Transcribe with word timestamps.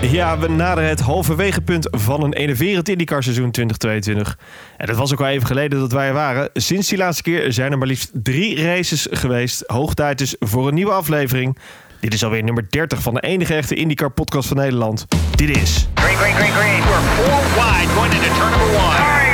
Ja, 0.00 0.38
we 0.38 0.48
naderen 0.48 0.88
het 0.88 1.00
halverwege 1.00 1.60
punt 1.60 1.88
van 1.90 2.22
een 2.22 2.32
enerverend 2.32 2.88
IndyCar 2.88 3.22
seizoen 3.22 3.50
2022. 3.50 4.38
En 4.76 4.86
dat 4.86 4.96
was 4.96 5.12
ook 5.12 5.20
al 5.20 5.26
even 5.26 5.46
geleden 5.46 5.78
dat 5.78 5.92
wij 5.92 6.06
er 6.06 6.12
waren. 6.12 6.50
Sinds 6.54 6.88
die 6.88 6.98
laatste 6.98 7.22
keer 7.22 7.52
zijn 7.52 7.72
er 7.72 7.78
maar 7.78 7.86
liefst 7.86 8.10
drie 8.12 8.62
races 8.62 9.06
geweest. 9.10 9.64
Hoog 9.66 9.94
tijd 9.94 10.18
dus 10.18 10.36
voor 10.40 10.68
een 10.68 10.74
nieuwe 10.74 10.92
aflevering. 10.92 11.58
Dit 12.00 12.14
is 12.14 12.24
alweer 12.24 12.44
nummer 12.44 12.66
30 12.70 13.02
van 13.02 13.14
de 13.14 13.20
enige 13.20 13.54
echte 13.54 13.74
IndyCar 13.74 14.10
podcast 14.10 14.48
van 14.48 14.56
Nederland. 14.56 15.06
Dit 15.34 15.56
is... 15.56 15.88
Green, 15.94 16.16
green, 16.16 16.34
green, 16.34 16.52
green. 16.52 16.82
We're 16.82 17.24
four 17.24 17.42
wide 17.54 17.88
going 17.94 18.12
into 18.12 18.34
turn 18.34 18.50
number 18.50 18.78
one. 18.78 19.27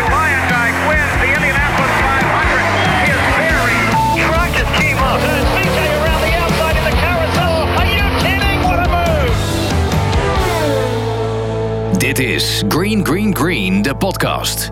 Dit 12.14 12.26
is 12.26 12.62
Green 12.68 13.06
Green 13.06 13.36
Green, 13.36 13.82
de 13.82 13.96
podcast. 13.96 14.70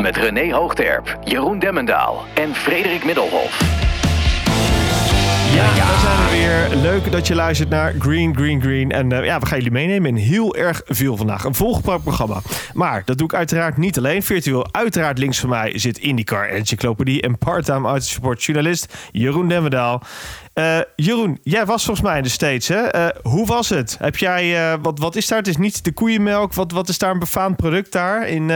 Met 0.00 0.16
René 0.16 0.52
Hoogterp, 0.52 1.18
Jeroen 1.24 1.58
Demmendaal 1.58 2.24
en 2.34 2.54
Frederik 2.54 3.04
Middelhof. 3.04 3.60
Ja, 5.54 5.74
daar 5.74 5.98
zijn 6.00 6.16
we 6.16 6.30
weer. 6.30 6.82
Leuk 6.82 7.12
dat 7.12 7.26
je 7.26 7.34
luistert 7.34 7.68
naar 7.68 7.94
Green 7.98 8.36
Green 8.36 8.60
Green. 8.62 8.90
En 8.90 9.12
eh, 9.12 9.24
ja, 9.24 9.38
we 9.38 9.46
gaan 9.46 9.56
jullie 9.56 9.72
meenemen 9.72 10.10
in 10.10 10.16
heel 10.16 10.56
erg 10.56 10.82
veel 10.84 11.16
vandaag. 11.16 11.44
Een 11.44 11.54
volgepakt 11.54 12.02
programma. 12.02 12.40
Maar 12.74 13.02
dat 13.04 13.18
doe 13.18 13.26
ik 13.26 13.34
uiteraard 13.34 13.76
niet 13.76 13.98
alleen. 13.98 14.22
Virtueel 14.22 14.66
uiteraard 14.70 15.18
links 15.18 15.38
van 15.38 15.48
mij 15.48 15.78
zit 15.78 15.98
IndyCar 15.98 16.48
Encyclopedie 16.48 17.22
en 17.22 17.38
part-time 17.38 17.88
autosportjournalist 17.88 18.94
Jeroen 19.12 19.48
Demmendaal. 19.48 20.02
Eh, 20.56 20.78
Jeroen, 20.96 21.38
jij 21.42 21.66
was 21.66 21.84
volgens 21.84 22.06
mij 22.06 22.16
in 22.16 22.22
de 22.22 22.28
States, 22.28 22.68
hè? 22.68 22.76
Eh, 22.80 23.06
hoe 23.22 23.46
was 23.46 23.68
het? 23.68 23.96
Heb 23.98 24.16
jij, 24.16 24.72
eh, 24.72 24.78
wat, 24.82 24.98
wat 24.98 25.16
is 25.16 25.26
daar? 25.28 25.38
Het 25.38 25.48
is 25.48 25.56
niet 25.56 25.84
de 25.84 25.92
koeienmelk. 25.92 26.54
Wat, 26.54 26.72
wat 26.72 26.88
is 26.88 26.98
daar 26.98 27.10
een 27.10 27.18
befaamd 27.18 27.56
product 27.56 27.92
daar? 27.92 28.28
In, 28.28 28.50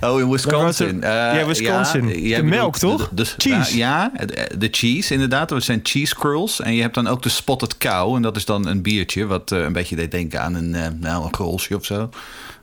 Oh, 0.00 0.20
in 0.20 0.30
Wisconsin. 0.30 1.00
Ja, 1.00 1.46
Wisconsin. 1.46 2.22
ja, 2.22 2.36
De 2.36 2.42
melk, 2.44 2.78
toch? 2.78 3.08
de- 3.08 3.14
de- 3.14 3.34
Cheese. 3.36 3.76
Ja, 3.76 4.12
de 4.58 4.68
cheese 4.70 5.12
inderdaad. 5.14 5.48
Dat 5.48 5.62
zijn 5.62 5.80
cheese 5.82 6.14
curls. 6.14 6.60
En 6.60 6.74
je 6.74 6.82
hebt 6.82 6.94
dan 6.94 7.06
ook 7.06 7.22
de 7.22 7.28
spotted 7.28 7.78
cow. 7.78 8.14
En 8.16 8.22
dat 8.22 8.36
is 8.36 8.44
dan 8.44 8.66
een 8.66 8.82
biertje 8.82 9.26
wat 9.26 9.50
een 9.50 9.72
beetje 9.72 9.96
deed 9.96 10.10
denken 10.10 10.40
aan 10.42 10.54
een, 10.54 10.70
nou, 11.00 11.24
een 11.24 11.30
krolsje 11.30 11.76
of 11.76 11.84
zo. 11.84 12.08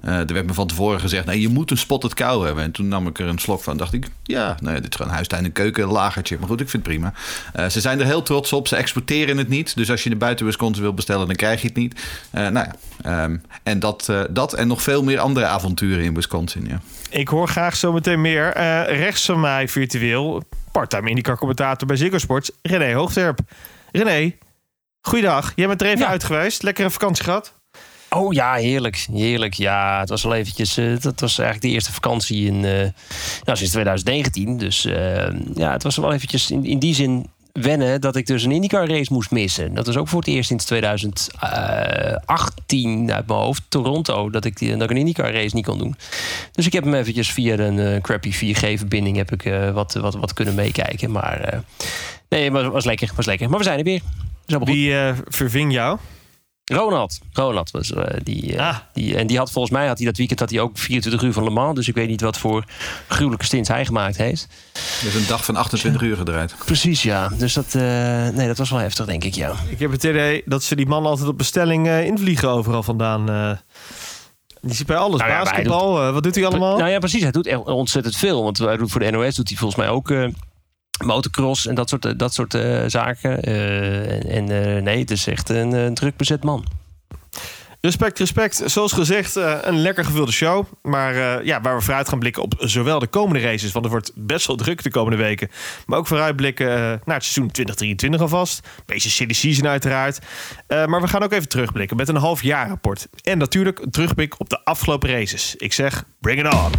Eh, 0.07 0.19
er 0.19 0.33
werd 0.33 0.45
me 0.45 0.53
van 0.53 0.67
tevoren 0.67 0.99
gezegd, 0.99 1.25
nee, 1.25 1.41
je 1.41 1.49
moet 1.49 1.71
een 1.71 1.77
spotted 1.77 2.13
cow 2.13 2.45
hebben. 2.45 2.63
En 2.63 2.71
toen 2.71 2.87
nam 2.87 3.07
ik 3.07 3.19
er 3.19 3.27
een 3.27 3.39
slok 3.39 3.63
van. 3.63 3.77
dacht 3.77 3.93
ik, 3.93 4.07
ja, 4.23 4.57
nou 4.61 4.75
ja, 4.75 4.81
dit 4.81 4.89
is 4.89 4.95
gewoon 4.95 5.11
huistuin 5.13 5.43
en 5.45 5.51
keuken, 5.51 5.87
lagertje. 5.87 6.37
Maar 6.39 6.47
goed, 6.47 6.61
ik 6.61 6.69
vind 6.69 6.85
het 6.85 6.91
prima. 6.93 7.13
Eh, 7.53 7.67
ze 7.67 7.81
zijn 7.81 7.99
er 7.99 8.05
heel 8.05 8.21
trots 8.21 8.53
op. 8.53 8.67
Ze 8.67 8.75
exporteren 8.75 9.37
het 9.37 9.47
niet. 9.47 9.75
Dus 9.75 9.91
als 9.91 10.03
je 10.03 10.09
er 10.09 10.17
buiten 10.17 10.45
Wisconsin 10.45 10.83
wil 10.83 10.93
bestellen, 10.93 11.27
dan 11.27 11.35
krijg 11.35 11.61
je 11.61 11.67
het 11.67 11.75
niet. 11.77 12.01
Eh, 12.31 12.47
nou 12.47 12.67
ja, 12.67 12.75
ehm, 13.23 13.37
en 13.63 13.79
dat, 13.79 14.09
eh, 14.09 14.21
dat 14.29 14.53
en 14.53 14.67
nog 14.67 14.81
veel 14.81 15.03
meer 15.03 15.19
andere 15.19 15.45
avonturen 15.45 16.03
in 16.03 16.13
Wisconsin, 16.13 16.65
ja. 16.69 16.79
Ik 17.09 17.27
hoor 17.27 17.47
graag 17.47 17.75
zometeen 17.75 18.21
meer. 18.21 18.53
Eh, 18.53 18.97
rechts 18.97 19.25
van 19.25 19.39
mij 19.39 19.67
virtueel, 19.67 20.43
part-time 20.71 21.09
IndyCar 21.09 21.37
commentator 21.37 21.87
bij 21.87 21.97
Ziggo 21.97 22.17
Sports, 22.17 22.51
René 22.61 22.93
Hoogterp. 22.93 23.39
René, 23.91 24.33
goeiedag. 25.01 25.51
Jij 25.55 25.67
bent 25.67 25.81
er 25.81 25.87
even 25.87 25.99
Ja. 25.99 26.07
uit 26.07 26.23
geweest. 26.23 26.63
Lekkere 26.63 26.89
vakantie 26.89 27.23
gehad? 27.23 27.53
Oh 28.17 28.33
ja, 28.33 28.53
heerlijk. 28.53 29.05
Heerlijk. 29.11 29.53
Ja, 29.53 29.99
het 29.99 30.09
was 30.09 30.23
wel 30.23 30.33
eventjes... 30.33 30.77
eh, 30.77 30.99
dat 30.99 31.19
was 31.19 31.39
eigenlijk 31.39 31.67
de 31.67 31.73
eerste 31.73 31.93
vakantie 31.93 32.45
in, 32.45 32.65
eh, 32.65 32.71
nou, 33.43 33.57
sinds 33.57 33.71
2019. 33.71 34.57
Dus 34.57 34.85
eh, 34.85 35.27
ja, 35.55 35.71
het 35.71 35.83
was 35.83 35.97
wel 35.97 36.13
eventjes 36.13 36.51
in, 36.51 36.65
in 36.65 36.79
die 36.79 36.95
zin 36.95 37.27
wennen... 37.61 38.01
dat 38.01 38.15
ik 38.15 38.25
dus 38.25 38.43
een 38.43 38.51
IndyCar 38.51 38.87
race 38.87 39.13
moest 39.13 39.31
missen. 39.31 39.73
Dat 39.73 39.85
was 39.85 39.97
ook 39.97 40.07
voor 40.07 40.19
het 40.19 40.27
eerst 40.27 40.47
sinds 40.47 40.65
2018 40.65 43.13
uit 43.13 43.27
mijn 43.27 43.39
hoofd. 43.39 43.61
Toronto, 43.69 44.29
dat 44.29 44.45
ik, 44.45 44.59
dat 44.59 44.81
ik 44.81 44.89
een 44.89 44.97
IndyCar 44.97 45.33
race 45.33 45.55
niet 45.55 45.65
kon 45.65 45.77
doen. 45.77 45.95
Dus 46.51 46.65
ik 46.65 46.73
heb 46.73 46.83
hem 46.83 46.93
eventjes 46.93 47.31
via 47.31 47.57
een 47.57 47.79
eh, 47.79 48.01
crappy 48.01 48.33
4G-verbinding... 48.33 49.15
heb 49.15 49.31
ik 49.31 49.45
eh, 49.45 49.71
wat, 49.71 49.93
wat, 49.93 50.15
wat 50.15 50.33
kunnen 50.33 50.55
meekijken. 50.55 51.11
Maar 51.11 51.39
eh, 51.39 51.59
nee, 52.29 52.51
het 52.51 52.71
was 52.71 52.85
lekker, 52.85 53.11
was 53.15 53.25
lekker. 53.25 53.49
Maar 53.49 53.57
we 53.57 53.63
zijn 53.63 53.77
er 53.77 53.83
weer. 53.83 54.01
Wie 54.45 54.99
eh, 54.99 55.13
verving 55.27 55.73
jou? 55.73 55.97
Ronald. 56.73 57.19
Ronald 57.33 57.71
was 57.71 57.93
eh, 57.93 58.03
die, 58.23 58.55
eh, 58.55 58.67
Ah. 58.67 58.75
die. 58.93 59.17
En 59.17 59.27
die 59.27 59.37
had 59.37 59.51
volgens 59.51 59.73
mij 59.73 59.87
had 59.87 59.97
hij 59.97 60.05
dat 60.05 60.17
weekend 60.17 60.39
had 60.39 60.49
hij 60.49 60.59
ook 60.59 60.77
24 60.77 61.21
uur 61.21 61.33
van 61.33 61.43
Le 61.43 61.49
Mans. 61.49 61.75
Dus 61.75 61.87
ik 61.87 61.95
weet 61.95 62.07
niet 62.07 62.21
wat 62.21 62.37
voor 62.37 62.63
gruwelijke 63.07 63.45
stints 63.45 63.69
hij 63.69 63.85
gemaakt 63.85 64.17
heeft. 64.17 64.47
Dus 65.03 65.13
een 65.13 65.27
dag 65.27 65.45
van 65.45 65.55
28 65.55 66.01
uur 66.01 66.17
gedraaid. 66.17 66.55
Precies, 66.65 67.03
ja. 67.03 67.27
Dus 67.37 67.53
dat, 67.53 67.65
eh, 67.75 67.81
nee, 68.29 68.47
dat 68.47 68.57
was 68.57 68.69
wel 68.69 68.79
heftig, 68.79 69.05
denk 69.05 69.23
ik, 69.23 69.33
ja. 69.35 69.53
Ik 69.69 69.79
heb 69.79 69.91
het 69.91 70.03
idee 70.03 70.41
dat 70.45 70.63
ze 70.63 70.75
die 70.75 70.85
man 70.87 71.05
altijd 71.05 71.27
op 71.27 71.37
bestelling 71.37 71.87
eh, 71.87 72.05
invliegen 72.05 72.49
overal 72.49 72.83
vandaan. 72.83 73.29
eh. 73.29 73.51
die 74.61 74.75
zit 74.75 74.87
bij 74.87 74.97
alles. 74.97 75.19
Nou 75.19 75.31
ja, 75.31 75.43
Basketbal, 75.43 76.11
wat 76.13 76.23
doet 76.23 76.35
hij 76.35 76.45
allemaal? 76.45 76.77
Nou 76.77 76.89
ja, 76.89 76.99
precies. 76.99 77.21
Hij 77.21 77.31
doet 77.31 77.55
ontzettend 77.65 78.15
veel. 78.15 78.43
Want 78.43 78.57
hij 78.57 78.77
doet 78.77 78.91
voor 78.91 78.99
de 78.99 79.09
NOS 79.11 79.35
doet 79.35 79.47
hij 79.49 79.57
volgens 79.57 79.79
mij 79.81 79.89
ook 79.89 80.11
eh, 80.11 80.27
motocross 81.05 81.67
en 81.67 81.75
dat 81.75 81.89
soort, 81.89 82.05
eh, 82.05 82.11
dat 82.17 82.33
soort 82.33 82.53
eh, 82.53 82.83
zaken. 82.87 83.41
Eh, 83.41 84.35
en 84.35 84.83
nee, 84.83 84.99
het 84.99 85.11
is 85.11 85.27
echt 85.27 85.49
een, 85.49 85.71
een 85.71 85.93
druk 85.93 86.17
bezet 86.17 86.43
man. 86.43 86.65
Respect, 87.81 88.19
respect. 88.19 88.63
Zoals 88.65 88.91
gezegd, 88.91 89.35
een 89.35 89.79
lekker 89.81 90.05
gevulde 90.05 90.31
show. 90.31 90.65
Maar 90.81 91.45
ja, 91.45 91.61
waar 91.61 91.75
we 91.75 91.81
vooruit 91.81 92.09
gaan 92.09 92.19
blikken 92.19 92.43
op 92.43 92.53
zowel 92.57 92.99
de 92.99 93.07
komende 93.07 93.39
races... 93.39 93.71
want 93.71 93.85
er 93.85 93.91
wordt 93.91 94.11
best 94.15 94.47
wel 94.47 94.55
druk 94.55 94.83
de 94.83 94.89
komende 94.89 95.17
weken... 95.17 95.49
maar 95.85 95.99
ook 95.99 96.07
vooruitblikken 96.07 96.67
naar 97.05 97.15
het 97.15 97.23
seizoen 97.23 97.51
2023 97.51 98.21
alvast. 98.21 98.67
Beetje 98.85 99.09
silly 99.09 99.33
season 99.33 99.67
uiteraard. 99.67 100.19
Maar 100.67 101.01
we 101.01 101.07
gaan 101.07 101.23
ook 101.23 101.31
even 101.31 101.49
terugblikken 101.49 101.97
met 101.97 102.07
een 102.07 102.15
half 102.15 102.41
jaar 102.41 102.67
rapport. 102.67 103.07
En 103.21 103.37
natuurlijk 103.37 103.79
een 103.79 103.91
terugblik 103.91 104.39
op 104.39 104.49
de 104.49 104.63
afgelopen 104.63 105.09
races. 105.09 105.55
Ik 105.55 105.73
zeg, 105.73 106.03
bring 106.19 106.45
it 106.45 106.53
on. 106.53 106.71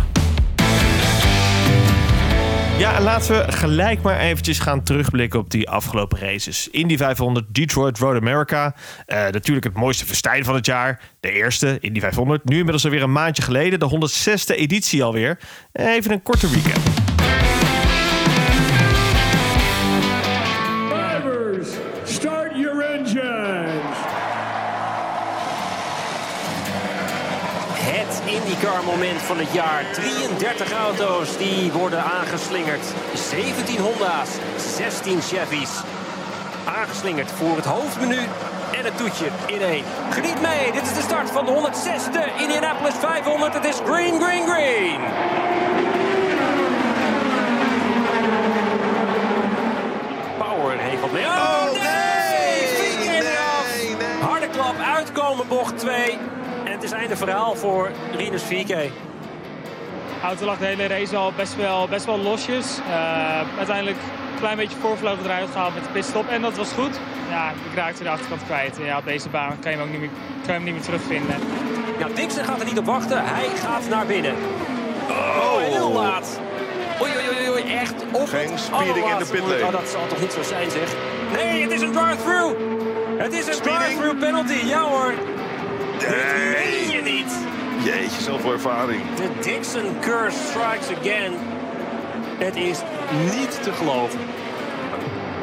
Ja, 2.78 2.96
en 2.96 3.02
laten 3.02 3.36
we 3.36 3.52
gelijk 3.52 4.02
maar 4.02 4.18
eventjes 4.18 4.58
gaan 4.58 4.82
terugblikken 4.82 5.40
op 5.40 5.50
die 5.50 5.68
afgelopen 5.68 6.18
races. 6.18 6.68
Indy 6.70 6.96
500, 6.96 7.46
Detroit, 7.54 7.98
Road 7.98 8.16
America. 8.16 8.74
Eh, 9.06 9.28
natuurlijk 9.28 9.66
het 9.66 9.74
mooiste 9.74 10.06
festijn 10.06 10.44
van 10.44 10.54
het 10.54 10.66
jaar. 10.66 11.00
De 11.20 11.32
eerste, 11.32 11.78
Indy 11.80 12.00
500. 12.00 12.44
Nu 12.44 12.56
inmiddels 12.56 12.84
alweer 12.84 13.02
een 13.02 13.12
maandje 13.12 13.42
geleden. 13.42 13.78
De 13.78 13.88
106e 13.88 14.54
editie 14.56 15.04
alweer. 15.04 15.38
Even 15.72 16.12
een 16.12 16.22
korte 16.22 16.46
recap. 16.46 17.07
Moment 28.98 29.22
van 29.22 29.38
het 29.38 29.52
jaar. 29.52 29.84
33 29.92 30.72
auto's 30.72 31.36
die 31.36 31.72
worden 31.72 32.02
aangeslingerd. 32.02 32.84
17 33.14 33.78
Honda's, 33.78 34.30
16 34.76 35.22
Chevy's. 35.22 35.70
Aangeslingerd 36.64 37.30
voor 37.30 37.56
het 37.56 37.64
hoofdmenu 37.64 38.18
en 38.72 38.84
het 38.84 38.96
toetje 38.96 39.26
in 39.46 39.60
één. 39.60 39.84
Geniet 40.10 40.40
mee, 40.40 40.72
dit 40.72 40.82
is 40.82 40.94
de 40.94 41.00
start 41.00 41.30
van 41.30 41.44
de 41.44 41.52
106e 41.52 42.40
Indianapolis 42.40 42.94
500. 42.94 43.54
Het 43.54 43.64
is 43.64 43.76
green, 43.84 44.20
green, 44.20 44.46
green. 44.48 45.00
Power 50.38 50.78
heeft 50.78 51.00
wat 51.00 51.12
mee. 51.12 51.24
Oh, 51.24 51.70
nee! 51.72 52.66
Vier 52.66 52.98
keer 53.06 53.26
eraf. 53.26 54.30
Harde 54.30 54.48
klap, 54.48 54.78
uitkomen 54.78 55.48
bocht 55.48 55.78
2. 55.78 56.18
Is 56.88 56.94
einde 56.94 57.16
verhaal 57.16 57.54
voor 57.54 57.90
Rinus 58.16 58.42
4K. 58.42 58.74
auto 60.22 60.44
lag 60.44 60.58
de 60.58 60.66
hele 60.66 60.86
race 60.86 61.16
al 61.16 61.32
best 61.36 61.56
wel, 61.56 61.88
best 61.88 62.04
wel 62.04 62.18
losjes. 62.18 62.78
Eh, 62.88 63.56
uiteindelijk 63.56 63.96
een 63.96 64.38
klein 64.38 64.56
beetje 64.56 64.76
voorvlogen 64.76 65.24
eruit 65.24 65.50
gehaald 65.50 65.74
met 65.74 65.84
de 65.84 65.90
pitstop 65.90 66.28
en 66.28 66.42
dat 66.42 66.56
was 66.56 66.72
goed. 66.72 67.00
Ja, 67.30 67.50
ik 67.50 67.74
raakte 67.74 68.02
de 68.02 68.08
achterkant 68.08 68.44
kwijt. 68.44 68.76
Ja, 68.82 68.98
op 68.98 69.04
deze 69.04 69.28
baan 69.28 69.58
kan 69.60 69.70
je 69.70 69.76
hem 69.76 69.86
ook 69.86 69.92
niet 69.92 70.00
meer, 70.00 70.10
kan 70.44 70.46
je 70.46 70.52
hem 70.52 70.64
niet 70.64 70.74
meer 70.74 70.82
terugvinden. 70.82 71.36
Nou, 71.98 72.14
Dixon 72.14 72.44
gaat 72.44 72.60
er 72.60 72.66
niet 72.66 72.78
op 72.78 72.86
wachten. 72.86 73.24
Hij 73.24 73.48
gaat 73.48 73.88
naar 73.88 74.06
binnen. 74.06 74.34
Oh, 75.08 75.56
heel 75.56 75.92
laat. 75.92 76.40
Oei, 77.02 77.10
oei, 77.16 77.38
oei, 77.38 77.50
oei, 77.50 77.74
echt 77.74 77.94
op 78.12 78.28
Geen 78.28 78.58
speeding 78.58 79.10
in 79.10 79.18
de 79.18 79.28
pitlane. 79.30 79.64
Oh, 79.64 79.72
dat 79.72 79.88
zal 79.88 80.06
toch 80.06 80.20
niet 80.20 80.32
zo 80.32 80.42
zijn, 80.42 80.70
zeg. 80.70 80.94
Nee, 81.32 81.62
het 81.62 81.72
is 81.72 81.80
een 81.80 81.92
drive-through. 81.92 82.54
Het 83.18 83.32
is 83.32 83.46
een 83.46 83.62
drive-through 83.62 84.18
penalty. 84.18 84.66
Ja 84.66 84.80
hoor. 84.80 85.14
Dit 86.08 86.16
meen 86.52 86.90
je 86.90 87.02
niet. 87.02 87.32
Jeetje, 87.84 88.22
zoveel 88.22 88.52
ervaring. 88.52 89.02
De 89.16 89.28
Dixon 89.40 89.98
curse 90.00 90.38
strikes 90.48 90.98
again. 90.98 91.32
Het 92.38 92.56
is 92.56 92.78
niet 93.34 93.62
te 93.62 93.72
geloven. 93.72 94.20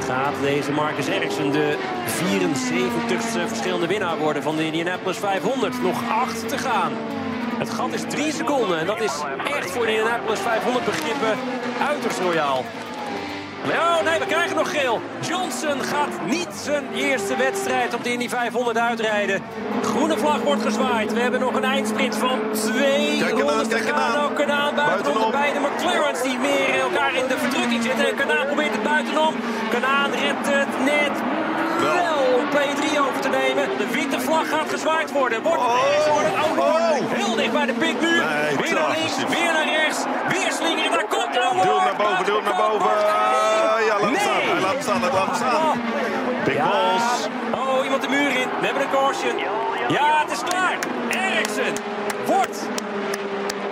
Gaat 0.06 0.34
deze 0.42 0.72
Marcus 0.72 1.08
Ericsson 1.08 1.52
de 1.52 1.78
74ste 2.06 3.48
verschillende 3.48 3.88
winnaar 3.88 4.18
worden 4.18 4.44
van 4.44 4.56
de 4.56 4.66
Indianapolis 4.66 5.18
500? 5.18 5.82
Nog 5.82 6.10
acht 6.10 6.50
te 6.50 6.58
gaan. 6.58 6.92
Het 7.58 7.70
gat 7.70 7.94
is 7.94 8.04
drie 8.08 8.32
seconden 8.32 8.80
en 8.80 8.86
dat 8.86 9.02
is 9.02 9.24
echt 9.58 9.72
voor 9.72 9.86
de 9.86 9.92
Indianapolis 9.92 10.40
500 10.40 10.86
begrippen 10.86 11.38
uiterst 11.88 12.20
royaal. 12.20 12.66
Oh 13.72 14.04
nee, 14.04 14.20
we 14.20 14.26
krijgen 14.26 14.56
nog 14.56 14.72
geel. 14.72 15.02
Johnson 15.22 15.82
gaat 15.84 16.26
niet 16.26 16.54
zijn 16.64 16.84
eerste 16.94 17.36
wedstrijd 17.38 17.94
op 17.94 18.04
de 18.04 18.12
Indy 18.12 18.30
500 18.30 18.78
uitrijden. 18.78 19.42
Groene 19.84 20.18
vlag 20.18 20.42
wordt 20.42 20.62
gezwaaid. 20.62 21.14
We 21.14 21.20
hebben 21.20 21.40
nog 21.40 21.56
een 21.56 21.64
eindsprint 21.64 22.16
van 22.16 22.40
twee 22.52 23.18
Kijk 23.20 23.40
rondes 23.40 23.68
te 23.68 23.76
kijk 23.76 23.90
gaan. 23.90 24.24
Ook 24.24 24.36
Kanaan 24.36 24.76
buitenom. 24.76 25.32
Buitenom. 25.32 25.70
De 25.70 25.84
McLaren's 25.84 26.22
die 26.22 26.38
meer 26.38 26.80
elkaar 26.80 27.16
in 27.16 27.28
de 27.28 27.38
verdrukking 27.38 27.84
zitten. 27.84 28.08
En 28.08 28.16
Kanaan 28.16 28.46
probeert 28.46 28.72
het 28.72 28.84
buitenom. 28.84 29.36
Kanaan 29.70 30.12
redt 30.12 30.48
het 30.48 30.84
net 30.84 31.15
P3 32.56 33.00
over 33.00 33.22
te 33.22 33.30
nemen. 33.30 33.66
De 33.78 33.88
witte 33.98 34.20
vlag 34.20 34.50
gaat 34.50 34.70
gezwaaid 34.70 35.12
worden. 35.12 35.42
Wordt 35.42 35.62
het 35.62 35.72
Oh. 35.72 35.78
ergens 35.88 36.08
worden? 36.16 36.32
Oh, 36.32 36.40
dat 36.48 36.56
wordt 36.56 37.02
Oh. 37.02 37.12
heel 37.20 37.36
dicht 37.36 37.52
bij 37.52 37.66
de 37.66 37.74
pitmuur. 37.74 38.24
Nee, 38.26 38.56
weer 38.62 38.74
naar 38.74 38.90
links, 38.98 39.16
weer 39.36 39.52
naar 39.58 39.68
rechts. 39.80 40.00
Weer 40.34 40.52
slingeren, 40.60 40.92
daar 40.92 41.08
komt 41.16 41.34
de 41.34 41.40
Duw 41.40 41.76
hem 41.78 41.86
naar 41.90 41.96
boven, 41.96 42.26
duw 42.26 42.36
hem 42.36 42.44
naar 42.44 42.62
boven. 42.68 42.90
Ja, 43.88 44.00
laat 44.00 44.02
hem 44.02 44.12
Nee. 44.12 44.20
staan. 44.20 44.42
Hij 44.54 44.62
laat 44.62 44.82
staan, 44.86 45.02
hij 45.02 45.12
laat 45.12 45.26
hem 45.28 45.36
staan. 45.36 45.82
Big 46.46 46.58
balls. 46.58 47.28
Oh, 47.60 47.84
iemand 47.84 48.02
de 48.02 48.08
muur 48.10 48.30
in. 48.42 48.48
We 48.60 48.66
hebben 48.66 48.84
een 48.84 48.90
caution. 49.00 49.36
Ja, 49.88 50.22
het 50.24 50.32
is 50.32 50.44
klaar. 50.50 50.78
Ericsson 51.10 51.74
wordt 52.26 52.60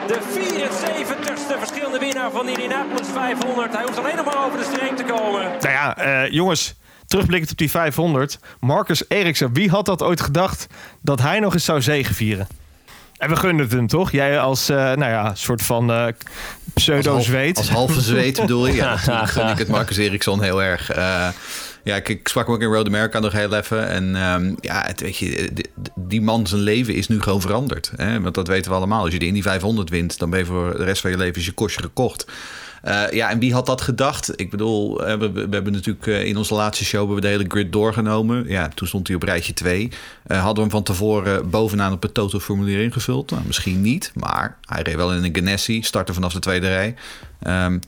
de 0.07 0.17
74ste 0.31 1.55
verschillende 1.59 1.99
winnaar 1.99 2.31
van 2.31 2.45
de 2.45 2.51
Indianapolis 2.51 3.07
500. 3.13 3.73
Hij 3.73 3.83
hoeft 3.83 3.97
alleen 3.97 4.15
nog 4.15 4.25
maar 4.25 4.45
over 4.45 4.57
de 4.57 4.63
streep 4.73 4.95
te 4.97 5.03
komen. 5.03 5.41
Nou 5.41 5.69
ja, 5.73 5.95
eh, 5.97 6.31
jongens, 6.31 6.75
terugblikkend 7.13 7.51
op 7.51 7.57
die 7.57 7.69
500. 7.69 8.39
Marcus 8.59 9.03
Eriksen, 9.07 9.53
wie 9.53 9.69
had 9.69 9.85
dat 9.85 10.01
ooit 10.01 10.21
gedacht 10.21 10.67
dat 11.01 11.21
hij 11.21 11.39
nog 11.39 11.53
eens 11.53 11.65
zou 11.65 11.81
zegevieren? 11.81 12.47
En 13.17 13.29
we 13.29 13.35
gunnen 13.35 13.63
het 13.63 13.71
hem 13.71 13.87
toch? 13.87 14.11
Jij 14.11 14.39
als, 14.39 14.69
eh, 14.69 14.77
nou 14.77 15.11
ja, 15.11 15.35
soort 15.35 15.61
van 15.61 15.91
eh 15.91 16.07
pseudo-zweet. 16.73 17.57
Als 17.57 17.69
halve 17.69 18.01
zweet 18.01 18.39
bedoel 18.41 18.67
je? 18.67 18.73
Ja, 18.73 18.89
natuurlijk 18.93 19.29
gun 19.29 19.47
ik 19.47 19.57
het 19.57 19.67
Marcus 19.67 19.97
Eriksson 19.97 20.41
heel 20.41 20.63
erg. 20.63 20.91
Eh, 20.91 21.27
ja, 21.83 21.95
ik, 21.95 22.09
ik 22.09 22.27
sprak 22.27 22.45
hem 22.45 22.55
ook 22.55 22.61
in 22.61 22.67
Road 22.67 22.87
America 22.87 23.19
nog 23.19 23.31
heel 23.31 23.53
even. 23.53 23.87
En 23.87 24.15
ehm, 24.15 24.53
ja, 24.59 24.83
het, 24.85 25.01
weet 25.01 25.17
je, 25.17 25.49
die, 25.53 25.69
die 25.95 26.21
man 26.21 26.47
zijn 26.47 26.61
leven 26.61 26.93
is 26.95 27.07
nu 27.07 27.21
gewoon 27.21 27.41
veranderd. 27.41 27.91
Hè? 27.95 28.21
Want 28.21 28.35
dat 28.35 28.47
weten 28.47 28.71
we 28.71 28.77
allemaal. 28.77 29.03
Als 29.03 29.13
je 29.13 29.19
de 29.19 29.25
Indy 29.25 29.41
500 29.41 29.89
wint, 29.89 30.19
dan 30.19 30.29
ben 30.29 30.39
je 30.39 30.45
voor 30.45 30.77
de 30.77 30.83
rest 30.83 31.01
van 31.01 31.11
je 31.11 31.17
leven 31.17 31.39
is 31.39 31.45
je 31.45 31.51
kostje 31.51 31.81
gekocht. 31.81 32.25
Eh, 32.83 33.11
ja, 33.11 33.29
en 33.29 33.39
wie 33.39 33.53
had 33.53 33.65
dat 33.65 33.81
gedacht? 33.81 34.39
Ik 34.39 34.49
bedoel, 34.49 35.05
eh, 35.05 35.17
we, 35.17 35.31
we 35.31 35.47
hebben 35.49 35.73
natuurlijk 35.73 36.07
eh, 36.07 36.25
in 36.25 36.37
onze 36.37 36.53
laatste 36.53 36.85
show 36.85 36.99
hebben 36.99 37.15
we 37.15 37.21
de 37.21 37.27
hele 37.27 37.45
grid 37.47 37.71
doorgenomen. 37.71 38.47
Ja, 38.47 38.67
toen 38.67 38.87
stond 38.87 39.07
hij 39.07 39.15
op 39.15 39.23
rijtje 39.23 39.53
2. 39.53 39.89
hadden 40.27 40.53
we 40.53 40.61
hem 40.61 40.69
van 40.69 40.83
tevoren 40.83 41.49
bovenaan 41.49 41.93
op 41.93 42.01
het 42.01 42.13
total 42.13 42.39
formulier 42.39 42.81
ingevuld? 42.81 43.31
Nou, 43.31 43.43
misschien 43.45 43.81
niet, 43.81 44.11
maar 44.15 44.57
hij 44.61 44.81
reed 44.81 44.95
wel 44.95 45.13
in 45.13 45.23
een 45.23 45.35
Ganassi, 45.35 45.81
startte 45.81 46.13
vanaf 46.13 46.33
de 46.33 46.39
tweede 46.39 46.67
rij. 46.67 46.95
Ehm, 47.39 47.79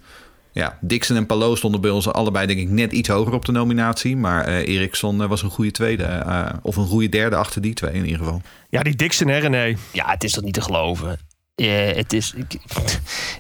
ja, 0.51 0.77
Dixon 0.81 1.18
en 1.18 1.25
Palou 1.25 1.57
stonden 1.57 1.81
bij 1.81 1.89
ons 1.89 2.07
allebei 2.07 2.48
denk 2.48 2.59
ik 2.59 2.69
net 2.69 2.91
iets 2.91 3.09
hoger 3.09 3.33
op 3.33 3.45
de 3.45 3.51
nominatie. 3.51 4.18
Maar 4.18 4.45
eh 4.45 4.68
Eriksson 4.68 5.27
was 5.27 5.41
een 5.41 5.50
goede 5.50 5.71
tweede. 5.71 6.03
eh, 6.03 6.50
of 6.62 6.75
een 6.75 6.86
goede 6.86 7.09
derde 7.09 7.36
achter 7.36 7.62
die 7.62 7.74
twee 7.74 7.94
in 7.94 8.03
ieder 8.03 8.18
geval. 8.18 8.41
Ja, 8.69 8.83
die 8.83 8.95
Dixon, 8.95 9.27
hè 9.27 9.38
René? 9.38 9.75
Ja, 9.91 10.09
het 10.09 10.24
is 10.24 10.31
toch 10.31 10.44
niet 10.44 10.53
te 10.53 10.62
geloven. 10.62 11.19
Het, 11.55 12.13
is, 12.13 12.33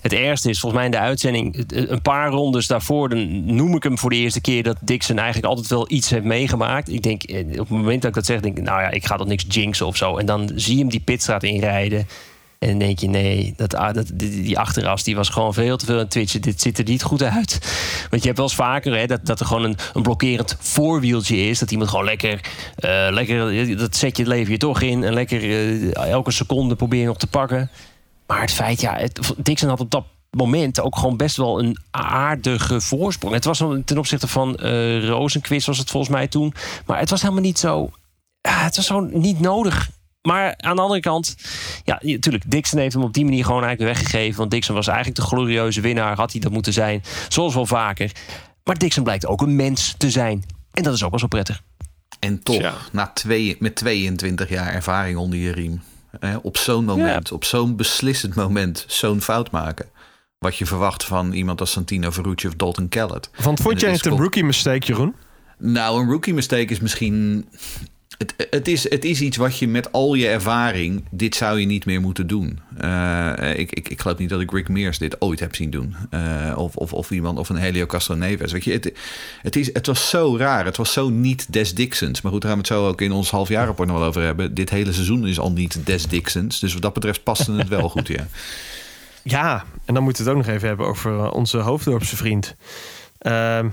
het 0.01 0.13
ergste 0.13 0.49
is 0.49 0.59
volgens 0.59 0.81
mij 0.81 0.85
in 0.85 0.91
de 0.91 0.99
uitzending... 1.07 1.65
een 1.67 2.01
paar 2.01 2.29
rondes 2.29 2.67
daarvoor 2.67 3.09
dan 3.09 3.55
noem 3.55 3.75
ik 3.75 3.83
hem 3.83 3.97
voor 3.97 4.09
de 4.09 4.15
eerste 4.15 4.41
keer... 4.41 4.63
dat 4.63 4.77
Dixon 4.81 5.17
eigenlijk 5.17 5.47
altijd 5.47 5.67
wel 5.67 5.91
iets 5.91 6.09
heeft 6.09 6.23
meegemaakt. 6.23 6.89
Ik 6.89 7.03
denk, 7.03 7.23
eh, 7.23 7.39
op 7.39 7.57
het 7.57 7.69
moment 7.69 8.01
dat 8.01 8.09
ik 8.09 8.15
dat 8.15 8.25
zeg, 8.25 8.39
denk 8.39 8.57
ik... 8.57 8.63
nou 8.63 8.81
ja, 8.81 8.89
ik 8.89 9.05
ga 9.05 9.15
toch 9.15 9.27
niks 9.27 9.45
jinxen 9.47 9.85
of 9.85 9.97
zo. 9.97 10.17
En 10.17 10.25
dan 10.25 10.51
zie 10.55 10.73
je 10.73 10.79
hem 10.79 10.89
die 10.89 10.99
pitstraat 10.99 11.43
inrijden... 11.43 12.07
En 12.59 12.77
denk 12.77 12.99
je, 12.99 13.07
nee, 13.07 13.53
dat, 13.57 13.71
dat, 13.71 14.11
die, 14.13 14.59
achterras 14.59 15.03
die 15.03 15.15
was 15.15 15.29
gewoon 15.29 15.53
veel 15.53 15.77
te 15.77 15.85
veel 15.85 15.99
aan 15.99 16.07
twitchen. 16.07 16.41
Dit 16.41 16.61
ziet 16.61 16.77
er 16.77 16.83
niet 16.83 17.03
goed 17.03 17.23
uit. 17.23 17.59
Want 18.09 18.21
je 18.21 18.27
hebt 18.27 18.37
wel 18.37 18.45
eens 18.45 18.55
vaker 18.55 18.97
hè, 18.97 19.05
dat, 19.05 19.25
dat 19.25 19.39
er 19.39 19.45
gewoon 19.45 19.63
een, 19.63 19.77
een 19.93 20.01
blokkerend 20.01 20.57
voorwieltje 20.59 21.37
is. 21.37 21.59
Dat 21.59 21.71
iemand 21.71 21.89
gewoon 21.89 22.05
lekker, 22.05 22.39
eh, 22.75 23.07
lekker 23.09 23.77
dat 23.77 23.95
zet 23.95 24.17
je 24.17 24.27
leven 24.27 24.51
je 24.51 24.57
toch 24.57 24.81
in. 24.81 25.03
En 25.03 25.13
lekker 25.13 25.41
eh, 25.41 26.09
elke 26.11 26.31
seconde 26.31 26.75
probeer 26.75 26.99
je 26.99 27.05
nog 27.05 27.17
te 27.17 27.27
pakken. 27.27 27.69
Maar 28.27 28.41
het 28.41 28.51
feit, 28.51 28.81
ja, 28.81 28.95
het, 28.97 29.33
Dixon 29.37 29.69
had 29.69 29.79
op 29.79 29.91
dat 29.91 30.05
moment 30.29 30.79
ook 30.79 30.97
gewoon 30.97 31.17
best 31.17 31.37
wel 31.37 31.59
een 31.59 31.77
aardige 31.91 32.81
voorsprong. 32.81 33.33
Het 33.33 33.45
was 33.45 33.57
dan 33.57 33.83
ten 33.83 33.97
opzichte 33.97 34.27
van 34.27 34.55
eh 34.55 35.07
Rosenquist 35.07 35.67
was 35.67 35.77
het 35.77 35.89
volgens 35.91 36.11
mij 36.11 36.27
toen. 36.27 36.53
Maar 36.85 36.99
het 36.99 37.09
was 37.09 37.21
helemaal 37.21 37.43
niet 37.43 37.59
zo... 37.59 37.89
het 38.41 38.75
was 38.75 38.87
gewoon 38.87 39.09
niet 39.19 39.39
nodig. 39.39 39.89
Maar 40.21 40.53
aan 40.57 40.75
de 40.75 40.81
andere 40.81 40.99
kant, 40.99 41.35
ja, 41.83 41.99
natuurlijk, 42.01 42.51
Dixon 42.51 42.79
heeft 42.79 42.93
hem 42.93 43.03
op 43.03 43.13
die 43.13 43.23
manier 43.23 43.45
gewoon 43.45 43.63
eigenlijk 43.63 43.97
weggegeven. 43.97 44.37
Want 44.37 44.51
Dixon 44.51 44.75
was 44.75 44.87
eigenlijk 44.87 45.17
de 45.17 45.23
glorieuze 45.25 45.81
winnaar, 45.81 46.15
had 46.15 46.31
hij 46.31 46.41
dat 46.41 46.51
moeten 46.51 46.73
zijn. 46.73 47.03
Zoals 47.29 47.53
wel 47.53 47.65
vaker. 47.65 48.11
Maar 48.63 48.77
Dixon 48.77 49.03
blijkt 49.03 49.25
ook 49.27 49.41
een 49.41 49.55
mens 49.55 49.95
te 49.97 50.09
zijn. 50.11 50.43
En 50.71 50.83
dat 50.83 50.93
is 50.93 51.03
ook 51.03 51.09
wel 51.09 51.19
zo 51.19 51.27
prettig. 51.27 51.61
En 52.19 52.43
toch, 52.43 52.55
Ja. 52.61 52.73
na 52.91 53.11
twee, 53.13 53.55
met 53.59 53.75
22 53.75 54.49
jaar 54.49 54.73
ervaring 54.73 55.17
onder 55.17 55.39
je 55.39 55.51
riem. 55.51 55.81
Hè, 56.19 56.37
op 56.37 56.57
zo'n 56.57 56.85
moment, 56.85 57.31
op 57.31 57.43
zo'n 57.43 57.75
beslissend 57.75 58.35
moment, 58.35 58.85
zo'n 58.87 59.21
fout 59.21 59.51
maken. 59.51 59.85
Wat 60.37 60.57
je 60.57 60.65
verwacht 60.65 61.03
van 61.03 61.31
iemand 61.31 61.59
als 61.59 61.71
Santino 61.71 62.11
Ferrucci 62.11 62.47
of 62.47 62.53
Dalton 62.53 62.89
Kellett. 62.89 63.29
Want 63.43 63.59
vond 63.59 63.79
jij 63.79 63.91
het 63.91 64.05
een 64.05 64.17
rookie 64.17 64.43
mistake, 64.43 64.85
Jeroen? 64.85 65.15
Nou, 65.57 66.01
een 66.01 66.09
rookie 66.09 66.33
mistake 66.33 66.65
is 66.65 66.79
misschien. 66.79 67.47
Het, 68.17 68.47
het, 68.49 68.67
is, 68.67 68.89
het 68.89 69.05
is 69.05 69.21
iets 69.21 69.37
wat 69.37 69.57
je 69.57 69.67
met 69.67 69.91
al 69.91 70.13
je 70.13 70.27
ervaring. 70.27 71.03
Dit 71.11 71.35
zou 71.35 71.59
je 71.59 71.65
niet 71.65 71.85
meer 71.85 72.01
moeten 72.01 72.27
doen. 72.27 72.59
Eh, 72.77 73.57
ik, 73.57 73.71
ik, 73.71 73.89
ik 73.89 74.01
geloof 74.01 74.17
niet 74.17 74.29
dat 74.29 74.41
ik 74.41 74.51
Rick 74.51 74.69
Mears 74.69 74.97
dit 74.97 75.21
ooit 75.21 75.39
heb 75.39 75.55
zien 75.55 75.69
doen. 75.69 75.95
Eh, 76.09 76.53
of, 76.57 76.75
of, 76.75 76.93
of 76.93 77.11
iemand 77.11 77.39
of 77.39 77.49
een 77.49 77.55
Helio 77.55 77.85
Castroneves. 77.85 78.51
Weet 78.51 78.63
je, 78.63 78.71
het, 78.71 78.93
het, 79.41 79.55
is, 79.55 79.73
het 79.73 79.85
was 79.85 80.09
zo 80.09 80.37
raar. 80.37 80.65
Het 80.65 80.77
was 80.77 80.93
zo 80.93 81.09
niet 81.09 81.53
Des 81.53 81.73
Dixons. 81.73 82.21
Maar 82.21 82.31
goed, 82.31 82.41
daar 82.41 82.51
gaan 82.51 82.61
we 82.61 82.67
het 82.67 82.77
zo 82.77 82.87
ook 82.87 83.01
in 83.01 83.11
ons 83.11 83.29
halfjaarrapport 83.29 83.87
nog 83.87 83.97
wel 83.97 84.07
over 84.07 84.21
hebben. 84.21 84.53
Dit 84.53 84.69
hele 84.69 84.93
seizoen 84.93 85.27
is 85.27 85.39
al 85.39 85.51
niet 85.51 85.85
Des 85.85 86.07
Dixons. 86.07 86.59
Dus 86.59 86.73
wat 86.73 86.81
dat 86.81 86.93
betreft 86.93 87.23
paste 87.23 87.51
het 87.51 87.67
wel 87.67 87.89
goed, 87.89 88.07
ja. 88.07 88.27
Ja, 89.27 89.63
en 89.85 89.93
dan 89.93 90.03
moeten 90.03 90.23
we 90.23 90.29
het 90.29 90.39
ook 90.39 90.45
nog 90.45 90.55
even 90.55 90.67
hebben 90.67 90.87
over 90.87 91.19
eh, 91.19 91.33
onze 91.33 91.57
hoofddorpse 91.57 92.15
vriend. 92.15 92.55
Ehm, 93.17 93.69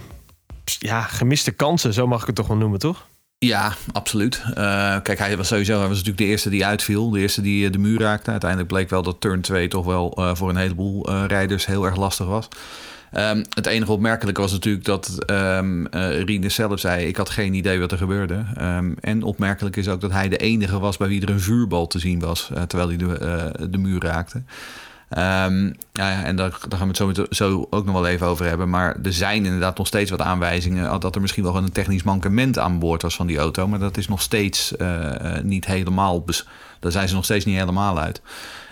ja, 0.64 1.02
gemiste 1.02 1.50
kansen, 1.50 1.92
zo 1.92 2.06
mag 2.06 2.20
ik 2.20 2.26
het 2.26 2.36
toch 2.36 2.46
wel 2.46 2.56
noemen, 2.56 2.78
toch? 2.78 3.06
Ja, 3.44 3.72
absoluut. 3.92 4.42
Eh, 4.54 4.96
kijk, 5.02 5.18
hij 5.18 5.36
was 5.36 5.48
sowieso 5.48 5.72
hij 5.78 5.88
was 5.88 5.96
natuurlijk 5.96 6.18
de 6.18 6.24
eerste 6.24 6.50
die 6.50 6.66
uitviel. 6.66 7.10
De 7.10 7.20
eerste 7.20 7.42
die 7.42 7.66
eh, 7.66 7.72
de 7.72 7.78
muur 7.78 8.00
raakte. 8.00 8.30
Uiteindelijk 8.30 8.70
bleek 8.70 8.90
wel 8.90 9.02
dat 9.02 9.20
turn 9.20 9.40
2 9.40 9.68
toch 9.68 9.84
wel 9.84 10.12
eh, 10.16 10.34
voor 10.34 10.48
een 10.48 10.56
heleboel 10.56 11.10
rijders 11.26 11.66
heel 11.66 11.84
erg 11.84 11.96
lastig 11.96 12.26
was. 12.26 12.48
Ehm, 13.12 13.44
het 13.54 13.66
enige 13.66 13.92
opmerkelijke 13.92 14.40
was 14.40 14.52
natuurlijk 14.52 14.84
dat 14.84 15.24
ehm 15.26 15.86
eh, 15.86 16.22
Rinus 16.22 16.54
zelf 16.54 16.80
zei... 16.80 17.06
ik 17.06 17.16
had 17.16 17.30
geen 17.30 17.54
idee 17.54 17.80
wat 17.80 17.92
er 17.92 17.98
gebeurde. 17.98 18.44
Ehm, 18.56 18.92
en 19.00 19.22
opmerkelijk 19.22 19.76
is 19.76 19.88
ook 19.88 20.00
dat 20.00 20.12
hij 20.12 20.28
de 20.28 20.36
enige 20.36 20.78
was... 20.78 20.96
bij 20.96 21.08
wie 21.08 21.22
er 21.22 21.30
een 21.30 21.40
vuurbal 21.40 21.86
te 21.86 21.98
zien 21.98 22.20
was... 22.20 22.50
terwijl 22.66 22.88
hij 22.88 22.96
de, 22.96 23.68
de 23.70 23.78
muur 23.78 24.02
raakte. 24.02 24.42
Ehm, 25.12 25.72
ja, 25.92 26.22
en 26.24 26.36
daar, 26.36 26.50
daar 26.68 26.78
gaan 26.78 26.92
we 26.92 27.04
het 27.06 27.16
zo, 27.16 27.26
zo 27.30 27.66
ook 27.70 27.84
nog 27.84 27.94
wel 27.94 28.06
even 28.06 28.26
over 28.26 28.46
hebben. 28.46 28.70
Maar 28.70 28.96
er 29.02 29.12
zijn 29.12 29.44
inderdaad 29.44 29.78
nog 29.78 29.86
steeds 29.86 30.10
wat 30.10 30.20
aanwijzingen... 30.20 31.00
dat 31.00 31.14
er 31.14 31.20
misschien 31.20 31.42
wel 31.42 31.56
een 31.56 31.72
technisch 31.72 32.02
mankement 32.02 32.58
aan 32.58 32.78
boord 32.78 33.02
was 33.02 33.16
van 33.16 33.26
die 33.26 33.38
auto. 33.38 33.68
Maar 33.68 33.78
dat 33.78 33.96
is 33.96 34.08
nog 34.08 34.22
steeds 34.22 34.76
eh, 34.76 35.36
eh, 35.36 35.44
niet 35.44 35.64
helemaal... 35.64 36.24
daar 36.80 36.92
zijn 36.92 37.08
ze 37.08 37.14
nog 37.14 37.24
steeds 37.24 37.44
niet 37.44 37.58
helemaal 37.58 37.98
uit. 37.98 38.20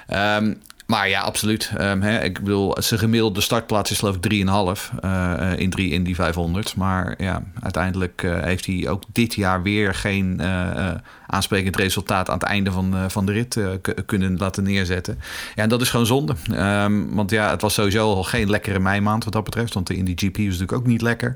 Ehm, 0.07 0.55
maar 0.91 1.09
ja, 1.09 1.21
absoluut. 1.21 1.71
Ehm, 1.77 2.01
hè, 2.01 2.23
ik 2.25 2.41
bedoel, 2.41 2.77
zijn 2.79 3.01
gemiddelde 3.01 3.41
startplaats 3.41 3.91
is 3.91 3.99
geloof 3.99 4.15
ik 4.15 4.21
3,5 4.21 4.93
eh, 5.01 5.53
in 5.57 5.71
drie 5.71 5.91
in 5.91 6.05
die 6.05 6.15
500. 6.15 6.77
Maar 6.77 7.15
ja, 7.19 7.43
uiteindelijk 7.63 8.23
eh, 8.23 8.43
heeft 8.43 8.67
hij 8.67 8.89
ook 8.89 9.03
dit 9.13 9.35
jaar 9.35 9.63
weer 9.63 9.95
geen 9.95 10.41
eh, 10.41 10.89
eh, 10.89 10.97
aansprekend 11.27 11.77
resultaat 11.77 12.29
aan 12.29 12.39
het 12.39 12.43
einde 12.43 12.73
van, 12.73 12.95
eh, 12.95 13.05
van 13.09 13.27
de 13.27 13.33
rit 13.33 13.57
eh, 13.57 13.69
kunnen 14.07 14.37
laten 14.37 14.63
neerzetten. 14.63 15.19
Ja, 15.55 15.63
en 15.63 15.69
dat 15.69 15.81
is 15.81 15.91
gewoon 15.91 16.07
zonde. 16.07 16.35
Ehm, 16.53 17.07
want 17.09 17.31
ja, 17.31 17.51
het 17.51 17.63
was 17.63 17.75
sowieso 17.75 18.15
al 18.15 18.25
geen 18.25 18.51
lekkere 18.51 18.79
meimaand 18.79 19.25
wat 19.25 19.33
dat 19.33 19.45
betreft. 19.45 19.75
Want 19.75 19.87
de 19.87 19.97
Indy 19.97 20.13
GP 20.17 20.37
was 20.37 20.45
natuurlijk 20.45 20.73
ook 20.73 20.87
niet 20.87 21.03
lekker. 21.03 21.35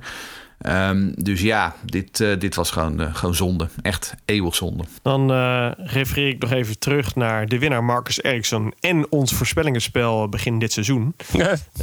Ehm, 0.58 1.12
dus 1.16 1.40
ja, 1.40 1.74
dit, 1.84 2.20
eh, 2.20 2.38
dit 2.38 2.54
was 2.54 2.70
gewoon, 2.70 3.00
eh, 3.00 3.14
gewoon 3.14 3.34
zonde. 3.34 3.68
Echt 3.82 4.14
eeuwig 4.24 4.54
zonde. 4.54 4.84
Dan 5.02 5.30
eh, 5.32 5.70
refereer 5.76 6.28
ik 6.28 6.38
nog 6.38 6.50
even 6.52 6.78
terug 6.78 7.14
naar 7.14 7.46
de 7.46 7.58
winnaar 7.58 7.84
Marcus 7.84 8.22
Eriksson 8.22 8.72
en 8.80 9.06
ons 9.10 9.32
voorspellingenspel 9.32 10.28
begin 10.28 10.58
dit 10.58 10.72
seizoen. 10.72 11.14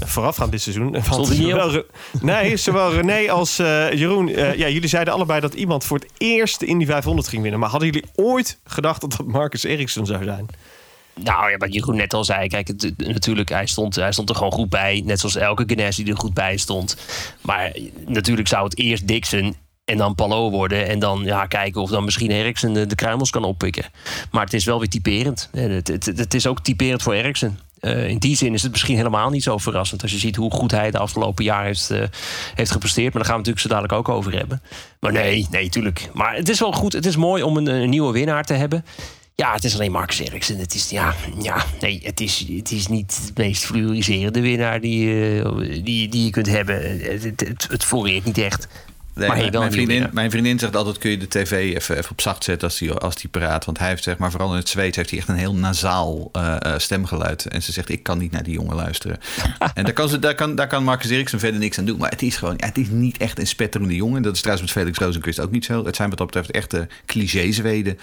Voorafgaand 0.05 0.51
dit 0.51 0.61
seizoen. 0.61 0.91
Want 0.91 1.27
zowel, 1.27 1.71
Re- 1.71 1.85
nee, 2.21 2.57
zowel 2.57 2.93
René 2.93 3.31
als 3.31 3.59
eh, 3.59 3.91
Jeroen, 3.93 4.29
eh, 4.29 4.55
ja, 4.55 4.67
jullie 4.69 4.89
zeiden 4.89 5.13
allebei 5.13 5.39
dat 5.39 5.53
iemand 5.53 5.83
voor 5.85 5.97
het 5.97 6.09
eerst 6.17 6.61
in 6.61 6.77
die 6.77 6.87
500 6.87 7.27
ging 7.27 7.41
winnen. 7.41 7.59
Maar 7.59 7.69
hadden 7.69 7.89
jullie 7.91 8.09
ooit 8.15 8.59
gedacht 8.65 9.01
dat 9.01 9.11
dat 9.17 9.25
Marcus 9.27 9.63
Eriksson 9.63 10.05
zou 10.05 10.23
zijn? 10.23 10.45
Nou 11.15 11.51
ja, 11.51 11.57
wat 11.57 11.73
Jeroen 11.73 11.95
net 11.95 12.13
al 12.13 12.23
zei. 12.23 12.47
Kijk, 12.47 12.67
het, 12.67 12.93
natuurlijk, 12.97 13.49
hij 13.49 13.65
stond, 13.65 13.95
hij 13.95 14.11
stond 14.11 14.29
er 14.29 14.35
gewoon 14.35 14.51
goed 14.51 14.69
bij. 14.69 15.01
Net 15.05 15.19
zoals 15.19 15.35
elke 15.35 15.63
Ganassi 15.67 16.03
er 16.03 16.17
goed 16.17 16.33
bij 16.33 16.57
stond. 16.57 16.97
Maar 17.41 17.75
natuurlijk 18.05 18.47
zou 18.47 18.63
het 18.63 18.77
eerst 18.77 19.07
Dixon 19.07 19.55
en 19.85 19.97
dan 19.97 20.15
Palou 20.15 20.51
worden. 20.51 20.87
En 20.87 20.99
dan 20.99 21.23
ja, 21.23 21.45
kijken 21.45 21.81
of 21.81 21.89
dan 21.89 22.03
misschien 22.03 22.31
Eriksen 22.31 22.73
de, 22.73 22.85
de 22.85 22.95
kruimels 22.95 23.29
kan 23.29 23.43
oppikken. 23.43 23.85
Maar 24.31 24.43
het 24.43 24.53
is 24.53 24.65
wel 24.65 24.79
weer 24.79 24.89
typerend. 24.89 25.49
En 25.51 25.71
Het, 25.71 25.87
het, 25.87 26.05
het 26.05 26.33
is 26.33 26.47
ook 26.47 26.59
typerend 26.59 27.01
voor 27.01 27.13
Eriksen. 27.13 27.59
Eh, 27.79 28.07
in 28.07 28.17
die 28.17 28.35
zin 28.35 28.53
is 28.53 28.61
het 28.61 28.71
misschien 28.71 28.95
helemaal 28.95 29.29
niet 29.29 29.43
zo 29.43 29.57
verrassend... 29.57 30.01
als 30.01 30.11
je 30.11 30.17
ziet 30.17 30.35
hoe 30.35 30.51
goed 30.51 30.71
hij 30.71 30.91
de 30.91 30.97
afgelopen 30.97 31.43
jaar 31.43 31.65
heeft, 31.65 31.91
eh, 31.91 32.03
heeft 32.55 32.71
gepresteerd. 32.71 33.13
Maar 33.13 33.23
daar 33.23 33.31
gaan 33.31 33.41
we 33.41 33.47
natuurlijk 33.47 33.65
zo 33.65 33.67
dadelijk 33.67 33.93
ook 33.93 34.15
over 34.15 34.37
hebben. 34.37 34.61
Maar 34.99 35.11
nee, 35.11 35.47
nee, 35.51 35.69
tuurlijk. 35.69 36.09
Maar 36.13 36.35
het 36.35 36.49
is 36.49 36.59
wel 36.59 36.71
goed. 36.71 36.93
Het 36.93 37.05
is 37.05 37.15
mooi 37.15 37.43
om 37.43 37.57
een 37.57 37.89
nieuwe 37.89 38.11
winnaar 38.11 38.43
te 38.43 38.53
hebben. 38.53 38.85
Ja, 39.41 39.53
het 39.53 39.63
is 39.63 39.73
alleen 39.73 39.91
Marcus 39.91 40.19
Eriksen. 40.19 40.57
Het 40.57 40.75
is, 40.75 40.89
ja, 40.89 41.15
ja, 41.39 41.65
nee, 41.79 41.99
het 42.03 42.19
is, 42.19 42.45
het 42.55 42.71
is 42.71 42.87
niet 42.87 43.31
de 43.33 43.41
meest 43.41 43.65
fluoriserende 43.65 44.41
winnaar 44.41 44.81
die, 44.81 45.41
eh, 45.41 45.83
die, 45.83 46.09
die 46.09 46.25
je 46.25 46.29
kunt 46.29 46.47
hebben. 46.47 46.99
Het, 47.01 47.23
het, 47.23 47.67
het, 47.69 47.85
floreert 47.85 48.25
niet 48.25 48.37
echt. 48.37 48.67
Nee, 49.13 49.27
Maar 49.27 49.37
hij 49.37 49.49
mijn, 49.51 49.71
vriendin, 49.71 50.09
mijn 50.11 50.31
vriendin 50.31 50.59
zegt 50.59 50.75
altijd: 50.75 50.97
kun 50.97 51.11
je 51.11 51.17
de 51.17 51.27
tv 51.27 51.51
even, 51.51 51.97
even 51.97 52.11
op 52.11 52.21
zacht 52.21 52.43
zetten 52.43 52.67
als 52.67 52.77
die, 52.77 52.91
als 52.91 53.15
die 53.15 53.29
praat. 53.29 53.65
Want 53.65 53.79
hij 53.79 53.87
heeft, 53.87 54.03
zeg 54.03 54.17
maar, 54.17 54.31
vooral 54.31 54.51
in 54.51 54.57
het 54.57 54.69
Zweeds 54.69 54.97
heeft 54.97 55.09
hij 55.09 55.19
echt 55.19 55.27
een 55.27 55.35
heel 55.35 55.55
nasaal 55.55 56.29
eh, 56.31 56.55
eh, 56.59 56.79
stemgeluid. 56.79 57.45
En 57.45 57.63
ze 57.63 57.71
zegt: 57.71 57.89
Ik 57.89 58.03
kan 58.03 58.17
niet 58.17 58.31
naar 58.31 58.43
die 58.43 58.53
jongen 58.53 58.75
luisteren. 58.75 59.19
en 59.73 59.83
daar 59.83 59.93
kan, 59.93 60.09
ze, 60.09 60.19
daar, 60.19 60.35
kan, 60.35 60.55
daar 60.55 60.67
kan 60.67 60.83
Marcus 60.83 61.09
Eriksen 61.09 61.39
verder 61.39 61.59
niks 61.59 61.77
aan 61.77 61.85
doen. 61.85 61.97
Maar 61.97 62.09
het 62.09 62.21
is 62.21 62.35
gewoon, 62.35 62.55
het 62.57 62.77
is 62.77 62.87
niet 62.89 63.17
echt 63.17 63.39
een 63.39 63.47
spetterende 63.47 63.95
jongen. 63.95 64.21
Dat 64.21 64.35
is 64.35 64.41
trouwens 64.41 64.73
met 64.73 64.83
Felix 64.83 64.97
Rozenquist 64.97 65.39
ook 65.39 65.51
niet 65.51 65.65
zo. 65.65 65.85
Het 65.85 65.95
zijn 65.95 66.09
wat 66.09 66.17
dat 66.17 66.27
betreft 66.27 66.51
echte 66.51 66.87
cliché-Zweden. 67.05 67.97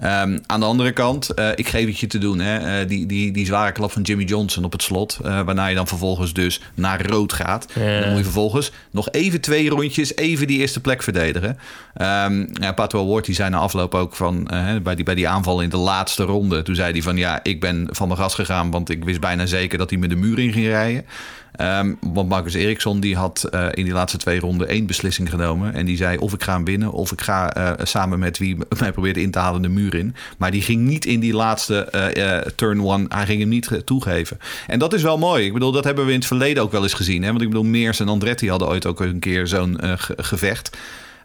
Ehm, 0.00 0.38
aan 0.46 0.60
de 0.60 0.66
andere 0.66 0.92
kant, 0.92 1.30
eh, 1.30 1.48
ik 1.54 1.68
geef 1.68 1.86
het 1.86 1.98
je 1.98 2.06
te 2.06 2.18
doen. 2.18 2.38
Hè, 2.38 2.80
eh, 2.80 2.88
die, 2.88 3.06
die, 3.06 3.32
die 3.32 3.46
zware 3.46 3.72
klap 3.72 3.92
van 3.92 4.02
Jimmy 4.02 4.24
Johnson 4.24 4.64
op 4.64 4.72
het 4.72 4.82
slot. 4.82 5.18
eh, 5.24 5.40
waarna 5.40 5.66
je 5.66 5.74
dan 5.74 5.86
vervolgens 5.86 6.32
dus 6.32 6.60
naar 6.74 7.06
rood 7.06 7.32
gaat. 7.32 7.66
En 7.74 8.00
dan 8.00 8.08
moet 8.08 8.18
je 8.18 8.24
vervolgens 8.24 8.72
nog 8.90 9.10
even 9.10 9.40
twee 9.40 9.68
rondjes, 9.68 10.16
even 10.16 10.46
die 10.46 10.58
eerste 10.58 10.80
plek 10.80 11.02
verdedigen. 11.02 11.58
Ehm 11.94 12.46
ja, 12.52 12.72
Pato 12.72 13.00
Award 13.00 13.24
die 13.24 13.34
zei 13.34 13.50
na 13.50 13.58
afloop 13.58 13.94
ook 13.94 14.16
van, 14.16 14.50
bij, 14.82 14.94
die, 14.94 15.04
bij 15.04 15.14
die 15.14 15.28
aanval 15.28 15.60
in 15.60 15.68
de 15.68 15.76
laatste 15.76 16.22
ronde. 16.22 16.62
Toen 16.62 16.74
zei 16.74 16.92
hij 16.92 17.02
van 17.02 17.16
ja, 17.16 17.40
ik 17.42 17.60
ben 17.60 17.88
van 17.90 18.08
mijn 18.08 18.20
gas 18.20 18.34
gegaan, 18.34 18.70
want 18.70 18.90
ik 18.90 19.04
wist 19.04 19.20
bijna 19.20 19.46
zeker 19.46 19.78
dat 19.78 19.90
hij 19.90 19.98
met 19.98 20.10
de 20.10 20.16
muur 20.16 20.38
in 20.38 20.52
ging 20.52 20.66
rijden. 20.66 21.04
Ehm, 21.56 21.92
want 22.00 22.28
Marcus 22.28 22.54
Eriksson 22.54 23.00
die 23.00 23.16
had 23.16 23.44
eh, 23.44 23.66
in 23.72 23.84
die 23.84 23.92
laatste 23.92 24.18
twee 24.18 24.40
ronden 24.40 24.68
één 24.68 24.86
beslissing 24.86 25.30
genomen. 25.30 25.74
En 25.74 25.86
die 25.86 25.96
zei 25.96 26.16
of 26.18 26.32
ik 26.32 26.42
ga 26.42 26.52
hem 26.54 26.64
winnen 26.64 26.92
of 26.92 27.12
ik 27.12 27.20
ga 27.20 27.54
eh, 27.54 27.72
samen 27.86 28.18
met 28.18 28.38
wie 28.38 28.56
mij 28.80 28.92
probeert 28.92 29.16
in 29.16 29.30
te 29.30 29.38
halen 29.38 29.62
de 29.62 29.68
muur 29.68 29.94
in. 29.94 30.14
Maar 30.38 30.50
die 30.50 30.62
ging 30.62 30.86
niet 30.86 31.04
in 31.06 31.20
die 31.20 31.34
laatste 31.34 31.84
eh, 31.84 32.38
turn 32.54 32.82
one. 32.84 33.04
Hij 33.08 33.26
ging 33.26 33.40
hem 33.40 33.48
niet 33.48 33.68
ge- 33.68 33.84
toegeven. 33.84 34.38
En 34.66 34.78
dat 34.78 34.92
is 34.92 35.02
wel 35.02 35.18
mooi. 35.18 35.44
Ik 35.46 35.52
bedoel, 35.52 35.72
dat 35.72 35.84
hebben 35.84 36.04
we 36.04 36.12
in 36.12 36.18
het 36.18 36.26
verleden 36.26 36.62
ook 36.62 36.72
wel 36.72 36.82
eens 36.82 36.94
gezien. 36.94 37.22
Hè? 37.22 37.28
Want 37.30 37.42
ik 37.42 37.48
bedoel, 37.48 37.64
Meers 37.64 38.00
en 38.00 38.08
Andretti 38.08 38.50
hadden 38.50 38.68
ooit 38.68 38.86
ook 38.86 39.00
een 39.00 39.18
keer 39.18 39.46
zo'n 39.46 39.78
ge- 39.80 40.14
gevecht. 40.16 40.76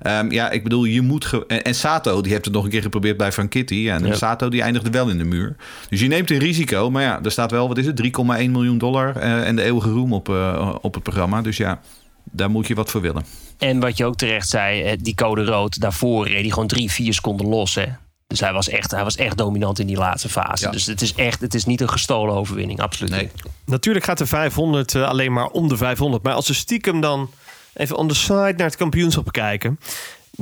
Ehm, 0.02 0.32
ja, 0.32 0.50
ik 0.50 0.64
bedoel, 0.64 0.84
je 0.84 1.02
moet. 1.02 1.26
ge- 1.26 1.44
en, 1.48 1.64
en 1.64 1.76
Sato, 1.76 2.22
die 2.22 2.32
heeft 2.32 2.46
het 2.46 2.54
nog 2.54 2.64
een 2.64 2.70
keer 2.70 2.82
geprobeerd 2.82 3.18
bij 3.18 3.32
Franchitti. 3.32 3.82
Ja, 3.84 3.96
en 3.96 4.06
Ja. 4.06 4.16
Sato, 4.16 4.50
die 4.50 4.62
eindigde 4.62 4.90
wel 4.90 5.10
in 5.10 5.18
de 5.18 5.24
muur. 5.24 5.56
Dus 5.90 6.00
je 6.00 6.08
neemt 6.08 6.32
een 6.32 6.38
risico. 6.38 6.90
Maar 6.92 7.02
ja, 7.04 7.20
er 7.24 7.32
staat 7.32 7.52
wel, 7.52 7.68
wat 7.68 7.78
is 7.78 7.86
het? 7.86 7.96
3,1 7.96 8.52
miljoen 8.52 8.78
dollar 8.78 9.16
eh, 9.16 9.48
en 9.48 9.56
de 9.56 9.62
eeuwige 9.64 9.90
roem 9.90 10.14
op, 10.14 10.30
eh, 10.30 10.76
op 10.82 10.94
het 10.94 11.04
programma. 11.04 11.42
Dus 11.42 11.58
ja, 11.58 11.80
daar 12.24 12.50
moet 12.50 12.68
je 12.68 12.76
wat 12.76 12.92
voor 12.92 13.02
willen. 13.02 13.26
En 13.58 13.80
wat 13.80 13.98
je 13.98 14.06
ook 14.06 14.16
terecht 14.16 14.50
zei, 14.50 14.82
eh, 14.84 14.98
die 15.02 15.16
code 15.16 15.44
rood 15.46 15.80
daarvoor 15.82 16.28
reed 16.28 16.42
hij 16.42 16.50
gewoon 16.50 16.68
drie, 16.68 16.92
vier 16.92 17.14
seconden 17.14 17.48
los. 17.48 17.76
Hè? 17.76 17.86
Dus 18.28 18.40
hij 18.40 18.54
was, 18.54 18.70
echt, 18.70 18.92
hij 18.92 19.04
was 19.04 19.16
echt 19.16 19.38
dominant 19.38 19.80
in 19.80 19.88
die 19.88 19.98
laatste 19.98 20.30
fase. 20.30 20.66
Ja. 20.66 20.72
Dus 20.72 20.86
het 20.86 21.02
is 21.02 21.14
echt, 21.14 21.42
het 21.42 21.54
is 21.54 21.66
niet 21.66 21.82
een 21.82 21.90
gestolen 21.90 22.36
overwinning, 22.36 22.80
absoluut 22.80 23.12
Nee. 23.12 23.22
niet. 23.22 23.32
Natuurlijk 23.66 24.06
gaat 24.06 24.18
de 24.18 24.26
500 24.26 24.96
eh, 24.96 25.04
alleen 25.08 25.34
maar 25.34 25.48
om 25.48 25.68
de 25.68 25.78
500. 25.78 26.24
Maar 26.24 26.34
als 26.34 26.48
we 26.48 26.54
stiekem 26.54 27.02
dan 27.02 27.30
even 27.76 27.98
on 27.98 28.08
the 28.08 28.16
side 28.16 28.54
naar 28.58 28.68
het 28.68 28.76
kampioenschap 28.76 29.32
kijken. 29.32 29.80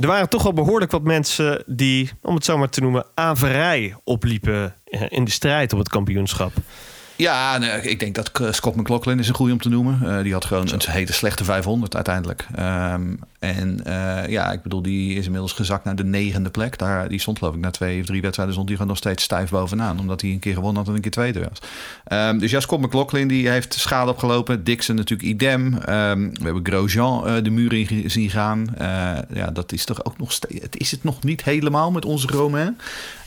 Er 0.00 0.06
waren 0.06 0.28
toch 0.28 0.42
wel 0.42 0.52
behoorlijk 0.52 0.90
wat 0.90 1.02
mensen 1.02 1.62
die, 1.66 2.10
om 2.22 2.34
het 2.34 2.44
zo 2.44 2.58
maar 2.58 2.68
te 2.68 2.80
noemen, 2.80 3.06
averij 3.14 3.96
opliepen 4.04 4.74
eh, 4.84 5.02
in 5.08 5.24
de 5.24 5.30
strijd 5.30 5.72
op 5.72 5.78
het 5.78 5.88
kampioenschap. 5.88 6.52
Ja, 7.16 7.58
nee, 7.58 7.80
ik 7.80 7.98
denk 7.98 8.14
dat 8.14 8.54
Scott 8.54 8.76
McLaughlin 8.76 9.18
is 9.18 9.28
een 9.28 9.34
goede 9.34 9.52
om 9.52 9.60
te 9.60 9.68
noemen. 9.68 10.16
Eh, 10.16 10.22
die 10.22 10.32
had 10.32 10.44
gewoon 10.44 10.72
een 10.72 10.80
hele 10.86 11.12
slechte 11.12 11.44
500 11.44 11.94
uiteindelijk. 11.94 12.46
Ehm, 12.54 13.14
en 13.44 13.84
eh, 13.84 14.30
ja, 14.30 14.52
ik 14.52 14.62
bedoel, 14.62 14.82
die 14.82 15.14
is 15.16 15.24
inmiddels 15.24 15.52
gezakt 15.52 15.84
naar 15.84 15.96
de 15.96 16.04
negende 16.04 16.50
plek. 16.50 16.78
Daar, 16.78 17.08
die 17.08 17.20
stond 17.20 17.38
geloof 17.38 17.54
ik 17.54 17.60
na 17.60 17.70
twee 17.70 18.00
of 18.00 18.06
drie 18.06 18.20
wedstrijden 18.20 18.54
stond 18.54 18.68
die 18.68 18.76
gewoon 18.76 18.92
nog 18.92 19.00
steeds 19.00 19.22
stijf 19.22 19.50
bovenaan. 19.50 19.98
Omdat 19.98 20.20
hij 20.20 20.30
een 20.30 20.38
keer 20.38 20.54
gewonnen 20.54 20.78
had 20.78 20.88
en 20.88 20.94
een 20.94 21.00
keer 21.00 21.10
tweede 21.10 21.48
was. 21.48 21.58
Ehm, 22.04 22.38
dus 22.38 22.50
ja, 22.50 22.60
Scott 22.60 22.82
McLaughlin 22.82 23.28
die 23.28 23.48
heeft 23.48 23.74
schade 23.74 24.10
opgelopen. 24.10 24.64
Dixon 24.64 24.96
natuurlijk 24.96 25.28
idem. 25.28 25.74
Ehm, 25.74 26.28
we 26.32 26.44
hebben 26.44 26.66
Grosjean 26.66 27.26
eh, 27.26 27.42
de 27.42 27.50
muur 27.50 27.72
in 27.72 28.10
zien 28.10 28.30
gaan. 28.30 28.74
Eh, 28.76 28.86
ja, 29.34 29.50
dat 29.50 29.72
is 29.72 29.84
toch 29.84 30.04
ook 30.04 30.18
nog 30.18 30.32
steeds... 30.32 30.62
Het 30.62 30.76
is 30.78 30.90
het 30.90 31.04
nog 31.04 31.22
niet 31.22 31.44
helemaal 31.44 31.90
met 31.90 32.04
onze 32.04 32.26
Romain. 32.26 32.78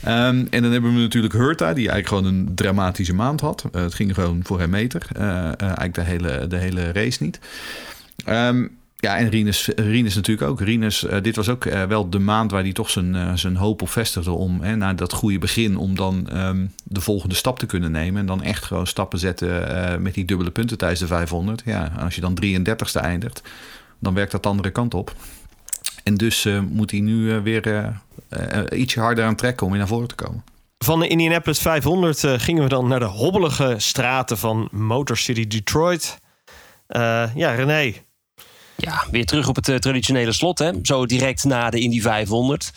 Ehm, 0.02 0.46
en 0.50 0.62
dan 0.62 0.72
hebben 0.72 0.94
we 0.94 1.00
natuurlijk 1.00 1.34
Hurta, 1.34 1.74
die 1.74 1.88
eigenlijk 1.90 2.08
gewoon 2.08 2.24
een 2.24 2.54
dramatische 2.54 3.14
maand 3.14 3.40
had. 3.40 3.64
Het 3.72 3.94
ging 3.94 4.14
gewoon 4.14 4.40
voor 4.44 4.58
hem 4.58 4.70
meter. 4.70 5.06
Eigenlijk 5.12 5.94
de 5.94 6.00
hele, 6.00 6.46
de 6.46 6.56
hele 6.56 6.92
race 6.92 7.22
niet. 7.22 7.38
Ehm, 8.24 8.66
ja, 9.00 9.16
en 9.16 9.28
Rinus, 9.28 9.68
Rinus 9.76 10.14
natuurlijk 10.14 10.50
ook. 10.50 10.60
Rinus, 10.60 11.04
eh, 11.04 11.22
dit 11.22 11.36
was 11.36 11.48
ook 11.48 11.64
eh, 11.64 11.84
wel 11.84 12.10
de 12.10 12.18
maand 12.18 12.50
waar 12.50 12.62
hij 12.62 12.72
toch 12.72 12.90
zijn, 12.90 13.14
eh, 13.14 13.32
zijn 13.34 13.56
hoop 13.56 13.82
op 13.82 13.88
vestigde 13.88 14.30
om, 14.30 14.60
hè, 14.60 14.94
dat 14.94 15.12
goede 15.12 15.38
begin, 15.38 15.76
om 15.76 15.94
dan 15.94 16.28
ehm, 16.28 16.66
de 16.84 17.00
volgende 17.00 17.34
stap 17.34 17.58
te 17.58 17.66
kunnen 17.66 17.90
nemen. 17.90 18.20
En 18.20 18.26
dan 18.26 18.42
echt 18.42 18.64
gewoon 18.64 18.86
stappen 18.86 19.18
zetten 19.18 20.02
met 20.02 20.14
die 20.14 20.24
dubbele 20.24 20.50
punten 20.50 20.78
tijdens 20.78 21.00
de 21.00 21.06
500. 21.06 21.62
Ja, 21.64 21.92
als 21.98 22.14
je 22.14 22.20
dan 22.20 22.34
33ste 22.34 23.00
eindigt, 23.00 23.42
dan 23.98 24.14
werkt 24.14 24.32
dat 24.32 24.42
de 24.42 24.48
andere 24.48 24.70
kant 24.70 24.94
op. 24.94 25.14
En 26.04 26.14
dus 26.14 26.48
moet 26.68 26.90
hij 26.90 27.00
nu 27.00 27.40
weer 27.40 27.92
ietsje 28.70 29.00
harder 29.00 29.24
aan 29.24 29.36
trekken 29.36 29.64
om 29.66 29.72
weer 29.72 29.80
naar 29.80 29.88
voren 29.88 30.08
te 30.08 30.14
komen. 30.14 30.44
Van 30.78 31.00
de 31.00 31.08
Indianapolis 31.08 31.58
500 31.58 32.24
eh, 32.24 32.34
gingen 32.36 32.62
we 32.62 32.68
dan 32.68 32.88
naar 32.88 32.98
de 32.98 33.04
hobbelige 33.04 33.74
straten 33.76 34.38
van 34.38 34.68
Motor 34.72 35.16
City 35.16 35.46
Detroit. 35.46 36.18
Ja, 37.34 37.50
René. 37.54 37.94
Ja, 38.80 39.04
weer 39.10 39.26
terug 39.26 39.48
op 39.48 39.56
het 39.56 39.68
eh, 39.68 39.76
traditionele 39.76 40.32
slot, 40.32 40.58
hè? 40.58 40.70
zo 40.82 41.06
direct 41.06 41.44
na 41.44 41.70
de 41.70 41.80
Indy 41.80 42.00
500. 42.00 42.72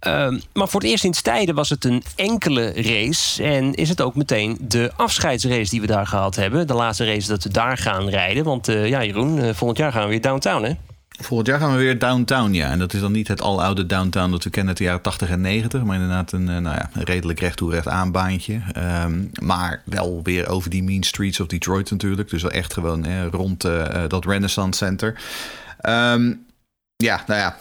Ehm, 0.00 0.38
maar 0.52 0.68
voor 0.68 0.80
het 0.80 0.90
eerst 0.90 1.02
sinds 1.02 1.22
tijden 1.22 1.54
was 1.54 1.68
het 1.68 1.84
een 1.84 2.02
enkele 2.16 2.72
race. 2.72 3.42
En 3.42 3.74
is 3.74 3.88
het 3.88 4.00
ook 4.00 4.14
meteen 4.14 4.56
de 4.60 4.92
afscheidsrace 4.96 5.70
die 5.70 5.80
we 5.80 5.86
daar 5.86 6.06
gehad 6.06 6.36
hebben. 6.36 6.66
De 6.66 6.74
laatste 6.74 7.04
race 7.04 7.28
dat 7.28 7.42
we 7.42 7.50
daar 7.50 7.78
gaan 7.78 8.08
rijden. 8.08 8.44
Want 8.44 8.68
eh, 8.68 8.88
ja, 8.88 9.04
Jeroen, 9.04 9.38
eh, 9.38 9.54
volgend 9.54 9.78
jaar 9.78 9.92
gaan 9.92 10.02
we 10.02 10.08
weer 10.08 10.20
downtown, 10.20 10.64
hè? 10.64 10.72
Volgend 11.20 11.48
jaar 11.48 11.58
gaan 11.60 11.72
we 11.72 11.78
weer 11.78 11.98
downtown, 11.98 12.52
ja. 12.52 12.70
En 12.70 12.78
dat 12.78 12.92
is 12.92 13.00
dan 13.00 13.12
niet 13.12 13.28
het 13.28 13.42
aloude 13.42 13.86
downtown 13.86 14.30
dat 14.30 14.44
we 14.44 14.50
kennen 14.50 14.68
uit 14.68 14.78
de 14.78 14.84
jaren 14.84 15.02
80 15.02 15.30
en 15.30 15.40
90. 15.40 15.82
Maar 15.82 15.94
inderdaad 15.94 16.32
een, 16.32 16.48
eh, 16.48 16.58
nou 16.58 16.76
ja, 16.76 16.90
redelijk 16.94 17.40
recht 17.40 17.56
toe 17.56 17.70
recht 17.70 17.88
aanbaantje. 17.88 18.60
Ehm, 18.72 19.24
maar 19.42 19.82
wel 19.84 20.20
weer 20.22 20.48
over 20.48 20.70
die 20.70 20.82
mean 20.82 21.02
streets 21.02 21.40
of 21.40 21.46
Detroit 21.46 21.90
natuurlijk. 21.90 22.30
Dus 22.30 22.42
wel 22.42 22.50
echt 22.50 22.72
gewoon 22.72 23.04
eh, 23.04 23.26
rond 23.26 23.64
eh, 23.64 24.02
dat 24.08 24.24
Renaissance 24.24 24.84
Center. 24.84 25.20
Ehm, 25.80 26.32
ja, 26.96 27.24
nou 27.26 27.40
ja. 27.40 27.56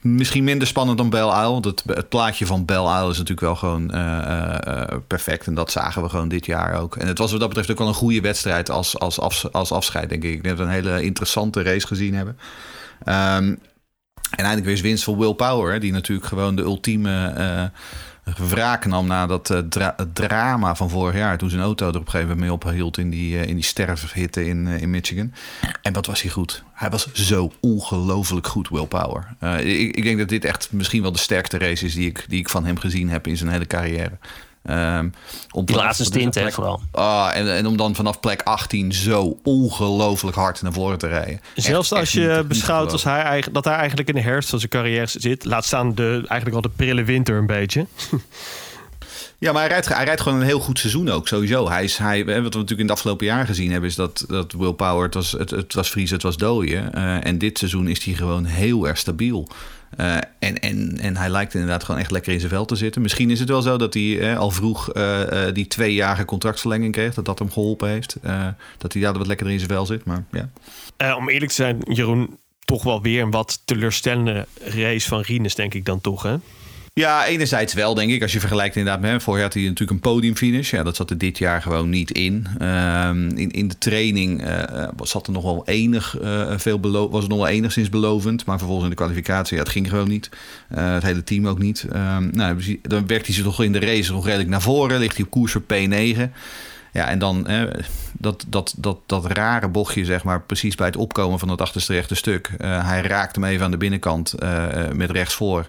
Misschien 0.00 0.44
minder 0.44 0.68
spannend 0.68 0.98
dan 0.98 1.10
Belle 1.10 1.32
Isle. 1.32 1.50
Want 1.50 1.64
het, 1.64 1.82
het 1.86 2.08
plaatje 2.08 2.46
van 2.46 2.64
Belle 2.64 2.98
Isle 2.98 3.10
is 3.10 3.18
natuurlijk 3.18 3.40
wel 3.40 3.56
gewoon 3.56 3.86
perfect. 5.06 5.46
En 5.46 5.54
dat 5.54 5.70
zagen 5.70 6.02
we 6.02 6.08
gewoon 6.08 6.28
dit 6.28 6.46
jaar 6.46 6.80
ook. 6.80 6.96
En 6.96 7.06
het 7.06 7.18
was 7.18 7.30
wat 7.30 7.40
dat 7.40 7.48
betreft 7.48 7.70
ook 7.70 7.78
wel 7.78 7.88
een 7.88 7.94
goede 7.94 8.20
wedstrijd 8.20 8.70
als, 8.70 8.98
als, 8.98 9.52
als 9.52 9.72
afscheid, 9.72 10.08
denk 10.08 10.22
ik. 10.22 10.32
Ik 10.32 10.42
denk 10.42 10.56
dat 10.56 10.66
we 10.66 10.72
een 10.72 10.84
hele 10.84 11.02
interessante 11.02 11.62
race 11.62 11.86
gezien 11.86 12.14
hebben. 12.14 12.36
Ehm, 13.04 13.54
en 14.30 14.44
eindelijk 14.44 14.64
weer 14.64 14.74
eens 14.74 14.80
winst 14.80 15.04
voor 15.04 15.18
Will 15.18 15.34
Power. 15.34 15.80
Die 15.80 15.92
natuurlijk 15.92 16.28
gewoon 16.28 16.56
de 16.56 16.62
ultieme 16.62 17.26
eh 17.26 17.64
wraak 18.36 18.86
nam 18.86 19.06
na 19.06 19.26
dat 19.26 19.50
eh, 19.50 19.88
drama 20.12 20.74
van 20.74 20.90
vorig 20.90 21.14
jaar. 21.14 21.38
Toen 21.38 21.50
zijn 21.50 21.62
auto 21.62 21.88
er 21.88 21.94
op 21.94 22.00
een 22.00 22.10
gegeven 22.10 22.28
moment 22.28 22.40
mee 22.40 22.52
ophield 22.52 22.98
in 22.98 23.10
die, 23.10 23.38
eh, 23.38 23.48
in 23.48 23.54
die 23.54 23.64
sterfhitte 23.64 24.46
in, 24.46 24.66
in 24.66 24.90
Michigan. 24.90 25.32
En 25.82 25.92
wat 25.92 26.06
was 26.06 26.22
hij 26.22 26.30
goed? 26.30 26.62
Hij 26.72 26.90
was 26.90 27.12
zo 27.12 27.52
ongelooflijk 27.60 28.46
goed, 28.46 28.68
Will 28.68 28.86
Power. 28.86 29.34
Ik, 29.60 29.96
ik 29.96 30.02
denk 30.02 30.18
dat 30.18 30.28
dit 30.28 30.44
echt 30.44 30.72
misschien 30.72 31.02
wel 31.02 31.12
de 31.12 31.18
sterkste 31.18 31.58
race 31.58 31.84
is 31.84 31.94
die 31.94 32.08
ik, 32.08 32.24
die 32.28 32.38
ik 32.38 32.48
van 32.48 32.64
hem 32.64 32.78
gezien 32.78 33.08
heb 33.08 33.26
in 33.26 33.36
zijn 33.36 33.50
hele 33.50 33.66
carrière. 33.66 34.18
Ehm, 34.68 35.08
om 35.50 35.64
Die 35.64 35.76
laatste 35.76 36.04
stint, 36.04 36.34
hè, 36.34 36.40
plek- 36.40 36.54
vooral. 36.54 36.80
Ah, 36.90 37.30
en, 37.34 37.54
en 37.54 37.66
om 37.66 37.76
dan 37.76 37.94
vanaf 37.94 38.20
plek 38.20 38.42
18 38.42 38.92
zo 38.92 39.38
ongelooflijk 39.44 40.36
hard 40.36 40.62
naar 40.62 40.72
voren 40.72 40.98
te 40.98 41.06
rijden. 41.06 41.40
Zelfs 41.54 41.90
Echt- 41.90 42.00
als 42.00 42.14
echt 42.14 42.24
je 42.24 42.34
niet 42.36 42.48
beschouwt 42.48 42.92
als 42.92 43.04
hij, 43.04 43.44
dat 43.52 43.64
hij 43.64 43.74
eigenlijk 43.74 44.08
in 44.08 44.14
de 44.14 44.20
herfst 44.20 44.48
van 44.50 44.58
zijn 44.58 44.70
carrière 44.70 45.06
zit. 45.06 45.44
Laat 45.44 45.64
staan 45.64 45.94
de, 45.94 46.12
eigenlijk 46.26 46.54
al 46.54 46.60
de 46.62 46.76
prille 46.76 47.04
winter 47.04 47.36
een 47.36 47.46
beetje. 47.46 47.86
Ja, 49.40 49.52
maar 49.52 49.60
hij 49.60 49.70
rijdt, 49.70 49.88
hij 49.88 50.04
rijdt 50.04 50.20
gewoon 50.20 50.40
een 50.40 50.46
heel 50.46 50.60
goed 50.60 50.78
seizoen 50.78 51.10
ook, 51.10 51.28
sowieso. 51.28 51.68
Hij 51.68 51.84
is, 51.84 51.96
hij, 51.98 52.18
wat 52.24 52.34
we 52.34 52.40
natuurlijk 52.40 52.70
in 52.70 52.78
het 52.78 52.90
afgelopen 52.90 53.26
jaar 53.26 53.46
gezien 53.46 53.70
hebben... 53.70 53.88
is 53.90 53.94
dat, 53.96 54.24
dat 54.28 54.52
Will 54.52 54.72
Power, 54.72 55.04
het 55.04 55.14
was, 55.14 55.32
het, 55.32 55.50
het 55.50 55.74
was 55.74 55.90
vriezen, 55.90 56.14
het 56.14 56.24
was 56.24 56.36
dooien. 56.36 56.94
Eh, 56.94 57.26
en 57.26 57.38
dit 57.38 57.58
seizoen 57.58 57.88
is 57.88 58.04
hij 58.04 58.14
gewoon 58.14 58.44
heel 58.44 58.88
erg 58.88 58.98
stabiel. 58.98 59.48
Eh, 59.96 60.16
en, 60.38 60.58
en, 60.60 60.98
en 61.00 61.16
hij 61.16 61.28
lijkt 61.28 61.54
inderdaad 61.54 61.84
gewoon 61.84 62.00
echt 62.00 62.10
lekker 62.10 62.32
in 62.32 62.38
zijn 62.38 62.52
vel 62.52 62.64
te 62.64 62.76
zitten. 62.76 63.02
Misschien 63.02 63.30
is 63.30 63.40
het 63.40 63.48
wel 63.48 63.62
zo 63.62 63.76
dat 63.76 63.94
hij 63.94 64.20
eh, 64.20 64.38
al 64.38 64.50
vroeg 64.50 64.92
eh, 64.92 65.46
eh, 65.46 65.54
die 65.54 65.66
tweejarige 65.66 66.24
contractverlenging 66.24 66.92
kreeg. 66.92 67.14
Dat 67.14 67.24
dat 67.24 67.38
hem 67.38 67.50
geholpen 67.50 67.88
heeft. 67.88 68.16
Dat 68.78 68.92
hij 68.92 69.02
daar 69.02 69.18
wat 69.18 69.26
lekkerder 69.26 69.54
in 69.54 69.60
zijn 69.60 69.72
vel 69.72 69.86
zit. 69.86 70.04
Maar 70.04 70.24
ja. 70.30 71.14
Om 71.14 71.28
eerlijk 71.28 71.50
te 71.50 71.54
zijn, 71.56 71.78
Jeroen, 71.88 72.38
toch 72.64 72.82
wel 72.82 73.02
weer 73.02 73.22
een 73.22 73.30
wat 73.30 73.62
teleurstellende 73.64 74.46
race 74.64 75.08
van 75.08 75.20
Rinus, 75.20 75.54
denk 75.54 75.74
ik 75.74 75.84
dan 75.84 76.00
toch, 76.00 76.22
hè? 76.22 76.36
Ja, 76.98 77.26
enerzijds 77.26 77.74
wel, 77.74 77.94
denk 77.94 78.10
ik. 78.10 78.22
Als 78.22 78.32
je 78.32 78.40
vergelijkt 78.40 78.76
inderdaad 78.76 79.00
met 79.00 79.10
hem. 79.10 79.20
Vorig 79.20 79.40
jaar 79.40 79.48
had 79.48 79.58
hij 79.58 79.68
natuurlijk 79.68 79.90
een 79.90 80.12
podiumfinish. 80.12 80.70
Ja, 80.70 80.82
dat 80.82 80.96
zat 80.96 81.10
er 81.10 81.18
dit 81.18 81.38
jaar 81.38 81.62
gewoon 81.62 81.88
niet 81.88 82.10
in. 82.10 82.46
Ehm, 82.58 83.28
in, 83.28 83.50
in 83.50 83.68
de 83.68 83.78
training 83.78 84.46
uh, 84.46 84.88
zat 85.02 85.26
er 85.26 85.32
nog 85.32 85.42
wel 85.42 85.62
enig 85.66 86.20
uh, 86.20 86.58
veel 86.58 86.80
was 87.10 87.20
het 87.20 87.30
nog 87.30 87.38
wel 87.38 87.48
enigszins 87.48 87.88
belovend. 87.88 88.44
Maar 88.44 88.56
vervolgens 88.58 88.84
in 88.84 88.90
de 88.90 89.02
kwalificatie, 89.02 89.56
ja, 89.56 89.62
het 89.62 89.72
ging 89.72 89.88
gewoon 89.88 90.08
niet. 90.08 90.30
Het 90.74 91.02
hele 91.02 91.24
team 91.24 91.48
ook 91.48 91.58
niet. 91.58 91.86
Um, 91.92 92.30
nou, 92.32 92.80
dan 92.82 93.06
werkt 93.06 93.26
hij 93.26 93.34
zich 93.34 93.44
toch 93.44 93.62
in 93.62 93.72
de 93.72 93.80
race 93.80 94.12
nog 94.12 94.24
redelijk 94.24 94.48
naar 94.48 94.62
voren. 94.62 94.98
Ligt 94.98 95.16
hij 95.16 95.24
op 95.24 95.30
koers 95.30 95.52
voor 95.52 95.62
P9. 95.62 96.30
Ja, 96.92 97.08
en 97.08 97.18
dan 97.18 97.46
dat, 98.12 98.44
dat, 98.48 98.74
dat, 98.76 98.98
dat 99.06 99.26
rare 99.26 99.68
bochtje, 99.68 100.04
zeg 100.04 100.24
maar, 100.24 100.42
precies 100.42 100.74
bij 100.74 100.86
het 100.86 100.96
opkomen 100.96 101.38
van 101.38 101.48
het 101.48 101.60
achterste 101.60 101.92
rechte 101.92 102.14
stuk. 102.14 102.50
hij 102.58 103.00
raakt 103.00 103.34
hem 103.34 103.44
even 103.44 103.64
aan 103.64 103.70
de 103.70 103.76
binnenkant 103.76 104.34
met 104.92 105.10
rechts 105.10 105.34
voor. 105.34 105.68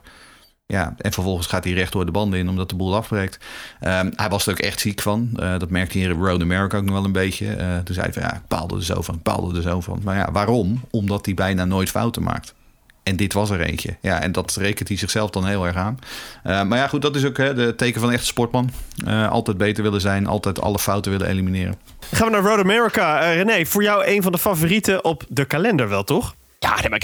Ja, 0.74 0.96
en 0.98 1.12
vervolgens 1.12 1.48
gaat 1.48 1.64
hij 1.64 1.74
recht 1.74 1.92
door 1.92 2.06
de 2.06 2.12
banden 2.12 2.40
in 2.40 2.50
omdat 2.50 2.70
de 2.70 2.76
boel 2.76 2.96
afbreekt. 2.96 3.38
Um, 3.82 4.12
hij 4.16 4.30
was 4.30 4.46
er 4.46 4.52
ook 4.52 4.60
echt 4.60 4.80
ziek 4.80 5.02
van. 5.02 5.30
Uh, 5.36 5.60
dat 5.60 5.70
merkte 5.70 5.98
hij 5.98 6.08
in 6.08 6.20
Road 6.20 6.42
America 6.42 6.78
ook 6.78 6.84
nog 6.84 6.94
wel 6.94 7.06
een 7.06 7.12
beetje. 7.12 7.46
Uh, 7.46 7.78
toen 7.78 7.96
zei 7.96 8.06
hij 8.06 8.14
van 8.14 8.22
ja, 8.22 8.34
ik 8.34 8.48
paalde 8.48 8.76
er 8.76 8.84
zo 8.84 9.02
van, 9.02 9.16
ik 9.16 9.22
paalde 9.22 9.58
er 9.58 9.62
zo 9.62 9.82
van. 9.82 10.02
Maar 10.04 10.16
ja, 10.16 10.32
waarom? 10.32 10.82
Omdat 10.90 11.26
hij 11.26 11.34
bijna 11.34 11.66
nooit 11.66 11.90
fouten 11.90 12.24
maakt. 12.24 12.54
En 13.04 13.16
dit 13.16 13.34
was 13.34 13.50
er 13.50 13.62
eentje. 13.62 13.98
Ja, 14.02 14.22
en 14.22 14.32
dat 14.32 14.56
rekent 14.56 14.88
hij 14.88 14.98
zichzelf 14.98 15.30
dan 15.30 15.46
heel 15.46 15.66
erg 15.66 15.76
aan. 15.76 16.00
Uh, 16.46 16.64
maar 16.64 16.78
ja, 16.78 16.88
goed, 16.88 17.02
dat 17.02 17.16
is 17.16 17.26
ook 17.26 17.38
hè, 17.38 17.54
de 17.54 17.76
teken 17.76 18.00
van 18.00 18.10
een 18.10 18.16
echte 18.16 18.28
sportman. 18.28 18.72
altijd 19.30 19.58
beter 19.58 19.84
willen 19.84 20.02
zijn, 20.02 20.28
altijd 20.28 20.62
alle 20.62 20.80
fouten 20.80 21.12
willen 21.12 21.28
elimineren. 21.28 21.76
Gaan 22.12 22.28
we 22.28 22.34
naar 22.34 22.44
Road 22.44 22.60
America. 22.60 23.20
René, 23.20 23.66
voor 23.66 23.84
jou 23.84 24.06
een 24.06 24.22
van 24.22 24.32
de 24.32 24.38
favorieten 24.38 25.04
op 25.04 25.24
de 25.30 25.46
kalender 25.46 25.90
wel, 25.90 26.04
toch? 26.04 26.36
Ja, 26.60 26.80
nee, 26.80 26.90
maar 26.90 27.02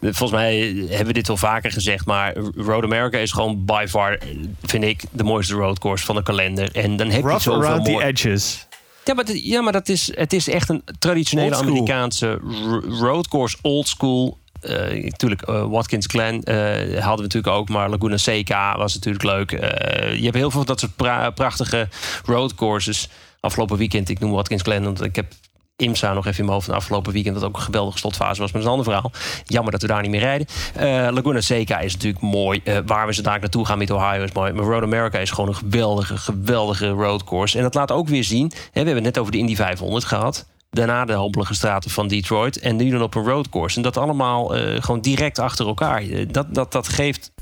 volgens 0.18 0.30
mij 0.30 0.56
hebben 0.88 1.06
we 1.06 1.12
dit 1.12 1.26
wel 1.26 1.36
vaker 1.36 1.72
gezegd. 1.72 2.06
Maar 2.06 2.36
Road 2.56 2.84
America 2.84 3.18
is 3.18 3.32
gewoon 3.32 3.64
by 3.64 3.84
far, 3.88 4.18
vind 4.62 4.84
ik, 4.84 5.02
de 5.10 5.24
mooiste 5.24 5.54
roadcourse 5.54 6.04
van 6.04 6.14
de 6.14 6.22
kalender. 6.22 6.68
En 6.72 6.96
dan 6.96 7.10
heb 7.10 7.22
Rough 7.22 7.44
je 7.44 7.50
zoveel 7.50 7.68
around 7.68 7.84
the 7.84 8.02
edges. 8.02 8.66
Ja, 9.04 9.14
maar, 9.14 9.24
ja, 9.32 9.60
maar 9.60 9.72
dat 9.72 9.88
is, 9.88 10.12
het 10.14 10.32
is 10.32 10.48
echt 10.48 10.68
een 10.68 10.82
traditionele. 10.98 11.56
Amerikaanse 11.56 12.40
roadcourse, 12.88 13.56
old 13.62 13.88
school. 13.88 14.38
Uh, 14.62 15.04
natuurlijk, 15.04 15.48
uh, 15.48 15.64
Watkins 15.66 16.06
Glen 16.06 16.34
uh, 16.34 16.54
hadden 17.04 17.16
we 17.16 17.22
natuurlijk 17.22 17.46
ook, 17.46 17.68
maar 17.68 17.90
Laguna 17.90 18.16
Seca 18.16 18.76
was 18.76 18.94
natuurlijk 18.94 19.24
leuk. 19.24 19.50
je 19.50 20.22
hebt 20.22 20.34
heel 20.34 20.50
veel 20.50 20.50
van 20.50 20.64
dat 20.64 20.80
soort 20.80 20.96
pra 20.96 21.30
prachtige 21.30 21.88
roadcourses. 22.24 23.08
Afgelopen 23.40 23.76
weekend, 23.76 24.08
ik 24.08 24.18
noem 24.18 24.30
Watkins 24.30 24.62
Glen, 24.62 24.82
want 24.82 25.04
ik 25.04 25.16
heb 25.16 25.32
IMSA 25.76 26.12
nog 26.12 26.26
even 26.26 26.38
in 26.38 26.44
mijn 26.44 26.54
hoofd 26.54 26.66
van 26.66 26.74
afgelopen 26.74 27.12
weekend. 27.12 27.34
Dat 27.34 27.44
ook 27.44 27.56
een 27.56 27.62
geweldige 27.62 27.98
slotfase 27.98 28.40
was, 28.40 28.52
is 28.52 28.64
een 28.64 28.70
ander 28.70 28.84
verhaal. 28.84 29.10
Jammer 29.44 29.72
dat 29.72 29.82
we 29.82 29.86
daar 29.86 30.02
niet 30.02 30.10
meer 30.10 30.20
rijden. 30.20 30.46
Uh, 30.76 30.82
Laguna 31.12 31.40
Seca 31.40 31.78
is 31.78 31.92
natuurlijk 31.92 32.22
mooi. 32.22 32.60
Uh, 32.64 32.78
waar 32.86 33.06
we 33.06 33.14
ze 33.14 33.22
daar 33.22 33.40
naartoe 33.40 33.66
gaan 33.66 33.78
met 33.78 33.90
Ohio 33.90 34.22
is 34.22 34.32
mooi. 34.32 34.52
Maar 34.52 34.64
Road 34.64 34.82
America 34.82 35.18
is 35.18 35.30
gewoon 35.30 35.48
een 35.48 35.56
geweldige, 35.56 36.16
geweldige 36.16 36.88
roadcourse. 36.88 37.56
En 37.56 37.62
dat 37.62 37.74
laat 37.74 37.92
ook 37.92 38.08
weer 38.08 38.24
zien. 38.24 38.52
Hè, 38.54 38.56
we 38.72 38.78
hebben 38.78 38.94
het 38.94 39.04
net 39.04 39.18
over 39.18 39.32
de 39.32 39.38
Indy 39.38 39.54
500 39.56 40.04
gehad. 40.04 40.46
Daarna 40.70 41.04
de 41.04 41.12
hobbelige 41.12 41.54
straten 41.54 41.90
van 41.90 42.08
Detroit. 42.08 42.58
En 42.58 42.76
nu 42.76 42.90
dan 42.90 43.02
op 43.02 43.14
een 43.14 43.24
roadcourse. 43.24 43.76
En 43.76 43.82
dat 43.82 43.96
allemaal 43.96 44.56
uh, 44.56 44.82
gewoon 44.82 45.00
direct 45.00 45.38
achter 45.38 45.66
elkaar. 45.66 46.02
Dat, 46.28 46.54
dat, 46.54 46.72
dat 46.72 46.88
geeft 46.88 47.32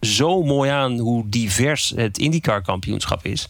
zo 0.00 0.42
mooi 0.42 0.70
aan 0.70 0.98
hoe 0.98 1.28
divers 1.28 1.92
het 1.96 2.18
IndyCar 2.18 2.62
kampioenschap 2.62 3.24
is. 3.24 3.48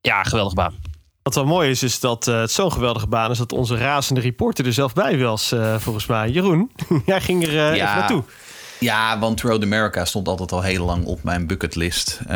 Ja, 0.00 0.22
geweldige 0.22 0.56
baan. 0.56 0.93
Wat 1.24 1.34
wel 1.34 1.46
mooi 1.46 1.70
is, 1.70 1.82
is 1.82 2.00
dat 2.00 2.26
uh, 2.26 2.40
het 2.40 2.50
zo'n 2.50 2.72
geweldige 2.72 3.06
baan 3.06 3.30
is 3.30 3.38
dat 3.38 3.52
onze 3.52 3.76
razende 3.76 4.20
reporter 4.20 4.66
er 4.66 4.72
zelf 4.72 4.92
bij 4.92 5.18
was, 5.18 5.52
uh, 5.52 5.74
volgens 5.78 6.06
mij. 6.06 6.30
Jeroen, 6.30 6.70
jij 7.06 7.20
ging 7.20 7.42
er 7.42 7.48
uh, 7.48 7.54
ja. 7.54 7.72
even 7.72 7.98
naartoe. 7.98 8.22
Ja, 8.80 9.18
want 9.18 9.40
Road 9.40 9.62
America 9.62 10.04
stond 10.04 10.28
altijd 10.28 10.52
al 10.52 10.62
heel 10.62 10.84
lang 10.84 11.04
op 11.04 11.22
mijn 11.22 11.46
bucketlist. 11.46 12.20
Um, 12.22 12.30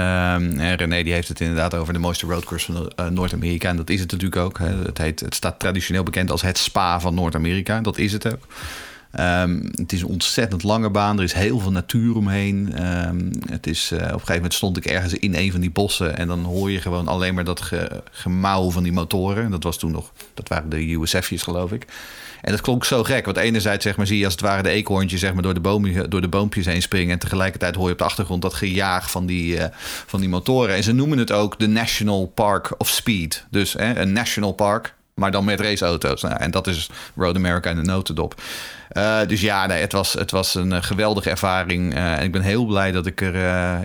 en 0.61 0.75
René 0.75 1.03
die 1.03 1.13
heeft 1.13 1.29
het 1.29 1.41
inderdaad 1.41 1.75
over 1.75 1.93
de 1.93 1.99
mooiste 1.99 2.27
roadcourse 2.27 2.73
van 2.73 3.15
Noord-Amerika. 3.15 3.69
En 3.69 3.77
dat 3.77 3.91
is 3.91 4.01
het 4.01 4.11
natuurlijk 4.11 4.43
ook. 4.43 4.59
Het, 4.59 4.99
heet, 4.99 5.21
het 5.21 5.35
staat 5.35 5.59
traditioneel 5.59 6.03
bekend 6.03 6.31
als 6.31 6.43
het 6.43 6.59
spa 6.59 7.01
van 7.01 7.15
Noord-Amerika. 7.15 7.81
Dat 7.81 7.99
is 7.99 8.13
het 8.13 8.33
ook. 8.33 8.47
Um, 9.21 9.71
het 9.75 9.93
is 9.93 10.01
een 10.01 10.09
ontzettend 10.09 10.63
lange 10.63 10.91
baan. 10.91 11.19
Er 11.19 11.25
is 11.25 11.33
heel 11.33 11.59
veel 11.59 11.71
natuur 11.71 12.17
omheen. 12.17 12.87
Um, 13.07 13.31
het 13.51 13.67
is, 13.67 13.91
uh, 13.93 13.99
op 13.99 14.05
een 14.05 14.11
gegeven 14.11 14.35
moment 14.35 14.55
stond 14.55 14.77
ik 14.77 14.87
ergens 14.87 15.15
in 15.15 15.35
een 15.35 15.51
van 15.51 15.61
die 15.61 15.71
bossen. 15.71 16.17
En 16.17 16.29
dan 16.29 16.45
hoor 16.45 16.71
je 16.71 16.81
gewoon 16.81 17.09
alleen 17.09 17.35
maar 17.35 17.45
dat 17.45 17.61
ge, 17.61 18.03
gemauw 18.11 18.71
van 18.71 18.83
die 18.83 18.93
motoren. 18.93 19.51
Dat 19.51 19.63
was 19.63 19.79
toen 19.79 19.91
nog, 19.91 20.13
dat 20.35 20.49
waren 20.49 20.69
de 20.69 20.93
USF'jes 20.93 21.43
geloof 21.43 21.73
ik. 21.73 21.87
En 22.41 22.53
dat 22.53 22.61
klonk 22.61 22.85
zo 22.85 23.05
gek. 23.05 23.25
Want 23.25 23.37
enerzijds 23.37 23.85
zeg 23.85 23.97
maar, 23.97 24.07
zie 24.07 24.19
je 24.19 24.25
als 24.25 24.33
het 24.33 24.43
ware 24.43 24.63
de 24.63 24.69
eekhoorntjes 24.69 25.21
zeg 25.21 25.35
maar, 25.35 25.43
door, 25.43 25.55
de 25.55 25.61
boom, 25.61 26.09
door 26.11 26.21
de 26.21 26.29
boompjes 26.29 26.67
heen 26.67 26.83
springen. 26.83 27.13
En 27.13 27.19
tegelijkertijd 27.19 27.75
hoor 27.75 27.87
je 27.87 27.93
op 27.93 27.99
de 27.99 28.05
achtergrond 28.05 28.43
dat 28.43 28.55
gejaag 28.55 29.11
van 29.11 29.27
die, 29.27 29.57
uh, 29.57 29.65
van 30.07 30.21
die 30.21 30.29
motoren. 30.29 30.75
En 30.75 30.83
ze 30.83 30.93
noemen 30.93 31.19
het 31.19 31.33
ook 31.33 31.59
de 31.59 31.67
National 31.67 32.27
Park 32.27 32.75
of 32.79 32.89
Speed. 32.89 33.47
Dus 33.51 33.73
hè, 33.73 34.01
een 34.01 34.13
national 34.13 34.53
park, 34.53 34.95
maar 35.19 35.31
dan 35.31 35.45
met 35.45 35.61
raceauto's. 35.61 36.23
Nou, 36.23 36.37
en 36.37 36.51
dat 36.51 36.67
is 36.67 36.91
Road 37.17 37.37
America 37.37 37.71
in 37.71 37.77
de 37.77 37.83
notendop. 37.83 38.41
Uh, 38.93 39.21
dus 39.27 39.41
ja, 39.41 39.67
nee, 39.67 39.81
het, 39.81 39.93
was, 39.93 40.13
het 40.13 40.31
was 40.31 40.55
een 40.55 40.71
uh, 40.71 40.83
geweldige 40.83 41.31
ervaring. 41.31 41.95
Uh, 41.95 42.19
en 42.19 42.23
ik 42.23 42.33
ben 42.33 42.43
heel 42.43 42.65
blij 42.65 42.93
dat 42.93 43.07
ik, 43.07 43.21
er, 43.21 43.37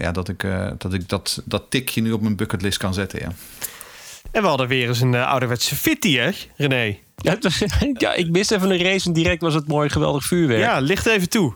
ja, 0.02 0.12
dat, 0.12 0.30
ik, 0.30 0.46
dat, 0.78 0.94
ik 0.94 1.10
dat, 1.10 1.42
dat 1.46 1.64
tikje 1.70 2.02
nu 2.02 2.12
op 2.12 2.22
mijn 2.22 2.36
bucketlist 2.36 2.78
kan 2.78 2.94
zetten. 2.94 3.20
Ja. 3.20 3.32
En 4.32 4.42
we 4.42 4.48
hadden 4.48 4.68
weer 4.68 4.88
eens 4.88 5.02
een 5.02 5.16
ouderwetse 5.16 5.76
fitty, 5.76 6.18
hè, 6.18 6.30
René? 6.56 6.98
Ja, 7.16 7.38
ja, 7.94 8.14
ik 8.14 8.30
mis 8.30 8.50
even 8.50 8.70
een 8.70 8.84
race 8.84 9.08
en 9.08 9.14
direct 9.14 9.42
was 9.42 9.54
het 9.54 9.68
mooi 9.68 9.90
geweldig 9.90 10.24
vuurwerk. 10.24 10.62
Ja, 10.62 10.80
licht 10.80 11.06
even 11.06 11.30
toe. 11.30 11.56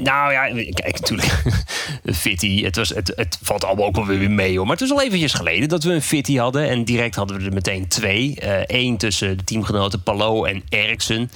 Nou 0.00 0.32
ja, 0.32 0.72
kijk, 0.72 1.00
natuurlijk. 1.00 1.42
Fitty, 2.22 2.62
het, 2.64 2.76
was, 2.76 2.88
het, 2.88 3.12
het 3.16 3.38
valt 3.42 3.64
allemaal 3.64 3.86
ook 3.86 3.96
wel 3.96 4.06
weer 4.06 4.30
mee 4.30 4.56
hoor. 4.56 4.66
Maar 4.66 4.76
het 4.76 4.84
is 4.84 4.92
al 4.92 5.02
eventjes 5.02 5.32
geleden 5.32 5.68
dat 5.68 5.82
we 5.82 5.92
een 5.92 6.02
Fitty 6.02 6.36
hadden. 6.36 6.68
En 6.68 6.84
direct 6.84 7.14
hadden 7.14 7.38
we 7.38 7.44
er 7.44 7.52
meteen 7.52 7.88
twee. 7.88 8.34
Eén 8.66 8.96
tussen 8.96 9.36
de 9.36 9.44
teamgenoten 9.44 10.02
Palo 10.02 10.44
en 10.44 10.62
Ericsson 10.68 11.30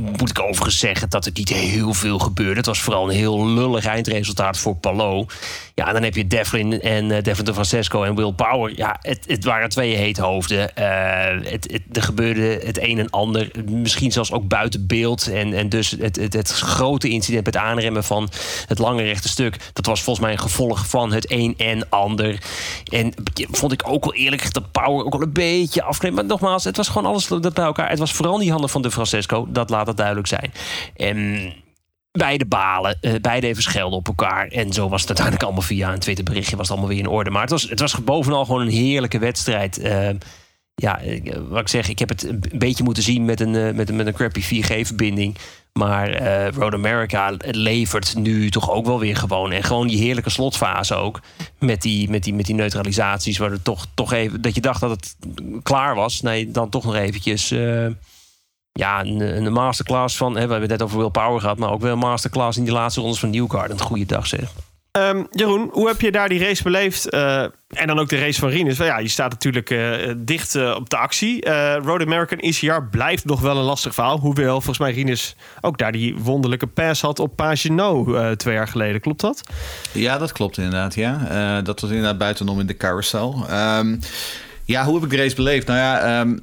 moet 0.00 0.30
ik 0.30 0.40
overigens 0.40 0.78
zeggen 0.78 1.10
dat 1.10 1.26
er 1.26 1.32
niet 1.34 1.48
heel 1.48 1.94
veel 1.94 2.18
gebeurde. 2.18 2.56
Het 2.56 2.66
was 2.66 2.80
vooral 2.80 3.08
een 3.08 3.16
heel 3.16 3.46
lullig 3.46 3.84
eindresultaat 3.84 4.58
voor 4.58 4.76
Palo. 4.76 5.26
Ja, 5.74 5.86
en 5.86 5.92
dan 5.92 6.02
heb 6.02 6.14
je 6.14 6.26
Devlin 6.26 6.80
en 6.80 7.04
uh, 7.04 7.22
Devlin 7.22 7.44
de 7.44 7.52
Francesco 7.52 8.02
en 8.02 8.14
Will 8.14 8.32
Power. 8.32 8.72
Ja, 8.76 8.96
het, 9.00 9.24
het 9.26 9.44
waren 9.44 9.68
twee 9.68 9.94
heethoofden. 9.94 10.70
Uh, 10.78 11.50
het, 11.50 11.72
het, 11.72 11.82
er 11.96 12.02
gebeurde 12.02 12.60
het 12.64 12.80
een 12.80 12.98
en 12.98 13.10
ander. 13.10 13.50
Misschien 13.68 14.12
zelfs 14.12 14.32
ook 14.32 14.48
buiten 14.48 14.86
beeld. 14.86 15.28
En, 15.28 15.52
en 15.52 15.68
dus 15.68 15.90
het, 15.90 16.16
het, 16.16 16.32
het 16.32 16.50
grote 16.50 17.08
incident 17.08 17.44
met 17.44 17.56
aanremmen 17.56 18.04
van 18.04 18.28
het 18.66 18.78
lange 18.78 19.02
rechte 19.02 19.28
stuk... 19.28 19.56
dat 19.72 19.86
was 19.86 20.02
volgens 20.02 20.24
mij 20.24 20.34
een 20.34 20.42
gevolg 20.42 20.86
van 20.86 21.12
het 21.12 21.30
een 21.30 21.54
en 21.56 21.88
ander. 21.88 22.42
En 22.84 23.14
vond 23.50 23.72
ik 23.72 23.82
ook 23.86 24.04
wel 24.04 24.14
eerlijk 24.14 24.52
dat 24.52 24.70
Power 24.70 25.04
ook 25.04 25.12
wel 25.12 25.22
een 25.22 25.32
beetje 25.32 25.82
afkneemt. 25.82 26.14
Maar 26.14 26.24
nogmaals, 26.24 26.64
het 26.64 26.76
was 26.76 26.88
gewoon 26.88 27.10
alles 27.10 27.26
dat 27.26 27.54
bij 27.54 27.64
elkaar. 27.64 27.88
Het 27.88 27.98
was 27.98 28.12
vooral 28.12 28.38
die 28.38 28.50
handen 28.50 28.70
van 28.70 28.82
de 28.82 28.90
Francesco. 28.90 29.46
Dat 29.48 29.70
laat 29.70 29.86
duidelijk 29.96 30.26
zijn. 30.26 30.52
En 30.96 31.52
beide 32.12 32.46
balen, 32.46 32.98
uh, 33.00 33.14
beide 33.20 33.46
even 33.46 33.62
schelden 33.62 33.98
op 33.98 34.06
elkaar. 34.06 34.46
En 34.48 34.72
zo 34.72 34.88
was 34.88 35.00
het 35.00 35.08
uiteindelijk 35.08 35.46
allemaal 35.46 35.66
via 35.66 35.92
een 35.92 35.98
Twitterberichtje 35.98 36.56
was 36.56 36.68
het 36.68 36.76
allemaal 36.76 36.94
weer 36.94 37.04
in 37.04 37.10
orde. 37.10 37.30
Maar 37.30 37.42
het 37.42 37.50
was, 37.50 37.62
het 37.62 37.80
was 37.80 38.04
bovenal 38.04 38.44
gewoon 38.44 38.60
een 38.60 38.68
heerlijke 38.68 39.18
wedstrijd. 39.18 39.78
Uh, 39.78 40.08
ja, 40.74 41.00
wat 41.48 41.60
ik 41.60 41.68
zeg, 41.68 41.88
ik 41.88 41.98
heb 41.98 42.08
het 42.08 42.22
een 42.22 42.42
beetje 42.58 42.84
moeten 42.84 43.02
zien 43.02 43.24
met 43.24 43.40
een, 43.40 43.76
met 43.76 43.88
een, 43.88 43.96
met 43.96 44.06
een 44.06 44.12
crappy 44.12 44.42
4G-verbinding. 44.42 45.36
Maar 45.72 46.18
Road 46.54 46.74
America 46.74 47.36
levert 47.38 48.16
nu 48.16 48.50
toch 48.50 48.70
ook 48.70 48.86
wel 48.86 48.98
weer 48.98 49.16
gewoon. 49.16 49.52
En 49.52 49.62
gewoon 49.62 49.86
die 49.86 49.98
heerlijke 49.98 50.30
slotfase 50.30 50.94
ook. 50.94 51.20
Met 51.58 51.82
die, 51.82 52.10
met 52.10 52.24
die, 52.24 52.34
met 52.34 52.46
die 52.46 52.54
neutralisaties. 52.54 53.38
Waar 53.38 53.50
het 53.50 53.64
toch, 53.64 53.86
toch 53.94 54.12
even. 54.12 54.40
Dat 54.40 54.54
je 54.54 54.60
dacht 54.60 54.80
dat 54.80 54.90
het 54.90 55.16
klaar 55.62 55.94
was. 55.94 56.20
Nee, 56.20 56.50
dan 56.50 56.68
toch 56.68 56.84
nog 56.84 56.94
eventjes 56.94 57.50
ja, 58.72 59.00
een, 59.00 59.20
een 59.20 59.52
masterclass 59.52 60.16
van. 60.16 60.36
Hè, 60.36 60.46
we 60.46 60.50
hebben 60.50 60.60
het 60.60 60.70
net 60.70 60.82
over 60.82 60.98
Will 60.98 61.10
Power 61.10 61.40
gehad, 61.40 61.58
maar 61.58 61.70
ook 61.70 61.80
wel 61.80 61.92
een 61.92 61.98
masterclass 61.98 62.58
in 62.58 62.64
die 62.64 62.72
laatste 62.72 63.00
rondes 63.00 63.20
van 63.20 63.30
Newgarden. 63.30 63.80
Goeiedag 63.80 64.26
zeg. 64.26 64.52
Um, 64.98 65.26
Jeroen, 65.30 65.68
hoe 65.72 65.86
heb 65.88 66.00
je 66.00 66.10
daar 66.10 66.28
die 66.28 66.44
race 66.44 66.62
beleefd? 66.62 67.14
Uh, 67.14 67.42
en 67.68 67.86
dan 67.86 67.98
ook 67.98 68.08
de 68.08 68.18
race 68.18 68.40
van 68.40 68.48
Rinus. 68.48 68.76
Ja, 68.76 68.98
je 68.98 69.08
staat 69.08 69.30
natuurlijk 69.30 69.70
uh, 69.70 70.12
dicht 70.16 70.54
uh, 70.54 70.74
op 70.74 70.90
de 70.90 70.96
actie. 70.96 71.50
Road 71.82 72.00
American 72.00 72.38
ECR 72.38 72.82
blijft 72.90 73.24
nog 73.24 73.40
wel 73.40 73.56
een 73.56 73.64
lastig 73.64 73.94
verhaal. 73.94 74.18
Hoewel 74.18 74.52
volgens 74.52 74.78
mij 74.78 74.92
Rinus 74.92 75.36
ook 75.60 75.78
daar 75.78 75.92
die 75.92 76.18
wonderlijke 76.18 76.66
pass 76.66 77.00
had 77.00 77.18
op 77.18 77.36
Pagino 77.36 78.04
twee 78.36 78.54
jaar 78.54 78.68
geleden. 78.68 79.00
Klopt 79.00 79.20
dat? 79.20 79.42
Ja, 79.92 80.18
dat 80.18 80.32
klopt 80.32 80.56
inderdaad. 80.56 80.94
Ja. 80.94 81.62
dat 81.62 81.80
was 81.80 81.90
inderdaad 81.90 82.18
buitenom 82.18 82.60
in 82.60 82.66
de 82.66 82.76
carousel. 82.76 83.46
Um, 83.50 84.00
ja, 84.70 84.84
hoe 84.84 84.94
heb 84.94 85.04
ik 85.04 85.10
de 85.10 85.16
race 85.16 85.34
beleefd? 85.34 85.66
Nou 85.66 85.78
ja, 85.78 86.20
um, 86.20 86.42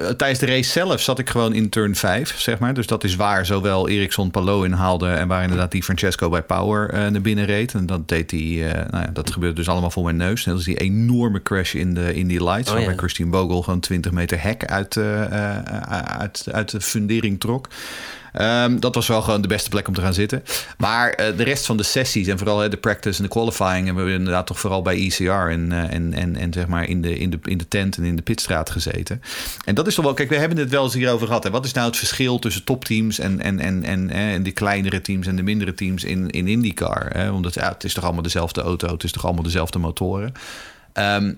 uh, 0.00 0.08
tijdens 0.08 0.40
de 0.40 0.46
race 0.46 0.70
zelf 0.70 1.00
zat 1.00 1.18
ik 1.18 1.30
gewoon 1.30 1.54
in 1.54 1.68
turn 1.68 1.94
5, 1.94 2.38
zeg 2.38 2.58
maar. 2.58 2.74
Dus 2.74 2.86
dat 2.86 3.04
is 3.04 3.16
waar 3.16 3.46
zowel 3.46 3.88
Ericsson 3.88 4.30
Palo 4.30 4.62
inhaalde... 4.62 5.08
en 5.08 5.28
waar 5.28 5.42
inderdaad 5.42 5.70
die 5.70 5.82
Francesco 5.82 6.28
bij 6.28 6.42
Power 6.42 6.94
uh, 6.94 7.06
naar 7.06 7.20
binnen 7.20 7.44
reed. 7.44 7.74
En 7.74 7.86
dat 7.86 8.08
deed 8.08 8.30
hij, 8.30 8.40
uh, 8.40 8.72
nou 8.72 9.04
ja, 9.04 9.10
dat 9.12 9.30
gebeurde 9.30 9.54
dus 9.54 9.68
allemaal 9.68 9.90
voor 9.90 10.04
mijn 10.04 10.16
neus. 10.16 10.44
Net 10.44 10.54
als 10.54 10.64
die 10.64 10.76
enorme 10.76 11.42
crash 11.42 11.74
in, 11.74 11.94
de, 11.94 12.14
in 12.14 12.26
die 12.26 12.44
lights... 12.44 12.68
Oh, 12.68 12.74
waarbij 12.74 12.92
ja. 12.92 12.98
Christian 12.98 13.30
Bogle 13.30 13.62
gewoon 13.62 13.80
20 13.80 14.12
meter 14.12 14.42
hek 14.42 14.64
uit, 14.64 14.96
uit, 16.18 16.46
uit 16.52 16.70
de 16.70 16.80
fundering 16.80 17.40
trok. 17.40 17.68
Ehm, 18.34 18.78
dat 18.78 18.94
was 18.94 19.06
wel 19.06 19.22
gewoon 19.22 19.40
de 19.40 19.48
beste 19.48 19.68
plek 19.68 19.88
om 19.88 19.94
te 19.94 20.00
gaan 20.00 20.14
zitten. 20.14 20.42
Maar 20.78 21.10
eh, 21.10 21.36
de 21.36 21.42
rest 21.42 21.66
van 21.66 21.76
de 21.76 21.82
sessies 21.82 22.26
en 22.26 22.38
vooral 22.38 22.70
de 22.70 22.76
practice 22.76 23.16
en 23.16 23.22
de 23.22 23.30
qualifying... 23.30 23.86
hebben 23.86 24.04
we 24.04 24.12
inderdaad 24.12 24.46
toch 24.46 24.60
vooral 24.60 24.82
bij 24.82 24.96
ECR 24.96 25.30
en, 25.30 25.72
eh, 25.72 25.94
en, 25.94 26.14
en, 26.14 26.36
en 26.36 26.52
zeg 26.52 26.66
maar 26.66 26.88
in 26.88 27.02
de, 27.02 27.18
in, 27.18 27.30
de, 27.30 27.38
in 27.42 27.58
de 27.58 27.68
tent 27.68 27.96
en 27.96 28.04
in 28.04 28.16
de 28.16 28.22
pitstraat 28.22 28.70
gezeten. 28.70 29.22
En 29.64 29.74
dat 29.74 29.86
is 29.86 29.94
toch 29.94 30.04
wel... 30.04 30.14
Kijk, 30.14 30.28
we 30.28 30.36
hebben 30.36 30.58
het 30.58 30.70
wel 30.70 30.84
eens 30.84 30.94
hierover 30.94 31.26
gehad. 31.26 31.44
Hè. 31.44 31.50
Wat 31.50 31.64
is 31.64 31.72
nou 31.72 31.86
het 31.86 31.96
verschil 31.96 32.38
tussen 32.38 32.64
topteams 32.64 33.18
en, 33.18 33.40
en, 33.40 33.60
en, 33.60 33.84
en, 33.84 34.10
en 34.10 34.42
de 34.42 34.52
kleinere 34.52 35.00
teams 35.00 35.26
en 35.26 35.36
de 35.36 35.42
mindere 35.42 35.74
teams 35.74 36.04
in, 36.04 36.30
in 36.30 36.48
IndyCar? 36.48 37.10
Hè? 37.12 37.30
Omdat 37.30 37.54
ja, 37.54 37.68
het 37.68 37.84
is 37.84 37.94
toch 37.94 38.04
allemaal 38.04 38.22
dezelfde 38.22 38.60
auto, 38.60 38.92
het 38.92 39.04
is 39.04 39.12
toch 39.12 39.24
allemaal 39.24 39.42
dezelfde 39.42 39.78
motoren. 39.78 40.32
Ehm, 40.92 41.32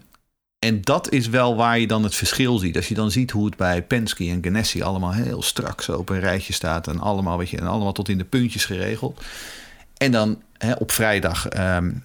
en 0.67 0.81
dat 0.81 1.11
is 1.11 1.29
wel 1.29 1.57
waar 1.57 1.79
je 1.79 1.87
dan 1.87 2.03
het 2.03 2.15
verschil 2.15 2.59
ziet. 2.59 2.77
Als 2.77 2.89
je 2.89 2.95
dan 2.95 3.11
ziet 3.11 3.31
hoe 3.31 3.45
het 3.45 3.57
bij 3.57 3.83
Penske 3.83 4.29
en 4.29 4.45
Ganassi 4.45 4.83
allemaal 4.83 5.13
heel 5.13 5.43
strak 5.43 5.83
zo 5.83 5.93
op 5.93 6.09
een 6.09 6.21
rijtje 6.21 6.53
staat. 6.53 6.89
En 6.89 7.01
allemaal, 7.01 7.39
weet 7.39 7.51
je, 7.51 7.59
en 7.59 7.67
allemaal 7.67 7.93
tot 7.93 8.09
in 8.09 8.19
de 8.19 8.25
puntjes 8.25 8.65
geregeld. 8.65 9.25
En 9.97 10.13
dan 10.13 10.43
hè, 10.53 10.73
op 10.73 10.93
vrijdag, 10.93 11.49
um, 11.59 12.05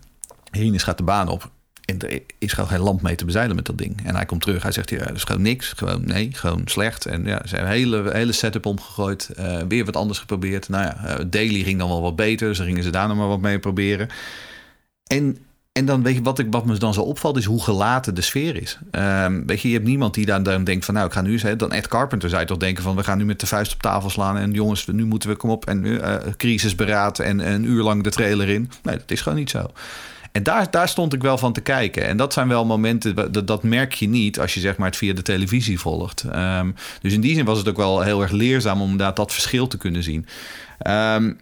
Rinus 0.52 0.84
gaat 0.84 0.98
de 0.98 1.04
baan 1.04 1.28
op. 1.28 1.52
En 1.86 2.00
er 2.00 2.22
is 2.38 2.54
gewoon 2.54 2.70
geen 2.70 2.80
lamp 2.80 3.02
mee 3.02 3.16
te 3.16 3.26
bezeilen 3.26 3.56
met 3.56 3.66
dat 3.66 3.78
ding. 3.78 4.06
En 4.06 4.16
hij 4.16 4.26
komt 4.26 4.42
terug, 4.42 4.64
hij 4.64 4.72
zegt, 4.72 4.90
ja, 4.90 4.98
dat 4.98 5.16
is 5.16 5.24
gewoon 5.24 5.42
niks. 5.42 5.74
Gewoon 5.76 6.06
nee, 6.06 6.30
gewoon 6.34 6.62
slecht. 6.66 7.06
En 7.06 7.26
ja, 7.26 7.42
ze 7.46 7.56
hebben 7.56 7.74
een 7.74 7.78
hele, 7.78 8.12
hele 8.12 8.32
setup 8.32 8.66
omgegooid. 8.66 9.30
Uh, 9.40 9.62
weer 9.68 9.86
wat 9.86 9.96
anders 9.96 10.20
geprobeerd. 10.20 10.70
Nou 10.70 10.84
ja, 10.84 11.20
uh, 11.20 11.26
Daily 11.28 11.64
ging 11.64 11.80
dan 11.80 11.90
wel 11.90 12.02
wat 12.02 12.16
beter. 12.16 12.48
Dus 12.48 12.60
gingen 12.60 12.84
ze 12.84 12.90
daar 12.90 13.08
nog 13.08 13.18
maar 13.18 13.28
wat 13.28 13.42
mee 13.42 13.60
proberen. 13.60 14.10
En 15.08 15.38
en 15.72 15.86
dan 15.86 16.04
weet 16.04 16.16
je, 16.16 16.22
wat, 16.22 16.40
ik, 16.40 16.48
wat 16.50 16.66
me 16.66 16.78
dan 16.78 16.94
zo 16.94 17.02
opvalt, 17.02 17.38
is 17.38 17.46
hoe 17.46 17.64
gelaten 17.64 18.16
de 18.16 18.22
sfeer 18.22 18.62
is. 18.62 18.80
Um, 18.92 19.46
weet 19.46 19.62
je, 19.62 19.68
je 19.68 19.74
hebt 19.74 19.88
niemand 19.88 20.14
die 20.14 20.26
dan, 20.26 20.44
dan 20.44 20.64
denkt 20.64 20.86
van, 20.86 20.94
nou, 20.94 21.08
ik 21.08 21.14
ga 21.14 21.22
nu 21.22 21.32
eens, 21.32 21.58
dan 21.58 21.72
Ed 21.72 21.88
Carpenter 21.88 22.30
zou 22.30 22.46
toch 22.46 22.58
denken 22.58 22.84
van, 22.84 22.96
we 22.96 23.04
gaan 23.04 23.18
nu 23.18 23.26
met 23.26 23.40
de 23.40 23.48
vuist 23.48 23.74
op 23.74 23.82
tafel 23.82 24.10
slaan 24.10 24.38
en 24.38 24.52
jongens, 24.52 24.88
nu 24.88 25.06
moeten 25.06 25.30
we, 25.30 25.36
kom 25.36 25.50
op, 25.50 25.66
en 25.66 25.86
uh, 25.86 26.16
crisisberaad 26.38 27.20
en, 27.20 27.42
en 27.42 27.54
een 27.54 27.66
uur 27.66 27.84
lang 27.84 28.04
de 28.04 28.10
trailer 28.10 28.50
in. 28.50 28.72
Nee, 28.84 28.98
dat 28.98 29.12
is 29.12 29.22
gewoon 29.22 29.38
niet 29.38 29.50
zo. 29.50 29.72
En 30.32 30.44
daar, 30.44 30.72
daar 30.72 30.90
stond 30.90 31.14
ik 31.14 31.22
wel 31.22 31.38
van 31.38 31.54
te 31.54 31.62
kijken. 31.62 32.08
En 32.08 32.18
dat 32.18 32.34
zijn 32.34 32.48
wel 32.48 32.66
momenten, 32.66 33.32
dat, 33.32 33.48
dat 33.48 33.64
merk 33.64 33.94
je 33.94 34.08
niet 34.10 34.40
als 34.40 34.54
je 34.54 34.60
zeg 34.60 34.78
maar 34.78 34.88
het 34.88 34.98
via 34.98 35.14
de 35.14 35.22
televisie 35.22 35.80
volgt. 35.80 36.24
Um, 36.36 36.76
dus 37.02 37.14
in 37.14 37.22
die 37.22 37.36
zin 37.36 37.46
was 37.46 37.58
het 37.58 37.70
ook 37.70 37.78
wel 37.78 38.02
heel 38.02 38.22
erg 38.22 38.32
leerzaam 38.32 38.82
om 38.82 38.92
inderdaad 38.92 39.16
dat 39.16 39.34
verschil 39.34 39.68
te 39.68 39.78
kunnen 39.78 40.04
zien. 40.04 40.26
Um, 40.88 41.40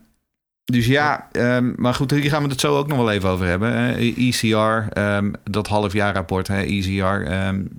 dus 0.71 0.85
ja, 0.85 1.27
um, 1.31 1.73
maar 1.77 1.93
goed, 1.93 2.11
hier 2.11 2.29
gaan 2.29 2.43
we 2.43 2.49
het 2.49 2.59
zo 2.59 2.77
ook 2.77 2.87
nog 2.87 2.97
wel 2.97 3.11
even 3.11 3.29
over 3.29 3.45
hebben. 3.45 3.95
ECR, 3.97 4.99
um, 4.99 5.33
dat 5.43 5.67
halfjaarrapport, 5.67 6.49
ECR. 6.49 7.03
Um, 7.03 7.69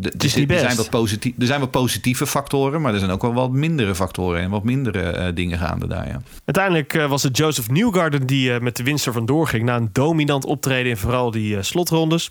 het 0.00 0.24
is 0.24 0.34
niet 0.34 0.46
best. 0.46 0.60
Er 0.60 0.66
zijn, 0.66 0.76
wat 0.76 0.90
positief, 0.90 1.34
er 1.38 1.46
zijn 1.46 1.60
wat 1.60 1.70
positieve 1.70 2.26
factoren, 2.26 2.80
maar 2.80 2.92
er 2.92 2.98
zijn 2.98 3.10
ook 3.10 3.22
wel 3.22 3.34
wat 3.34 3.50
mindere 3.50 3.94
factoren 3.94 4.40
en 4.40 4.50
wat 4.50 4.64
mindere 4.64 5.16
uh, 5.18 5.34
dingen 5.34 5.58
gaande 5.58 5.86
daar. 5.86 6.08
Ja. 6.08 6.20
Uiteindelijk 6.44 6.94
uh, 6.94 7.08
was 7.08 7.22
het 7.22 7.36
Joseph 7.36 7.70
Newgarden 7.70 8.26
die 8.26 8.50
uh, 8.50 8.60
met 8.60 8.76
de 8.76 8.82
winst 8.82 9.06
er 9.06 9.12
vandoor 9.12 9.48
ging 9.48 9.64
na 9.64 9.76
een 9.76 9.90
dominant 9.92 10.44
optreden 10.44 10.90
in 10.90 10.96
vooral 10.96 11.30
die 11.30 11.62
slotrondes. 11.62 12.30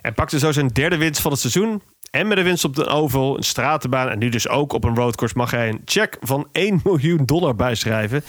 En 0.00 0.14
pakte 0.14 0.38
zo 0.38 0.52
zijn 0.52 0.68
derde 0.68 0.96
winst 0.96 1.20
van 1.20 1.30
het 1.30 1.40
seizoen. 1.40 1.82
En 2.14 2.28
met 2.28 2.36
de 2.36 2.42
winst 2.42 2.64
op 2.64 2.76
de 2.76 2.86
Oval, 2.86 3.36
een 3.36 3.42
stratenbaan 3.42 4.08
en 4.08 4.18
nu 4.18 4.28
dus 4.28 4.48
ook 4.48 4.72
op 4.72 4.84
een 4.84 4.94
roadcourse 4.94 5.36
mag 5.36 5.50
hij 5.50 5.68
een 5.68 5.82
check 5.84 6.16
van 6.20 6.46
1 6.52 6.80
miljoen 6.84 7.24
dollar 7.24 7.54
bijschrijven. 7.54 8.24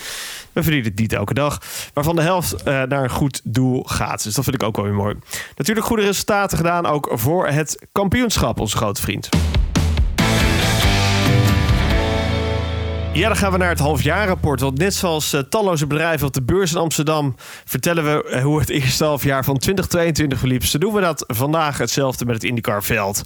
We 0.52 0.64
verdienen 0.64 0.90
het 0.90 1.00
niet 1.00 1.14
elke 1.14 1.34
dag, 1.34 1.62
waarvan 1.94 2.16
de 2.16 2.22
helft 2.22 2.56
uh, 2.58 2.64
naar 2.66 3.04
een 3.04 3.10
goed 3.10 3.42
doel 3.44 3.84
gaat. 3.84 4.24
Dus 4.24 4.34
dat 4.34 4.44
vind 4.44 4.56
ik 4.56 4.64
ook 4.64 4.76
wel 4.76 4.86
weer 4.86 4.94
mooi. 4.94 5.16
Natuurlijk 5.56 5.88
goede 5.88 6.04
resultaten 6.04 6.58
gedaan 6.58 6.86
ook 6.86 7.12
voor 7.14 7.48
het 7.48 7.86
kampioenschap, 7.92 8.60
onze 8.60 8.78
grote 8.78 9.02
vriend. 9.02 9.30
Ja, 13.14 13.28
dan 13.28 13.38
gaan 13.38 13.52
we 13.52 13.58
naar 13.58 13.70
het 13.70 13.80
halfjaarrapport. 13.80 14.60
Want 14.60 14.78
net 14.78 14.94
zoals 14.94 15.34
uh, 15.34 15.42
talloze 15.42 15.88
bedrijven 15.88 16.28
op 16.28 16.34
de 16.34 16.44
beurs 16.44 16.72
in 16.72 16.78
Amsterdam... 16.78 17.36
vertellen 17.66 18.04
we 18.04 18.30
uh, 18.30 18.44
hoe 18.44 18.60
het 18.60 18.70
eerste 18.70 19.04
halfjaar 19.04 19.44
van 19.44 19.58
2022 19.58 20.40
verliep. 20.40 20.66
Zo 20.66 20.78
doen 20.78 20.94
we 20.94 21.02
dat 21.02 21.24
vandaag 21.28 21.78
hetzelfde 21.78 22.26
met 22.26 22.36
het 22.36 22.44
IndyCar-veld. 22.44 23.24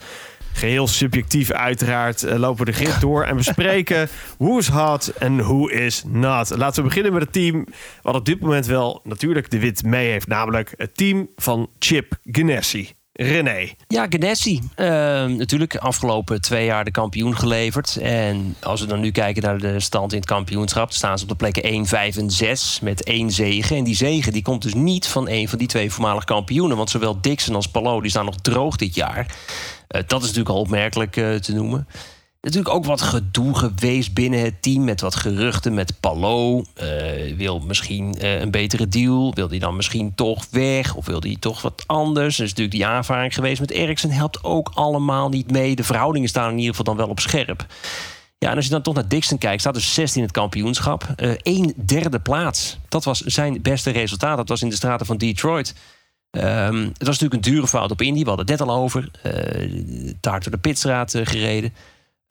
Geheel 0.53 0.87
subjectief 0.87 1.51
uiteraard 1.51 2.23
uh, 2.23 2.35
lopen 2.35 2.65
we 2.65 2.71
de 2.71 2.77
grid 2.77 3.01
door 3.01 3.23
en 3.23 3.35
bespreken 3.35 4.09
is 4.59 4.67
hot 4.67 5.07
en 5.07 5.39
hoe 5.39 5.71
is 5.71 6.03
not. 6.07 6.57
Laten 6.57 6.83
we 6.83 6.87
beginnen 6.87 7.13
met 7.13 7.21
het 7.21 7.33
team 7.33 7.65
wat 8.01 8.15
op 8.15 8.25
dit 8.25 8.39
moment 8.39 8.65
wel 8.65 9.01
natuurlijk 9.03 9.49
de 9.49 9.59
wit 9.59 9.83
mee 9.83 10.09
heeft. 10.09 10.27
Namelijk 10.27 10.73
het 10.77 10.97
team 10.97 11.29
van 11.35 11.69
Chip 11.79 12.17
Ganassi. 12.23 12.98
René. 13.21 13.69
Ja, 13.87 14.05
Ganassi. 14.09 14.61
Uh, 14.75 14.85
natuurlijk 15.25 15.75
afgelopen 15.75 16.41
twee 16.41 16.65
jaar 16.65 16.85
de 16.85 16.91
kampioen 16.91 17.37
geleverd. 17.37 17.97
En 18.01 18.55
als 18.61 18.81
we 18.81 18.87
dan 18.87 18.99
nu 18.99 19.11
kijken 19.11 19.43
naar 19.43 19.57
de 19.57 19.79
stand 19.79 20.11
in 20.11 20.17
het 20.17 20.27
kampioenschap... 20.27 20.91
staan 20.91 21.17
ze 21.17 21.23
op 21.23 21.29
de 21.29 21.35
plekken 21.35 21.63
1, 21.63 21.85
5 21.85 22.17
en 22.17 22.31
6 22.31 22.79
met 22.79 23.03
één 23.03 23.31
zegen. 23.31 23.77
En 23.77 23.83
die 23.83 23.95
zegen 23.95 24.33
die 24.33 24.41
komt 24.41 24.61
dus 24.61 24.73
niet 24.73 25.07
van 25.07 25.29
een 25.29 25.49
van 25.49 25.57
die 25.57 25.67
twee 25.67 25.91
voormalig 25.91 26.23
kampioenen. 26.23 26.77
Want 26.77 26.89
zowel 26.89 27.21
Dixon 27.21 27.55
als 27.55 27.67
Palou 27.67 28.01
die 28.01 28.09
staan 28.09 28.25
nog 28.25 28.37
droog 28.41 28.75
dit 28.75 28.95
jaar. 28.95 29.17
Uh, 29.27 30.01
dat 30.07 30.21
is 30.21 30.27
natuurlijk 30.27 30.55
al 30.55 30.61
opmerkelijk 30.61 31.15
uh, 31.15 31.35
te 31.35 31.53
noemen. 31.53 31.87
Natuurlijk 32.41 32.75
ook 32.75 32.85
wat 32.85 33.01
gedoe 33.01 33.55
geweest 33.55 34.13
binnen 34.13 34.39
het 34.39 34.61
team 34.61 34.83
met 34.83 35.01
wat 35.01 35.15
geruchten 35.15 35.73
met 35.73 35.99
Palo. 35.99 36.57
Uh, 36.57 37.37
wil 37.37 37.59
misschien 37.59 38.15
uh, 38.21 38.39
een 38.39 38.51
betere 38.51 38.87
deal? 38.87 39.33
Wil 39.33 39.49
hij 39.49 39.59
dan 39.59 39.75
misschien 39.75 40.15
toch 40.15 40.45
weg? 40.51 40.95
Of 40.95 41.05
wil 41.05 41.19
hij 41.19 41.37
toch 41.39 41.61
wat 41.61 41.83
anders? 41.85 42.37
Er 42.37 42.43
is 42.43 42.49
natuurlijk 42.49 42.77
die 42.77 42.85
aanvaring 42.85 43.33
geweest 43.33 43.59
met 43.59 43.71
Ericsson. 43.71 44.11
Helpt 44.11 44.43
ook 44.43 44.71
allemaal 44.73 45.29
niet 45.29 45.51
mee. 45.51 45.75
De 45.75 45.83
verhoudingen 45.83 46.29
staan 46.29 46.51
in 46.51 46.57
ieder 46.57 46.75
geval 46.75 46.85
dan 46.85 46.97
wel 46.97 47.09
op 47.09 47.19
scherp. 47.19 47.65
Ja, 48.37 48.49
en 48.49 48.55
als 48.55 48.65
je 48.65 48.71
dan 48.71 48.81
toch 48.81 48.93
naar 48.93 49.07
Dixon 49.07 49.37
kijkt, 49.37 49.61
staat 49.61 49.73
dus 49.73 49.93
16 49.93 50.21
in 50.21 50.27
het 50.27 50.37
kampioenschap. 50.37 51.07
Uh, 51.43 51.67
derde 51.85 52.19
plaats. 52.19 52.77
Dat 52.89 53.03
was 53.03 53.19
zijn 53.19 53.61
beste 53.61 53.89
resultaat. 53.89 54.37
Dat 54.37 54.49
was 54.49 54.61
in 54.61 54.69
de 54.69 54.75
straten 54.75 55.05
van 55.05 55.17
Detroit. 55.17 55.75
Um, 56.31 56.83
het 56.83 57.07
was 57.07 57.19
natuurlijk 57.19 57.33
een 57.33 57.53
dure 57.53 57.67
fout 57.67 57.91
op 57.91 58.01
Indy. 58.01 58.21
We 58.21 58.27
hadden 58.27 58.47
het 58.47 58.59
net 58.59 58.69
al 58.69 58.75
over. 58.75 59.09
Uh, 59.25 60.13
daar 60.19 60.39
door 60.39 60.51
de 60.51 60.57
pitstraat 60.57 61.11
gereden. 61.23 61.73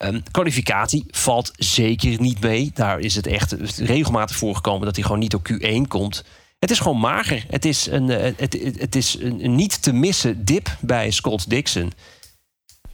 Um, 0.03 0.23
kwalificatie 0.31 1.05
valt 1.07 1.51
zeker 1.57 2.21
niet 2.21 2.39
mee. 2.39 2.71
Daar 2.73 2.99
is 2.99 3.15
het 3.15 3.27
echt 3.27 3.51
regelmatig 3.77 4.35
voorgekomen 4.35 4.85
dat 4.85 4.95
hij 4.95 5.03
gewoon 5.03 5.19
niet 5.19 5.33
op 5.33 5.49
Q1 5.51 5.87
komt. 5.87 6.23
Het 6.59 6.71
is 6.71 6.79
gewoon 6.79 6.99
mager. 6.99 7.45
Het 7.49 7.65
is 7.65 7.87
een, 7.87 8.09
uh, 8.09 8.17
het, 8.37 8.59
het, 8.77 8.95
is 8.95 9.17
een, 9.19 9.55
niet 9.55 9.81
te 9.81 9.93
missen 9.93 10.45
dip 10.45 10.77
bij 10.79 11.11
Scott 11.11 11.49
Dixon. 11.49 11.91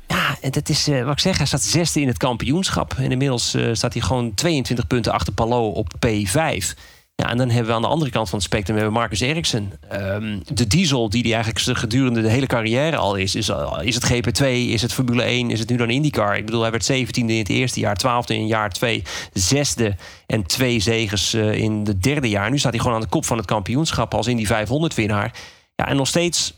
Ja, 0.08 0.38
en 0.42 0.52
dat 0.52 0.70
is, 0.70 0.88
wat 0.88 1.12
ik 1.12 1.20
zeg, 1.20 1.38
hij 1.38 1.46
staat 1.46 1.62
zesde 1.62 2.02
in 2.02 2.08
het 2.08 2.18
kampioenschap. 2.18 2.94
En 2.98 3.12
inmiddels 3.12 3.58
staat 3.72 3.94
hij 3.94 4.02
gewoon 4.02 4.34
22 4.34 4.88
punten 4.88 5.12
achter 5.12 5.34
Palou 5.34 5.74
op 5.74 5.94
P5. 6.06 6.74
Ja, 7.16 7.30
en 7.30 7.38
dan 7.38 7.50
hebben 7.50 7.68
we 7.68 7.74
aan 7.74 7.82
de 7.82 7.88
andere 7.88 8.12
kant 8.12 8.30
van 8.30 8.38
het 8.38 8.48
spectrum 8.48 8.76
hebben 8.76 8.94
Marcus 8.94 9.20
Ericsson. 9.20 9.74
Um, 9.94 10.42
de 10.54 10.68
diesel 10.68 11.10
die 11.10 11.24
die 11.24 11.34
eigenlijk 11.34 11.78
gedurende 11.80 12.22
de 12.22 12.30
hele 12.30 12.46
carrière 12.46 12.98
al 12.98 13.16
is. 13.16 13.36
Is, 13.36 13.52
is 13.82 13.96
het 13.96 14.14
GP2, 14.14 14.46
is 14.46 14.82
het 14.82 14.94
Formule 14.94 15.24
1, 15.24 15.50
is 15.50 15.60
het 15.60 15.70
nu 15.70 15.76
dan 15.76 15.90
IndyCar? 15.90 16.38
Ik 16.38 16.46
bedoel, 16.46 16.62
hij 16.62 16.72
werd 16.72 16.92
17e 16.92 17.14
in 17.16 17.38
het 17.38 17.50
eerste 17.50 17.80
jaar, 17.80 17.98
12e 18.06 18.28
in 18.28 18.48
jaar 18.48 18.70
2, 18.70 19.04
zesde 19.34 19.96
en 20.26 20.46
twee 20.46 20.80
zegens 20.80 21.34
uh, 21.34 21.54
in 21.54 21.84
het 21.86 22.04
derde 22.04 22.30
jaar. 22.30 22.50
Nu 22.50 22.58
staat 22.58 22.72
hij 22.72 22.82
gewoon 22.82 22.96
aan 22.96 23.04
de 23.04 23.10
kop 23.10 23.26
van 23.26 23.38
het 23.38 23.46
kampioenschap 23.46 24.14
als 24.14 24.28
in 24.28 24.38
die 24.38 24.48
500 24.48 24.94
winnaar. 24.94 25.34
Ja, 25.76 25.88
en 25.88 25.96
nog 25.96 26.08
steeds 26.08 26.54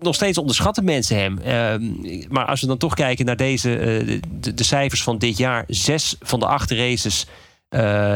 nog 0.00 0.14
steeds 0.14 0.38
onderschatten 0.38 0.84
mensen 0.84 1.16
hem. 1.16 1.38
Uh, 1.38 2.28
maar 2.28 2.44
als 2.44 2.60
we 2.60 2.66
dan 2.66 2.78
toch 2.78 2.94
kijken 2.94 3.24
naar 3.24 3.36
deze, 3.36 3.70
uh, 3.70 4.20
de, 4.40 4.54
de, 4.54 4.64
cijfers 4.64 5.02
van 5.02 5.18
dit 5.18 5.36
jaar. 5.36 5.64
Zes 5.66 6.16
van 6.20 6.40
de 6.40 6.46
acht 6.46 6.70
races 6.70 7.26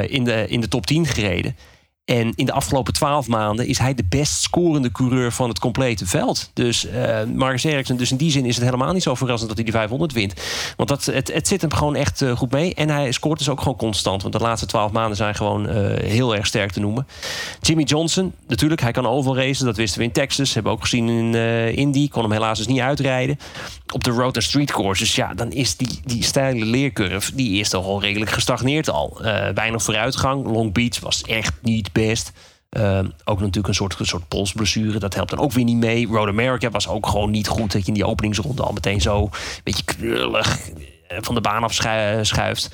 in, 0.09 0.25
de, 0.25 0.45
in 0.49 0.61
de 0.61 0.69
top 0.69 0.87
10 0.87 1.07
gereden. 1.07 1.57
En 2.05 2.33
in 2.35 2.47
de 2.47 2.53
afgelopen 2.53 2.93
twaalf 2.93 3.29
maanden 3.29 3.67
is 3.67 3.79
hij 3.79 3.95
de 3.95 4.05
best 4.09 4.43
scorende 4.43 4.93
coureur 4.93 5.33
van 5.33 5.49
het 5.49 5.59
complete 5.59 6.07
veld. 6.07 6.51
Dus 6.53 6.87
uh, 6.87 7.23
Marcus 7.35 7.65
Ericsson, 7.65 7.97
dus 7.97 8.11
in 8.11 8.17
die 8.17 8.31
zin 8.31 8.45
is 8.45 8.55
het 8.57 8.65
helemaal 8.65 8.93
niet 8.93 9.03
zo 9.03 9.15
verrassend 9.15 9.49
dat 9.49 9.57
hij 9.57 9.67
die 9.67 9.75
500 9.75 10.13
wint. 10.13 10.35
Want 10.77 10.89
dat, 10.89 11.05
het, 11.05 11.33
het 11.33 11.49
zit 11.49 11.61
hem 11.61 11.73
gewoon 11.73 11.97
echt 11.97 12.21
uh, 12.21 12.37
goed 12.37 12.51
mee. 12.51 12.75
En 12.75 12.89
hij 12.89 13.13
scoort 13.13 13.39
dus 13.39 13.49
ook 13.49 13.59
gewoon 13.59 13.77
constant. 13.77 14.23
Want 14.23 14.35
de 14.35 14.41
laatste 14.41 14.67
twaalf 14.67 14.93
maanden 14.93 15.17
zijn 15.17 15.35
gewoon 15.35 15.69
uh, 15.69 15.75
heel 15.99 16.37
erg 16.37 16.47
sterk 16.47 16.73
te 16.73 16.81
noemen. 16.81 17.07
Jimmy 17.61 17.83
Johnson, 17.83 18.33
natuurlijk, 18.47 18.81
hij 18.81 18.93
kan 18.93 19.07
overal 19.07 19.37
racen. 19.37 19.67
Dat 19.67 19.77
wisten 19.77 19.99
we 19.99 20.05
in 20.05 20.13
Texas. 20.13 20.55
Hebben 20.55 20.73
we 20.73 20.79
ook 20.79 20.85
gezien 20.85 21.09
in 21.09 21.35
Indy. 21.75 22.09
Kon 22.09 22.23
hem 22.23 22.33
helaas 22.33 22.59
dus 22.59 22.67
niet 22.67 22.81
uitrijden. 22.81 23.39
Op 23.93 24.05
de 24.05 24.11
road 24.11 24.37
en 24.37 24.43
street 24.43 24.73
courses, 24.73 25.15
ja, 25.15 25.35
dan 25.35 25.53
is 25.53 25.77
die, 25.77 26.01
die 26.05 26.23
steile 26.23 26.65
leercurve... 26.65 27.35
die 27.35 27.61
is 27.61 27.69
toch 27.69 27.85
al 27.85 28.01
redelijk 28.01 28.31
gestagneerd 28.31 28.91
al. 28.91 29.19
weinig 29.55 29.83
vooruitgang. 29.83 30.47
Long 30.47 30.73
Beach 30.73 31.01
was 31.01 31.23
echt 31.23 31.53
niet 31.63 31.93
best. 31.95 32.33
Uh, 32.71 32.99
ook 33.25 33.39
natuurlijk 33.39 33.69
een 33.69 33.75
soort, 33.75 34.01
een 34.01 34.07
soort 34.07 34.29
polsblessure. 34.29 34.99
Dat 34.99 35.15
helpt 35.15 35.31
dan 35.31 35.39
ook 35.39 35.53
weer 35.53 35.65
niet 35.65 35.77
mee. 35.77 36.07
Road 36.07 36.29
America 36.29 36.71
was 36.71 36.89
ook 36.89 37.07
gewoon 37.07 37.31
niet 37.31 37.49
goed. 37.49 37.73
Dat 37.73 37.81
je 37.81 37.89
in 37.89 37.95
die 37.95 38.07
openingsronde 38.07 38.63
al 38.63 38.73
meteen 38.73 39.01
zo 39.01 39.23
een 39.23 39.31
beetje 39.65 39.85
knullig 39.85 40.59
van 41.09 41.35
de 41.35 41.41
baan 41.41 41.63
afschuift. 41.63 42.71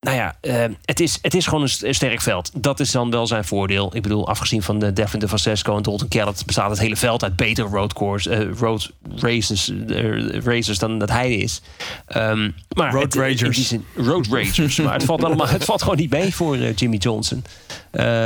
Nou 0.00 0.16
ja, 0.16 0.36
eh, 0.40 0.64
het, 0.84 1.00
is, 1.00 1.18
het 1.22 1.34
is 1.34 1.44
gewoon 1.46 1.62
een 1.62 1.68
st- 1.68 1.82
een 1.82 1.94
sterk 1.94 2.20
veld. 2.20 2.50
Dat 2.62 2.80
is 2.80 2.90
dan 2.90 3.10
wel 3.10 3.26
zijn 3.26 3.44
voordeel. 3.44 3.96
Ik 3.96 4.02
bedoel, 4.02 4.28
afgezien 4.28 4.62
van 4.62 4.78
de 4.78 4.92
Devin 4.92 5.18
de 5.18 5.28
Francesco 5.28 5.76
en 5.76 5.82
Dalton 5.82 6.08
Kellett... 6.08 6.46
bestaat 6.46 6.70
het 6.70 6.78
hele 6.78 6.96
veld 6.96 7.22
uit 7.22 7.36
betere 7.36 7.68
road, 7.68 7.92
course, 7.92 8.30
eh, 8.30 8.48
road 8.58 8.90
races, 9.16 9.72
eh, 9.88 10.38
racers 10.40 10.78
dan 10.78 10.98
dat 10.98 11.10
hij 11.10 11.32
is. 11.32 11.60
Ehm, 12.06 12.50
maar 12.76 12.92
Road 12.92 13.02
het- 13.02 13.14
ragers. 13.14 13.68
zin- 13.68 13.84
road 13.96 14.26
ragers. 14.30 14.76
maar 14.76 14.92
het 14.94 15.04
valt, 15.04 15.24
allemaal, 15.24 15.48
het 15.48 15.64
valt 15.64 15.82
gewoon 15.82 15.96
niet 15.98 16.10
mee 16.10 16.34
voor 16.34 16.56
Jimmy 16.58 16.96
Johnson. 16.96 17.44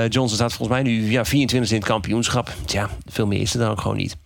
Johnson 0.09 0.29
staat 0.29 0.53
volgens 0.53 0.69
mij 0.69 0.83
nu 0.83 1.11
ja, 1.11 1.25
24 1.25 1.71
in 1.71 1.77
het 1.77 1.87
kampioenschap. 1.87 2.53
Tja, 2.65 2.91
veel 3.07 3.27
meer 3.27 3.41
is 3.41 3.53
er 3.55 3.61
dan 3.61 3.71
ook 3.71 3.81
gewoon 3.81 3.97
niet. 3.97 4.17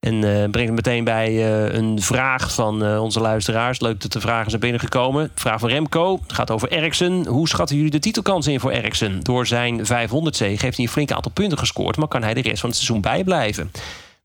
En 0.00 0.24
eh 0.24 0.50
brengt 0.50 0.70
me 0.70 0.74
meteen 0.74 1.04
bij 1.04 1.28
eh, 1.28 1.74
een 1.74 2.02
vraag 2.02 2.54
van 2.54 2.84
eh, 2.84 3.02
onze 3.02 3.20
luisteraars. 3.20 3.80
Leuk 3.80 4.00
dat 4.00 4.12
de 4.12 4.20
vragen 4.20 4.50
zijn 4.50 4.62
binnengekomen. 4.62 5.30
Vraag 5.34 5.60
van 5.60 5.68
Remco 5.68 6.20
gaat 6.26 6.50
over 6.50 6.68
Ericsson. 6.68 7.26
Hoe 7.26 7.48
schatten 7.48 7.76
jullie 7.76 7.90
de 7.90 7.98
titelkansen 7.98 8.52
in 8.52 8.60
voor 8.60 8.70
Ericsson? 8.70 9.20
Door 9.22 9.46
zijn 9.46 9.86
500 9.86 10.36
zege 10.36 10.64
heeft 10.64 10.76
hij 10.76 10.86
een 10.86 10.92
flink 10.92 11.12
aantal 11.12 11.32
punten 11.32 11.58
gescoord... 11.58 11.96
maar 11.96 12.08
kan 12.08 12.22
hij 12.22 12.34
de 12.34 12.42
rest 12.42 12.60
van 12.60 12.68
het 12.68 12.78
seizoen 12.78 13.00
bijblijven? 13.00 13.70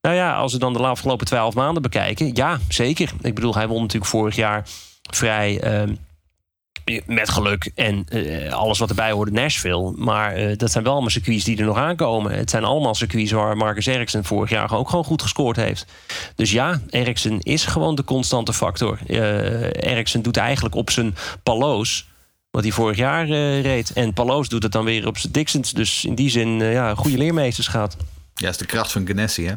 Nou 0.02 0.16
ja, 0.16 0.36
als 0.36 0.54
we 0.54 0.60
dan 0.60 0.74
de 0.74 0.80
afgelopen 0.80 1.26
12 1.26 1.54
maanden 1.54 1.82
bekijken... 1.82 2.36
ja, 2.36 2.60
zeker. 2.70 3.12
Ik 3.22 3.36
bedoel, 3.36 3.56
hij 3.56 3.68
won 3.68 3.82
natuurlijk 3.82 4.12
vorig 4.12 4.36
jaar 4.36 4.68
vrij... 5.12 5.62
met 7.06 7.30
geluk 7.30 7.72
en 7.76 8.06
eh, 8.10 8.54
alles 8.54 8.80
wat 8.80 8.90
erbij 8.90 9.12
hoorde, 9.12 9.32
Nashville. 9.32 9.94
Maar 9.96 10.34
eh, 10.34 10.58
dat 10.58 10.72
zijn 10.72 10.84
wel 10.84 10.94
allemaal 10.94 11.10
circuits 11.10 11.44
die 11.44 11.58
er 11.58 11.66
nog 11.66 11.78
aankomen. 11.78 12.32
Het 12.32 12.50
zijn 12.50 12.64
allemaal 12.64 12.96
circuits 12.96 13.32
waar 13.32 13.58
Marcus 13.58 13.86
Ericsson 13.86 14.24
vorig 14.24 14.50
jaar 14.50 14.74
ook 14.74 14.90
gewoon 14.90 15.04
goed 15.04 15.22
gescoord 15.22 15.56
heeft. 15.56 15.86
Dus 16.36 16.52
ja, 16.52 16.82
Ericsson 16.90 17.40
is 17.40 17.66
gewoon 17.66 17.96
de 17.96 18.04
constante 18.04 18.54
factor. 18.54 19.00
Eh 19.08 19.92
Ericsson 19.92 20.22
doet 20.22 20.38
eigenlijk 20.38 20.76
op 20.76 20.90
zijn 20.90 21.16
paloos 21.44 22.08
wat 22.52 22.64
hij 22.64 22.72
vorig 22.72 22.98
jaar 22.98 23.28
reed. 23.62 23.92
En 23.94 24.14
Paloos 24.14 24.50
doet 24.50 24.64
het 24.64 24.72
dan 24.72 24.86
weer 24.86 25.08
op 25.08 25.18
zijn 25.18 25.34
Dixons. 25.34 25.72
Dus 25.72 26.06
in 26.06 26.16
die 26.16 26.30
zin, 26.30 26.50
ja, 26.50 26.96
goede 26.96 27.18
leermeesters 27.18 27.68
gaat. 27.68 27.98
Ja, 28.36 28.50
is 28.50 28.58
de 28.58 28.66
kracht 28.66 28.92
van 28.92 29.08
Ganassi, 29.08 29.46
hè? 29.46 29.54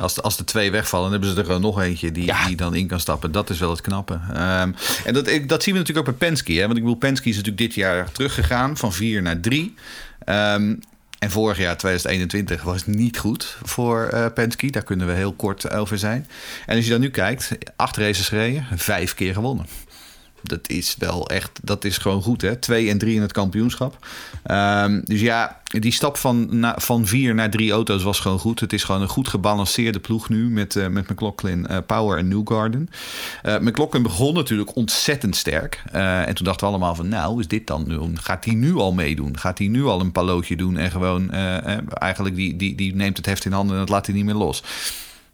Als, 0.00 0.14
de, 0.14 0.20
als 0.22 0.36
de 0.36 0.44
twee 0.44 0.70
wegvallen, 0.70 1.10
dan 1.10 1.20
hebben 1.20 1.44
ze 1.44 1.52
er 1.52 1.60
nog 1.60 1.80
eentje 1.80 2.12
die, 2.12 2.32
die 2.46 2.56
dan 2.56 2.74
in 2.74 2.86
kan 2.86 3.00
stappen. 3.00 3.32
Dat 3.32 3.50
is 3.50 3.58
wel 3.58 3.70
het 3.70 3.80
knappe. 3.80 4.20
Ehm, 4.32 4.72
en 5.04 5.14
dat, 5.14 5.28
ik- 5.28 5.48
dat 5.48 5.62
zien 5.62 5.72
we 5.74 5.80
natuurlijk 5.80 6.08
ook 6.08 6.18
bij 6.18 6.28
Penske. 6.28 6.52
Hè? 6.52 6.60
Want 6.60 6.76
ik 6.76 6.82
bedoel, 6.82 6.98
Penske 6.98 7.28
is 7.28 7.36
natuurlijk 7.36 7.62
dit 7.64 7.74
jaar 7.74 8.12
teruggegaan 8.12 8.76
van 8.76 8.92
vier 8.92 9.22
naar 9.22 9.40
drie. 9.40 9.74
Ehm, 10.24 10.74
en 11.18 11.30
vorig 11.30 11.58
jaar, 11.58 11.76
2021, 11.76 12.62
was 12.62 12.86
niet 12.86 13.18
goed 13.18 13.56
voor 13.62 14.04
eh 14.06 14.26
Penske. 14.34 14.70
Daar 14.70 14.82
kunnen 14.82 15.06
we 15.06 15.12
heel 15.12 15.32
kort 15.32 15.70
over 15.70 15.98
zijn. 15.98 16.26
En 16.66 16.76
als 16.76 16.84
je 16.84 16.90
dan 16.90 17.00
nu 17.00 17.10
kijkt, 17.10 17.50
acht 17.76 17.96
races 17.96 18.28
gereden, 18.28 18.66
vijf 18.76 19.14
keer 19.14 19.32
gewonnen. 19.34 19.66
Dat 20.44 20.68
is 20.68 20.96
wel 20.98 21.28
echt, 21.28 21.60
dat 21.62 21.84
is 21.84 21.98
gewoon 21.98 22.22
goed, 22.22 22.42
hè? 22.42 22.56
Twee 22.56 22.90
en 22.90 22.98
drie 22.98 23.14
in 23.14 23.22
het 23.22 23.32
kampioenschap. 23.32 24.06
Ehm, 24.42 25.00
dus 25.04 25.20
ja, 25.20 25.60
die 25.64 25.92
stap 25.92 26.16
van, 26.16 26.64
van 26.76 27.06
vier 27.06 27.34
naar 27.34 27.50
drie 27.50 27.72
auto's 27.72 28.02
was 28.02 28.20
gewoon 28.20 28.38
goed. 28.38 28.60
Het 28.60 28.72
is 28.72 28.84
gewoon 28.84 29.02
een 29.02 29.08
goed 29.08 29.28
gebalanceerde 29.28 30.00
ploeg 30.00 30.28
nu 30.28 30.50
met, 30.50 30.76
eh, 30.76 30.88
met 30.88 31.10
McLaughlin, 31.10 31.66
eh, 31.66 31.78
Power 31.86 32.18
en 32.18 32.28
Newgarden. 32.28 32.88
Eh 33.42 33.58
McLaughlin 33.58 34.02
begon 34.02 34.34
natuurlijk 34.34 34.76
ontzettend 34.76 35.36
sterk. 35.36 35.82
En 35.92 36.34
toen 36.34 36.44
dachten 36.44 36.66
we 36.66 36.72
allemaal 36.72 36.94
van, 36.94 37.08
nou, 37.08 37.40
is 37.40 37.48
dit 37.48 37.66
dan 37.66 37.84
nu? 37.86 37.98
Gaat 38.14 38.44
hij 38.44 38.54
nu 38.54 38.74
al 38.74 38.92
meedoen? 38.92 39.38
Gaat 39.38 39.58
hij 39.58 39.66
nu 39.66 39.84
al 39.84 40.00
een 40.00 40.12
palootje 40.12 40.56
doen 40.56 40.76
en 40.76 40.90
gewoon 40.90 41.30
eigenlijk 41.30 42.36
die, 42.36 42.56
die, 42.56 42.74
die 42.74 42.94
neemt 42.94 43.16
het 43.16 43.26
heft 43.26 43.44
in 43.44 43.52
handen 43.52 43.74
en 43.74 43.80
dat 43.80 43.88
laat 43.88 44.06
hij 44.06 44.14
niet 44.14 44.24
meer 44.24 44.34
los? 44.34 44.62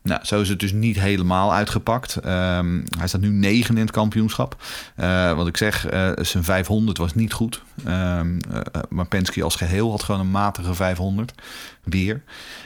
Nou, 0.02 0.24
zo 0.24 0.40
is 0.40 0.48
het 0.48 0.60
dus 0.60 0.72
niet 0.72 1.00
helemaal 1.00 1.52
uitgepakt. 1.52 2.16
Ehm, 2.16 2.80
hij 2.98 3.08
staat 3.08 3.20
nu 3.20 3.28
negen 3.28 3.74
in 3.74 3.82
het 3.82 3.90
kampioenschap. 3.90 4.56
Eh, 4.96 5.32
wat 5.32 5.46
ik 5.46 5.56
zeg, 5.56 5.86
eh, 5.86 6.10
zijn 6.16 6.44
500 6.44 6.98
was 6.98 7.14
niet 7.14 7.32
goed. 7.32 7.62
Ehm, 7.84 8.38
eh, 8.50 8.60
maar 8.88 9.06
Penske 9.06 9.42
als 9.42 9.56
geheel 9.56 9.90
had 9.90 10.02
gewoon 10.02 10.20
een 10.20 10.30
matige 10.30 10.74
500. 10.74 11.32
Weer. 11.84 12.22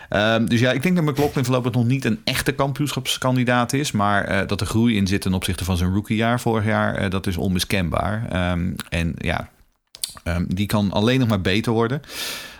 Ehm, 0.08 0.44
dus 0.44 0.60
ja, 0.60 0.72
ik 0.72 0.82
denk 0.82 0.96
dat 0.96 1.04
McLaughlin 1.04 1.44
voorlopig 1.44 1.72
nog 1.72 1.84
niet 1.84 2.04
een 2.04 2.20
echte 2.24 2.52
kampioenschapskandidaat 2.52 3.72
is. 3.72 3.92
Maar 3.92 4.46
dat 4.46 4.60
er 4.60 4.66
groei 4.66 4.96
in 4.96 5.06
zit 5.06 5.20
ten 5.20 5.34
opzichte 5.34 5.64
van 5.64 5.76
zijn 5.76 5.92
rookiejaar 5.92 6.40
vorig 6.40 6.64
jaar, 6.64 7.10
dat 7.10 7.26
is 7.26 7.36
onmiskenbaar. 7.36 8.28
En 8.88 9.14
ja, 9.18 9.48
Ehm, 10.24 10.44
die 10.48 10.66
kan 10.66 10.90
alleen 10.92 11.18
nog 11.18 11.28
maar 11.28 11.40
beter 11.40 11.72
worden. 11.72 12.00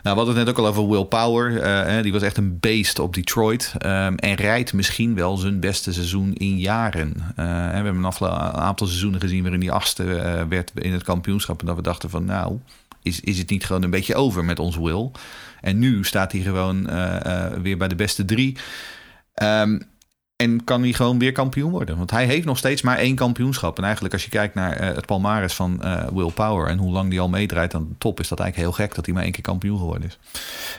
Nou, 0.03 0.16
we 0.16 0.22
hadden 0.22 0.37
het 0.37 0.46
net 0.46 0.48
ook 0.55 0.64
al 0.64 0.70
over 0.70 0.88
Will 0.88 1.05
Power. 1.05 1.61
eh, 1.61 2.03
die 2.03 2.12
was 2.12 2.22
echt 2.22 2.37
een 2.37 2.59
beest 2.61 2.98
op 2.98 3.14
Detroit. 3.14 3.74
Ehm, 3.79 4.14
en 4.14 4.35
rijdt 4.35 4.72
misschien 4.72 5.14
wel 5.14 5.37
zijn 5.37 5.61
beste 5.61 5.92
seizoen 5.92 6.35
in 6.35 6.59
jaren. 6.59 7.14
Eh, 7.37 7.44
we 7.44 7.50
hebben 7.50 7.96
een 7.96 8.05
afgelo- 8.05 8.31
aantal 8.53 8.87
seizoenen 8.87 9.20
gezien 9.20 9.42
waarin 9.42 9.61
hij 9.61 9.70
achtste 9.70 10.14
eh, 10.14 10.42
werd 10.48 10.70
in 10.74 10.92
het 10.92 11.03
kampioenschap. 11.03 11.61
En 11.61 11.66
dat 11.66 11.77
we 11.77 11.83
dachten 11.83 12.11
van 12.11 12.24
nou, 12.24 12.59
is, 13.03 13.20
is 13.20 13.38
het 13.38 13.50
niet 13.50 13.64
gewoon 13.64 13.83
een 13.83 13.90
beetje 13.90 14.14
over 14.14 14.44
met 14.44 14.59
ons 14.59 14.77
Will? 14.77 15.11
En 15.61 15.79
nu 15.79 16.05
staat 16.05 16.33
hij 16.33 16.40
gewoon 16.40 16.85
weer 17.62 17.77
bij 17.77 17.88
de 17.88 17.94
beste 17.94 18.24
drie. 18.24 18.57
Ehm, 19.35 19.79
en 20.36 20.64
kan 20.64 20.82
hij 20.82 20.92
gewoon 20.92 21.18
weer 21.18 21.32
kampioen 21.32 21.70
worden. 21.70 21.96
Want 21.96 22.10
hij 22.10 22.26
heeft 22.26 22.46
nog 22.46 22.58
steeds 22.58 22.82
maar 22.82 22.98
één 22.98 23.14
kampioenschap. 23.14 23.78
En 23.78 23.84
eigenlijk 23.84 24.14
als 24.14 24.24
je 24.24 24.30
kijkt 24.30 24.54
naar 24.54 24.76
eh, 24.76 24.94
het 24.94 25.06
palmares 25.06 25.54
van 25.54 25.82
eh, 25.82 26.06
Will 26.12 26.30
Power... 26.30 26.68
en 26.68 26.78
hoe 26.78 26.92
lang 26.92 27.10
die 27.10 27.20
al 27.20 27.28
meedraait 27.28 27.74
aan 27.74 27.86
de 27.88 27.94
top... 27.98 28.20
is 28.20 28.28
dat 28.28 28.40
eigenlijk 28.40 28.70
heel 28.70 28.84
gek 28.84 28.94
dat 28.94 29.04
hij 29.04 29.14
maar 29.14 29.22
één 29.22 29.32
keer 29.32 29.42
kampioen 29.42 29.78
geworden 29.78 30.08
is. 30.08 30.18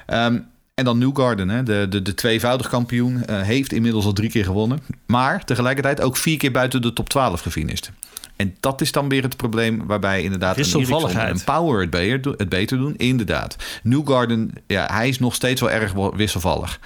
Ehm, 0.05 0.39
en 0.73 0.85
dan 0.85 0.97
Newgarden, 0.97 1.49
hè, 1.49 1.63
de, 1.63 1.85
de, 1.89 2.01
de 2.01 2.13
tweevoudig 2.13 2.69
kampioen... 2.69 3.25
eh, 3.25 3.41
heeft 3.41 3.73
inmiddels 3.73 4.05
al 4.05 4.13
drie 4.13 4.29
keer 4.29 4.45
gewonnen. 4.45 4.79
Maar 5.05 5.45
tegelijkertijd 5.45 6.01
ook 6.01 6.17
vier 6.17 6.37
keer 6.37 6.51
buiten 6.51 6.81
de 6.81 6.93
top 6.93 7.09
12 7.09 7.41
gefinist. 7.41 7.91
En 8.35 8.55
dat 8.59 8.81
is 8.81 8.91
dan 8.91 9.09
weer 9.09 9.23
het 9.23 9.37
probleem 9.37 9.85
waarbij 9.85 10.23
inderdaad 10.23 10.57
een 10.57 10.63
Ericsson 10.63 11.09
en 11.09 11.43
Power 11.43 11.81
het 11.81 11.89
beter, 11.89 12.33
het 12.37 12.49
beter 12.49 12.77
doen. 12.77 12.95
Inderdaad. 12.95 13.55
Newgarden, 13.83 14.51
ja, 14.67 14.87
hij 14.91 15.07
is 15.07 15.19
nog 15.19 15.35
steeds 15.35 15.61
wel 15.61 15.71
erg 15.71 15.93
wisselvallig. 16.15 16.79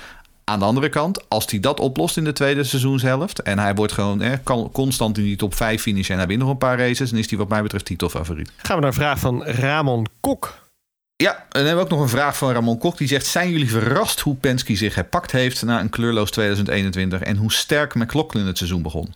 Aan 0.50 0.60
de 0.60 0.66
andere 0.66 0.90
kant, 0.90 1.30
als 1.30 1.46
hij 1.50 1.60
dat 1.60 1.80
oplost 1.80 2.18
in 2.18 2.24
de 2.24 2.34
tweede 2.34 2.64
seizoenshelft... 2.64 3.42
en 3.42 3.60
hij 3.60 3.76
wordt 3.76 3.94
gewoon 3.94 4.22
eh, 4.22 4.32
kan 4.44 4.70
constant 4.72 5.18
in 5.18 5.24
die 5.24 5.36
top 5.36 5.56
5 5.56 5.82
finishen... 5.82 6.14
en 6.14 6.20
hij 6.20 6.28
wint 6.28 6.40
nog 6.40 6.50
een 6.50 6.58
paar 6.58 6.78
races... 6.78 7.10
dan 7.10 7.20
is 7.20 7.30
hij 7.30 7.38
wat 7.38 7.50
mij 7.50 7.62
betreft 7.62 7.86
titelfavoriet. 7.86 8.52
Gaan 8.58 8.76
we 8.76 8.82
naar 8.82 8.90
een 8.90 8.98
vraag 8.98 9.20
van 9.20 9.44
Ramon 9.44 10.08
Kok. 10.20 10.68
Ja, 11.16 11.36
en 11.36 11.46
dan 11.50 11.66
hebben 11.66 11.78
we 11.78 11.84
ook 11.84 11.98
nog 11.98 12.02
een 12.02 12.18
vraag 12.18 12.38
van 12.38 12.52
Ramon 12.52 12.78
Kok. 12.78 12.98
Die 12.98 13.08
zegt, 13.08 13.26
zijn 13.26 13.52
jullie 13.52 13.70
verrast 13.70 14.20
hoe 14.20 14.36
Penske 14.36 14.76
zich 14.76 14.96
herpakt 14.96 15.32
heeft... 15.32 15.64
na 15.64 15.80
een 15.80 15.90
kleurloos 15.90 16.32
2021... 16.32 17.22
en 17.22 17.38
hoe 17.38 17.52
sterk 17.52 17.96
McLaughlin 17.96 18.46
het 18.46 18.58
seizoen 18.58 18.82
begon? 18.82 19.14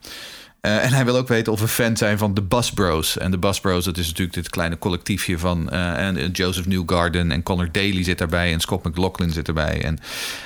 Eh, 0.64 0.84
en 0.84 0.94
hij 0.94 1.06
wil 1.06 1.18
ook 1.18 1.28
weten 1.28 1.52
of 1.52 1.60
we 1.60 1.68
fan 1.68 1.98
zijn 1.98 2.18
van 2.18 2.34
de 2.34 2.42
Bus 2.42 2.72
Bros. 2.72 3.18
En 3.18 3.32
de 3.32 3.38
Bus 3.38 3.60
Bros, 3.60 3.86
dat 3.86 3.98
is 3.98 4.08
natuurlijk 4.08 4.36
dit 4.36 4.50
kleine 4.50 4.78
collectiefje 4.78 5.40
van 5.40 5.70
eh, 5.70 6.08
en, 6.08 6.18
eh, 6.18 6.30
Joseph 6.32 6.66
Newgarden 6.66 7.32
en 7.32 7.44
Connor 7.44 7.70
Daly 7.72 8.04
zit 8.04 8.18
daarbij 8.18 8.54
en 8.54 8.60
Scott 8.60 8.86
McLaughlin 8.86 9.32
zit 9.32 9.48
erbij. 9.48 9.84
En 9.84 10.00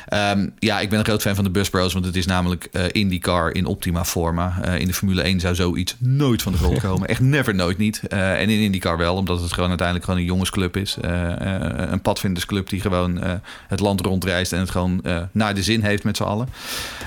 ehm, 0.08 0.47
ja, 0.60 0.80
ik 0.80 0.89
ben 0.89 0.99
een 0.99 1.06
groot 1.06 1.21
fan 1.21 1.36
van 1.36 1.43
de 1.43 1.49
Bus 1.49 1.69
Bros, 1.69 1.93
want 1.93 2.06
het 2.06 2.15
is 2.15 2.25
namelijk 2.25 2.67
eh, 2.71 2.84
IndyCar 2.91 3.53
in 3.53 3.65
optima 3.65 4.06
forma. 4.06 4.63
In 4.63 4.88
de 4.88 4.93
Formule 4.93 5.21
1 5.21 5.39
zou 5.39 5.56
zoiets 5.56 5.95
nooit 5.99 6.41
van 6.41 6.51
de 6.51 6.58
grond 6.58 6.80
komen. 6.88 7.08
Echt 7.08 7.19
never, 7.19 7.56
nooit 7.56 7.77
niet. 7.77 8.01
En 8.08 8.49
in 8.49 8.60
IndyCar 8.60 8.97
wel, 8.97 9.15
omdat 9.15 9.41
het 9.41 9.53
gewoon 9.53 9.69
uiteindelijk 9.69 10.08
gewoon 10.08 10.21
een 10.21 10.27
jongensclub 10.27 10.77
is. 10.77 10.97
Een 11.01 12.01
padvindersclub 12.01 12.69
die 12.69 12.82
gewoon 12.82 13.41
het 13.67 13.80
land 13.80 14.01
rondreist 14.01 14.53
en 14.53 14.60
het 14.60 14.69
gewoon 14.69 15.01
naar 15.32 15.56
de 15.56 15.63
zin 15.63 15.84
heeft 15.84 16.03
met 16.03 16.17
z'n 16.17 16.23
allen. 16.23 16.49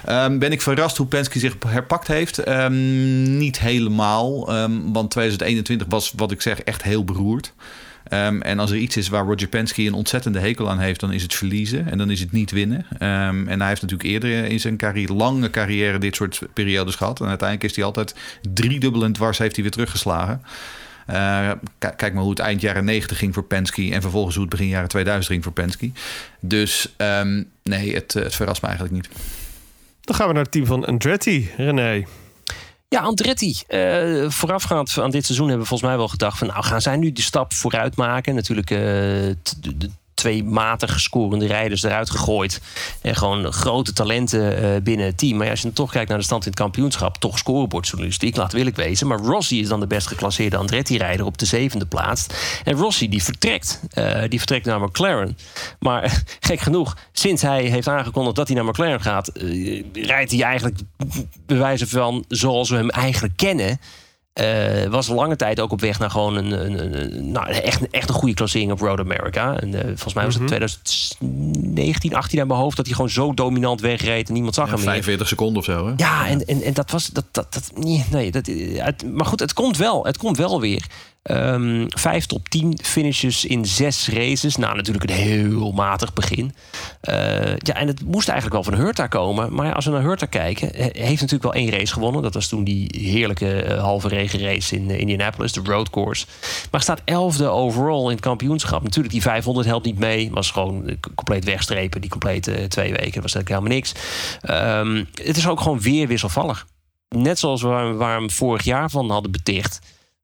Ehm, 0.05 0.39
ben 0.39 0.53
ik 0.53 0.63
verrast 0.63 0.97
hoe 0.97 1.07
Penske 1.07 1.39
zich 1.39 1.55
herpakt 1.67 2.07
heeft? 2.07 2.39
Ehm, 2.39 3.00
niet 3.39 3.61
helemaal, 3.61 4.49
ehm, 4.49 4.73
want 4.93 5.11
2021 5.11 5.87
was, 5.91 6.13
wat 6.17 6.31
ik 6.31 6.41
zeg, 6.41 6.61
echt 6.61 6.83
heel 6.83 7.05
beroerd. 7.05 7.53
Ehm, 8.05 8.41
en 8.41 8.59
als 8.59 8.71
er 8.71 8.77
iets 8.77 8.97
is 8.97 9.09
waar 9.09 9.25
Roger 9.25 9.49
Penske 9.49 9.83
een 9.83 9.93
ontzettende 9.93 10.39
hekel 10.39 10.71
aan 10.71 10.79
heeft, 10.79 11.01
dan 11.01 11.13
is 11.13 11.23
het 11.23 11.35
verliezen 11.35 11.91
en 11.91 11.99
dan 11.99 12.11
is 12.11 12.21
het 12.21 12.33
niet 12.33 12.51
winnen. 12.51 12.87
Ehm, 12.99 13.49
en 13.49 13.59
hij 13.59 13.69
heeft 13.69 13.83
natuurlijk 13.83 14.09
eerder 14.09 14.45
in 14.45 14.61
zijn 14.61 14.77
carrière, 14.77 15.15
lange 15.15 15.51
carrière 15.51 15.99
dit 15.99 16.17
soort 16.17 16.41
periodes 16.55 16.95
gehad. 16.95 17.21
En 17.21 17.27
uiteindelijk 17.27 17.71
is 17.71 17.77
hij 17.77 17.85
altijd 17.85 18.15
driedubbelend 18.53 19.15
dwars 19.15 19.39
heeft 19.39 19.55
hij 19.55 19.63
weer 19.63 19.73
teruggeslagen. 19.73 20.43
Eh, 21.07 21.51
kijk 21.79 22.13
maar 22.13 22.23
hoe 22.23 22.31
het 22.31 22.39
eind 22.39 22.61
jaren 22.61 22.85
90 22.85 23.19
ging 23.19 23.35
voor 23.35 23.45
Penske 23.45 23.93
en 23.93 24.01
vervolgens 24.01 24.35
hoe 24.35 24.45
het 24.45 24.53
begin 24.53 24.69
jaren 24.69 24.89
2000 24.89 25.33
ging 25.33 25.45
voor 25.45 25.53
Penske. 25.53 25.91
Dus 26.41 26.95
nee, 27.63 27.95
het, 27.95 28.17
eh, 28.17 28.23
het 28.23 28.35
verrast 28.35 28.63
me 28.63 28.69
eigenlijk 28.69 28.97
niet. 28.97 29.09
Dan 30.01 30.15
gaan 30.15 30.27
we 30.27 30.33
naar 30.33 30.43
het 30.43 30.53
team 30.53 30.67
van 30.67 30.85
Andretti. 30.85 31.51
René. 31.57 32.05
Ja, 32.95 33.01
Andretti. 33.01 33.59
eh, 33.67 34.31
voorafgaand 34.31 34.99
aan 34.99 35.11
dit 35.11 35.25
seizoen 35.25 35.49
hebben 35.49 35.63
we 35.63 35.69
volgens 35.69 35.89
mij 35.91 35.99
wel 35.99 36.09
gedacht 36.09 36.39
van... 36.39 36.47
nou, 36.47 36.65
gaan 36.65 36.81
zij 36.81 36.97
nu 36.97 37.13
de 37.13 37.23
stap 37.23 37.53
vooruit 37.53 37.97
maken? 37.97 38.35
Natuurlijk 38.35 38.71
eh, 38.71 38.79
de 39.61 39.91
twee 40.21 40.45
matig 40.45 41.01
scorende 41.01 41.47
rijders 41.47 41.83
eruit 41.83 42.11
gegooid. 42.11 42.61
En 43.03 43.17
gewoon 43.17 43.53
grote 43.53 43.93
talenten 43.93 44.57
eh, 44.57 44.83
binnen 44.83 45.07
het 45.07 45.19
team. 45.19 45.37
Maar 45.37 45.51
als 45.51 45.59
je 45.59 45.65
dan 45.65 45.75
toch 45.75 45.91
kijkt 45.91 46.09
naar 46.09 46.19
de 46.19 46.25
stand 46.25 46.45
in 46.45 46.51
het 46.51 46.61
kampioenschap... 46.61 47.17
toch 47.17 47.39
scorebordjournalistiek, 47.39 48.37
laat 48.37 48.53
wil 48.53 48.67
ik 48.67 48.77
wezen. 48.77 49.07
Maar 49.07 49.19
Rossi 49.19 49.61
is 49.61 49.69
dan 49.69 49.81
de 49.81 49.87
best 49.87 50.07
geclasseerde 50.07 50.57
Andretti-rijder 50.57 51.27
op 51.27 51.39
de 51.39 51.47
zevende 51.47 51.87
plaats. 51.87 52.27
En 52.65 52.75
Rossi 52.75 53.09
die 53.09 53.23
vertrekt. 53.23 53.81
Eh, 53.91 54.23
die 54.29 54.39
vertrekt 54.39 54.67
naar 54.67 54.81
McLaren. 54.81 55.37
Maar 55.79 56.23
gek 56.41 56.61
genoeg, 56.61 56.97
sinds 57.13 57.43
hij 57.43 57.65
heeft 57.65 57.89
aangekondigd 57.89 58.37
dat 58.37 58.49
hij 58.49 58.57
naar 58.57 58.65
McLaren 58.65 59.01
gaat... 59.01 59.29
eh, 59.29 59.83
rijdt 59.93 60.31
hij 60.31 60.43
eigenlijk 60.43 60.79
bewijzen 61.47 61.89
van 61.89 62.25
zoals 62.29 62.71
we 62.71 62.77
hem 62.77 62.91
eigenlijk 62.91 63.37
kennen... 63.37 63.81
Eh, 64.33 64.85
was 64.91 65.09
lange 65.09 65.37
tijd 65.37 65.61
ook 65.61 65.73
op 65.73 65.81
weg 65.81 65.99
naar 65.99 66.11
gewoon 66.11 66.37
een, 66.37 66.51
een, 66.65 67.01
een- 67.17 67.31
nou, 67.31 67.49
echt, 67.49 67.91
echt 67.91 68.09
een 68.09 68.15
goede 68.15 68.35
klassering 68.35 68.73
op 68.73 68.81
Road 68.81 68.99
America. 68.99 69.59
En, 69.61 69.75
eh, 69.75 69.85
volgens 69.87 70.15
mij 70.15 70.25
was 70.25 70.35
het 70.35 70.47
2019, 70.47 72.15
18 72.15 72.41
aan 72.41 72.47
mijn 72.47 72.61
hoofd... 72.61 72.77
dat 72.77 72.87
hij 72.87 72.95
gewoon 72.95 73.11
zo 73.11 73.35
dominant 73.35 73.81
wegreed 73.81 74.27
en 74.29 74.35
niemand 74.35 74.55
zag 74.55 74.65
Ja, 74.65 74.71
hem 74.71 74.81
meer. 74.81 74.91
45 74.91 75.29
seconden 75.29 75.57
of 75.59 75.65
zo. 75.65 75.87
Hè? 75.87 75.93
Ja, 75.97 76.27
en, 76.29 76.45
en, 76.47 76.63
en 76.63 76.73
dat 76.73 76.91
was. 76.91 77.07
Dat, 77.07 77.25
dat, 77.31 77.53
dat, 77.53 77.71
nee, 77.75 78.05
nee, 78.11 78.31
dat, 78.31 78.49
eh, 78.49 78.87
maar 79.13 79.27
goed, 79.27 79.41
het 79.41 79.53
komt 79.53 79.77
wel. 79.77 80.05
Het 80.05 80.17
komt 80.19 80.37
wel 80.37 80.61
weer. 80.61 80.87
Ehm, 81.23 81.85
vijf 81.89 82.27
top 82.27 82.49
10 82.49 82.79
finishes 82.83 83.45
in 83.45 83.65
zes 83.65 84.09
races. 84.09 84.57
Nou, 84.57 84.77
natuurlijk 84.77 85.11
een 85.11 85.17
heel 85.17 85.73
matig 85.73 86.13
begin. 86.13 86.55
Eh, 87.01 87.57
ja, 87.57 87.75
en 87.75 87.87
het 87.87 88.05
moest 88.05 88.29
eigenlijk 88.29 88.63
wel 88.63 88.73
van 88.73 88.85
Hurta 88.85 89.07
komen. 89.07 89.55
Maar 89.55 89.75
als 89.75 89.85
we 89.85 89.91
naar 89.91 90.03
Hurta 90.03 90.27
kijken, 90.27 90.71
heeft 90.75 91.21
natuurlijk 91.21 91.43
wel 91.43 91.55
één 91.55 91.71
race 91.71 91.93
gewonnen. 91.93 92.23
Dat 92.23 92.35
was 92.35 92.49
toen 92.49 92.65
die 92.65 92.91
heerlijke 92.99 93.63
eh, 93.63 93.81
halve 93.81 94.09
regenrace 94.09 94.77
in 94.77 94.91
eh, 94.91 94.99
Indianapolis, 94.99 95.53
de 95.53 95.61
road 95.65 95.91
course. 95.91 96.27
Maar 96.71 96.83
staat 96.83 97.03
elfde 97.05 97.49
overall 97.49 98.05
in 98.05 98.11
het 98.11 98.21
kampioenschap. 98.21 98.83
Natuurlijk, 98.83 99.13
die 99.13 99.23
500 99.23 99.67
helpt 99.67 99.87
niet 99.87 99.99
mee. 99.99 100.31
Was 100.31 100.51
gewoon 100.51 100.97
compleet 101.15 101.45
wegstrepen. 101.45 102.01
Die 102.01 102.11
complete 102.11 102.69
twee 102.69 102.93
weken 102.93 103.23
was 103.23 103.35
eigenlijk 103.35 103.49
helemaal 103.49 103.73
niks. 103.73 103.93
Ehm, 104.43 105.05
het 105.27 105.37
is 105.37 105.49
ook 105.49 105.61
gewoon 105.61 105.81
weer 105.81 106.07
wisselvallig. 106.07 106.67
Net 107.09 107.39
zoals 107.39 107.63
we 107.63 107.69
waar 107.69 108.31
vorig 108.31 108.63
jaar 108.65 108.91
van 108.91 109.11
hadden 109.11 109.31
beticht. 109.31 109.81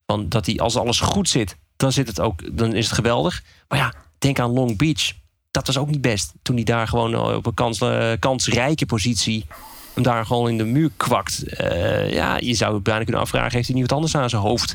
Van 0.06 0.28
dat 0.28 0.46
hij, 0.46 0.56
als 0.58 0.76
alles 0.76 1.00
goed 1.00 1.28
zit, 1.28 1.56
dan, 1.76 1.92
zit 1.92 2.08
het 2.08 2.20
ook, 2.20 2.56
dan 2.58 2.74
is 2.74 2.84
het 2.86 2.94
geweldig. 2.94 3.42
Maar 3.68 3.78
ja, 3.78 3.92
denk 4.18 4.38
aan 4.40 4.50
Long 4.50 4.76
Beach. 4.78 5.12
Dat 5.50 5.66
was 5.66 5.78
ook 5.78 5.88
niet 5.90 6.00
best. 6.00 6.32
Toen 6.42 6.54
hij 6.54 6.64
daar 6.64 6.88
gewoon 6.88 7.34
op 7.36 7.46
een 7.46 7.54
kans, 7.54 7.80
eh, 7.80 8.12
kansrijke 8.18 8.86
positie... 8.86 9.46
hem 9.94 10.02
daar 10.02 10.26
gewoon 10.26 10.48
in 10.48 10.58
de 10.58 10.64
muur 10.64 10.90
kwakt. 10.96 11.42
Eh, 11.42 12.12
ja, 12.12 12.36
je 12.38 12.54
zou 12.54 12.74
het 12.74 12.82
bijna 12.82 13.02
kunnen 13.02 13.20
afvragen... 13.22 13.52
heeft 13.52 13.66
hij 13.66 13.74
niet 13.76 13.86
wat 13.86 13.96
anders 13.96 14.16
aan 14.16 14.30
zijn 14.30 14.42
hoofd? 14.42 14.74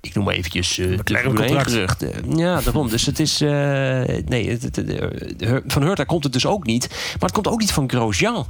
Ik 0.00 0.14
noem 0.14 0.24
maar 0.24 0.34
eventjes 0.34 0.78
eh 0.78 0.86
de 0.88 0.92
McLaren 0.94 1.24
Formule 1.24 1.44
1 1.46 1.54
contract. 1.64 1.70
geruchten. 2.02 2.36
Ja, 2.36 2.60
daarom. 2.60 2.88
Dus 2.88 3.06
het 3.06 3.18
is... 3.20 3.40
eh, 3.40 3.48
nee, 4.24 4.50
het, 4.50 4.62
het- 4.62 4.76
het- 4.76 5.62
van 5.66 5.82
Hurta 5.82 6.04
komt 6.04 6.24
het 6.24 6.32
dus 6.32 6.46
ook 6.46 6.64
niet. 6.66 6.88
Maar 6.88 7.16
het 7.28 7.32
komt 7.32 7.48
ook 7.48 7.60
niet 7.60 7.72
van 7.72 7.90
Grosjean. 7.90 8.46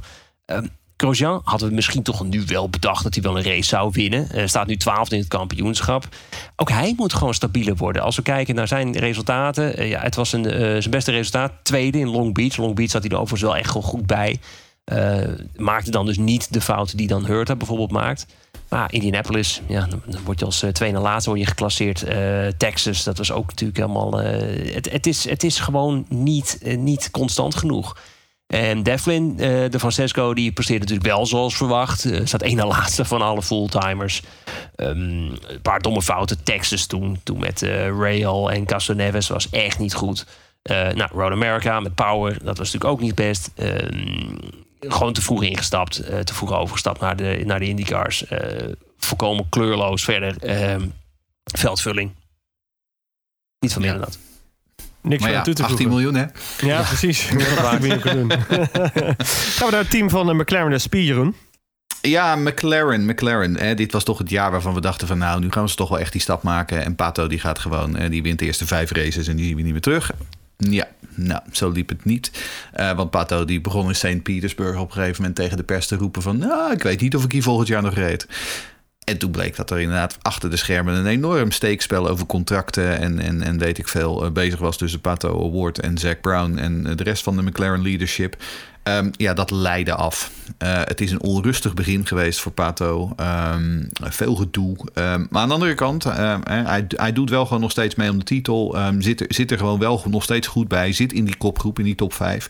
Grosjean 1.01 1.41
hadden 1.43 1.69
we 1.69 1.75
misschien 1.75 2.03
toch 2.03 2.25
nu 2.25 2.43
wel 2.45 2.69
bedacht 2.69 3.03
dat 3.03 3.13
hij 3.13 3.23
wel 3.23 3.37
een 3.37 3.43
race 3.43 3.67
zou 3.67 3.91
winnen. 3.93 4.31
Eh, 4.31 4.47
staat 4.47 4.67
nu 4.67 4.77
12 4.77 5.11
in 5.11 5.19
het 5.19 5.27
kampioenschap. 5.27 6.07
Ook 6.55 6.69
hij 6.69 6.93
moet 6.97 7.13
gewoon 7.13 7.33
stabieler 7.33 7.75
worden. 7.75 8.01
Als 8.01 8.15
we 8.15 8.21
kijken 8.21 8.55
naar 8.55 8.67
zijn 8.67 8.97
resultaten. 8.97 9.77
eh, 9.77 9.89
ja, 9.89 10.01
het 10.01 10.15
was 10.15 10.33
een, 10.33 10.45
eh, 10.45 10.59
zijn 10.59 10.89
beste 10.89 11.11
resultaat. 11.11 11.51
Tweede 11.63 11.99
in 11.99 12.07
Long 12.07 12.33
Beach. 12.33 12.57
Long 12.57 12.75
Beach 12.75 12.89
zat 12.89 13.01
hij 13.01 13.11
er 13.11 13.17
overigens 13.17 13.51
wel 13.51 13.57
echt 13.57 13.73
wel 13.73 13.81
goed 13.81 14.05
bij. 14.05 14.39
Maakte 15.55 15.91
dan 15.91 16.05
dus 16.05 16.17
niet 16.17 16.53
de 16.53 16.61
fouten 16.61 16.97
die 16.97 17.07
dan 17.07 17.25
Hurta 17.25 17.55
bijvoorbeeld 17.55 17.91
maakt. 17.91 18.25
Maar 18.69 18.93
Indianapolis, 18.93 19.61
ja, 19.67 19.85
dan, 19.85 20.01
word 20.23 20.39
je 20.39 20.45
als 20.45 20.65
tweede 20.71 20.95
na 20.97 21.01
laatste 21.01 21.29
word 21.29 21.41
je 21.41 21.47
geclasseerd. 21.47 22.05
Texas, 22.57 23.03
dat 23.03 23.17
was 23.17 23.31
ook 23.31 23.49
natuurlijk 23.49 23.79
helemaal... 23.79 24.13
het, 24.13 24.91
het, 24.91 25.07
is, 25.07 25.29
het 25.29 25.43
is 25.43 25.59
gewoon 25.59 26.05
niet, 26.09 26.59
niet 26.77 27.11
constant 27.11 27.55
genoeg. 27.55 27.95
En 28.53 28.83
Devlin, 28.83 29.39
eh, 29.39 29.69
de 29.69 29.79
Francesco, 29.79 30.33
die 30.33 30.51
presteert 30.51 30.79
natuurlijk 30.79 31.07
wel 31.07 31.25
zoals 31.25 31.55
verwacht. 31.55 32.05
Eh, 32.05 32.21
staat 32.23 32.41
één 32.41 32.55
na 32.55 32.65
laatste 32.65 33.05
van 33.05 33.21
alle 33.21 33.41
fulltimers. 33.41 34.21
Ehm, 34.75 34.89
een 34.91 35.61
paar 35.61 35.79
domme 35.79 36.01
fouten. 36.01 36.43
Texas 36.43 36.85
toen, 36.85 37.19
toen 37.23 37.39
met 37.39 37.61
eh 37.61 37.87
Rail 37.87 38.51
en 38.51 38.65
Castroneves 38.65 39.27
was 39.27 39.49
echt 39.49 39.79
niet 39.79 39.93
goed. 39.93 40.25
Nou, 40.93 41.09
Road 41.11 41.31
America 41.31 41.79
met 41.79 41.95
Power, 41.95 42.31
dat 42.43 42.57
was 42.57 42.71
natuurlijk 42.71 42.91
ook 42.91 43.01
niet 43.01 43.15
best. 43.15 43.51
Ehm, 43.55 44.35
gewoon 44.79 45.13
te 45.13 45.21
vroeg 45.21 45.43
ingestapt, 45.43 45.95
te 46.23 46.33
vroeg 46.33 46.53
overgestapt 46.53 46.99
naar 46.99 47.15
de, 47.15 47.41
naar 47.45 47.59
de 47.59 47.67
IndyCars. 47.67 48.23
Volkomen 48.97 49.49
kleurloos 49.49 50.03
verder. 50.03 50.37
Ehm, 50.37 50.87
veldvulling. 51.43 52.11
Niet 53.59 53.73
van 53.73 53.81
meer 53.81 53.91
dan 53.91 54.01
dat. 54.01 54.28
Niks 55.01 55.21
Maar 55.21 55.31
ja, 55.31 55.41
toe 55.41 55.53
te 55.53 55.63
18 55.63 55.77
voegen. 55.77 55.95
miljoen 55.95 56.15
hè? 56.15 56.25
Ja, 56.67 56.81
precies. 56.81 57.27
Doen. 57.29 57.41
Gaan 57.67 57.79
we 59.65 59.71
naar 59.71 59.79
het 59.79 59.89
team 59.89 60.09
van 60.09 60.29
eh, 60.29 60.35
McLaren 60.35 60.71
en 60.71 60.81
Speedrun. 60.81 61.35
Ja, 62.01 62.35
McLaren, 62.35 63.05
McLaren. 63.05 63.57
Hè, 63.57 63.75
dit 63.75 63.91
was 63.91 64.03
toch 64.03 64.17
het 64.17 64.29
jaar 64.29 64.51
waarvan 64.51 64.73
we 64.73 64.81
dachten 64.81 65.07
van 65.07 65.17
nou, 65.17 65.39
nu 65.39 65.51
gaan 65.51 65.63
we 65.63 65.69
ze 65.69 65.75
toch 65.75 65.89
wel 65.89 65.99
echt 65.99 66.11
die 66.11 66.21
stap 66.21 66.43
maken. 66.43 66.83
En 66.83 66.95
Pato 66.95 67.27
die 67.27 67.39
gaat 67.39 67.59
gewoon, 67.59 67.95
eh, 67.97 68.09
die 68.09 68.21
wint 68.23 68.39
de 68.39 68.45
eerste 68.45 68.67
vijf 68.67 68.91
races 68.91 69.27
en 69.27 69.35
die 69.35 69.45
zien 69.45 69.55
we 69.55 69.61
niet 69.61 69.71
meer 69.71 69.81
terug. 69.81 70.11
Ja, 70.57 70.87
nou, 71.15 71.41
zo 71.51 71.69
liep 71.69 71.89
het 71.89 72.05
niet. 72.05 72.31
Eh, 72.73 72.91
want 72.95 73.09
Pato 73.09 73.45
die 73.45 73.61
begon 73.61 73.87
in 73.87 73.95
St. 73.95 74.23
Petersburg 74.23 74.79
op 74.79 74.87
een 74.87 74.93
gegeven 74.93 75.15
moment 75.17 75.35
tegen 75.35 75.57
de 75.57 75.63
pers 75.63 75.87
te 75.87 75.95
roepen 75.95 76.21
van... 76.21 76.37
nou, 76.37 76.71
ik 76.71 76.83
weet 76.83 77.01
niet 77.01 77.15
of 77.15 77.23
ik 77.23 77.31
hier 77.31 77.43
volgend 77.43 77.67
jaar 77.67 77.81
nog 77.81 77.93
reed. 77.93 78.27
En 79.09 79.17
toen 79.17 79.31
bleek 79.31 79.55
dat 79.55 79.71
er 79.71 79.79
inderdaad 79.79 80.17
achter 80.21 80.49
de 80.49 80.57
schermen 80.57 80.95
een 80.95 81.05
enorm 81.05 81.51
steekspel 81.51 82.07
over 82.07 82.25
contracten 82.25 82.99
en, 82.99 83.19
en, 83.19 83.41
en 83.41 83.57
weet 83.57 83.77
ik 83.77 83.87
veel 83.87 84.25
eh, 84.25 84.31
bezig 84.31 84.59
was 84.59 84.77
tussen 84.77 85.01
Pato 85.01 85.47
Award 85.47 85.79
en 85.79 85.97
Zack 85.97 86.21
Brown 86.21 86.57
en 86.57 86.87
eh, 86.87 86.95
de 86.95 87.03
rest 87.03 87.23
van 87.23 87.35
de 87.35 87.41
McLaren 87.41 87.81
leadership. 87.81 88.35
Ehm, 88.83 89.09
ja, 89.11 89.33
dat 89.33 89.51
leidde 89.51 89.93
af. 89.93 90.31
Eh, 90.57 90.81
het 90.83 91.01
is 91.01 91.11
een 91.11 91.21
onrustig 91.21 91.73
begin 91.73 92.05
geweest 92.05 92.39
voor 92.39 92.51
Pato. 92.51 93.13
Ehm, 93.15 93.83
veel 93.93 94.35
gedoe. 94.35 94.77
Ehm, 94.93 95.25
maar 95.29 95.41
aan 95.41 95.47
de 95.47 95.53
andere 95.53 95.73
kant, 95.73 96.03
hij, 96.03 96.85
hij 96.87 97.13
doet 97.13 97.29
wel 97.29 97.45
gewoon 97.45 97.61
nog 97.61 97.71
steeds 97.71 97.95
mee 97.95 98.09
om 98.09 98.17
de 98.17 98.23
titel. 98.23 98.77
Zit, 98.99 99.21
er, 99.21 99.27
zit 99.29 99.51
er 99.51 99.57
gewoon 99.57 99.79
wel 99.79 100.03
nog 100.09 100.23
steeds 100.23 100.47
goed 100.47 100.67
bij. 100.67 100.93
Zit 100.93 101.13
in 101.13 101.25
die 101.25 101.37
kopgroep, 101.37 101.79
in 101.79 101.85
die 101.85 101.95
top 101.95 102.13
5. 102.13 102.49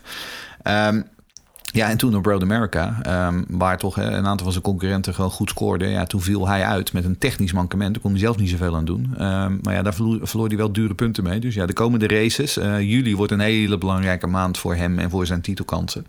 Ja, 1.72 1.88
en 1.88 1.96
toen 1.96 2.16
op 2.16 2.26
Road 2.26 2.42
America, 2.42 2.98
ehm, 3.02 3.42
waar 3.48 3.78
toch 3.78 3.96
een 3.96 4.26
aantal 4.26 4.44
van 4.44 4.52
zijn 4.52 4.64
concurrenten 4.64 5.14
gewoon 5.14 5.30
goed 5.30 5.50
scoorden. 5.50 5.88
Ja, 5.88 6.04
toen 6.04 6.20
viel 6.20 6.48
hij 6.48 6.64
uit 6.64 6.92
met 6.92 7.04
een 7.04 7.18
technisch 7.18 7.52
mankement. 7.52 7.92
Daar 7.92 8.02
kon 8.02 8.10
hij 8.10 8.20
zelf 8.20 8.36
niet 8.36 8.50
zoveel 8.50 8.76
aan 8.76 8.84
doen. 8.84 9.14
Ehm, 9.18 9.56
maar 9.62 9.74
ja, 9.74 9.82
daar 9.82 9.94
verloor, 9.94 10.18
verloor 10.22 10.48
hij 10.48 10.56
wel 10.56 10.72
dure 10.72 10.94
punten 10.94 11.24
mee. 11.24 11.40
Dus 11.40 11.54
ja, 11.54 11.66
de 11.66 11.72
komende 11.72 12.06
races. 12.08 12.56
eh, 12.56 12.80
juli 12.80 13.16
wordt 13.16 13.32
een 13.32 13.40
hele 13.40 13.78
belangrijke 13.78 14.26
maand 14.26 14.58
voor 14.58 14.74
hem 14.74 14.98
en 14.98 15.10
voor 15.10 15.26
zijn 15.26 15.40
titelkansen. 15.40 16.06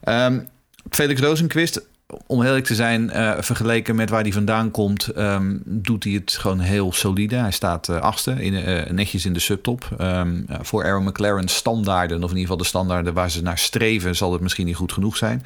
Ehm, 0.00 0.38
Felix 0.90 1.20
Rosenquist, 1.20 1.86
om 2.26 2.42
eerlijk 2.42 2.64
te 2.64 2.74
zijn, 2.74 3.10
eh, 3.10 3.32
vergeleken 3.38 3.96
met 3.96 4.10
waar 4.10 4.22
hij 4.22 4.32
vandaan 4.32 4.70
komt, 4.70 5.08
ehm, 5.08 5.56
doet 5.64 6.04
hij 6.04 6.12
het 6.12 6.32
gewoon 6.32 6.60
heel 6.60 6.92
solide. 6.92 7.36
Hij 7.36 7.50
staat 7.50 7.88
eh, 7.88 8.00
achtste, 8.00 8.44
in, 8.44 8.54
eh, 8.54 8.90
netjes 8.90 9.26
in 9.26 9.32
de 9.32 9.38
subtop. 9.38 9.88
Ehm, 9.98 10.42
voor 10.60 10.84
Aaron 10.84 11.04
McLaren 11.04 11.48
standaarden, 11.48 12.16
of 12.16 12.30
in 12.30 12.36
ieder 12.36 12.40
geval 12.40 12.56
de 12.56 12.64
standaarden 12.64 13.14
waar 13.14 13.30
ze 13.30 13.42
naar 13.42 13.58
streven, 13.58 14.16
zal 14.16 14.32
het 14.32 14.40
misschien 14.40 14.66
niet 14.66 14.76
goed 14.76 14.92
genoeg 14.92 15.16
zijn. 15.16 15.42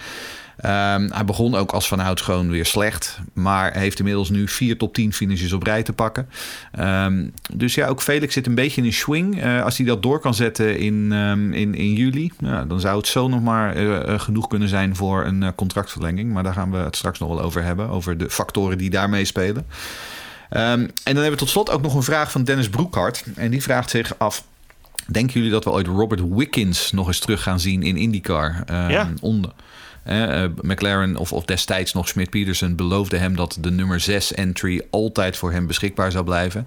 Ehm, 0.62 1.08
hij 1.10 1.24
begon 1.24 1.54
ook 1.54 1.72
als 1.72 1.88
van 1.88 2.18
gewoon 2.18 2.50
weer 2.50 2.66
slecht. 2.66 3.18
Maar 3.32 3.76
heeft 3.76 3.98
inmiddels 3.98 4.30
nu 4.30 4.48
vier 4.48 4.78
top 4.78 4.94
10 4.94 5.12
finishes 5.12 5.52
op 5.52 5.62
rij 5.62 5.82
te 5.82 5.92
pakken. 5.92 6.28
Ehm, 6.72 7.28
dus 7.52 7.74
ja, 7.74 7.86
ook 7.86 8.02
Felix 8.02 8.34
zit 8.34 8.46
een 8.46 8.54
beetje 8.54 8.80
in 8.80 8.86
een 8.86 8.92
swing. 8.92 9.40
Eh, 9.40 9.64
als 9.64 9.76
hij 9.76 9.86
dat 9.86 10.02
door 10.02 10.20
kan 10.20 10.34
zetten 10.34 10.78
in, 10.78 11.12
ehm, 11.12 11.52
in, 11.52 11.74
in 11.74 11.92
juli, 11.92 12.32
ja, 12.38 12.64
dan 12.64 12.80
zou 12.80 12.96
het 12.96 13.06
zo 13.06 13.28
nog 13.28 13.42
maar 13.42 13.74
eh, 13.74 14.12
eh, 14.14 14.20
genoeg 14.20 14.46
kunnen 14.46 14.68
zijn 14.68 14.96
voor 14.96 15.24
een 15.24 15.54
contractverlenging. 15.54 16.32
Maar 16.32 16.42
daar 16.42 16.52
gaan 16.52 16.70
we 16.70 16.76
het 16.76 16.96
straks 16.96 17.18
nog 17.18 17.28
wel 17.28 17.40
over 17.40 17.62
hebben. 17.62 17.88
Over 17.88 18.18
de 18.18 18.30
factoren 18.30 18.78
die 18.78 18.90
daarmee 18.90 19.24
spelen. 19.24 19.66
En 20.48 20.90
dan 21.04 21.14
hebben 21.14 21.30
we 21.30 21.36
tot 21.36 21.48
slot 21.48 21.70
ook 21.70 21.82
nog 21.82 21.94
een 21.94 22.02
vraag 22.02 22.30
van 22.30 22.44
Dennis 22.44 22.68
Broekhart. 22.68 23.24
En 23.34 23.50
die 23.50 23.62
vraagt 23.62 23.90
zich 23.90 24.18
af. 24.18 24.44
Denken 25.06 25.34
jullie 25.34 25.50
dat 25.50 25.64
we 25.64 25.70
ooit 25.70 25.86
Robert 25.86 26.20
Wickens 26.28 26.92
nog 26.92 27.06
eens 27.06 27.18
terug 27.18 27.42
gaan 27.42 27.60
zien 27.60 27.82
in 27.82 27.96
IndyCar? 27.96 28.64
Ja. 28.66 29.08
onder, 29.20 29.52
eh, 30.02 30.44
McLaren 30.60 31.16
of, 31.16 31.32
of 31.32 31.44
destijds 31.44 31.92
nog 31.92 32.08
Smith 32.08 32.30
Peterson 32.30 32.76
beloofde 32.76 33.16
hem 33.16 33.36
dat 33.36 33.58
de 33.60 33.70
nummer 33.70 34.00
6 34.00 34.34
entry 34.34 34.82
altijd 34.90 35.36
voor 35.36 35.52
hem 35.52 35.66
beschikbaar 35.66 36.10
zou 36.10 36.24
blijven. 36.24 36.66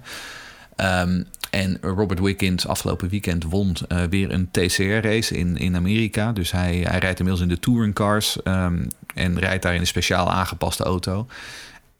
Ehm, 0.76 1.22
en 1.50 1.78
Robert 1.80 2.20
Wickens 2.20 2.66
afgelopen 2.66 3.08
weekend 3.08 3.44
won 3.44 3.76
eh, 3.88 4.02
weer 4.10 4.32
een 4.32 4.48
TCR-race 4.50 5.36
in, 5.36 5.56
in 5.56 5.76
Amerika. 5.76 6.32
Dus 6.32 6.52
hij, 6.52 6.84
hij 6.88 6.98
rijdt 6.98 7.18
inmiddels 7.18 7.48
in 7.48 7.54
de 7.54 7.60
touring 7.60 7.94
cars 7.94 8.42
ehm, 8.42 8.84
en 9.14 9.38
rijdt 9.38 9.62
daar 9.62 9.74
in 9.74 9.80
een 9.80 9.86
speciaal 9.86 10.30
aangepaste 10.30 10.84
auto. 10.84 11.26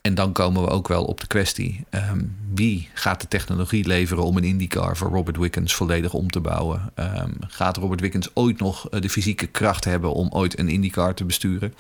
En 0.07 0.15
dan 0.15 0.33
komen 0.33 0.63
we 0.63 0.69
ook 0.69 0.89
wel 0.89 1.05
op 1.05 1.21
de 1.21 1.27
kwestie: 1.27 1.85
ehm, 1.91 2.21
wie 2.55 2.89
gaat 2.95 3.21
de 3.21 3.29
technologie 3.29 3.87
leveren 3.87 4.25
om 4.25 4.37
een 4.37 4.45
IndyCar 4.45 4.97
voor 4.97 5.11
Robert 5.11 5.37
Wickens 5.37 5.75
volledig 5.75 6.13
om 6.13 6.31
te 6.31 6.41
bouwen? 6.41 6.93
Ehm, 6.95 7.31
gaat 7.41 7.77
Robert 7.77 8.01
Wickens 8.01 8.31
ooit 8.35 8.59
nog 8.59 8.91
eh, 8.91 9.01
de 9.01 9.11
fysieke 9.11 9.47
kracht 9.47 9.85
hebben 9.85 10.13
om 10.13 10.29
ooit 10.31 10.59
een 10.59 10.69
IndyCar 10.69 11.15
te 11.15 11.25
besturen? 11.25 11.75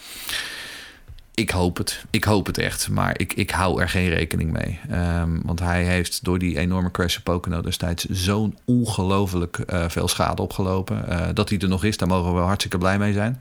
Ik 1.35 1.51
hoop 1.51 1.77
het. 1.77 2.05
Ik 2.11 2.25
hoop 2.25 2.47
het 2.47 2.59
echt. 2.59 2.89
Maar 2.89 3.19
ik, 3.19 3.33
ik 3.33 3.51
hou 3.51 3.81
er 3.81 3.89
geen 3.89 4.09
rekening 4.09 4.53
mee. 4.53 4.81
Ehm, 4.91 5.39
want 5.43 5.61
hij 5.61 5.85
heeft 5.85 6.25
door 6.25 6.39
die 6.39 6.59
enorme 6.59 6.91
crash 6.91 7.17
op 7.17 7.25
Pocono 7.25 7.61
destijds 7.61 8.05
zo'n 8.05 8.59
ongelooflijk 8.65 9.59
eh, 9.59 9.85
veel 9.89 10.09
schade 10.09 10.43
opgelopen. 10.43 11.09
Eh, 11.09 11.29
dat 11.35 11.49
hij 11.49 11.59
er 11.59 11.69
nog 11.69 11.85
is, 11.85 11.97
daar 11.97 12.09
mogen 12.09 12.35
we 12.35 12.41
hartstikke 12.41 12.79
blij 12.79 12.99
mee 12.99 13.13
zijn. 13.13 13.41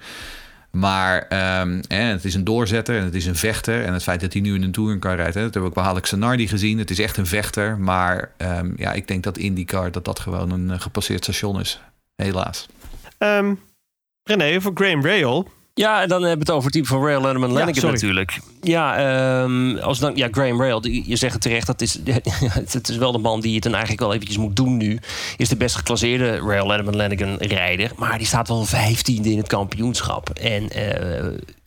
Maar 0.75 1.27
ehm, 1.27 1.81
het 1.87 2.25
is 2.25 2.33
een 2.33 2.43
doorzetter 2.43 2.97
en 2.97 3.03
het 3.03 3.15
is 3.15 3.25
een 3.25 3.35
vechter. 3.35 3.83
En 3.83 3.93
het 3.93 4.03
feit 4.03 4.21
dat 4.21 4.33
hij 4.33 4.41
nu 4.41 4.55
in 4.55 4.63
een 4.63 4.71
touringcar 4.71 5.15
rijdt, 5.15 5.33
hè, 5.33 5.41
dat 5.41 5.53
hebben 5.53 5.61
we 5.61 5.67
ook 5.77 5.83
bij 5.83 5.91
Alex 5.91 6.09
Zanardi 6.09 6.47
gezien. 6.47 6.77
Het 6.77 6.89
is 6.89 6.99
echt 6.99 7.17
een 7.17 7.25
vechter. 7.25 7.77
Maar 7.79 8.31
ehm, 8.37 8.71
ja, 8.75 8.93
ik 8.93 9.07
denk 9.07 9.23
dat 9.23 9.37
IndyCar 9.37 9.91
dat 9.91 10.05
dat 10.05 10.19
gewoon 10.19 10.51
een 10.51 10.71
eh, 10.71 10.79
gepasseerd 10.79 11.23
station 11.23 11.59
is. 11.59 11.81
Helaas. 12.15 12.67
Ehm, 13.17 13.53
René, 14.23 14.61
voor 14.61 14.71
Graham 14.75 15.05
Rail. 15.05 15.51
Ja, 15.77 16.01
en 16.01 16.07
dan 16.07 16.21
hebben 16.21 16.45
we 16.45 16.51
het 16.51 16.61
over 16.61 16.63
het 16.63 16.73
team 16.73 16.85
van 16.85 17.03
Rail 17.07 17.21
Letterman 17.21 17.51
Ja, 17.51 17.73
sorry. 17.73 17.89
natuurlijk. 17.93 18.39
Ja, 18.61 18.97
ehm, 19.43 19.77
als 19.77 19.99
dan, 19.99 20.15
ja, 20.15 20.27
Graham 20.31 20.61
Rail, 20.61 20.81
die- 20.81 21.03
je 21.07 21.15
zegt 21.15 21.33
het 21.33 21.41
terecht, 21.41 21.67
dat 21.67 21.81
is, 21.81 21.99
het 22.71 22.89
is 22.89 22.97
wel 22.97 23.11
de 23.11 23.17
man 23.17 23.41
die 23.41 23.53
het 23.53 23.63
dan 23.63 23.71
eigenlijk 23.71 24.01
wel 24.01 24.13
eventjes 24.13 24.37
moet 24.37 24.55
doen 24.55 24.77
nu. 24.77 24.99
Is 25.37 25.49
de 25.49 25.55
best 25.55 25.75
geclasseerde 25.75 26.39
Rail 26.39 26.67
Letterman 26.67 26.95
Lanigan 26.95 27.35
rijder. 27.35 27.91
Maar 27.95 28.17
die 28.17 28.27
staat 28.27 28.47
wel 28.47 28.65
vijftiende 28.65 29.31
in 29.31 29.37
het 29.37 29.47
kampioenschap. 29.47 30.29
En 30.29 30.69
eh, 30.69 31.25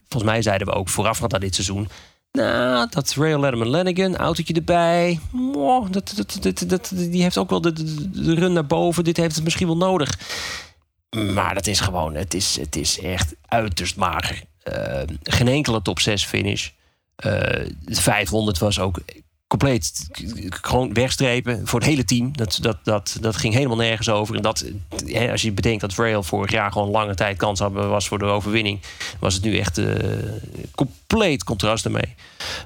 volgens 0.09 0.31
mij 0.33 0.43
zeiden 0.43 0.67
we 0.67 0.73
ook 0.73 0.89
voorafgaand 0.89 1.35
aan 1.35 1.41
dit 1.41 1.55
seizoen... 1.55 1.89
Nou, 2.33 2.87
dat 2.91 3.15
Rail 3.19 3.41
Letterman 3.41 3.69
Lanigan, 3.69 4.17
autootje 4.17 4.55
erbij. 4.55 5.19
Mwah, 5.33 5.87
dat, 5.91 6.13
dat, 6.17 6.39
dat, 6.41 6.65
dat, 6.69 6.93
die 6.95 7.23
heeft 7.23 7.39
ook 7.39 7.51
wel 7.51 7.61
de, 7.61 7.73
de, 7.73 8.11
de 8.11 8.35
run 8.35 8.53
naar 8.53 8.67
boven. 8.67 9.05
Dit 9.05 9.17
heeft 9.17 9.35
het 9.35 9.45
misschien 9.45 9.67
wel 9.67 9.77
nodig. 9.77 10.19
Maar 11.11 11.55
dat 11.55 11.67
is 11.67 11.81
gewoon, 11.81 12.15
het 12.15 12.35
is, 12.35 12.57
het 12.57 12.77
is 12.77 13.01
echt 13.01 13.35
uiterst 13.47 13.97
mager. 13.97 14.43
Eh, 14.63 15.03
geen 15.23 15.49
enkele 15.49 15.83
top 15.83 16.01
6 16.01 16.25
finish. 16.25 16.71
Eh, 17.17 17.31
de 17.81 17.95
500 17.95 18.59
was 18.59 18.81
ook 18.81 19.01
compleet 19.49 20.09
gewoon 20.51 20.93
wegstrepen 20.93 21.67
voor 21.67 21.79
het 21.79 21.89
hele 21.89 22.05
team. 22.05 22.37
Dat, 22.37 22.59
dat, 22.61 22.77
dat, 22.83 23.17
dat 23.21 23.37
ging 23.37 23.55
helemaal 23.55 23.77
nergens 23.77 24.09
over. 24.09 24.37
En 24.37 24.43
dat, 24.43 24.65
hè, 25.07 25.31
als 25.31 25.43
je 25.43 25.53
bedenkt 25.53 25.81
dat 25.81 25.95
Rail 25.95 26.23
vorig 26.23 26.51
jaar 26.51 26.73
gewoon 26.73 26.91
lange 26.91 27.15
tijd 27.15 27.37
kans 27.37 27.61
had, 27.61 27.73
was 27.73 28.09
voor 28.09 28.19
de 28.19 28.25
overwinning, 28.25 28.81
was 29.19 29.35
het 29.35 29.43
nu 29.43 29.59
echt 29.59 29.79
eh, 29.79 29.87
compleet 30.75 31.45
contrast 31.45 31.85
ermee. 31.85 32.15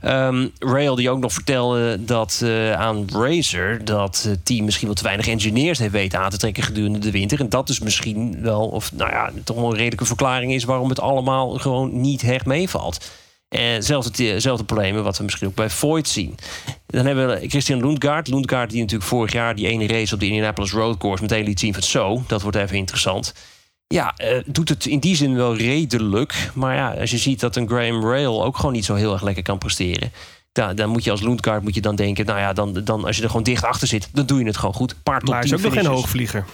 Ehm, 0.01 0.49
Rail 0.59 0.95
die 0.95 1.11
ook 1.11 1.21
nog 1.21 1.33
vertelde 1.33 2.05
dat 2.05 2.41
eh, 2.45 2.73
aan 2.73 3.07
Racer 3.13 3.85
dat 3.85 4.23
het 4.29 4.45
team 4.45 4.65
misschien 4.65 4.87
wel 4.87 4.97
te 4.97 5.03
weinig 5.03 5.29
engineers 5.29 5.79
heeft 5.79 5.93
weten 5.93 6.19
aan 6.19 6.31
te 6.31 6.39
trekken 6.39 6.63
gedurende 6.63 6.99
de 6.99 7.11
winter. 7.11 7.41
En 7.41 7.49
dat 7.49 7.67
dus 7.67 7.81
misschien 7.81 8.41
wel, 8.41 8.69
of 8.69 8.93
nou 8.93 9.11
ja, 9.11 9.31
toch 9.45 9.57
wel 9.57 9.71
een 9.71 9.77
redelijke 9.77 10.05
verklaring 10.05 10.53
is 10.53 10.65
waarom 10.65 10.89
het 10.89 11.01
allemaal 11.01 11.59
gewoon 11.59 12.01
niet 12.01 12.23
echt 12.23 12.47
meevalt. 12.47 13.11
En 13.53 13.83
zelfde, 13.83 14.25
hetzelfde 14.25 14.65
problemen 14.65 15.05
wat 15.05 15.19
we 15.19 15.25
misschien 15.25 15.49
ook 15.49 15.55
bij 15.55 15.71
Voigt 15.71 16.09
zien. 16.09 16.35
Dan 16.87 17.07
hebben 17.07 17.29
we 17.29 17.49
Christian 17.49 17.81
Lundgaard. 17.81 18.29
Lundgaard 18.29 18.71
die 18.71 18.81
natuurlijk 18.81 19.09
vorig 19.09 19.33
jaar 19.33 19.55
die 19.55 19.69
ene 19.69 19.87
race 19.87 20.15
op 20.15 20.21
de 20.21 20.27
Indianapolis 20.27 20.73
Road 20.73 20.97
Course 20.99 21.23
meteen 21.23 21.45
liet 21.45 21.61
zien 21.61 21.73
van 21.73 21.83
zo, 21.83 22.23
dat 22.27 22.43
wordt 22.43 22.57
even 22.57 22.77
interessant. 22.77 23.35
Ja, 23.87 24.15
eh, 24.17 24.37
doet 24.47 24.69
het 24.69 24.87
in 24.87 24.99
die 24.99 25.17
zin 25.17 25.35
wel 25.35 25.57
redelijk. 25.57 26.51
Maar 26.55 26.75
ja, 26.75 26.95
als 27.01 27.11
je 27.11 27.19
ziet 27.19 27.41
dat 27.41 27.57
een 27.57 27.69
Graham 27.69 28.05
Rail 28.05 28.45
ook 28.45 28.57
gewoon 28.57 28.73
niet 28.73 28.85
zo 28.85 28.95
heel 28.95 29.13
erg 29.13 29.23
lekker 29.23 29.43
kan 29.43 29.59
presteren. 29.59 30.13
Dan, 30.53 30.77
dan 30.77 30.89
moet 30.89 31.05
je 31.05 31.11
als 31.11 31.21
Lundgaard 31.21 31.63
moet 31.63 31.75
je 31.75 31.81
dan 31.81 31.97
denken, 31.97 32.27
nou 32.27 32.39
ja, 32.39 32.53
dan, 32.53 32.85
dan, 32.85 33.05
als 33.05 33.17
je 33.17 33.23
er 33.23 33.29
gewoon 33.29 33.43
dicht 33.43 33.65
achter 33.65 33.89
zit, 33.89 34.09
dan 34.13 34.27
doe 34.27 34.39
je 34.39 34.45
het 34.45 34.57
gewoon 34.57 34.75
goed. 34.75 34.95
Paar 35.03 35.23
Maar 35.25 35.35
hij 35.35 35.43
is 35.43 35.51
10 35.51 35.59
ook 35.59 35.65
nog 35.65 35.75
geen 35.75 35.93
hoogvlieger. 35.93 36.45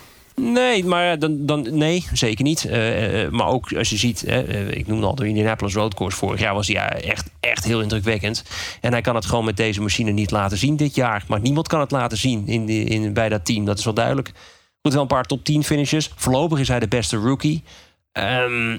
Nee, 0.40 0.84
maar 0.84 1.18
dan, 1.18 1.46
dan, 1.46 1.78
nee, 1.78 2.06
zeker 2.12 2.44
niet. 2.44 2.64
Eh, 2.64 3.24
eh, 3.24 3.30
maar 3.30 3.46
ook 3.46 3.72
als 3.72 3.90
je 3.90 3.96
ziet, 3.96 4.24
eh, 4.24 4.70
ik 4.70 4.86
noemde 4.86 5.06
al 5.06 5.14
de 5.14 5.28
Indianapolis 5.28 5.74
Road 5.74 5.94
Course 5.94 6.16
vorig 6.16 6.40
jaar 6.40 6.54
was 6.54 6.66
hij 6.66 6.76
ja, 6.76 6.90
echt, 6.90 7.30
echt 7.40 7.64
heel 7.64 7.80
indrukwekkend. 7.80 8.44
En 8.80 8.92
hij 8.92 9.00
kan 9.00 9.14
het 9.14 9.26
gewoon 9.26 9.44
met 9.44 9.56
deze 9.56 9.80
machine 9.80 10.10
niet 10.10 10.30
laten 10.30 10.58
zien 10.58 10.76
dit 10.76 10.94
jaar. 10.94 11.24
Maar 11.28 11.40
niemand 11.40 11.68
kan 11.68 11.80
het 11.80 11.90
laten 11.90 12.18
zien 12.18 12.46
in 12.46 12.68
in, 12.68 13.12
bij 13.12 13.28
dat 13.28 13.44
team, 13.44 13.64
dat 13.64 13.78
is 13.78 13.84
wel 13.84 13.94
duidelijk. 13.94 14.32
Goed, 14.82 14.92
wel 14.92 15.02
een 15.02 15.08
paar 15.08 15.24
top 15.24 15.44
10 15.44 15.64
finishes. 15.64 16.10
Voorlopig 16.16 16.58
is 16.58 16.68
hij 16.68 16.80
de 16.80 16.88
beste 16.88 17.16
rookie. 17.16 17.62
Ehm, 18.12 18.78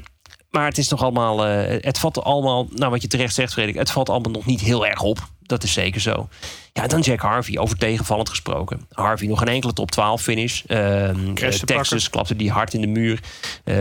maar 0.49 0.65
het 0.65 0.77
is 0.77 0.89
nog 0.89 1.01
allemaal, 1.01 1.45
eh, 1.45 1.83
het 1.83 1.99
valt 1.99 2.23
allemaal, 2.23 2.67
nou 2.75 2.91
wat 2.91 3.01
je 3.01 3.07
terecht 3.07 3.33
zegt, 3.33 3.53
Frederik, 3.53 3.77
het 3.77 3.91
valt 3.91 4.09
allemaal 4.09 4.31
nog 4.31 4.45
niet 4.45 4.61
heel 4.61 4.87
erg 4.87 5.01
op. 5.01 5.19
Dat 5.49 5.63
is 5.63 5.73
zeker 5.73 6.01
zo. 6.01 6.27
Ja, 6.73 6.87
dan 6.87 6.99
Jack 6.99 7.19
Harvey, 7.19 7.57
over 7.57 7.77
tegenvallend 7.77 8.29
gesproken. 8.29 8.87
Harvey 8.91 9.27
nog 9.27 9.41
een 9.41 9.47
enkele 9.47 9.73
top 9.73 9.91
12 9.91 10.21
finish. 10.21 10.63
Ehm, 10.67 11.27
eh, 11.27 11.33
Texas 11.33 11.63
pakken. 11.63 12.09
klapte 12.09 12.35
die 12.35 12.51
hard 12.51 12.73
in 12.73 12.81
de 12.81 12.87
muur, 12.87 13.19
eh, 13.63 13.75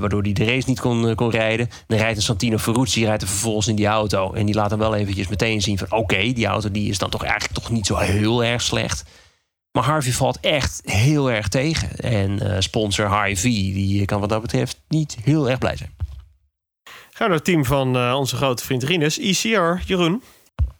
waardoor 0.00 0.22
hij 0.22 0.32
de 0.32 0.44
race 0.44 0.68
niet 0.68 0.80
kon, 0.80 1.08
eh, 1.08 1.14
kon 1.14 1.30
rijden. 1.30 1.70
Dan 1.86 1.98
rijdt 1.98 2.16
een 2.16 2.22
Santino 2.22 2.58
Ferrucci 2.58 3.04
rijdt 3.04 3.22
er 3.22 3.28
vervolgens 3.28 3.66
in 3.66 3.74
die 3.74 3.86
auto. 3.86 4.32
En 4.32 4.46
die 4.46 4.54
laat 4.54 4.70
dan 4.70 4.78
wel 4.78 4.94
eventjes 4.94 5.28
meteen 5.28 5.60
zien 5.60 5.78
van... 5.78 5.90
oké, 5.90 6.32
die 6.32 6.46
auto 6.46 6.70
die 6.70 6.90
is 6.90 6.98
dan 6.98 7.10
toch 7.10 7.22
eigenlijk 7.24 7.54
toch 7.54 7.70
niet 7.70 7.86
zo 7.86 7.96
heel 7.96 8.44
erg 8.44 8.62
slecht. 8.62 9.04
Maar 9.72 9.84
Harvey 9.84 10.12
valt 10.12 10.40
echt 10.40 10.80
heel 10.84 11.30
erg 11.30 11.48
tegen. 11.48 11.96
En 11.96 12.62
sponsor 12.62 13.22
Hy-V, 13.22 13.42
die 13.42 14.04
kan 14.04 14.20
wat 14.20 14.28
dat 14.28 14.42
betreft 14.42 14.80
niet 14.88 15.16
heel 15.24 15.50
erg 15.50 15.58
blij 15.58 15.76
zijn. 15.76 15.90
Gaan 16.84 16.94
we 17.12 17.24
naar 17.24 17.34
het 17.34 17.44
team 17.44 17.64
van 17.64 18.14
onze 18.14 18.36
grote 18.36 18.64
vriend 18.64 18.82
Rinus. 18.82 19.18
ECR, 19.18 19.82
Jeroen. 19.86 20.22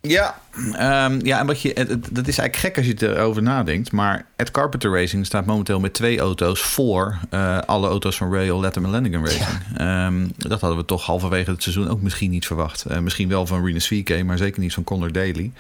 Ja, 0.08 0.38
ehm, 0.72 1.20
ja 1.26 1.38
en 1.38 1.46
wat 1.46 1.62
je, 1.62 1.70
het- 1.74 1.88
het- 1.88 2.08
dat 2.12 2.26
is 2.28 2.38
eigenlijk 2.38 2.56
gek 2.56 2.76
als 2.76 2.86
je 2.86 3.08
erover 3.16 3.42
nadenkt. 3.42 3.92
Maar 3.92 4.24
Ed 4.36 4.50
Carpenter 4.50 4.90
Racing 4.92 5.26
staat 5.26 5.46
momenteel 5.46 5.80
met 5.80 5.94
twee 5.94 6.18
auto's 6.18 6.60
voor 6.60 7.18
eh, 7.30 7.58
alle 7.58 7.88
auto's 7.88 8.16
van 8.16 8.32
Rail 8.34 8.60
Letterman 8.60 8.90
Lanigan 8.90 9.24
Racing. 9.24 9.46
Ehm, 9.76 10.26
dat 10.36 10.60
hadden 10.60 10.78
we 10.78 10.84
toch 10.84 11.06
halverwege 11.06 11.50
het 11.50 11.62
seizoen 11.62 11.88
ook 11.88 12.02
misschien 12.02 12.30
niet 12.30 12.46
verwacht. 12.46 12.84
Eh, 12.84 12.98
misschien 12.98 13.28
wel 13.28 13.46
van 13.46 13.64
Renus 13.64 13.86
VK, 13.86 14.24
maar 14.24 14.38
zeker 14.38 14.60
niet 14.60 14.74
van 14.74 14.84
Conor 14.84 15.12
Daly. 15.12 15.50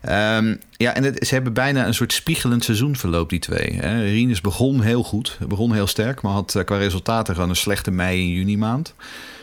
Ehm, 0.00 0.54
ja, 0.76 0.94
en 0.94 1.04
het, 1.04 1.26
ze 1.26 1.34
hebben 1.34 1.52
bijna 1.52 1.86
een 1.86 1.94
soort 1.94 2.12
spiegelend 2.12 2.64
seizoenverloop, 2.64 3.30
die 3.30 3.38
twee. 3.38 3.72
Hè. 3.80 4.02
Rinus 4.02 4.40
begon 4.40 4.80
heel 4.80 5.02
goed, 5.02 5.38
begon 5.48 5.72
heel 5.72 5.86
sterk, 5.86 6.22
maar 6.22 6.32
had 6.32 6.54
eh, 6.54 6.64
qua 6.64 6.76
resultaten 6.76 7.34
gewoon 7.34 7.48
een 7.50 7.56
slechte 7.56 7.90
mei- 7.90 8.20
en 8.22 8.28
juni 8.30 8.56
maand. 8.58 8.94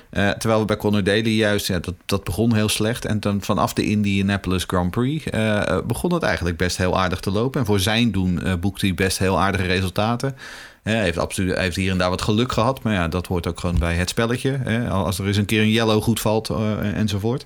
Eh, 0.09 0.29
terwijl 0.29 0.59
we 0.59 0.65
bij 0.65 0.77
Conor 0.77 1.03
Daly 1.03 1.35
juist, 1.35 1.67
ja, 1.67 1.79
dat, 1.79 1.95
dat 2.05 2.23
begon 2.23 2.53
heel 2.53 2.69
slecht. 2.69 3.05
En 3.05 3.19
dan 3.19 3.41
vanaf 3.41 3.73
de 3.73 3.83
Indianapolis 3.83 4.63
Grand 4.67 4.91
Prix 4.91 5.25
eh, 5.25 5.67
eh, 5.67 5.85
begon 5.85 6.13
het 6.13 6.23
eigenlijk 6.23 6.57
best 6.57 6.77
heel 6.77 6.99
aardig 6.99 7.19
te 7.19 7.31
lopen. 7.31 7.59
En 7.59 7.65
voor 7.65 7.79
zijn 7.79 8.11
doen 8.11 8.39
boekte 8.59 8.85
hij 8.85 8.95
best 8.95 9.17
heel 9.17 9.39
aardige 9.39 9.65
resultaten. 9.65 10.35
Hij 10.87 11.03
heeft, 11.03 11.17
absoluut, 11.17 11.57
heeft 11.57 11.75
hier 11.75 11.91
en 11.91 11.97
daar 11.97 12.09
wat 12.09 12.21
geluk 12.21 12.51
gehad. 12.51 12.83
Maar 12.83 12.93
ja, 12.93 13.07
dat 13.07 13.27
hoort 13.27 13.47
ook 13.47 13.59
gewoon 13.59 13.79
bij 13.79 13.93
het 13.93 14.09
spelletje. 14.09 14.59
Hè. 14.63 14.89
Als 14.89 15.19
er 15.19 15.27
eens 15.27 15.37
een 15.37 15.45
keer 15.45 15.61
een 15.61 15.69
yellow 15.69 16.03
goed 16.03 16.19
valt 16.19 16.49
eh, 16.49 16.97
enzovoort. 16.97 17.45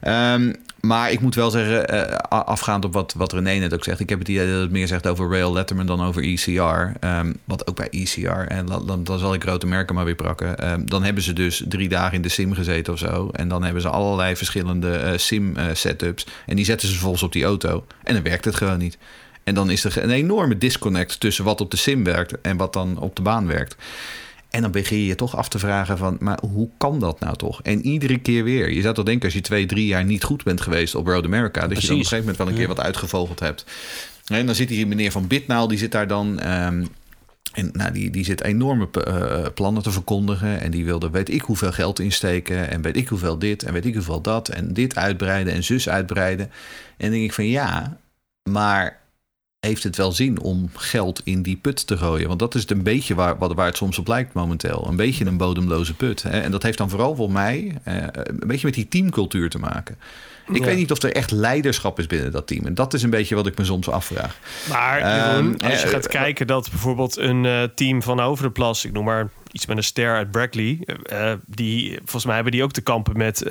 Ehm, 0.00 0.52
maar 0.80 1.10
ik 1.10 1.20
moet 1.20 1.34
wel 1.34 1.50
zeggen, 1.50 1.88
eh, 1.88 2.18
afgaand 2.28 2.84
op 2.84 2.92
wat, 2.92 3.14
wat 3.16 3.32
René 3.32 3.54
net 3.54 3.74
ook 3.74 3.84
zegt. 3.84 4.00
Ik 4.00 4.08
heb 4.08 4.18
het 4.18 4.28
idee 4.28 4.52
dat 4.52 4.60
het 4.60 4.70
meer 4.70 4.86
zegt 4.86 5.06
over 5.06 5.30
Rail 5.30 5.52
Letterman 5.52 5.86
dan 5.86 6.02
over 6.02 6.22
ECR. 6.22 6.98
Ehm, 7.00 7.32
wat 7.44 7.66
ook 7.66 7.76
bij 7.76 7.88
ECR, 7.90 8.46
en 8.48 8.66
dan, 8.66 9.04
dan, 9.04 9.18
zal 9.18 9.34
ik 9.34 9.42
grote 9.42 9.66
merken 9.66 9.94
maar 9.94 10.04
weer 10.04 10.14
prakken. 10.14 10.58
Ehm, 10.58 10.84
dan 10.84 11.02
hebben 11.02 11.22
ze 11.22 11.32
dus 11.32 11.62
drie 11.68 11.88
dagen 11.88 12.14
in 12.14 12.22
de 12.22 12.28
sim 12.28 12.54
gezeten 12.54 12.92
of 12.92 12.98
zo. 12.98 13.28
En 13.32 13.48
dan 13.48 13.62
hebben 13.62 13.82
ze 13.82 13.88
allerlei 13.88 14.36
verschillende 14.36 14.96
eh, 14.96 15.18
sim 15.18 15.56
setups. 15.72 16.26
En 16.46 16.56
die 16.56 16.64
zetten 16.64 16.86
ze 16.86 16.92
vervolgens 16.92 17.22
op 17.22 17.32
die 17.32 17.44
auto. 17.44 17.84
En 18.02 18.14
dan 18.14 18.22
werkt 18.22 18.44
het 18.44 18.56
gewoon 18.56 18.78
niet. 18.78 18.98
En 19.44 19.54
dan 19.54 19.70
is 19.70 19.84
er 19.84 20.02
een 20.02 20.10
enorme 20.10 20.58
disconnect 20.58 21.20
tussen 21.20 21.44
wat 21.44 21.60
op 21.60 21.70
de 21.70 21.76
sim 21.76 22.04
werkt 22.04 22.40
en 22.40 22.56
wat 22.56 22.72
dan 22.72 22.98
op 22.98 23.16
de 23.16 23.22
baan 23.22 23.46
werkt. 23.46 23.76
En 24.50 24.62
dan 24.62 24.70
begin 24.70 24.98
je 24.98 25.06
je 25.06 25.14
toch 25.14 25.36
af 25.36 25.48
te 25.48 25.58
vragen 25.58 25.98
van, 25.98 26.16
maar 26.20 26.38
hoe 26.50 26.68
kan 26.76 27.00
dat 27.00 27.20
nou 27.20 27.36
toch? 27.36 27.62
En 27.62 27.86
iedere 27.86 28.18
keer 28.18 28.44
weer. 28.44 28.72
Je 28.72 28.80
zou 28.80 28.94
toch 28.94 29.04
denken 29.04 29.24
als 29.24 29.34
je 29.34 29.40
twee, 29.40 29.66
drie 29.66 29.86
jaar 29.86 30.04
niet 30.04 30.24
goed 30.24 30.44
bent 30.44 30.60
geweest 30.60 30.94
op 30.94 31.06
Road 31.06 31.24
America... 31.24 31.66
dat 31.66 31.80
je 31.80 31.86
dan 31.86 31.96
op 31.96 32.02
een 32.02 32.08
gegeven 32.08 32.18
moment 32.18 32.36
wel 32.36 32.48
een 32.48 32.54
keer 32.54 32.68
wat 32.68 32.80
uitgevogeld 32.80 33.40
hebt. 33.40 33.64
En 34.26 34.46
dan 34.46 34.54
zit 34.54 34.68
hier 34.68 34.86
meneer 34.86 35.10
Van 35.10 35.26
Bitnaal, 35.26 35.68
die 35.68 35.78
zit 35.78 35.92
daar 35.92 36.06
dan... 36.06 36.40
ehm, 36.40 36.84
en 37.52 37.70
nou, 37.72 37.92
die, 37.92 38.10
die 38.10 38.24
zit 38.24 38.42
enorme 38.42 38.88
eh, 38.90 39.46
plannen 39.54 39.82
te 39.82 39.90
verkondigen. 39.90 40.60
En 40.60 40.70
die 40.70 40.84
wilde 40.84 41.10
weet 41.10 41.30
ik 41.30 41.42
hoeveel 41.42 41.72
geld 41.72 41.98
insteken. 41.98 42.70
En 42.70 42.82
weet 42.82 42.96
ik 42.96 43.08
hoeveel 43.08 43.38
dit. 43.38 43.62
En 43.62 43.72
weet 43.72 43.86
ik 43.86 43.94
hoeveel 43.94 44.20
dat. 44.20 44.48
En 44.48 44.72
dit 44.72 44.96
uitbreiden 44.96 45.52
en 45.52 45.64
zus 45.64 45.88
uitbreiden. 45.88 46.46
En 46.46 46.52
dan 46.96 47.10
denk 47.10 47.24
ik 47.24 47.32
van 47.32 47.46
ja, 47.46 47.98
maar 48.50 49.01
heeft 49.66 49.82
het 49.82 49.96
wel 49.96 50.12
zin 50.12 50.40
om 50.40 50.70
geld 50.74 51.20
in 51.24 51.42
die 51.42 51.56
put 51.56 51.86
te 51.86 51.96
gooien? 51.96 52.28
Want 52.28 52.38
dat 52.38 52.54
is 52.54 52.60
het 52.60 52.70
een 52.70 52.82
beetje 52.82 53.14
waar, 53.14 53.38
waar 53.38 53.66
het 53.66 53.76
soms 53.76 53.98
op 53.98 54.08
lijkt 54.08 54.32
momenteel. 54.32 54.86
Een 54.88 54.96
beetje 54.96 55.24
een 55.24 55.36
bodemloze 55.36 55.94
put. 55.94 56.22
Hè? 56.22 56.40
En 56.40 56.50
dat 56.50 56.62
heeft 56.62 56.78
dan 56.78 56.90
vooral 56.90 57.14
voor 57.14 57.30
mij 57.32 57.78
eh, 57.84 57.96
een 58.12 58.46
beetje 58.46 58.66
met 58.66 58.74
die 58.74 58.88
teamcultuur 58.88 59.50
te 59.50 59.58
maken. 59.58 59.98
Ik 60.48 60.58
Ja. 60.58 60.64
weet 60.64 60.76
niet 60.76 60.90
of 60.90 61.02
er 61.02 61.12
echt 61.12 61.30
leiderschap 61.30 61.98
is 61.98 62.06
binnen 62.06 62.32
dat 62.32 62.46
team. 62.46 62.66
En 62.66 62.74
dat 62.74 62.94
is 62.94 63.02
een 63.02 63.10
beetje 63.10 63.34
wat 63.34 63.46
ik 63.46 63.58
me 63.58 63.64
soms 63.64 63.88
afvraag. 63.88 64.38
Maar 64.68 64.98
Ehm, 64.98 65.46
als 65.64 65.80
je 65.80 65.86
eh, 65.86 65.92
gaat 65.92 66.06
eh, 66.06 66.20
kijken 66.20 66.46
dat 66.46 66.70
bijvoorbeeld 66.70 67.16
een 67.16 67.70
team 67.74 68.02
van 68.02 68.20
Over 68.20 68.44
de 68.44 68.50
Plas, 68.50 68.84
ik 68.84 68.92
noem 68.92 69.04
maar 69.04 69.28
iets 69.52 69.66
met 69.66 69.76
een 69.76 69.82
ster 69.82 70.14
uit 70.16 70.30
Brackley, 70.30 70.78
die 71.46 71.94
volgens 71.96 72.24
mij 72.24 72.34
hebben 72.34 72.52
die 72.52 72.62
ook 72.62 72.72
te 72.72 72.80
kampen 72.80 73.16
met 73.16 73.42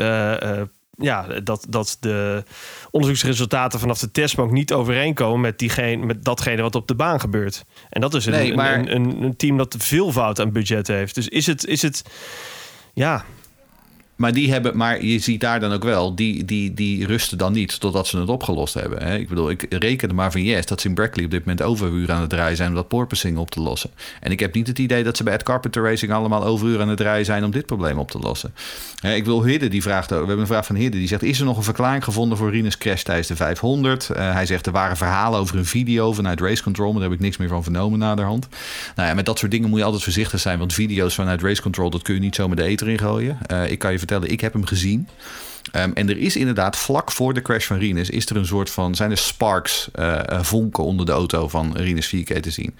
ja, 1.01 1.39
dat, 1.43 1.65
dat 1.69 1.97
de 1.99 2.43
onderzoeksresultaten 2.91 3.79
vanaf 3.79 3.99
de 3.99 4.11
testbank 4.11 4.51
niet 4.51 4.73
overeenkomen 4.73 5.41
met, 5.41 5.59
diegene, 5.59 6.05
met 6.05 6.23
datgene 6.23 6.61
wat 6.61 6.75
op 6.75 6.87
de 6.87 6.95
baan 6.95 7.19
gebeurt. 7.19 7.65
En 7.89 8.01
dat 8.01 8.13
is 8.13 8.25
een, 8.25 8.31
Nee, 8.31 8.55
maar- 8.55 8.79
een, 8.79 8.95
een, 8.95 9.23
een 9.23 9.35
team 9.35 9.57
dat 9.57 9.75
veel 9.79 10.11
fout 10.11 10.39
aan 10.39 10.51
budget 10.51 10.87
heeft. 10.87 11.15
Dus 11.15 11.27
is 11.27 11.45
het, 11.45 11.65
is 11.65 11.81
het 11.81 12.03
ja, 12.93 13.25
Maar, 14.21 14.33
die 14.33 14.51
hebben, 14.51 14.77
maar 14.77 15.05
je 15.05 15.19
ziet 15.19 15.41
daar 15.41 15.59
dan 15.59 15.71
ook 15.71 15.83
wel, 15.83 16.15
die, 16.15 16.45
die, 16.45 16.73
die 16.73 17.05
rusten 17.05 17.37
dan 17.37 17.53
niet 17.53 17.79
totdat 17.79 18.07
ze 18.07 18.19
het 18.19 18.29
opgelost 18.29 18.73
hebben. 18.73 19.03
Hè? 19.03 19.17
Ik 19.17 19.29
bedoel, 19.29 19.49
ik 19.49 19.65
reken 19.69 20.15
maar 20.15 20.31
van 20.31 20.43
yes 20.43 20.65
dat 20.65 20.81
ze 20.81 20.87
in 20.87 20.93
Brackley 20.93 21.25
op 21.25 21.31
dit 21.31 21.39
moment 21.39 21.61
overuren 21.61 22.15
aan 22.15 22.21
het 22.21 22.29
draaien 22.29 22.57
zijn 22.57 22.69
om 22.69 22.75
dat 22.75 22.87
porpoising 22.87 23.37
op 23.37 23.51
te 23.51 23.61
lossen. 23.61 23.89
En 24.19 24.31
ik 24.31 24.39
heb 24.39 24.53
niet 24.53 24.67
het 24.67 24.79
idee 24.79 25.03
dat 25.03 25.17
ze 25.17 25.23
bij 25.23 25.33
het 25.33 25.43
Carpenter 25.43 25.83
Racing 25.83 26.11
allemaal 26.11 26.43
overuren 26.43 26.81
aan 26.81 26.89
het 26.89 26.97
draaien 26.97 27.25
zijn 27.25 27.43
om 27.43 27.51
dit 27.51 27.65
probleem 27.65 27.99
op 27.99 28.11
te 28.11 28.19
lossen. 28.19 28.53
Hè, 28.99 29.13
ik 29.13 29.25
wil 29.25 29.43
Hidde, 29.43 29.67
die 29.67 29.81
vraagt, 29.81 30.09
we 30.09 30.15
hebben 30.15 30.39
een 30.39 30.47
vraag 30.47 30.65
van 30.65 30.75
Hidde, 30.75 30.97
die 30.97 31.07
zegt, 31.07 31.23
is 31.23 31.39
er 31.39 31.45
nog 31.45 31.57
een 31.57 31.63
verklaring 31.63 32.03
gevonden 32.03 32.37
voor 32.37 32.51
Rinus 32.51 32.77
crash 32.77 33.01
tijdens 33.01 33.27
de 33.27 33.35
500? 33.35 34.09
Eh, 34.09 34.33
hij 34.33 34.45
zegt, 34.45 34.65
er 34.65 34.71
waren 34.71 34.97
verhalen 34.97 35.39
over 35.39 35.57
een 35.57 35.65
video 35.65 36.13
vanuit 36.13 36.41
Race 36.41 36.63
Control, 36.63 36.91
maar 36.91 37.01
daar 37.01 37.09
heb 37.09 37.19
ik 37.19 37.25
niks 37.25 37.37
meer 37.37 37.47
van 37.47 37.63
vernomen 37.63 37.99
naderhand. 37.99 38.47
Nou 38.95 39.07
ja, 39.09 39.13
met 39.13 39.25
dat 39.25 39.39
soort 39.39 39.51
dingen 39.51 39.69
moet 39.69 39.79
je 39.79 39.85
altijd 39.85 40.03
voorzichtig 40.03 40.39
zijn, 40.39 40.59
want 40.59 40.73
video's 40.73 41.15
vanuit 41.15 41.41
Race 41.41 41.61
Control, 41.61 41.89
dat 41.89 42.01
kun 42.01 42.13
je 42.13 42.19
niet 42.19 42.35
zo 42.35 42.47
met 42.47 42.57
de 42.57 42.63
eter 42.63 42.89
ingooien. 42.89 43.37
Uh, 43.51 43.71
ik 43.71 43.79
kan 43.79 43.91
je 43.91 43.97
vertellen, 43.97 44.10
ik 44.19 44.41
heb 44.41 44.53
hem 44.53 44.65
gezien. 44.65 45.07
Um, 45.75 45.93
en 45.93 46.09
er 46.09 46.17
is 46.17 46.35
inderdaad 46.35 46.77
vlak 46.77 47.11
voor 47.11 47.33
de 47.33 47.41
crash 47.41 47.65
van 47.65 47.77
Rinus 47.77 48.09
is 48.09 48.29
er 48.29 48.35
een 48.35 48.45
soort 48.45 48.69
van 48.69 48.95
zijn 48.95 49.11
er 49.11 49.17
sparks, 49.17 49.89
uh, 49.99 50.19
vonken 50.41 50.83
onder 50.83 51.05
de 51.05 51.11
auto 51.11 51.47
van 51.47 51.75
Rinus 51.75 52.15
4K 52.15 52.39
te 52.39 52.51
zien. 52.51 52.75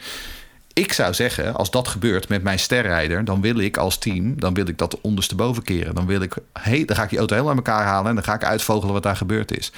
Ik 0.73 0.93
zou 0.93 1.13
zeggen, 1.13 1.55
als 1.55 1.71
dat 1.71 1.88
gebeurt 1.88 2.29
met 2.29 2.43
mijn 2.43 2.59
sterrijder, 2.59 3.25
dan 3.25 3.41
wil 3.41 3.57
ik 3.57 3.77
als 3.77 3.97
team, 3.97 4.39
dan 4.39 4.53
wil 4.53 4.67
ik 4.67 4.77
dat 4.77 5.01
ondersteboven 5.01 5.63
keren. 5.63 5.95
Dan 5.95 6.05
wil 6.05 6.21
ik, 6.21 6.36
hey, 6.53 6.86
dan 6.86 6.95
ga 6.95 7.03
ik 7.03 7.09
die 7.09 7.17
auto 7.17 7.34
helemaal 7.34 7.57
aan 7.57 7.65
elkaar 7.65 7.86
halen 7.86 8.09
en 8.09 8.15
dan 8.15 8.23
ga 8.23 8.34
ik 8.34 8.43
uitvogelen 8.43 8.93
wat 8.93 9.03
daar 9.03 9.15
gebeurd 9.15 9.57
is. 9.57 9.71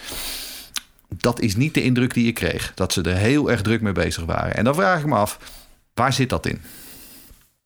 Dat 1.10 1.39
is 1.39 1.56
niet 1.56 1.74
de 1.74 1.84
indruk 1.84 2.14
die 2.14 2.28
ik 2.28 2.34
kreeg. 2.34 2.72
Dat 2.76 2.93
ze 2.93 3.01
er 3.01 3.16
heel 3.16 3.51
erg 3.51 3.62
druk 3.62 3.82
mee 3.82 3.93
bezig 3.93 4.26
waren. 4.26 4.56
En 4.56 4.64
dan 4.64 4.76
vraag 4.76 4.99
ik 4.99 5.06
me 5.06 5.16
af, 5.16 5.39
waar 5.93 6.14
zit 6.14 6.30
dat 6.30 6.45
in? 6.45 6.62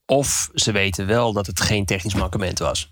Of 0.06 0.50
ze 0.54 0.72
weten 0.72 1.08
wel 1.08 1.34
dat 1.34 1.46
het 1.46 1.62
geen 1.62 1.86
technisch 1.86 2.16
mankement 2.16 2.60
was. 2.60 2.92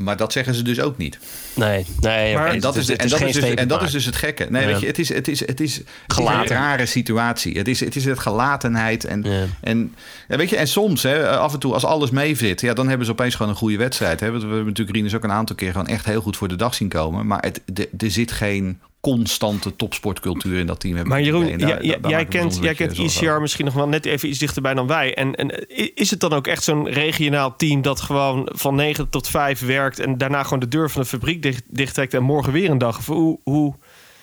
Maar 0.00 0.16
dat 0.16 0.32
zeggen 0.32 0.54
ze 0.54 0.62
dus 0.62 0.80
ook 0.80 0.96
niet. 0.96 1.18
Nee, 1.54 1.86
nee. 2.00 2.34
Maar, 2.34 2.48
en 2.48 2.60
dat, 2.60 2.76
is, 2.76 2.90
en, 2.90 3.08
dat 3.08 3.20
is, 3.20 3.32
dus, 3.34 3.54
en 3.54 3.68
dat 3.68 3.82
is 3.82 3.90
dus 3.90 4.04
het 4.04 4.16
gekke. 4.16 4.46
Nee, 4.50 4.66
weet 4.66 4.80
je, 4.80 4.86
het 4.86 4.98
is, 4.98 5.08
het 5.08 5.28
is, 5.28 5.40
het 5.46 5.60
is, 5.60 5.76
het 5.76 6.18
is 6.18 6.26
een 6.26 6.46
rare 6.46 6.86
situatie. 6.86 7.58
Het 7.58 7.68
is, 7.68 7.80
het 7.80 7.96
is 7.96 8.04
het 8.04 8.18
gelatenheid. 8.18 9.04
En, 9.04 9.24
en, 9.60 9.94
ja, 10.28 10.36
weet 10.36 10.50
je, 10.50 10.56
en 10.56 10.68
soms, 10.68 11.02
hè, 11.02 11.28
af 11.28 11.52
en 11.52 11.58
toe, 11.58 11.72
als 11.72 11.84
alles 11.84 12.10
meezit, 12.10 12.60
ja, 12.60 12.74
dan 12.74 12.88
hebben 12.88 13.06
ze 13.06 13.12
opeens 13.12 13.34
gewoon 13.34 13.52
een 13.52 13.58
goede 13.58 13.76
wedstrijd. 13.76 14.20
Hè. 14.20 14.30
We, 14.30 14.38
we 14.38 14.46
hebben 14.46 14.66
natuurlijk 14.66 14.96
Rinus 14.96 15.14
ook 15.14 15.24
een 15.24 15.32
aantal 15.32 15.56
keer 15.56 15.72
gewoon 15.72 15.86
echt 15.86 16.04
heel 16.04 16.20
goed 16.20 16.36
voor 16.36 16.48
de 16.48 16.56
dag 16.56 16.74
zien 16.74 16.88
komen. 16.88 17.26
Maar 17.26 17.42
het, 17.42 17.60
de, 17.64 17.88
er 17.98 18.10
zit 18.10 18.32
geen 18.32 18.80
constante 19.02 19.76
topsportcultuur 19.76 20.58
in 20.58 20.66
dat 20.66 20.80
team. 20.80 21.08
Maar 21.08 21.22
Jeroen, 21.22 21.58
jij, 21.58 22.26
kent, 22.26 22.58
jij 22.60 22.74
kent 22.74 22.98
ECR 22.98 23.40
misschien 23.40 23.64
nog 23.64 23.74
wel 23.74 23.88
net 23.88 24.04
even 24.04 24.28
iets 24.28 24.38
dichterbij 24.38 24.74
dan 24.74 24.86
wij. 24.86 25.14
En, 25.14 25.34
en 25.34 25.68
is 25.94 26.10
het 26.10 26.20
dan 26.20 26.32
ook 26.32 26.46
echt 26.46 26.62
zo'n 26.62 26.88
regionaal 26.88 27.56
team 27.56 27.82
dat 27.82 28.00
gewoon 28.00 28.48
van 28.52 28.74
9 28.74 29.08
tot 29.08 29.28
5 29.28 29.60
werkt 29.60 29.98
en 29.98 30.18
daarna 30.18 30.42
gewoon 30.42 30.58
de 30.58 30.68
deur 30.68 30.90
van 30.90 31.02
de 31.02 31.08
fabriek 31.08 31.42
dicht, 31.42 31.62
dicht 31.66 31.94
trekt 31.94 32.14
en 32.14 32.22
morgen 32.22 32.52
weer 32.52 32.70
een 32.70 32.78
dag? 32.78 32.98
Of 32.98 33.06
hoe, 33.06 33.38
hoe, 33.44 33.74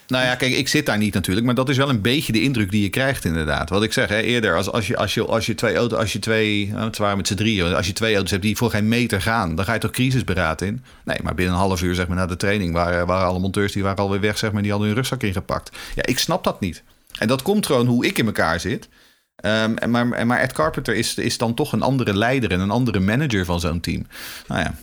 nou 0.10 0.26
ja, 0.26 0.36
kijk, 0.36 0.54
ik 0.54 0.68
zit 0.68 0.86
daar 0.86 0.98
niet 0.98 1.14
natuurlijk, 1.14 1.46
maar 1.46 1.56
dat 1.56 1.70
is 1.70 1.78
wel 1.78 1.90
een 1.90 2.02
beetje 2.02 2.32
de 2.32 2.42
indruk 2.42 2.72
die 2.72 2.82
je 2.82 2.90
krijgt 2.90 3.26
inderdaad. 3.26 3.70
Wat 3.70 3.84
ik 3.84 3.94
zeg, 3.94 4.10
hè, 4.10 4.20
eerder, 4.20 4.56
als, 4.56 4.72
als, 4.72 4.88
je, 4.88 4.98
als, 4.98 5.14
je, 5.14 5.26
als 5.26 5.46
je 5.46 5.56
twee 5.56 5.76
auto's, 5.76 6.00
als 6.00 6.14
je 6.14 6.20
twee, 6.20 6.74
het 6.76 6.98
waren 6.98 7.18
met 7.18 7.28
z'n 7.28 7.36
drieën, 7.36 7.76
als 7.76 7.88
je 7.88 7.94
twee 7.94 8.14
auto's 8.14 8.32
hebt 8.32 8.44
die 8.44 8.58
voor 8.58 8.70
geen 8.70 8.88
meter 8.88 9.22
gaan, 9.22 9.56
dan 9.56 9.66
ga 9.66 9.74
je 9.74 9.80
toch 9.80 9.92
crisisberaad 9.92 10.62
in? 10.62 10.84
Nee, 11.04 11.18
maar 11.24 11.36
binnen 11.36 11.54
een 11.54 11.60
half 11.60 11.82
uur, 11.82 11.96
zeg 11.96 12.08
maar, 12.08 12.18
na 12.18 12.26
de 12.26 12.38
training 12.38 12.74
waren, 12.74 13.08
waren 13.08 13.28
alle 13.28 13.40
monteurs 13.40 13.74
die 13.74 13.84
waren 13.84 14.04
alweer 14.04 14.20
weg, 14.20 14.38
zeg 14.38 14.52
maar, 14.52 14.62
die 14.62 14.72
hadden 14.72 14.88
hun 14.90 14.98
rugzak 14.98 15.24
ingepakt. 15.24 15.78
Ja, 15.96 16.06
ik 16.06 16.20
snap 16.20 16.44
dat 16.44 16.60
niet. 16.60 16.84
En 17.18 17.28
dat 17.28 17.42
komt 17.42 17.66
gewoon 17.66 17.88
hoe 17.88 18.06
ik 18.06 18.18
in 18.18 18.26
elkaar 18.26 18.60
zit. 18.60 18.90
En 19.36 19.90
maar, 19.90 20.28
maar 20.28 20.40
Ed 20.40 20.54
Carpenter 20.54 20.96
is, 20.96 21.16
is 21.16 21.38
dan 21.38 21.54
toch 21.54 21.74
een 21.74 21.82
andere 21.82 22.18
leider 22.18 22.52
en 22.52 22.60
een 22.60 22.72
andere 22.72 23.00
manager 23.00 23.46
van 23.46 23.60
zo'n 23.60 23.80
team. 23.80 24.08
Nou 24.48 24.62
ja. 24.62 24.74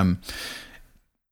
Um, 0.00 0.20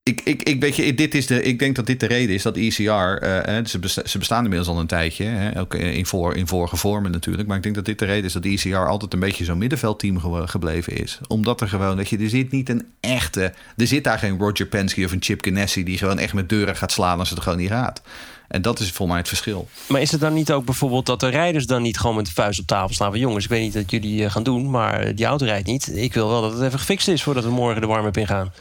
ik, 0.08 0.20
ik, 0.24 0.42
ik, 0.42 0.60
weet 0.60 0.76
je, 0.76 0.94
dit 0.94 1.14
is 1.14 1.26
de, 1.26 1.42
ik 1.42 1.58
denk 1.58 1.76
dat 1.76 1.86
dit 1.86 2.00
de 2.00 2.06
reden 2.06 2.34
is 2.34 2.42
dat 2.42 2.56
ECR, 2.56 2.82
uh, 2.82 3.64
ze, 3.64 4.02
ze 4.04 4.18
bestaan 4.18 4.42
inmiddels 4.42 4.68
al 4.68 4.80
een 4.80 4.86
tijdje, 4.86 5.24
hè, 5.24 5.60
ook 5.60 5.74
in, 5.74 6.06
voor, 6.06 6.36
in 6.36 6.46
vorige 6.46 6.76
vormen 6.76 7.10
natuurlijk, 7.10 7.48
maar 7.48 7.56
ik 7.56 7.62
denk 7.62 7.74
dat 7.74 7.84
dit 7.84 7.98
de 7.98 8.04
reden 8.04 8.24
is 8.24 8.32
dat 8.32 8.44
ECR 8.44 8.76
altijd 8.76 9.12
een 9.12 9.20
beetje 9.20 9.44
zo'n 9.44 9.58
middenveldteam 9.58 10.20
gebleven 10.48 10.96
is. 10.96 11.18
Omdat 11.28 11.60
er 11.60 11.68
gewoon, 11.68 11.96
dat 11.96 12.08
je, 12.08 12.18
er 12.18 12.28
zit 12.28 12.50
niet 12.50 12.68
een 12.68 12.86
echte, 13.00 13.52
er 13.76 13.86
zit 13.86 14.04
daar 14.04 14.18
geen 14.18 14.38
Roger 14.38 14.66
Penske 14.66 15.04
of 15.04 15.12
een 15.12 15.22
Chip 15.22 15.44
Ganassi 15.44 15.84
die 15.84 15.98
gewoon 15.98 16.18
echt 16.18 16.34
met 16.34 16.48
deuren 16.48 16.76
gaat 16.76 16.92
slaan 16.92 17.18
als 17.18 17.30
het 17.30 17.40
gewoon 17.40 17.58
niet 17.58 17.70
gaat. 17.70 18.02
En 18.48 18.62
dat 18.62 18.80
is 18.80 18.90
voor 18.90 19.06
mij 19.08 19.16
het 19.16 19.28
verschil. 19.28 19.68
Maar 19.88 20.00
is 20.00 20.10
het 20.10 20.20
dan 20.20 20.34
niet 20.34 20.52
ook 20.52 20.64
bijvoorbeeld 20.64 21.06
dat 21.06 21.20
de 21.20 21.28
rijders 21.28 21.66
dan 21.66 21.82
niet 21.82 21.98
gewoon 21.98 22.16
met 22.16 22.26
de 22.26 22.32
vuist 22.32 22.60
op 22.60 22.66
tafel 22.66 22.94
slaan? 22.94 23.10
Van 23.10 23.20
jongens, 23.20 23.44
ik 23.44 23.50
weet 23.50 23.62
niet 23.62 23.72
dat 23.72 23.90
jullie 23.90 24.24
eh, 24.24 24.30
gaan 24.30 24.42
doen, 24.42 24.70
maar 24.70 25.14
die 25.14 25.26
auto 25.26 25.44
rijdt 25.44 25.66
niet. 25.66 25.96
Ik 25.96 26.14
wil 26.14 26.28
wel 26.28 26.40
dat 26.40 26.52
het 26.52 26.62
even 26.62 26.78
gefixt 26.78 27.08
is 27.08 27.22
voordat 27.22 27.44
we 27.44 27.50
morgen 27.50 27.80
de 27.80 27.86
warm-up 27.86 28.16
ingaan. 28.16 28.52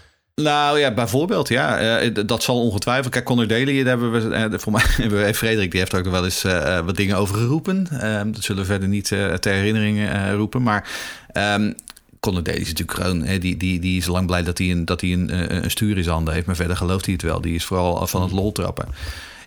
Nou 0.42 0.80
ja, 0.80 0.94
bijvoorbeeld, 0.94 1.48
ja. 1.48 2.02
Uh, 2.04 2.10
dat 2.26 2.44
zal 2.44 2.62
ongetwijfeld. 2.62 3.14
Kijk, 3.14 3.26
Conor 3.26 3.48
Daly, 3.48 3.84
daar 3.84 4.00
hebben 4.00 4.12
we, 4.12 4.50
uh, 4.52 4.60
voor 4.60 4.72
mij 4.72 4.84
we, 5.10 5.34
Frederik, 5.34 5.72
die 5.72 5.80
heeft 5.80 5.96
ook 5.96 6.06
wel 6.06 6.26
eens 6.26 6.42
wat 6.86 6.96
dingen 6.96 7.18
over 7.18 7.36
geroepen. 7.36 7.88
Ehm, 7.92 8.32
dat 8.32 8.44
zullen 8.44 8.62
we 8.62 8.68
verder 8.68 8.88
niet 8.88 9.08
ter 9.08 9.54
herinnering 9.54 10.10
roepen. 10.32 10.64
Maar 10.64 10.90
um, 11.34 11.76
Conor 12.20 12.44
Daly 12.44 12.58
is 12.58 12.68
natuurlijk 12.68 13.00
gewoon, 13.00 13.24
hè, 13.24 13.38
die, 13.38 13.58
die, 13.58 13.80
die 13.80 13.98
is 13.98 14.06
lang 14.06 14.28
blij 14.28 14.44
dat 14.44 14.58
hij 14.58 14.72
een, 14.72 14.86
dat 14.86 15.02
hij 15.02 15.14
een, 15.14 15.56
een 15.64 15.72
stuur 15.72 15.98
in 15.98 16.04
zijn 16.04 16.16
handen 16.16 16.34
heeft. 16.34 16.46
Maar 16.46 16.56
verder 16.56 16.78
gelooft 16.78 17.06
hij 17.06 17.14
het 17.14 17.24
wel. 17.24 17.42
Die 17.42 17.56
is 17.56 17.66
vooral 17.66 18.08
van 18.08 18.22
het 18.22 18.32
lol 18.32 18.52
trappen. 18.52 18.88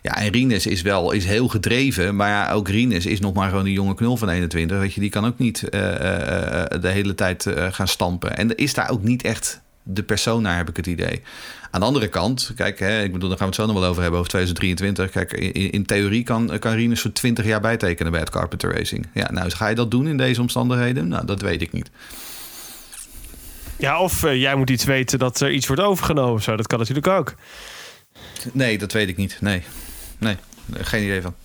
Ja, 0.01 0.17
en 0.17 0.31
Rines 0.31 0.67
is 0.67 0.81
wel 0.81 1.11
is 1.11 1.25
heel 1.25 1.47
gedreven. 1.47 2.15
Maar 2.15 2.53
ook 2.53 2.67
Rines 2.67 3.05
is 3.05 3.19
nog 3.19 3.33
maar 3.33 3.49
gewoon 3.49 3.65
een 3.65 3.71
jonge 3.71 3.95
knul 3.95 4.17
van 4.17 4.29
21. 4.29 4.79
Weet 4.79 4.93
je, 4.93 5.01
die 5.01 5.09
kan 5.09 5.25
ook 5.25 5.37
niet 5.37 5.59
de 5.59 6.79
hele 6.81 7.15
tijd 7.15 7.45
gaan 7.71 7.87
stampen. 7.87 8.37
En 8.37 8.55
is 8.55 8.73
daar 8.73 8.89
ook 8.89 9.03
niet 9.03 9.23
echt 9.23 9.61
de 9.93 10.03
persona, 10.03 10.55
heb 10.55 10.69
ik 10.69 10.75
het 10.75 10.87
idee. 10.87 11.21
Aan 11.71 11.79
de 11.79 11.85
andere 11.85 12.07
kant, 12.07 12.51
kijk, 12.55 12.79
hè, 12.79 13.03
ik 13.03 13.11
bedoel, 13.11 13.29
daar 13.29 13.37
gaan 13.37 13.49
we 13.49 13.55
het 13.55 13.65
zo 13.65 13.71
nog 13.71 13.81
wel 13.81 13.89
over 13.89 14.01
hebben, 14.01 14.19
over 14.19 14.31
2023. 14.31 15.09
Kijk, 15.09 15.33
in, 15.33 15.71
in 15.71 15.85
theorie 15.85 16.23
kan, 16.23 16.59
kan 16.59 16.73
Rinus 16.73 17.01
voor 17.01 17.11
20 17.11 17.45
jaar 17.45 17.61
bijtekenen 17.61 18.11
bij 18.11 18.21
het 18.21 18.29
Carpenter 18.29 18.73
Racing. 18.73 19.07
Ja, 19.13 19.31
nou, 19.31 19.49
ga 19.49 19.67
je 19.67 19.75
dat 19.75 19.91
doen 19.91 20.07
in 20.07 20.17
deze 20.17 20.41
omstandigheden? 20.41 21.07
Nou, 21.07 21.25
dat 21.25 21.41
weet 21.41 21.61
ik 21.61 21.71
niet. 21.71 21.89
Ja, 23.77 23.99
of 23.99 24.23
uh, 24.23 24.35
jij 24.35 24.55
moet 24.55 24.69
iets 24.69 24.83
weten 24.83 25.19
dat 25.19 25.39
er 25.39 25.51
iets 25.51 25.67
wordt 25.67 25.81
overgenomen. 25.81 26.41
Zo, 26.41 26.55
dat 26.55 26.67
kan 26.67 26.79
natuurlijk 26.79 27.07
ook. 27.07 27.35
Nee, 28.51 28.77
dat 28.77 28.91
weet 28.91 29.09
ik 29.09 29.17
niet. 29.17 29.37
Nee, 29.41 29.63
nee, 30.17 30.37
geen 30.73 31.03
idee 31.03 31.21
van. 31.21 31.35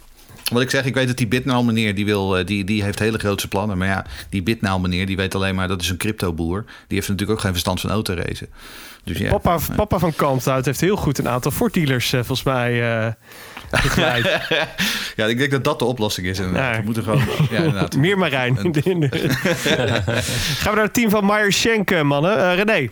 Wat 0.52 0.62
ik 0.62 0.70
zeg, 0.70 0.84
ik 0.84 0.94
weet 0.94 1.06
dat 1.06 1.16
die 1.16 1.26
Bitnaal 1.26 1.64
meneer, 1.64 1.94
die, 1.94 2.04
wil, 2.04 2.38
eh, 2.38 2.46
die, 2.46 2.64
die 2.64 2.82
heeft 2.82 2.98
hele 2.98 3.18
grote 3.18 3.48
plannen. 3.48 3.78
Maar 3.78 3.88
ja, 3.88 4.06
die 4.28 4.42
Bitnaal 4.42 4.80
meneer, 4.80 5.06
die 5.06 5.16
weet 5.16 5.34
alleen 5.34 5.54
maar, 5.54 5.68
dat 5.68 5.80
is 5.80 5.90
een 5.90 5.96
cryptoboer. 5.96 6.64
Die 6.66 6.96
heeft 6.96 7.08
natuurlijk 7.08 7.38
ook 7.38 7.40
geen 7.40 7.52
verstand 7.52 7.80
van 7.80 7.90
autoracen. 7.90 8.48
Dus 9.04 9.18
ja. 9.18 9.30
Papa, 9.30 9.58
papa 9.76 9.98
van 9.98 10.14
Kalmthout 10.14 10.64
heeft 10.64 10.80
heel 10.80 10.96
goed 10.96 11.18
een 11.18 11.28
aantal 11.28 11.50
Ford-dealers 11.50 12.12
uh, 12.12 12.18
volgens 12.18 12.42
mij 12.42 12.72
uh, 12.72 13.12
ja, 15.16 15.26
ik 15.26 15.38
denk 15.38 15.50
dat 15.50 15.64
dat 15.64 15.78
de 15.78 15.84
oplossing 15.84 16.26
is. 16.26 16.38
Inderdaad. 16.38 16.74
Ja. 16.74 16.78
We 16.78 16.84
moeten 16.84 17.02
gewoon... 17.02 17.22
Ja. 17.50 17.88
Meer 17.98 18.18
Marijn. 18.18 18.56
Gaan 18.62 18.72
we 20.70 20.74
naar 20.74 20.84
het 20.84 20.94
team 20.94 21.10
van 21.10 21.26
Meyer 21.26 21.52
Schenk, 21.52 22.02
mannen. 22.02 22.54
René. 22.54 22.88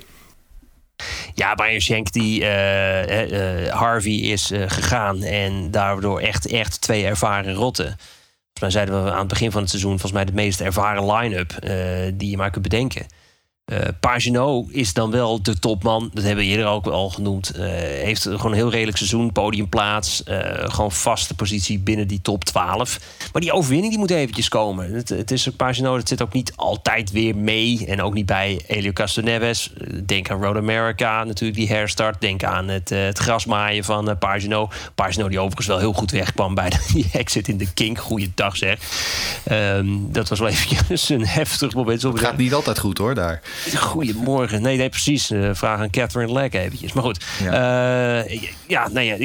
Ja, 1.34 1.54
Bayern 1.54 1.80
Schenk, 1.80 2.12
die 2.12 2.40
uh, 2.40 3.72
Harvey 3.72 4.12
is 4.12 4.50
gegaan. 4.66 5.22
En 5.22 5.70
daardoor 5.70 6.20
echt, 6.20 6.46
echt 6.46 6.80
twee 6.80 7.06
ervaren 7.06 7.54
rotten. 7.54 7.84
Volgens 7.84 8.60
mij 8.60 8.70
zeiden 8.70 9.04
we 9.04 9.10
aan 9.10 9.18
het 9.18 9.28
begin 9.28 9.50
van 9.50 9.60
het 9.60 9.70
seizoen... 9.70 9.90
volgens 9.90 10.12
mij 10.12 10.24
de 10.24 10.32
meest 10.32 10.60
ervaren 10.60 11.12
line-up 11.12 11.54
die 12.14 12.30
je 12.30 12.36
maar 12.36 12.50
kunt 12.50 12.62
bedenken. 12.62 13.06
Uh, 13.72 14.66
is 14.68 14.92
dan 14.92 15.10
wel 15.10 15.42
de 15.42 15.58
topman. 15.58 16.10
Dat 16.12 16.24
hebben 16.24 16.44
we 16.44 16.50
eerder 16.50 16.66
ook 16.66 16.86
al 16.86 17.10
genoemd. 17.10 17.52
Uh, 17.56 17.64
heeft 18.02 18.22
gewoon 18.22 18.50
een 18.50 18.56
heel 18.56 18.70
redelijk 18.70 18.96
seizoen, 18.96 19.32
podiumplaats. 19.32 20.22
Uh, 20.28 20.38
gewoon 20.54 20.92
vaste 20.92 21.34
positie 21.34 21.78
binnen 21.78 22.08
die 22.08 22.20
top 22.22 22.44
12. 22.44 22.98
Maar 23.32 23.42
die 23.42 23.52
overwinning 23.52 23.90
die 23.90 24.00
moet 24.00 24.10
eventjes 24.10 24.48
komen. 24.48 24.92
Het, 24.92 25.08
het 25.08 25.30
is 25.30 25.48
dat 25.54 26.08
zit 26.08 26.22
ook 26.22 26.32
niet 26.32 26.52
altijd 26.56 27.10
weer 27.10 27.36
mee. 27.36 27.86
En 27.86 28.02
ook 28.02 28.14
niet 28.14 28.26
bij 28.26 28.60
Elio 28.66 28.92
Castroneves. 28.92 29.72
Denk 30.06 30.30
aan 30.30 30.42
Road 30.42 30.56
America, 30.56 31.24
natuurlijk 31.24 31.58
die 31.58 31.68
herstart. 31.68 32.20
Denk 32.20 32.44
aan 32.44 32.68
het, 32.68 32.88
het 32.88 33.18
grasmaaien 33.18 33.84
van 33.84 34.18
Pagino. 34.18 34.68
Pagino 34.94 35.28
die 35.28 35.38
overigens 35.38 35.66
wel 35.66 35.78
heel 35.78 35.92
goed 35.92 36.10
wegkwam 36.10 36.54
bij 36.54 36.72
die 36.92 37.08
exit 37.12 37.48
in 37.48 37.56
de 37.56 37.72
kink. 37.72 37.98
Goeiedag 37.98 38.56
zeg. 38.56 38.78
Um, 39.50 40.12
dat 40.12 40.28
was 40.28 40.38
wel 40.38 40.48
eventjes 40.48 41.08
een 41.08 41.26
heftig 41.40 41.74
moment. 41.74 42.02
Het 42.02 42.20
gaat 42.20 42.36
niet 42.36 42.54
altijd 42.54 42.78
goed 42.78 42.98
hoor, 42.98 43.14
daar. 43.14 43.42
Goedemorgen. 43.76 44.62
Nee, 44.62 44.76
nee, 44.76 44.88
precies. 44.88 45.30
Uh, 45.30 45.50
vraag 45.52 45.80
aan 45.80 45.90
Catherine 45.90 46.32
Leck 46.32 46.54
eventjes. 46.54 46.92
Maar 46.92 47.04
goed. 47.04 47.24
Ja, 47.42 48.24
uh, 48.24 48.42
ja 48.66 48.88
ja. 49.00 49.16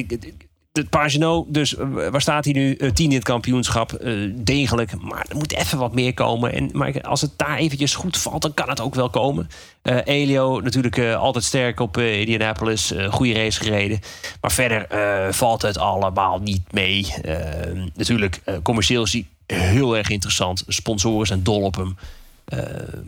De 0.78 0.86
Pagino, 0.86 1.46
dus 1.50 1.76
eh, 1.76 1.88
waar 2.12 2.22
staat 2.22 2.46
hij 2.46 2.54
nu? 2.54 2.76
Uh, 2.78 2.92
tien 2.92 3.10
in 3.10 3.16
het 3.16 3.24
kampioenschap. 3.24 3.98
Uh, 4.02 4.32
degelijk. 4.36 5.02
Maar 5.02 5.26
er 5.30 5.36
moet 5.36 5.54
even 5.54 5.78
wat 5.78 5.94
meer 5.94 6.14
komen. 6.14 6.54
En, 6.54 6.70
maar 6.74 7.02
als 7.02 7.22
het 7.22 7.32
daar 7.36 7.58
eventjes 7.58 7.96
goed 7.96 8.18
valt, 8.18 8.42
dan 8.42 8.54
kan 8.54 8.70
het 8.70 8.82
ook 8.82 8.96
wel 8.96 9.10
komen. 9.10 9.50
Elio 10.04 10.60
natuurlijk 10.60 11.00
altijd 11.00 11.44
sterk 11.44 11.80
op 11.80 11.98
Indianapolis. 11.98 12.94
goede 13.10 13.34
race 13.34 13.60
gereden. 13.60 14.00
Maar 14.42 14.52
verder 14.52 14.88
valt 15.34 15.62
het 15.62 15.78
allemaal 15.78 16.40
niet 16.40 16.72
mee. 16.72 17.14
natuurlijk, 17.94 18.42
commercieel 18.64 19.04
is 19.04 19.12
hij 19.12 19.26
heel 19.46 19.98
erg 19.98 20.10
interessant. 20.10 20.64
Sponsoren 20.68 21.28
zijn 21.28 21.44
dol 21.44 21.62
op 21.62 21.76
hem. 21.76 21.98
Uh, 22.54 22.60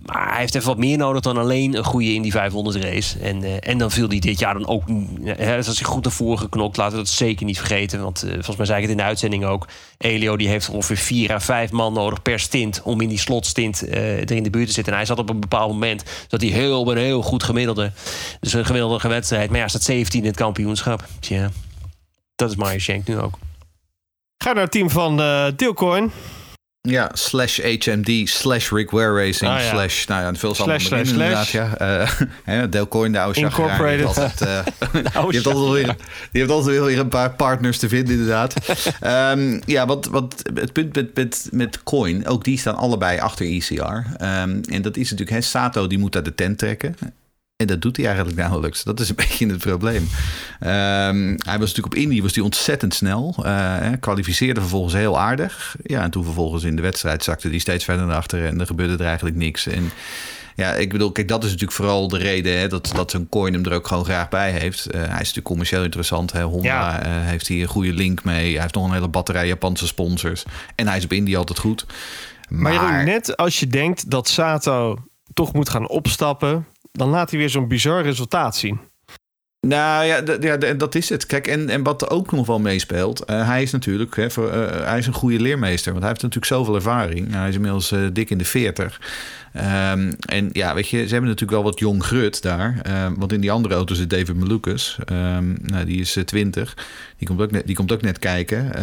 maar 0.06 0.30
hij 0.30 0.40
heeft 0.40 0.56
even 0.56 0.68
wat 0.68 0.78
meer 0.78 0.98
nodig 0.98 1.22
dan 1.22 1.38
alleen 1.38 1.78
een 1.78 1.84
goede 1.84 2.14
Indy 2.14 2.32
500 2.32 2.84
race. 2.84 3.20
En, 3.20 3.44
uh, 3.44 3.54
en 3.60 3.78
dan 3.78 3.92
viel 3.92 4.08
hij 4.08 4.20
dit 4.20 4.40
jaar 4.40 4.54
dan 4.54 4.68
ook... 4.68 4.84
Hè, 5.24 5.58
als 5.58 5.66
hij 5.66 5.90
goed 5.90 6.04
naar 6.04 6.14
voren 6.14 6.40
geknokt, 6.40 6.78
laten 6.78 6.98
we 6.98 7.04
dat 7.04 7.12
zeker 7.12 7.46
niet 7.46 7.58
vergeten. 7.58 8.02
Want 8.02 8.20
volgens 8.20 8.58
mij 8.58 8.66
zei 8.66 8.78
ik 8.78 8.84
het 8.84 8.92
in 8.92 8.98
de 8.98 9.04
uitzending 9.04 9.46
ook. 9.46 9.68
Elio 9.98 10.38
die 10.38 10.48
heeft 10.48 10.70
ongeveer 10.70 10.98
vier 10.98 11.32
à 11.32 11.40
vijf 11.40 11.72
man 11.72 11.94
nodig 11.94 12.22
per 12.22 12.40
stint... 12.40 12.82
om 12.84 13.02
in 13.02 13.08
die 13.08 13.20
slotstint 13.20 13.82
er 13.92 14.32
in 14.32 14.44
de 14.44 14.50
buurt 14.50 14.68
te 14.68 14.74
zitten. 14.74 14.94
En 14.94 15.00
hij 15.00 15.08
zat 15.08 15.20
op 15.20 15.30
een 15.30 15.40
bepaald 15.40 15.72
moment 15.72 16.04
dat 16.28 16.42
hij 16.42 16.50
heel, 16.50 16.92
een 16.92 16.98
heel 16.98 17.22
goed 17.22 17.44
gemiddelde... 17.44 17.92
Dus 18.40 18.54
een 18.54 18.66
gemiddelde 18.66 19.08
wedstrijd. 19.08 19.50
Maar 19.50 19.60
ja, 19.60 19.68
staat 19.68 19.84
17 19.84 20.20
in 20.20 20.28
het 20.28 20.36
kampioenschap. 20.36 21.06
Tja, 21.20 21.50
dat 22.36 22.50
is 22.50 22.56
Mario 22.56 22.80
Shank 22.80 23.08
nu 23.08 23.20
ook. 23.20 23.38
Ga 24.38 24.54
naar 24.54 24.64
het 24.64 24.72
team 24.72 24.90
van 24.90 25.18
Deelcoin. 25.56 26.12
Ja, 26.82 27.10
slash 27.14 27.60
HMD, 27.60 28.30
slash 28.30 28.72
Rick 28.72 28.92
Ware 28.92 29.14
Racing, 29.14 29.52
Ah, 29.52 29.60
ja. 29.60 29.70
slash, 29.70 30.06
nou 30.06 30.22
ja, 30.24 30.40
veel 30.40 30.56
Slash, 30.56 30.86
slash, 30.86 30.86
slash, 30.86 31.10
inderdaad, 31.12 31.48
ja. 31.48 31.82
Uh, 32.02 32.10
hè, 32.44 32.70
Delcoin, 32.70 33.12
de 33.12 33.20
oude 33.20 33.40
Incorporated. 33.40 34.06
altijd, 34.06 34.42
eh, 34.42 34.66
die 35.14 35.32
heeft 35.32 35.46
altijd 35.48 35.72
weer, 35.72 35.96
die 36.32 36.42
heeft 36.42 36.52
altijd 36.52 36.76
wel 36.76 36.86
weer 36.86 37.00
een 37.00 37.08
paar 37.08 37.32
partners 37.34 37.78
te 37.78 37.90
vinden, 37.90 38.14
inderdaad. 38.14 38.54
Ehm, 39.00 39.60
ja, 39.66 39.86
wat, 39.86 40.06
wat 40.06 40.50
het 40.54 40.74
punt 40.74 40.96
met, 40.96 41.16
met, 41.16 41.48
met 41.52 41.84
Coin, 41.84 42.28
ook 42.28 42.44
die 42.44 42.58
staan 42.58 42.76
allebei 42.76 43.20
achter 43.20 43.46
ECR. 43.46 43.74
Ehm, 44.18 44.60
en 44.70 44.82
dat 44.82 44.98
is 44.98 45.10
natuurlijk, 45.12 45.38
hè, 45.38 45.42
Sato 45.42 45.88
die 45.88 45.98
moet 46.00 46.16
uit 46.16 46.26
de 46.26 46.36
tent 46.36 46.58
trekken. 46.58 46.96
En 47.60 47.68
dat 47.68 47.82
doet 47.82 47.97
hij 47.97 48.05
eigenlijk 48.05 48.38
nauwelijks. 48.38 48.84
Dat 48.84 48.99
is 48.99 49.10
een 49.10 49.16
beetje 49.28 49.47
het 49.47 49.57
probleem. 49.57 50.10
Ehm, 50.60 51.28
hij 51.38 51.57
was 51.60 51.68
natuurlijk 51.74 51.86
op 51.86 51.95
Indy 51.95 52.22
was 52.22 52.36
hij 52.36 52.43
ontzettend 52.43 52.93
snel. 52.93 53.36
Eh, 53.43 53.76
kwalificeerde 53.99 54.60
vervolgens 54.60 54.93
heel 54.93 55.20
aardig. 55.20 55.76
Ja, 55.84 56.03
en 56.03 56.12
toen 56.12 56.24
vervolgens 56.24 56.64
in 56.64 56.76
de 56.76 56.82
wedstrijd 56.82 57.24
zakte 57.24 57.49
hij 57.49 57.57
steeds 57.60 57.84
verder 57.84 58.05
naar 58.05 58.16
achteren. 58.16 58.47
En 58.47 58.60
er 58.60 58.66
gebeurde 58.66 58.93
er 59.03 59.05
eigenlijk 59.10 59.36
niks. 59.36 59.68
En 59.68 59.91
ja, 60.55 60.74
ik 60.74 60.91
bedoel, 60.91 61.12
kijk, 61.12 61.28
dat 61.28 61.39
is 61.43 61.49
natuurlijk 61.49 61.78
vooral 61.78 62.07
de 62.07 62.18
reden 62.18 62.60
hè, 62.60 62.68
dat, 62.68 62.91
dat 62.95 63.12
zo'n 63.12 63.30
coin 63.30 63.53
hem 63.53 63.66
er 63.66 63.74
ook 63.74 63.88
gewoon 63.88 64.05
graag 64.05 64.30
bij 64.30 64.51
heeft. 64.51 64.86
Eh, 64.86 64.99
hij 64.99 65.07
is 65.10 65.18
natuurlijk 65.18 65.45
commercieel 65.45 65.84
interessant. 65.84 66.32
Hè. 66.32 66.41
Honda 66.43 66.68
Ja. 66.68 67.01
eh, 67.01 67.12
heeft 67.12 67.47
hier 67.47 67.62
een 67.62 67.68
goede 67.68 67.93
link 67.93 68.24
mee. 68.24 68.51
Hij 68.53 68.62
heeft 68.62 68.74
nog 68.76 68.86
een 68.86 68.93
hele 68.93 69.07
batterij 69.07 69.47
Japanse 69.47 69.88
sponsors. 69.88 70.43
En 70.76 70.88
hij 70.88 70.97
is 70.97 71.03
op 71.03 71.14
Indy 71.14 71.36
altijd 71.38 71.60
goed. 71.60 71.86
Maar, 72.49 72.74
Jeroen, 72.74 73.03
net 73.05 73.38
als 73.38 73.60
je 73.60 73.68
denkt 73.68 74.10
dat 74.12 74.28
Sato 74.28 74.97
toch 75.34 75.53
moet 75.53 75.70
gaan 75.70 75.89
opstappen... 75.89 76.66
dan 76.92 77.10
laat 77.10 77.30
hij 77.30 77.40
weer 77.40 77.50
zo'n 77.50 77.68
bizar 77.68 78.04
resultaat 78.04 78.56
zien. 78.56 78.80
Nou 79.68 80.06
ja, 80.06 80.24
ja 80.40 80.74
dat 80.74 80.96
is 80.96 81.10
het. 81.10 81.26
Kijk, 81.26 81.48
en, 81.48 81.70
en 81.70 81.84
wat 81.84 82.02
er 82.02 82.10
ook 82.10 82.32
nog 82.32 82.48
wel 82.48 82.60
meespeelt, 82.60 83.26
eh, 83.26 83.48
hij 83.48 83.62
is 83.62 83.72
natuurlijk 83.72 84.16
hè, 84.16 84.30
voor, 84.30 84.50
eh, 84.50 84.86
hij 84.86 84.98
is 84.98 85.08
een 85.08 85.14
goede 85.14 85.40
leermeester, 85.40 85.92
want 85.92 86.04
hij 86.04 86.10
heeft 86.12 86.24
natuurlijk 86.24 86.54
zoveel 86.54 86.76
ervaring. 86.76 87.34
Hij 87.34 87.50
is 87.50 87.56
inmiddels 87.56 87.92
eh, 87.92 88.00
dik 88.14 88.30
in 88.30 88.38
de 88.38 88.46
40. 88.46 89.02
Ehm, 89.54 90.12
en 90.20 90.50
ja, 90.52 90.74
weet 90.74 90.89
je, 90.89 90.97
ze 90.97 91.12
hebben 91.12 91.30
natuurlijk 91.30 91.62
wel 91.62 91.64
wat 91.64 91.80
jong 91.80 92.04
grut 92.04 92.41
daar. 92.41 92.80
Ehm, 92.84 93.14
want 93.16 93.34
in 93.34 93.41
die 93.41 93.52
andere 93.52 93.74
auto 93.74 93.95
zit 93.95 94.10
David 94.10 94.36
Malukas. 94.36 94.97
Ehm, 95.06 95.56
nou, 95.62 95.86
die 95.86 96.00
is 96.00 96.16
eh, 96.16 96.24
20. 96.24 96.78
Die 97.18 97.28
komt 97.28 97.41
ook 97.41 97.52
net, 97.52 97.66
die 97.66 97.76
komt 97.76 97.91
ook 97.91 98.02
net 98.02 98.20
kijken. 98.20 98.74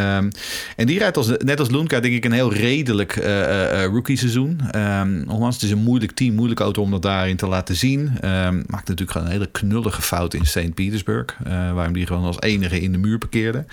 En 0.75 0.87
die 0.87 0.99
rijdt 0.99 1.17
als, 1.17 1.31
net 1.37 1.59
als 1.59 1.69
Lunka, 1.69 1.99
denk 1.99 2.13
ik, 2.13 2.25
een 2.25 2.31
heel 2.31 2.53
redelijk 2.53 3.15
eh, 3.15 3.43
eh, 3.43 3.83
eh, 3.83 3.91
rookie-seizoen. 3.91 4.59
Ehm 4.71 5.25
nogmaals, 5.25 5.55
het 5.55 5.63
is 5.63 5.71
een 5.71 5.83
moeilijk 5.83 6.11
team, 6.11 6.35
moeilijke 6.35 6.63
auto 6.63 6.81
om 6.81 6.91
dat 6.91 7.01
daarin 7.01 7.35
te 7.35 7.47
laten 7.47 7.75
zien. 7.75 8.11
Maakt 8.67 8.87
natuurlijk 8.87 9.11
gewoon 9.11 9.27
een 9.27 9.33
hele 9.33 9.49
knullige 9.51 10.01
fout 10.01 10.33
in 10.33 10.45
St. 10.45 10.73
Petersburg. 10.73 11.37
eh 11.43 11.73
waarom 11.73 11.93
die 11.93 12.05
gewoon 12.05 12.23
als 12.23 12.39
enige 12.39 12.79
in 12.79 12.91
de 12.91 12.97
muur 12.97 13.17
parkeerde. 13.17 13.65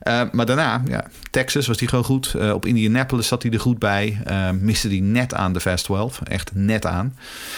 Eh, 0.00 0.22
maar 0.32 0.46
daarna, 0.46 0.82
ja, 0.88 1.04
Texas 1.30 1.66
was 1.66 1.78
hij 1.78 1.88
gewoon 1.88 2.04
goed. 2.04 2.34
Eh, 2.34 2.52
op 2.52 2.66
Indianapolis 2.66 3.26
zat 3.28 3.42
hij 3.42 3.52
er 3.52 3.60
goed 3.60 3.78
bij. 3.78 4.20
Eh, 4.24 4.50
miste 4.50 4.88
hij 4.88 5.00
net 5.00 5.34
aan 5.34 5.52
de 5.52 5.60
Fast 5.60 5.84
12. 5.84 6.20
Echt 6.22 6.50
net 6.54 6.86
aan. 6.86 7.16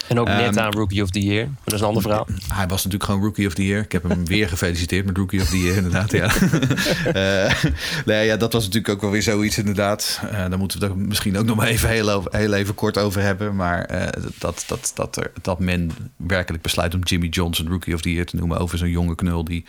En 0.09 0.19
ook 0.21 0.27
net 0.27 0.57
Ehm, 0.57 0.59
aan 0.59 0.73
Rookie 0.73 1.03
of 1.03 1.11
the 1.11 1.21
Year. 1.23 1.45
Maar 1.47 1.57
dat 1.65 1.75
is 1.75 1.81
een 1.81 1.87
ander 1.87 2.03
verhaal. 2.03 2.27
Hij 2.53 2.67
was 2.67 2.77
natuurlijk 2.85 3.05
gewoon 3.05 3.23
Rookie 3.23 3.47
of 3.47 3.55
the 3.55 3.67
Year. 3.67 3.83
Ik 3.83 3.93
heb 3.93 4.03
hem 4.09 4.27
weer 4.27 4.49
gefeliciteerd 4.49 5.07
met 5.07 5.17
Rookie 5.17 5.41
of 5.41 5.49
the 5.49 5.59
Year, 5.61 5.77
inderdaad. 5.77 6.11
Ja. 6.13 6.31
Nee, 8.05 8.27
ja, 8.27 8.37
dat 8.37 8.53
was 8.53 8.65
natuurlijk 8.65 8.95
ook 8.95 9.01
wel 9.01 9.11
weer 9.11 9.23
zoiets, 9.23 9.59
inderdaad. 9.59 10.21
Daar 10.33 10.59
moeten 10.59 10.81
we 10.81 10.87
het 10.87 10.97
misschien 10.97 11.39
ook 11.39 11.45
nog 11.45 11.57
maar 11.57 11.67
even 11.67 11.89
heel, 11.89 12.11
over- 12.11 12.37
heel 12.37 12.53
even 12.53 12.75
kort 12.75 12.99
over 12.99 13.23
hebben. 13.23 13.57
Maar 13.57 14.11
dat, 14.39 14.65
dat, 14.67 14.93
dat, 14.95 15.17
er, 15.17 15.31
dat 15.43 15.59
men 15.61 15.91
werkelijk 16.17 16.63
besluit 16.63 16.95
om 16.95 17.03
Jimmy 17.03 17.27
Johnson 17.27 17.69
Rookie 17.69 17.95
of 17.95 18.01
the 18.01 18.13
Year 18.13 18.27
te 18.27 18.37
noemen 18.37 18.59
over 18.59 18.79
zo'n 18.79 18.89
jonge 18.91 19.15
knul 19.15 19.45
die. 19.45 19.65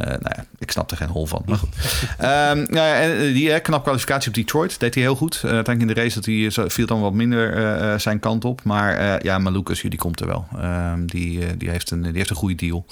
Eh, 0.00 0.06
nou 0.20 0.34
ja, 0.36 0.44
ik 0.58 0.70
snap 0.70 0.90
er 0.90 0.96
geen 0.96 1.08
hol 1.08 1.26
van. 1.26 1.42
Maar 1.46 1.56
goed. 1.58 1.74
Ehm, 2.18 2.56
nou 2.58 2.74
ja, 2.86 2.94
en 3.00 3.12
eh, 3.18 3.20
die 3.34 3.60
knap 3.60 3.82
kwalificatie 3.82 4.28
op 4.28 4.34
Detroit 4.34 4.80
deed 4.80 4.94
hij 4.94 5.02
heel 5.02 5.16
goed. 5.16 5.34
Eh 5.34 5.50
uiteindelijk 5.50 5.80
in 5.80 5.86
de 5.94 6.00
race 6.02 6.14
dat 6.14 6.24
hij, 6.24 6.50
zo- 6.50 6.68
viel 6.68 6.86
dan 6.86 7.00
wat 7.00 7.12
minder 7.12 7.54
eh, 7.56 7.92
eh, 7.92 7.98
zijn 8.00 8.20
kant 8.20 8.44
op. 8.44 8.62
Maar 8.64 8.96
eh, 8.96 9.20
ja, 9.22 9.38
Malukas, 9.38 9.80
die 9.80 9.96
komt 9.98 10.20
er 10.20 10.26
wel. 10.26 10.46
Ehm, 10.56 11.06
die, 11.06 11.46
eh, 11.46 11.52
die, 11.56 11.70
heeft 11.70 11.90
een, 11.90 12.02
die 12.02 12.12
heeft 12.12 12.30
een 12.30 12.36
goede 12.36 12.54
deal. 12.54 12.86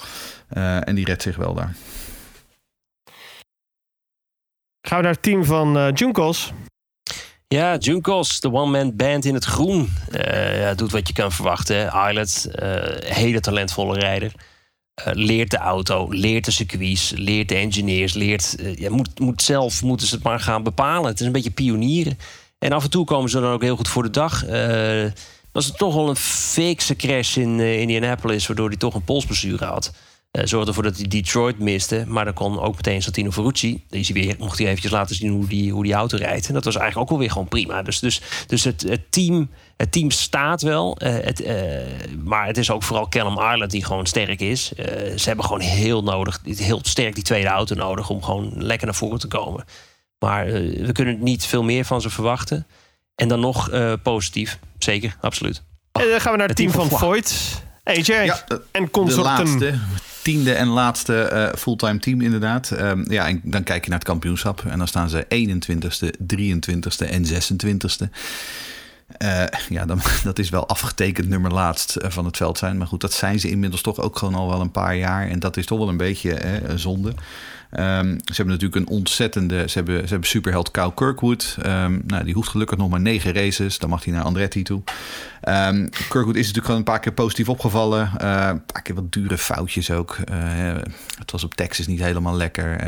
Eh, 0.49 0.87
en 0.87 0.95
die 0.95 1.05
redt 1.05 1.21
zich 1.21 1.35
wel 1.35 1.53
daar. 1.53 1.73
Gaan 4.87 4.97
we 4.97 5.03
naar 5.03 5.13
het 5.13 5.21
team 5.23 5.45
van 5.45 5.77
eh 5.77 5.87
Junkos. 5.93 6.51
Ja, 7.47 7.75
Junkos, 7.77 8.39
de 8.39 8.51
one-man 8.51 8.95
band 8.95 9.25
in 9.25 9.33
het 9.33 9.45
groen. 9.45 9.89
Eh, 10.11 10.59
ja, 10.61 10.73
doet 10.73 10.91
wat 10.91 11.07
je 11.07 11.13
kan 11.13 11.31
verwachten. 11.31 11.75
hè. 11.91 12.07
Islet, 12.09 12.45
eh, 12.55 13.13
hele 13.15 13.39
talentvolle 13.39 13.99
rijder. 13.99 14.31
Eh, 15.05 15.13
leert 15.13 15.51
de 15.51 15.57
auto, 15.57 16.07
leert 16.09 16.45
de 16.45 16.51
circuits, 16.51 17.13
leert 17.15 17.49
de 17.49 17.55
engineers, 17.55 18.13
leert, 18.13 18.55
eh, 18.59 18.75
ja, 18.75 18.89
moet, 18.89 19.19
moet 19.19 19.41
zelf 19.41 19.83
moeten 19.83 20.07
ze 20.07 20.15
het 20.15 20.23
maar 20.23 20.39
gaan 20.39 20.63
bepalen. 20.63 21.09
Het 21.09 21.19
is 21.19 21.25
een 21.25 21.31
beetje 21.31 21.51
pionieren. 21.51 22.17
En 22.59 22.71
af 22.71 22.83
en 22.83 22.89
toe 22.89 23.05
komen 23.05 23.29
ze 23.29 23.39
dan 23.39 23.51
ook 23.51 23.61
heel 23.61 23.75
goed 23.75 23.87
voor 23.87 24.03
de 24.03 24.09
dag. 24.09 24.45
Eh 24.45 25.05
was 25.51 25.65
het 25.65 25.77
toch 25.77 25.93
wel 25.93 26.09
een 26.09 26.15
fikse 26.15 26.95
crash 26.95 27.37
in 27.37 27.59
Indianapolis, 27.59 28.47
waardoor 28.47 28.67
hij 28.67 28.77
toch 28.77 28.93
een 28.93 29.03
polsblessure 29.03 29.65
had. 29.65 29.91
Eh 30.41 30.47
zorgde 30.47 30.67
ervoor 30.67 30.83
dat 30.83 30.97
hij 30.97 31.07
Detroit 31.07 31.59
miste. 31.59 32.03
Maar 32.07 32.25
dan 32.25 32.33
kon 32.33 32.59
ook 32.59 32.75
meteen 32.75 33.01
Santino 33.01 33.31
Ferrucci. 33.31 33.83
Die 33.89 33.99
is 33.99 34.09
weer, 34.09 34.35
mocht 34.39 34.57
hij 34.57 34.67
eventjes 34.67 34.91
laten 34.91 35.15
zien 35.15 35.31
hoe 35.31 35.47
die, 35.47 35.71
hoe 35.71 35.83
die 35.83 35.93
auto 35.93 36.17
rijdt. 36.17 36.47
En 36.47 36.53
dat 36.53 36.63
was 36.65 36.75
eigenlijk 36.75 37.03
ook 37.03 37.09
wel 37.17 37.19
weer 37.19 37.31
gewoon 37.31 37.47
prima. 37.47 37.81
Dus, 37.81 37.99
dus, 37.99 38.21
dus 38.47 38.63
het, 38.63 38.81
het, 38.81 39.11
team, 39.11 39.49
het 39.77 39.91
team 39.91 40.11
staat 40.11 40.61
wel. 40.61 40.97
eh, 40.97 41.13
het, 41.13 41.41
eh, 41.41 41.55
maar 42.23 42.45
het 42.47 42.57
is 42.57 42.71
ook 42.71 42.83
vooral 42.83 43.09
Callum 43.09 43.37
Arlett 43.37 43.71
die 43.71 43.85
gewoon 43.85 44.05
sterk 44.05 44.39
is. 44.41 44.73
Eh, 44.73 44.85
ze 45.17 45.27
hebben 45.27 45.45
gewoon 45.45 45.61
heel 45.61 46.03
nodig, 46.03 46.39
heel 46.43 46.79
sterk 46.83 47.15
die 47.15 47.23
tweede 47.23 47.47
auto 47.47 47.75
nodig... 47.75 48.09
om 48.09 48.23
gewoon 48.23 48.51
lekker 48.55 48.85
naar 48.87 48.95
voren 48.95 49.19
te 49.19 49.27
komen. 49.27 49.63
Maar 50.19 50.45
we 50.45 50.89
kunnen 50.91 51.23
niet 51.23 51.45
veel 51.45 51.63
meer 51.63 51.85
van 51.85 52.01
ze 52.01 52.09
verwachten. 52.09 52.67
En 53.15 53.27
dan 53.27 53.39
nog 53.39 53.69
eh, 53.69 53.93
positief. 54.03 54.59
Zeker, 54.77 55.17
absoluut. 55.21 55.63
En 55.91 56.09
dan 56.09 56.21
gaan 56.21 56.31
we 56.31 56.37
naar 56.37 56.47
het, 56.47 56.57
Het 56.57 56.67
team, 56.67 56.71
team 56.71 56.89
van 56.89 56.99
Voigt. 56.99 57.63
AJ 57.83 58.03
Ja, 58.25 58.43
en 58.71 58.83
De 58.83 58.89
consorten. 58.91 59.23
laatste, 59.23 59.79
tiende 60.21 60.53
en 60.53 60.67
laatste 60.67 61.21
eh, 61.21 61.55
fulltime 61.57 61.99
team 61.99 62.21
inderdaad. 62.21 62.71
Ehm, 62.71 63.11
ja, 63.11 63.27
en 63.27 63.41
dan 63.43 63.63
kijk 63.63 63.83
je 63.83 63.89
naar 63.89 63.99
het 63.99 64.07
kampioenschap. 64.07 64.63
En 64.65 64.77
dan 64.77 64.87
staan 64.87 65.09
ze 65.09 65.25
21ste, 65.29 66.09
23ste 66.35 67.09
en 67.09 67.25
26ste. 67.25 68.09
Eh, 69.17 69.43
ja, 69.69 69.85
dan, 69.85 70.01
dat 70.23 70.39
is 70.39 70.49
wel 70.49 70.67
afgetekend 70.67 71.27
nummer 71.27 71.53
laatst 71.53 71.95
eh, 71.95 72.09
van 72.09 72.25
het 72.25 72.37
veld 72.37 72.57
zijn. 72.57 72.77
Maar 72.77 72.87
goed, 72.87 73.01
dat 73.01 73.13
zijn 73.13 73.39
ze 73.39 73.49
inmiddels 73.49 73.81
toch 73.81 73.99
ook 73.99 74.17
gewoon 74.17 74.35
al 74.35 74.49
wel 74.49 74.61
een 74.61 74.71
paar 74.71 74.95
jaar. 74.95 75.27
En 75.27 75.39
dat 75.39 75.57
is 75.57 75.65
toch 75.65 75.79
wel 75.79 75.89
een 75.89 75.97
beetje 75.97 76.33
hè, 76.33 76.77
zonde. 76.77 77.13
Ehm, 77.69 78.07
ze 78.07 78.33
hebben 78.35 78.53
natuurlijk 78.53 78.75
een 78.75 78.95
ontzettende... 78.95 79.67
Ze 79.67 79.77
hebben, 79.77 80.01
ze 80.01 80.07
hebben 80.07 80.29
superheld 80.29 80.71
Kyle 80.71 80.93
Kirkwood. 80.93 81.57
Ehm, 81.61 81.99
nou, 82.05 82.23
die 82.23 82.33
hoeft 82.33 82.49
gelukkig 82.49 82.77
nog 82.77 82.89
maar 82.89 82.99
negen 82.99 83.33
races. 83.33 83.77
Dan 83.77 83.89
mag 83.89 84.03
hij 84.03 84.13
naar 84.13 84.23
Andretti 84.23 84.63
toe. 84.63 84.81
Ehm, 85.41 85.87
Kirkwood 85.89 86.35
is 86.35 86.39
natuurlijk 86.41 86.65
gewoon 86.65 86.79
een 86.79 86.83
paar 86.83 86.99
keer 86.99 87.11
positief 87.11 87.49
opgevallen. 87.49 88.11
Eh, 88.17 88.47
een 88.49 88.65
paar 88.65 88.81
keer 88.81 88.95
wat 88.95 89.11
dure 89.11 89.37
foutjes 89.37 89.91
ook. 89.91 90.17
Eh, 90.25 90.37
het 91.19 91.31
was 91.31 91.43
op 91.43 91.53
Texas 91.53 91.87
niet 91.87 91.99
helemaal 91.99 92.35
lekker. 92.35 92.77
Eh, 92.77 92.87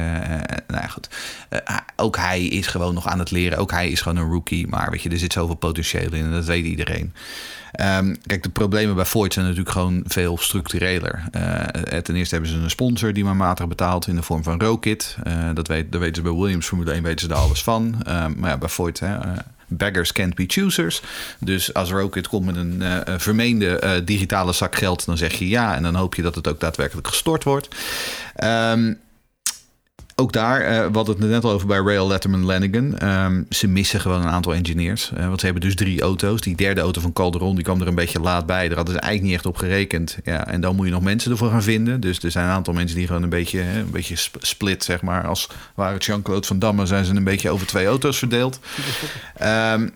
nou 0.67 0.81
ja, 0.81 0.87
goed. 0.87 1.09
Eh, 1.49 1.77
ook 1.95 2.17
hij 2.17 2.45
is 2.45 2.67
gewoon 2.67 2.93
nog 2.93 3.07
aan 3.07 3.19
het 3.19 3.31
leren. 3.31 3.57
Ook 3.57 3.71
hij 3.71 3.89
is 3.89 4.01
gewoon 4.01 4.17
een 4.17 4.31
rookie. 4.31 4.67
Maar 4.67 4.91
weet 4.91 5.01
je, 5.01 5.09
er 5.09 5.19
zit 5.19 5.33
zoveel 5.33 5.55
potentieel 5.55 6.13
in. 6.13 6.23
En 6.23 6.31
dat 6.31 6.45
weet 6.45 6.65
iedereen. 6.65 7.13
Ehm, 7.81 8.15
kijk, 8.25 8.43
de 8.43 8.49
problemen 8.49 8.95
bij 8.95 9.05
Ford 9.05 9.33
zijn 9.33 9.45
natuurlijk 9.45 9.71
gewoon 9.71 10.03
veel 10.05 10.37
structureler. 10.37 11.23
Eh, 11.31 11.97
ten 11.97 12.15
eerste 12.15 12.35
hebben 12.35 12.53
ze 12.53 12.59
een 12.59 12.69
sponsor 12.69 13.13
die 13.13 13.23
maar 13.23 13.35
matig 13.35 13.67
betaalt 13.67 14.07
in 14.07 14.15
de 14.15 14.21
vorm 14.21 14.43
van 14.43 14.61
Rokit. 14.61 15.17
Eh, 15.23 15.49
dat 15.53 15.67
weet, 15.67 15.91
daar 15.91 16.01
weten 16.01 16.15
ze 16.15 16.21
bij 16.21 16.31
Williams 16.31 16.67
Formule 16.67 16.93
1 16.93 17.03
weten 17.03 17.19
ze 17.19 17.27
daar 17.27 17.37
alles 17.37 17.63
van. 17.63 17.95
Ehm, 18.03 18.31
maar 18.35 18.49
ja, 18.49 18.57
bij 18.57 18.69
Ford, 18.69 18.99
hè, 18.99 19.17
eh, 19.17 19.31
beggars 19.67 20.11
can't 20.11 20.35
be 20.35 20.43
choosers. 20.47 21.01
Dus 21.39 21.73
als 21.73 21.91
Rokit 21.91 22.27
komt 22.27 22.45
met 22.45 22.55
een 22.55 22.81
een 23.11 23.19
vermeende 23.19 24.01
digitale 24.05 24.53
zak 24.53 24.75
geld, 24.75 25.05
dan 25.05 25.17
zeg 25.17 25.33
je 25.33 25.47
ja. 25.47 25.75
En 25.75 25.83
dan 25.83 25.95
hoop 25.95 26.15
je 26.15 26.21
dat 26.21 26.35
het 26.35 26.47
ook 26.47 26.59
daadwerkelijk 26.59 27.07
gestort 27.07 27.43
wordt. 27.43 27.67
Ehm, 28.35 28.93
ook 30.21 30.33
daar, 30.33 30.61
eh, 30.61 30.77
hadden 30.93 31.15
het 31.19 31.29
net 31.29 31.43
al 31.43 31.51
over 31.51 31.67
bij 31.67 31.77
Rail 31.79 32.07
Letterman 32.07 32.45
Lanigan. 32.45 32.97
Ehm, 32.97 33.43
ze 33.49 33.67
missen 33.67 34.01
gewoon 34.01 34.21
een 34.21 34.29
aantal 34.29 34.53
engineers. 34.53 35.11
Eh, 35.15 35.27
want 35.27 35.39
ze 35.39 35.45
hebben 35.45 35.63
dus 35.63 35.75
drie 35.75 36.01
auto's. 36.01 36.41
Die 36.41 36.55
derde 36.55 36.81
auto 36.81 37.01
van 37.01 37.13
Calderon 37.13 37.55
die 37.55 37.63
kwam 37.63 37.81
er 37.81 37.87
een 37.87 37.95
beetje 37.95 38.19
laat 38.19 38.45
bij. 38.45 38.67
Daar 38.67 38.77
hadden 38.77 38.93
ze 38.93 38.99
eigenlijk 38.99 39.31
niet 39.31 39.39
echt 39.39 39.53
op 39.55 39.57
gerekend. 39.57 40.17
Ja, 40.23 40.47
en 40.47 40.61
dan 40.61 40.75
moet 40.75 40.85
je 40.85 40.91
nog 40.91 41.01
mensen 41.01 41.31
ervoor 41.31 41.49
gaan 41.49 41.63
vinden. 41.63 41.99
Dus 41.99 42.19
er 42.19 42.31
zijn 42.31 42.45
een 42.45 42.51
aantal 42.53 42.73
mensen 42.73 42.97
die 42.97 43.07
gewoon 43.07 43.23
een 43.23 43.29
beetje, 43.29 43.61
een 43.61 43.91
beetje 43.91 44.15
sp- 44.15 44.37
split, 44.39 44.83
zeg 44.83 45.01
maar. 45.01 45.27
Als 45.27 45.49
waren 45.75 45.93
het 45.93 46.05
Jean-Claude 46.05 46.47
Van 46.47 46.59
Damme, 46.59 46.85
zijn 46.85 47.05
ze 47.05 47.13
een 47.15 47.23
beetje 47.23 47.49
over 47.49 47.67
twee 47.67 47.85
auto's 47.85 48.17
verdeeld. 48.17 48.59
Ehm, 49.37 49.87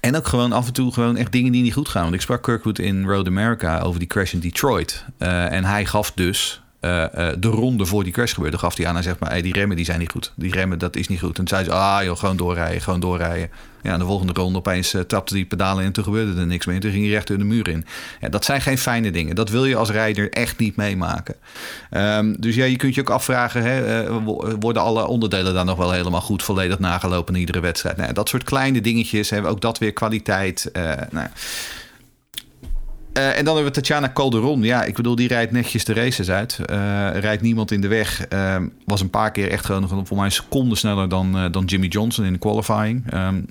En 0.00 0.16
ook 0.16 0.26
gewoon 0.28 0.52
af 0.52 0.66
en 0.66 0.72
toe 0.72 0.92
gewoon 0.92 1.16
echt 1.16 1.32
dingen 1.32 1.52
die 1.52 1.62
niet 1.62 1.72
goed 1.72 1.88
gaan. 1.88 2.02
Want 2.02 2.14
ik 2.14 2.20
sprak 2.20 2.42
Kirkwood 2.42 2.78
in 2.78 3.04
Road 3.06 3.26
America 3.26 3.80
over 3.80 3.98
die 3.98 4.08
crash 4.08 4.32
in 4.32 4.40
Detroit. 4.40 5.04
Uh, 5.18 5.52
en 5.52 5.64
hij 5.64 5.84
gaf 5.86 6.12
dus 6.14 6.60
uh, 6.80 7.04
uh, 7.14 7.28
de 7.38 7.48
ronde 7.48 7.86
voor 7.86 8.04
die 8.04 8.12
crash 8.12 8.34
gebeurde, 8.34 8.58
gaf 8.58 8.76
hij 8.76 8.86
aan. 8.86 8.94
Hij 8.94 9.02
zegt 9.02 9.18
maar, 9.18 9.30
hey, 9.30 9.42
die 9.42 9.52
remmen 9.52 9.76
die 9.76 9.84
zijn 9.84 9.98
niet 9.98 10.10
goed. 10.10 10.32
Die 10.34 10.52
remmen, 10.52 10.78
dat 10.78 10.96
is 10.96 11.08
niet 11.08 11.20
goed. 11.20 11.28
En 11.28 11.34
toen 11.34 11.48
zei 11.48 11.64
ze, 11.64 11.72
ah 11.72 12.04
joh, 12.04 12.16
gewoon 12.16 12.36
doorrijden, 12.36 12.80
gewoon 12.80 13.00
doorrijden. 13.00 13.50
Ja, 13.82 13.98
de 13.98 14.04
volgende 14.04 14.32
ronde 14.32 14.58
opeens 14.58 14.94
uh, 14.94 15.00
trapte 15.00 15.34
die 15.34 15.44
pedalen 15.44 15.80
in 15.80 15.86
en 15.86 15.92
toen 15.92 16.04
gebeurde 16.04 16.40
er 16.40 16.46
niks 16.46 16.66
meer. 16.66 16.74
En 16.74 16.80
toen 16.80 16.90
ging 16.90 17.02
hij 17.02 17.12
recht 17.12 17.26
door 17.26 17.38
de 17.38 17.44
muur 17.44 17.68
in. 17.68 17.86
Ja, 18.20 18.28
dat 18.28 18.44
zijn 18.44 18.60
geen 18.60 18.78
fijne 18.78 19.10
dingen. 19.10 19.34
Dat 19.34 19.48
wil 19.48 19.64
je 19.64 19.76
als 19.76 19.90
rijder 19.90 20.30
echt 20.30 20.58
niet 20.58 20.76
meemaken. 20.76 21.34
Um, 21.90 22.40
dus 22.40 22.54
ja, 22.54 22.64
je 22.64 22.76
kunt 22.76 22.94
je 22.94 23.00
ook 23.00 23.10
afvragen, 23.10 23.62
hè, 23.62 24.10
worden 24.58 24.82
alle 24.82 25.06
onderdelen 25.06 25.54
dan 25.54 25.66
nog 25.66 25.76
wel 25.76 25.90
helemaal 25.90 26.20
goed 26.20 26.42
volledig 26.42 26.78
nagelopen 26.78 27.34
in 27.34 27.40
iedere 27.40 27.60
wedstrijd? 27.60 27.96
Nou, 27.96 28.12
dat 28.12 28.28
soort 28.28 28.44
kleine 28.44 28.80
dingetjes 28.80 29.30
hebben 29.30 29.50
ook 29.50 29.60
dat 29.60 29.78
weer 29.78 29.92
kwaliteit. 29.92 30.70
nou, 31.10 31.28
en 33.28 33.44
dan 33.44 33.54
hebben 33.54 33.72
we 33.72 33.80
Tatjana 33.80 34.10
Calderon. 34.12 34.62
Ja, 34.62 34.84
ik 34.84 34.94
bedoel, 34.94 35.14
die 35.14 35.28
rijdt 35.28 35.52
netjes 35.52 35.84
de 35.84 35.92
races 35.92 36.30
uit. 36.30 36.58
Uh, 36.60 36.66
rijdt 37.10 37.42
niemand 37.42 37.70
in 37.70 37.80
de 37.80 37.88
weg. 37.88 38.26
Uh, 38.32 38.56
was 38.84 39.00
een 39.00 39.10
paar 39.10 39.30
keer 39.30 39.50
echt 39.50 39.64
gewoon 39.64 40.06
voor 40.06 40.16
mij 40.16 40.26
een 40.26 40.32
seconde 40.32 40.76
sneller 40.76 41.08
dan, 41.08 41.52
dan 41.52 41.64
Jimmy 41.64 41.86
Johnson 41.86 42.24
in 42.24 42.32
de 42.32 42.38
qualifying. 42.38 43.14
Um, 43.14 43.46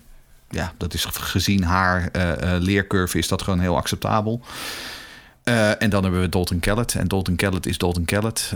ja, 0.50 0.74
dat 0.78 0.94
is 0.94 1.06
gezien 1.06 1.64
haar 1.64 2.12
leercurve 2.60 3.18
is 3.18 3.28
dat 3.28 3.42
gewoon 3.42 3.60
heel 3.60 3.78
acceptabel. 3.78 4.42
en 5.80 5.90
dan 5.90 6.04
hebben 6.04 6.22
we 6.22 6.30
Dalton 6.30 6.60
Kellett. 6.60 6.96
En 6.96 7.08
Dalton 7.08 7.36
Kellett 7.36 7.66
is 7.66 7.78
Dalton 7.78 8.06
Kellett. 8.06 8.52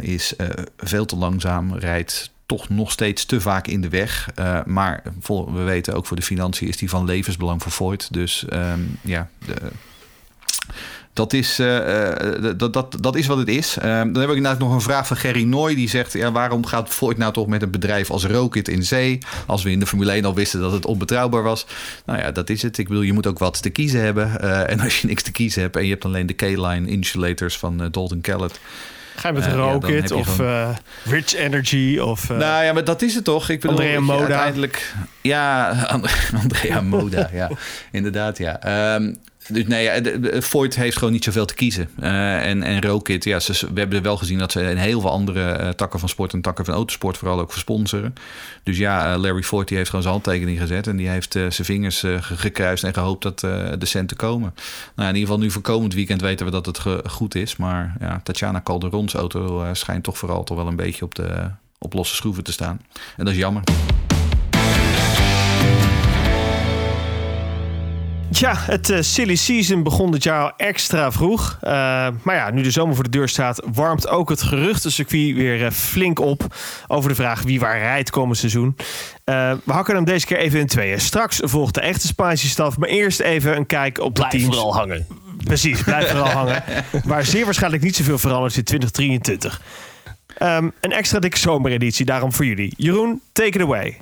is 0.00 0.34
veel 0.76 1.04
te 1.04 1.16
langzaam, 1.16 1.74
rijdt 1.74 2.30
toch 2.46 2.68
nog 2.68 2.90
steeds 2.90 3.24
te 3.24 3.40
vaak 3.40 3.66
in 3.66 3.80
de 3.80 3.88
weg. 3.88 4.28
maar 4.64 5.02
we 5.26 5.62
weten 5.62 5.94
ook 5.94 6.06
voor 6.06 6.16
de 6.16 6.22
financiën 6.22 6.68
is 6.68 6.76
die 6.76 6.90
van 6.90 7.04
levensbelang 7.04 7.62
voor. 7.62 7.96
Dus 8.10 8.44
um, 8.52 8.98
ja, 9.02 9.28
de, 9.46 9.54
dat 11.14 11.32
is, 11.32 11.60
uh, 11.60 11.78
dat, 12.56 12.72
dat, 12.72 12.96
dat 13.00 13.16
is 13.16 13.26
wat 13.26 13.38
het 13.38 13.48
is. 13.48 13.76
Uh, 13.78 13.84
dan 13.84 14.20
heb 14.20 14.28
ik 14.30 14.36
inderdaad 14.36 14.58
nog 14.58 14.72
een 14.72 14.80
vraag 14.80 15.06
van 15.06 15.16
Gerry 15.16 15.42
Nooy. 15.42 15.74
Die 15.74 15.88
zegt, 15.88 16.12
ja, 16.12 16.32
waarom 16.32 16.66
gaat 16.66 16.88
Ford 16.88 17.16
nou 17.16 17.32
toch 17.32 17.46
met 17.46 17.62
een 17.62 17.70
bedrijf 17.70 18.10
als 18.10 18.24
Rocket 18.24 18.68
in 18.68 18.82
zee? 18.82 19.18
Als 19.46 19.62
we 19.62 19.70
in 19.70 19.80
de 19.80 19.86
Formule 19.86 20.12
1 20.12 20.24
al 20.24 20.34
wisten 20.34 20.60
dat 20.60 20.72
het 20.72 20.86
onbetrouwbaar 20.86 21.42
was. 21.42 21.66
Nou 22.06 22.18
ja, 22.18 22.30
dat 22.30 22.50
is 22.50 22.62
het. 22.62 22.78
Ik 22.78 22.88
bedoel, 22.88 23.02
je 23.02 23.12
moet 23.12 23.26
ook 23.26 23.38
wat 23.38 23.62
te 23.62 23.70
kiezen 23.70 24.00
hebben. 24.00 24.38
Uh, 24.40 24.70
en 24.70 24.80
als 24.80 25.00
je 25.00 25.06
niks 25.06 25.22
te 25.22 25.32
kiezen 25.32 25.62
hebt 25.62 25.76
en 25.76 25.84
je 25.84 25.90
hebt 25.90 26.04
alleen 26.04 26.26
de 26.26 26.34
K-line 26.34 26.88
insulators 26.88 27.58
van 27.58 27.88
Dalton 27.90 28.20
Kellett... 28.20 28.60
Ga 29.16 29.28
je 29.28 29.34
met 29.34 29.46
uh, 29.46 29.52
Rocket 29.52 30.08
ja, 30.08 30.16
of 30.16 30.40
uh, 30.40 30.68
Rich 31.04 31.34
Energy 31.34 31.98
of... 31.98 32.30
Uh, 32.30 32.38
nou 32.38 32.64
ja, 32.64 32.72
maar 32.72 32.84
dat 32.84 33.02
is 33.02 33.14
het 33.14 33.24
toch? 33.24 33.48
Ik 33.48 33.60
bedoel, 33.60 33.76
Andrea 33.76 34.00
Moda. 34.00 34.18
Uiteindelijk, 34.18 34.94
ja, 35.20 35.70
Andrea 36.42 36.80
Moda, 36.80 37.30
ja. 37.32 37.50
Inderdaad, 37.92 38.38
ja. 38.38 38.94
Um, 38.94 39.16
dus 39.48 39.66
nee, 39.66 39.90
Voigt 40.42 40.76
heeft 40.76 40.96
gewoon 40.96 41.12
niet 41.12 41.24
zoveel 41.24 41.44
te 41.44 41.54
kiezen. 41.54 41.88
Uh, 42.00 42.46
en, 42.46 42.62
en 42.62 42.82
Rokit, 42.82 43.24
ja, 43.24 43.40
ze, 43.40 43.72
we 43.72 43.80
hebben 43.80 44.02
wel 44.02 44.16
gezien 44.16 44.38
dat 44.38 44.52
ze 44.52 44.62
in 44.62 44.76
heel 44.76 45.00
veel 45.00 45.10
andere 45.10 45.58
uh, 45.60 45.68
takken 45.68 45.98
van 45.98 46.08
sport 46.08 46.32
en 46.32 46.40
takken 46.40 46.64
van 46.64 46.74
autosport 46.74 47.16
vooral 47.16 47.40
ook 47.40 47.52
versponsoren. 47.52 48.14
Dus 48.62 48.78
ja, 48.78 49.14
uh, 49.14 49.20
Larry 49.20 49.42
Voigt 49.42 49.70
heeft 49.70 49.86
gewoon 49.86 50.02
zijn 50.02 50.14
handtekening 50.14 50.58
gezet 50.58 50.86
en 50.86 50.96
die 50.96 51.08
heeft 51.08 51.32
zijn 51.32 51.52
vingers 51.52 52.04
gekruist 52.20 52.84
en 52.84 52.94
gehoopt 52.94 53.22
dat 53.22 53.40
de 53.80 53.86
centen 53.86 54.16
komen. 54.16 54.54
Nou, 54.94 55.08
in 55.08 55.14
ieder 55.14 55.28
geval 55.28 55.38
nu 55.44 55.50
voor 55.50 55.62
komend 55.62 55.94
weekend 55.94 56.20
weten 56.20 56.46
we 56.46 56.52
dat 56.52 56.66
het 56.66 56.80
goed 57.06 57.34
is. 57.34 57.56
Maar 57.56 57.96
ja, 58.00 58.20
Tatjana 58.22 58.60
Calderons 58.62 59.14
auto 59.14 59.64
schijnt 59.72 60.04
toch 60.04 60.18
vooral 60.18 60.44
toch 60.44 60.56
wel 60.56 60.66
een 60.66 60.76
beetje 60.76 61.04
op, 61.04 61.14
de, 61.14 61.50
op 61.78 61.92
losse 61.92 62.14
schroeven 62.14 62.44
te 62.44 62.52
staan. 62.52 62.80
En 63.16 63.24
dat 63.24 63.34
is 63.34 63.38
jammer. 63.38 63.62
Ja, 68.30 68.54
het 68.56 68.90
uh, 68.90 68.98
silly 69.00 69.34
season 69.34 69.82
begon 69.82 70.12
dit 70.12 70.22
jaar 70.22 70.42
al 70.42 70.52
extra 70.56 71.12
vroeg. 71.12 71.58
Uh, 71.62 71.70
maar 72.22 72.34
ja, 72.34 72.50
nu 72.50 72.62
de 72.62 72.70
zomer 72.70 72.94
voor 72.94 73.04
de 73.04 73.10
deur 73.10 73.28
staat, 73.28 73.62
warmt 73.72 74.08
ook 74.08 74.28
het 74.28 74.42
geruchtencircuit 74.42 75.34
weer 75.34 75.60
uh, 75.60 75.70
flink 75.70 76.18
op. 76.20 76.54
Over 76.86 77.08
de 77.08 77.14
vraag 77.14 77.42
wie 77.42 77.60
waar 77.60 77.78
rijdt 77.78 78.10
komend 78.10 78.38
seizoen. 78.38 78.76
we 79.24 79.72
hakken 79.72 79.94
hem 79.94 80.04
deze 80.04 80.26
keer 80.26 80.38
even 80.38 80.60
in 80.60 80.66
tweeën. 80.66 81.00
Straks 81.00 81.40
volgt 81.42 81.74
de 81.74 81.80
echte 81.80 82.06
Spaanse 82.06 82.48
staf. 82.48 82.78
Maar 82.78 82.88
eerst 82.88 83.20
even 83.20 83.56
een 83.56 83.66
kijk 83.66 84.00
op 84.00 84.14
blijf 84.14 84.30
de 84.30 84.38
teams. 84.38 84.54
vooral 84.54 84.74
hangen. 84.74 85.06
Precies, 85.44 85.82
blijf 85.82 86.08
vooral 86.10 86.30
hangen. 86.42 86.62
Waar 87.04 87.24
zeer 87.24 87.44
waarschijnlijk 87.44 87.82
niet 87.82 87.96
zoveel 87.96 88.18
verandert 88.18 88.56
in 88.56 88.64
2023. 88.64 89.60
Um, 90.42 90.72
een 90.80 90.92
extra 90.92 91.18
dikke 91.18 91.38
zomereditie 91.38 92.04
daarom 92.04 92.32
voor 92.32 92.44
jullie. 92.44 92.74
Jeroen, 92.76 93.20
take 93.32 93.48
it 93.48 93.60
away. 93.60 93.96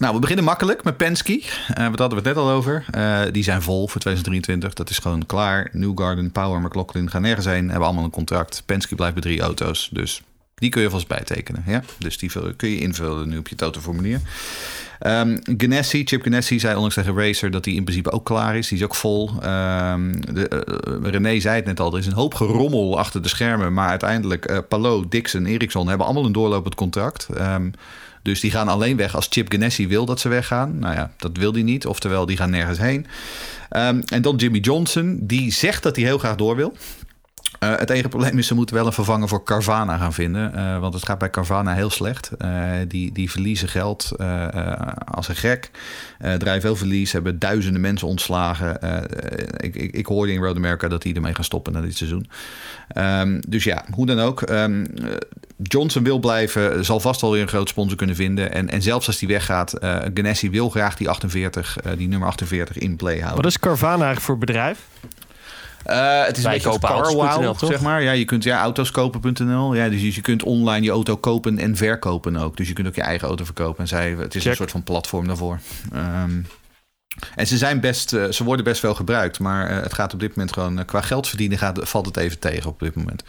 Nou, 0.00 0.14
we 0.14 0.20
beginnen 0.20 0.44
makkelijk 0.44 0.84
met 0.84 0.96
Penske. 0.96 1.32
Uh, 1.32 1.88
wat 1.88 1.98
hadden 1.98 2.08
we 2.08 2.14
het 2.14 2.24
net 2.24 2.36
al 2.36 2.50
over. 2.50 2.84
Uh, 2.94 3.20
die 3.32 3.42
zijn 3.42 3.62
vol 3.62 3.88
voor 3.88 4.00
2023. 4.00 4.74
Dat 4.74 4.90
is 4.90 4.98
gewoon 4.98 5.26
klaar. 5.26 5.68
Newgarden, 5.72 6.32
Power, 6.32 6.60
McLaughlin 6.60 7.10
gaan 7.10 7.22
nergens 7.22 7.46
heen. 7.46 7.68
Hebben 7.68 7.86
allemaal 7.86 8.04
een 8.04 8.10
contract. 8.10 8.62
Penske 8.66 8.94
blijft 8.94 9.14
bij 9.14 9.22
drie 9.22 9.40
auto's. 9.40 9.88
Dus 9.92 10.22
die 10.54 10.70
kun 10.70 10.82
je 10.82 10.90
vast 10.90 11.08
bijtekenen. 11.08 11.62
Ja? 11.66 11.82
Dus 11.98 12.18
die 12.18 12.30
kun 12.56 12.68
je 12.68 12.78
invullen 12.78 13.28
nu 13.28 13.38
op 13.38 13.48
je 13.48 13.54
totoformulier. 13.54 14.20
Um, 15.06 15.38
Ganassi, 15.56 16.04
Chip 16.04 16.22
Ganassi 16.22 16.58
zei 16.58 16.74
onlangs 16.74 16.94
tegen 16.94 17.16
Racer 17.16 17.50
dat 17.50 17.64
hij 17.64 17.74
in 17.74 17.84
principe 17.84 18.12
ook 18.12 18.24
klaar 18.24 18.56
is. 18.56 18.68
Die 18.68 18.78
is 18.78 18.84
ook 18.84 18.94
vol. 18.94 19.28
Um, 19.28 20.34
de, 20.34 20.64
uh, 21.02 21.10
René 21.10 21.40
zei 21.40 21.56
het 21.56 21.64
net 21.64 21.80
al, 21.80 21.92
er 21.92 21.98
is 21.98 22.06
een 22.06 22.12
hoop 22.12 22.34
gerommel 22.34 22.98
achter 22.98 23.22
de 23.22 23.28
schermen. 23.28 23.72
Maar 23.72 23.88
uiteindelijk, 23.88 24.50
uh, 24.50 24.58
Palo, 24.68 25.08
Dixon, 25.08 25.46
Ericsson 25.46 25.88
hebben 25.88 26.06
allemaal 26.06 26.24
een 26.24 26.32
doorlopend 26.32 26.74
contract. 26.74 27.28
Um, 27.38 27.72
dus 28.22 28.40
die 28.40 28.50
gaan 28.50 28.68
alleen 28.68 28.96
weg 28.96 29.14
als 29.14 29.26
Chip 29.30 29.52
Ganassi 29.52 29.88
wil 29.88 30.04
dat 30.04 30.20
ze 30.20 30.28
weggaan. 30.28 30.78
Nou 30.78 30.94
ja, 30.94 31.12
dat 31.16 31.36
wil 31.36 31.52
hij 31.52 31.62
niet. 31.62 31.86
Oftewel, 31.86 32.26
die 32.26 32.36
gaan 32.36 32.50
nergens 32.50 32.78
heen. 32.78 33.06
Um, 33.76 34.02
en 34.04 34.22
dan 34.22 34.36
Jimmy 34.36 34.58
Johnson, 34.58 35.18
die 35.22 35.52
zegt 35.52 35.82
dat 35.82 35.96
hij 35.96 36.04
heel 36.04 36.18
graag 36.18 36.36
door 36.36 36.56
wil. 36.56 36.76
Uh, 37.64 37.76
het 37.76 37.90
enige 37.90 38.08
probleem 38.08 38.38
is, 38.38 38.46
ze 38.46 38.54
moeten 38.54 38.74
wel 38.74 38.86
een 38.86 38.92
vervanger 38.92 39.28
voor 39.28 39.44
Carvana 39.44 39.96
gaan 39.96 40.12
vinden. 40.12 40.52
Uh, 40.54 40.78
want 40.78 40.94
het 40.94 41.04
gaat 41.04 41.18
bij 41.18 41.30
Carvana 41.30 41.74
heel 41.74 41.90
slecht. 41.90 42.30
Uh, 42.38 42.70
die, 42.88 43.12
die 43.12 43.30
verliezen 43.30 43.68
geld 43.68 44.12
als 45.04 45.28
een 45.28 45.36
gek. 45.36 45.70
draaien 46.38 46.60
veel 46.60 46.76
verlies, 46.76 47.12
hebben 47.12 47.38
duizenden 47.38 47.80
mensen 47.80 48.08
ontslagen. 48.08 48.78
ik, 49.56 49.74
ik, 49.74 49.94
ik 49.94 50.06
hoorde 50.06 50.32
in 50.32 50.42
Road 50.42 50.56
America 50.56 50.88
dat 50.88 51.02
die 51.02 51.14
ermee 51.14 51.34
gaan 51.34 51.44
stoppen 51.44 51.72
na 51.72 51.80
dit 51.80 51.96
seizoen. 51.96 52.30
Um, 52.96 53.40
dus 53.48 53.64
ja, 53.64 53.84
hoe 53.90 54.06
dan 54.06 54.20
ook. 54.20 54.50
Um, 54.50 54.86
Johnson 55.62 56.04
wil 56.04 56.18
blijven, 56.18 56.84
zal 56.84 57.00
vast 57.00 57.20
wel 57.20 57.32
weer 57.32 57.42
een 57.42 57.48
groot 57.48 57.68
sponsor 57.68 57.96
kunnen 57.96 58.16
vinden. 58.16 58.52
En, 58.52 58.68
en 58.68 58.82
zelfs 58.82 59.06
als 59.06 59.18
die 59.18 59.28
weggaat, 59.28 59.74
Ganassi 60.14 60.50
wil 60.50 60.68
graag 60.68 60.96
die 60.96 61.08
48, 61.08 61.76
die 61.96 62.08
nummer 62.08 62.28
48 62.28 62.78
in 62.78 62.96
play 62.96 63.18
houden. 63.18 63.42
Wat 63.42 63.50
is 63.50 63.58
Carvana 63.58 63.92
eigenlijk 63.92 64.20
voor 64.20 64.38
bedrijf? 64.38 64.78
Uh, 65.86 66.24
het 66.24 66.36
is 66.36 66.42
Wij 66.42 66.54
een 66.54 66.62
beetje 66.62 66.78
carwow, 66.78 67.58
zeg 67.58 67.80
maar. 67.80 68.02
Ja, 68.02 68.12
je 68.12 68.24
kunt 68.24 68.44
ja, 68.44 68.60
autoskopen.nl. 68.60 69.74
Ja, 69.74 69.88
dus 69.88 70.14
je 70.14 70.20
kunt 70.20 70.42
online 70.42 70.84
je 70.84 70.90
auto 70.90 71.16
kopen 71.16 71.58
en 71.58 71.76
verkopen 71.76 72.36
ook. 72.36 72.56
Dus 72.56 72.68
je 72.68 72.74
kunt 72.74 72.86
ook 72.86 72.94
je 72.94 73.02
eigen 73.02 73.28
auto 73.28 73.44
verkopen. 73.44 73.80
En 73.80 73.88
zij, 73.88 74.10
het 74.18 74.34
is 74.34 74.42
Check. 74.42 74.50
een 74.50 74.56
soort 74.56 74.70
van 74.70 74.82
platform 74.82 75.26
daarvoor. 75.26 75.58
Um, 75.94 76.46
en 77.34 77.46
ze, 77.46 77.58
zijn 77.58 77.80
best, 77.80 78.12
uh, 78.12 78.24
ze 78.30 78.44
worden 78.44 78.64
best 78.64 78.82
wel 78.82 78.94
gebruikt. 78.94 79.38
Maar 79.38 79.70
uh, 79.70 79.82
het 79.82 79.94
gaat 79.94 80.12
op 80.12 80.20
dit 80.20 80.28
moment 80.28 80.52
gewoon... 80.52 80.84
Qua 80.84 81.00
geld 81.00 81.28
verdienen 81.28 81.58
gaat, 81.58 81.78
valt 81.82 82.06
het 82.06 82.16
even 82.16 82.38
tegen 82.38 82.70
op 82.70 82.80
dit 82.80 82.94
moment. 82.94 83.24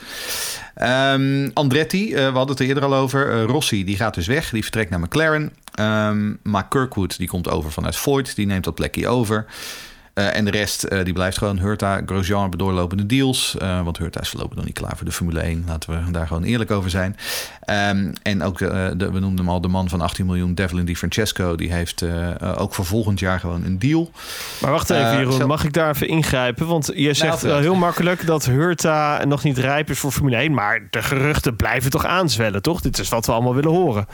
Um, 0.81 1.51
Andretti, 1.53 2.13
we 2.13 2.21
hadden 2.21 2.47
het 2.47 2.59
er 2.59 2.65
eerder 2.65 2.83
al 2.83 2.95
over. 2.95 3.41
Rossi, 3.41 3.83
die 3.85 3.97
gaat 3.97 4.13
dus 4.13 4.27
weg. 4.27 4.49
Die 4.49 4.61
vertrekt 4.61 4.89
naar 4.89 4.99
McLaren. 4.99 5.53
Um, 5.79 6.39
maar 6.43 6.67
Kirkwood, 6.67 7.17
die 7.17 7.27
komt 7.27 7.49
over 7.49 7.71
vanuit 7.71 7.95
Ford. 7.95 8.35
Die 8.35 8.45
neemt 8.45 8.63
dat 8.63 8.75
plekje 8.75 9.07
over. 9.07 9.45
Uh, 10.15 10.35
en 10.35 10.45
de 10.45 10.51
rest 10.51 10.85
uh, 10.89 11.03
die 11.03 11.13
blijft 11.13 11.37
gewoon 11.37 11.59
Hurta, 11.59 12.01
Grosjean 12.05 12.41
hebben 12.41 12.59
doorlopende 12.59 13.05
deals. 13.05 13.55
Uh, 13.61 13.83
want 13.83 13.97
Hurta 13.97 14.21
is 14.21 14.29
voorlopig 14.29 14.55
nog 14.55 14.65
niet 14.65 14.73
klaar 14.73 14.95
voor 14.95 15.05
de 15.05 15.11
Formule 15.11 15.39
1. 15.39 15.63
Laten 15.67 16.05
we 16.05 16.11
daar 16.11 16.27
gewoon 16.27 16.43
eerlijk 16.43 16.71
over 16.71 16.89
zijn. 16.89 17.15
Um, 17.65 18.13
en 18.21 18.43
ook, 18.43 18.57
de, 18.57 19.09
we 19.11 19.19
noemden 19.19 19.37
hem 19.37 19.49
al, 19.49 19.61
de 19.61 19.67
man 19.67 19.89
van 19.89 20.01
18 20.01 20.25
miljoen, 20.25 20.55
Devlin 20.55 20.85
Di 20.85 20.95
Francesco. 20.95 21.55
Die 21.55 21.73
heeft 21.73 22.03
ook 22.57 22.73
voor 22.73 22.85
volgend 22.85 23.19
jaar 23.19 23.39
gewoon 23.39 23.63
een 23.63 23.79
deal. 23.79 24.11
Maar 24.61 24.71
wacht 24.71 24.89
even 24.89 25.17
Jeroen, 25.17 25.47
mag 25.47 25.63
ik 25.63 25.73
daar 25.73 25.89
even 25.89 26.07
ingrijpen? 26.07 26.67
Want 26.67 26.91
je 26.95 27.13
zegt 27.13 27.41
nou, 27.41 27.53
wel 27.53 27.61
heel 27.61 27.75
makkelijk 27.75 28.25
dat 28.25 28.45
Hurta 28.45 29.25
nog 29.25 29.43
niet 29.43 29.57
rijp 29.57 29.89
is 29.89 29.99
voor 29.99 30.11
Formule 30.11 30.35
1. 30.35 30.53
Maar 30.53 30.87
de 30.89 31.01
geruchten 31.01 31.55
blijven 31.55 31.91
toch 31.91 32.05
aanzwellen, 32.05 32.61
toch? 32.61 32.81
Dit 32.81 32.99
is 32.99 33.09
wat 33.09 33.25
we 33.25 33.31
allemaal 33.31 33.55
willen 33.55 33.71
horen. 33.71 34.07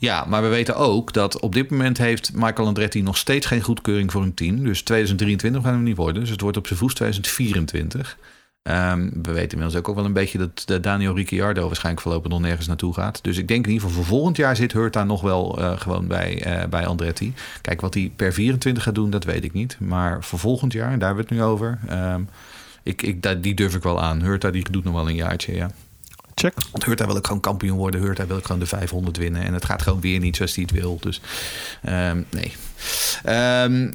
Ja, 0.00 0.24
maar 0.24 0.42
we 0.42 0.48
weten 0.48 0.76
ook 0.76 1.12
dat 1.12 1.40
op 1.40 1.54
dit 1.54 1.70
moment 1.70 1.98
heeft 1.98 2.32
Michael 2.34 2.66
Andretti 2.66 3.02
nog 3.02 3.16
steeds 3.16 3.46
geen 3.46 3.62
goedkeuring 3.62 4.12
voor 4.12 4.22
een 4.22 4.34
team. 4.34 4.64
Dus 4.64 4.82
2023 4.82 5.62
gaan 5.62 5.72
hem 5.72 5.82
niet 5.82 5.96
worden. 5.96 6.20
Dus 6.20 6.30
het 6.30 6.40
wordt 6.40 6.56
op 6.56 6.66
zijn 6.66 6.78
voet 6.78 6.94
2024. 6.94 8.18
Um, 8.62 9.10
we 9.22 9.32
weten 9.32 9.50
inmiddels 9.50 9.76
ook, 9.76 9.88
ook 9.88 9.94
wel 9.94 10.04
een 10.04 10.12
beetje 10.12 10.38
dat 10.38 10.62
de 10.64 10.80
Daniel 10.80 11.14
Ricciardo 11.14 11.66
waarschijnlijk 11.66 12.02
voorlopig 12.02 12.30
nog 12.30 12.40
nergens 12.40 12.66
naartoe 12.66 12.94
gaat. 12.94 13.22
Dus 13.22 13.36
ik 13.36 13.48
denk 13.48 13.66
in 13.66 13.72
ieder 13.72 13.88
geval 13.88 14.02
voor 14.02 14.14
volgend 14.14 14.36
jaar 14.36 14.56
zit 14.56 14.72
Hurta 14.72 15.04
nog 15.04 15.20
wel 15.20 15.58
uh, 15.58 15.80
gewoon 15.80 16.06
bij, 16.06 16.46
uh, 16.46 16.68
bij 16.68 16.86
Andretti. 16.86 17.34
Kijk, 17.60 17.80
wat 17.80 17.94
hij 17.94 18.12
per 18.16 18.32
24 18.32 18.82
gaat 18.82 18.94
doen, 18.94 19.10
dat 19.10 19.24
weet 19.24 19.44
ik 19.44 19.52
niet. 19.52 19.76
Maar 19.80 20.24
voor 20.24 20.38
volgend 20.38 20.72
jaar, 20.72 20.98
daar 20.98 21.06
hebben 21.06 21.26
we 21.28 21.34
het 21.34 21.40
nu 21.40 21.42
over. 21.42 21.78
Um, 21.90 22.28
ik, 22.82 23.02
ik, 23.02 23.42
die 23.42 23.54
durf 23.54 23.74
ik 23.74 23.82
wel 23.82 24.02
aan. 24.02 24.22
Hurta 24.22 24.50
die 24.50 24.70
doet 24.70 24.84
nog 24.84 24.94
wel 24.94 25.08
een 25.08 25.14
jaartje, 25.14 25.54
ja. 25.54 25.70
Check. 26.38 26.54
Want 26.70 26.84
Hurta 26.84 27.06
wil 27.06 27.16
ook 27.16 27.26
gewoon 27.26 27.40
kampioen 27.40 27.78
worden. 27.78 28.00
Hurta 28.00 28.26
wil 28.26 28.36
ook 28.36 28.46
gewoon 28.46 28.60
de 28.60 28.66
500 28.66 29.16
winnen. 29.16 29.42
En 29.42 29.54
het 29.54 29.64
gaat 29.64 29.82
gewoon 29.82 30.00
weer 30.00 30.20
niet 30.20 30.36
zoals 30.36 30.54
hij 30.54 30.64
het 30.68 30.80
wil. 30.80 30.98
Dus 31.00 31.20
ehm, 31.82 32.22
nee. 32.30 32.52
Ehm, 33.24 33.90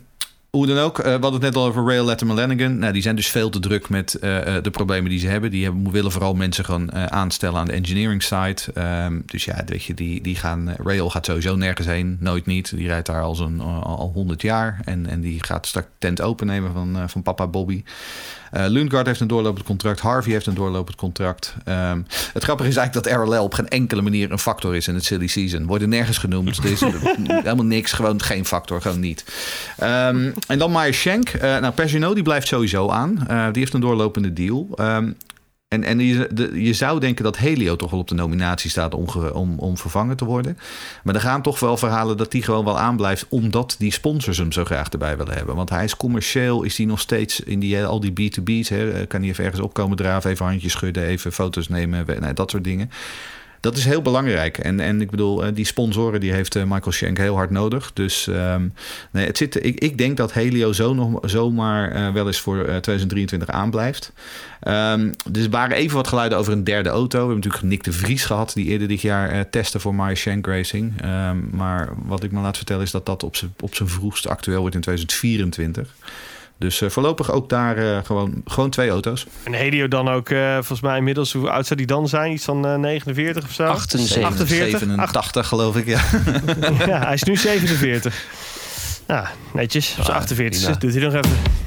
hoe 0.58 0.68
dan 0.68 0.78
ook, 0.78 1.00
eh, 1.00 1.06
we 1.06 1.10
hadden 1.12 1.34
het 1.34 1.42
net 1.42 1.56
al 1.56 1.66
over 1.66 1.86
Rail 1.86 2.06
Letterman 2.06 2.36
Lanigan. 2.36 2.78
Nou, 2.78 2.94
die 2.94 3.02
zijn 3.02 3.16
dus 3.16 3.28
veel 3.28 3.50
te 3.50 3.60
druk 3.60 3.90
met 3.90 4.14
eh, 4.14 4.56
eh, 4.56 4.64
de 4.64 4.72
problemen 4.72 5.10
die 5.10 5.20
ze 5.20 5.28
hebben. 5.28 5.52
Die 5.52 5.64
hebben, 5.64 5.92
willen 5.92 6.12
vooral 6.12 6.34
mensen 6.34 6.90
eh, 6.90 7.06
aanstellen 7.06 7.60
aan 7.60 7.66
de 7.66 7.74
engineering 7.74 8.24
side. 8.24 8.62
Ehm, 8.74 9.20
dus 9.26 9.46
ja, 9.46 9.64
weet 9.66 9.84
je, 9.84 9.94
die, 9.94 10.22
die 10.22 10.36
gaan, 10.36 10.70
Rail 10.84 11.10
gaat 11.10 11.26
sowieso 11.26 11.56
nergens 11.56 11.88
heen. 11.88 12.18
Nooit 12.20 12.46
niet. 12.46 12.76
Die 12.76 12.88
rijdt 12.88 13.06
daar 13.06 13.22
al 13.22 13.36
zo'n 13.36 13.60
al 13.84 14.12
100 14.14 14.42
jaar. 14.42 14.80
En, 14.86 15.08
en 15.08 15.22
die 15.22 15.44
gaat 15.44 15.68
straks 15.68 15.88
tent 15.98 16.22
open 16.22 16.48
nemen 16.48 16.74
van, 16.74 17.10
van 17.10 17.24
papa 17.24 17.48
Bobby. 17.48 17.84
Eh 18.54 18.66
Lundgaard 18.68 19.06
heeft 19.06 19.20
een 19.20 19.28
doorlopend 19.28 19.66
contract. 19.66 20.00
Harvey 20.00 20.32
heeft 20.32 20.46
een 20.46 20.54
doorlopend 20.54 20.98
contract. 20.98 21.56
Ehm, 21.64 22.02
het 22.34 22.44
grappige 22.44 22.70
is 22.70 22.76
eigenlijk 22.76 23.08
dat 23.08 23.28
RLL 23.28 23.44
op 23.44 23.54
geen 23.54 23.68
enkele 23.68 24.02
manier 24.02 24.32
een 24.32 24.40
factor 24.40 24.76
is 24.76 24.88
in 24.88 24.94
het 24.94 25.06
silly 25.06 25.28
season. 25.28 25.66
Worden 25.66 25.90
nergens 25.90 26.18
genoemd. 26.18 26.58
Er 26.58 26.72
is 26.72 26.80
helemaal 27.28 27.66
niks. 27.66 27.92
Gewoon 27.92 28.22
geen 28.22 28.46
factor. 28.46 28.82
Gewoon 28.82 29.00
niet. 29.00 29.26
Ehm, 29.78 30.32
en 30.48 30.60
dan 30.60 30.72
Meyer 30.72 30.94
Shank. 30.94 31.30
Eh 31.30 31.42
nou, 31.42 31.74
Pagino 31.74 32.14
die 32.14 32.24
blijft 32.24 32.48
sowieso 32.48 32.90
aan. 32.90 33.28
Eh, 33.28 33.46
die 33.46 33.62
heeft 33.62 33.74
een 33.74 33.82
doorlopende 33.82 34.34
deal. 34.34 34.68
Ehm, 34.76 35.12
en, 35.74 35.84
en 35.84 36.00
je, 36.00 36.52
je 36.54 36.74
zou 36.74 37.00
denken 37.00 37.24
dat 37.24 37.38
Helio 37.38 37.76
toch 37.76 37.92
wel 37.92 38.00
op 38.00 38.08
de 38.08 38.16
nominatie 38.16 38.70
staat 38.70 38.94
om, 38.94 39.08
om, 39.34 39.60
om 39.60 39.78
vervangen 39.78 40.18
te 40.18 40.26
worden. 40.26 40.58
Maar 41.04 41.16
er 41.16 41.22
gaan 41.22 41.42
toch 41.42 41.60
wel 41.60 41.78
verhalen 41.78 42.18
dat 42.18 42.32
die 42.32 42.44
gewoon 42.44 42.66
wel 42.66 42.80
aanblijft. 42.80 43.26
Omdat 43.30 43.76
die 43.78 43.92
sponsors 43.92 44.38
hem 44.38 44.52
zo 44.52 44.66
graag 44.66 44.90
erbij 44.90 45.18
willen 45.18 45.36
hebben. 45.36 45.56
Want 45.56 45.70
hij 45.70 45.84
is 45.84 45.98
commercieel, 45.98 46.64
is 46.64 46.78
hij 46.78 46.86
nog 46.86 47.00
steeds 47.00 47.40
in 47.40 47.60
die, 47.60 47.86
al 47.86 48.00
die 48.00 48.12
B2B's. 48.12 48.70
Hè, 48.70 48.92
Eh, 48.94 49.08
kan 49.08 49.22
hij 49.22 49.30
even 49.30 49.44
ergens 49.44 49.62
opkomen 49.62 49.98
draven, 49.98 50.32
even 50.32 50.46
handjes 50.46 50.72
schudden, 50.72 51.04
even 51.04 51.32
foto's 51.32 51.68
nemen. 51.68 52.06
Nou, 52.20 52.34
dat 52.34 52.52
soort 52.52 52.64
dingen. 52.64 52.90
Dat 53.64 53.78
is 53.78 53.86
heel 53.86 54.02
belangrijk. 54.02 54.58
En, 54.58 54.80
en 54.80 55.02
ik 55.02 55.10
bedoel, 55.10 55.46
eh, 55.46 55.56
die 55.56 55.66
sponsoren 55.66 56.20
die 56.20 56.34
heeft 56.34 56.56
eh, 56.56 56.64
Michael 56.64 56.92
Schenk 56.92 57.18
heel 57.18 57.36
hard 57.36 57.50
nodig. 57.50 57.94
Dus 57.94 58.28
ehm, 58.28 58.68
nee, 59.12 59.26
het 59.26 59.38
zit, 59.38 59.66
ik, 59.66 59.80
ik 59.80 59.98
denk 59.98 60.18
dat 60.18 60.34
Helio 60.34 60.74
zo 60.74 60.94
nog, 60.94 61.20
zomaar 61.22 61.92
eh, 61.92 62.14
wel 62.14 62.28
eens 62.28 62.40
voor 62.40 62.58
eh, 62.58 62.64
2023 62.64 63.50
aanblijft. 63.50 64.14
Ehm, 64.60 65.12
dus 65.30 65.44
er 65.44 65.50
waren 65.50 65.78
even 65.78 65.96
wat 65.96 66.08
geluiden 66.08 66.38
over 66.38 66.54
een 66.54 66.64
derde 66.64 66.90
auto. 66.90 67.18
We 67.18 67.26
hebben 67.26 67.36
natuurlijk 67.36 67.64
Nick 67.64 67.84
de 67.84 67.92
Vries 67.92 68.26
gehad, 68.26 68.52
die 68.54 68.66
eerder 68.66 68.88
dit 68.88 69.02
jaar 69.02 69.30
eh, 69.30 69.40
testte 69.50 69.80
voor 69.80 69.96
My 69.96 70.16
Shank 70.16 70.48
Racing. 70.48 71.02
Ehm, 71.02 71.38
maar 71.52 71.90
wat 72.06 72.24
ik 72.24 72.32
me 72.32 72.42
laat 72.42 72.58
vertellen 72.58 72.84
is 72.84 72.92
dat 72.92 73.06
dat 73.06 73.24
op 73.24 73.76
zijn 73.76 73.90
vroegst 73.90 74.28
actueel 74.28 74.60
wordt 74.60 74.76
in 74.76 74.82
2024. 74.82 75.96
Dus 76.58 76.82
eh, 76.82 76.90
voorlopig 76.90 77.32
ook 77.32 77.50
daar 77.50 77.78
eh, 77.78 77.98
gewoon, 78.04 78.42
gewoon 78.46 78.70
twee 78.70 78.90
auto's. 78.90 79.26
En 79.44 79.54
Helio 79.54 79.88
dan 79.88 80.10
ook, 80.10 80.30
eh, 80.30 80.54
volgens 80.54 80.82
mij 80.82 80.98
inmiddels, 80.98 81.34
hoe 81.34 81.50
oud 81.50 81.66
zou 81.66 81.80
die 81.80 81.88
dan 81.88 82.08
zijn? 82.08 82.32
Iets 82.32 82.46
van 82.46 82.66
eh, 82.68 82.76
49 82.76 83.44
of 83.44 83.52
zo? 83.52 83.64
78. 83.64 84.24
48? 84.24 84.80
87 84.80 85.48
geloof 85.48 85.76
ik, 85.76 85.86
ja. 85.86 86.02
ja, 86.88 87.00
hij 87.06 87.14
is 87.14 87.24
nu 87.24 87.36
47. 87.36 88.16
Ja, 89.08 89.32
netjes. 89.54 89.96
Op 89.98 90.04
zijn 90.06 90.18
48 90.18 90.62
prima. 90.62 90.78
doet 90.78 90.94
hij 90.94 91.04
nog 91.04 91.14
even. 91.14 91.63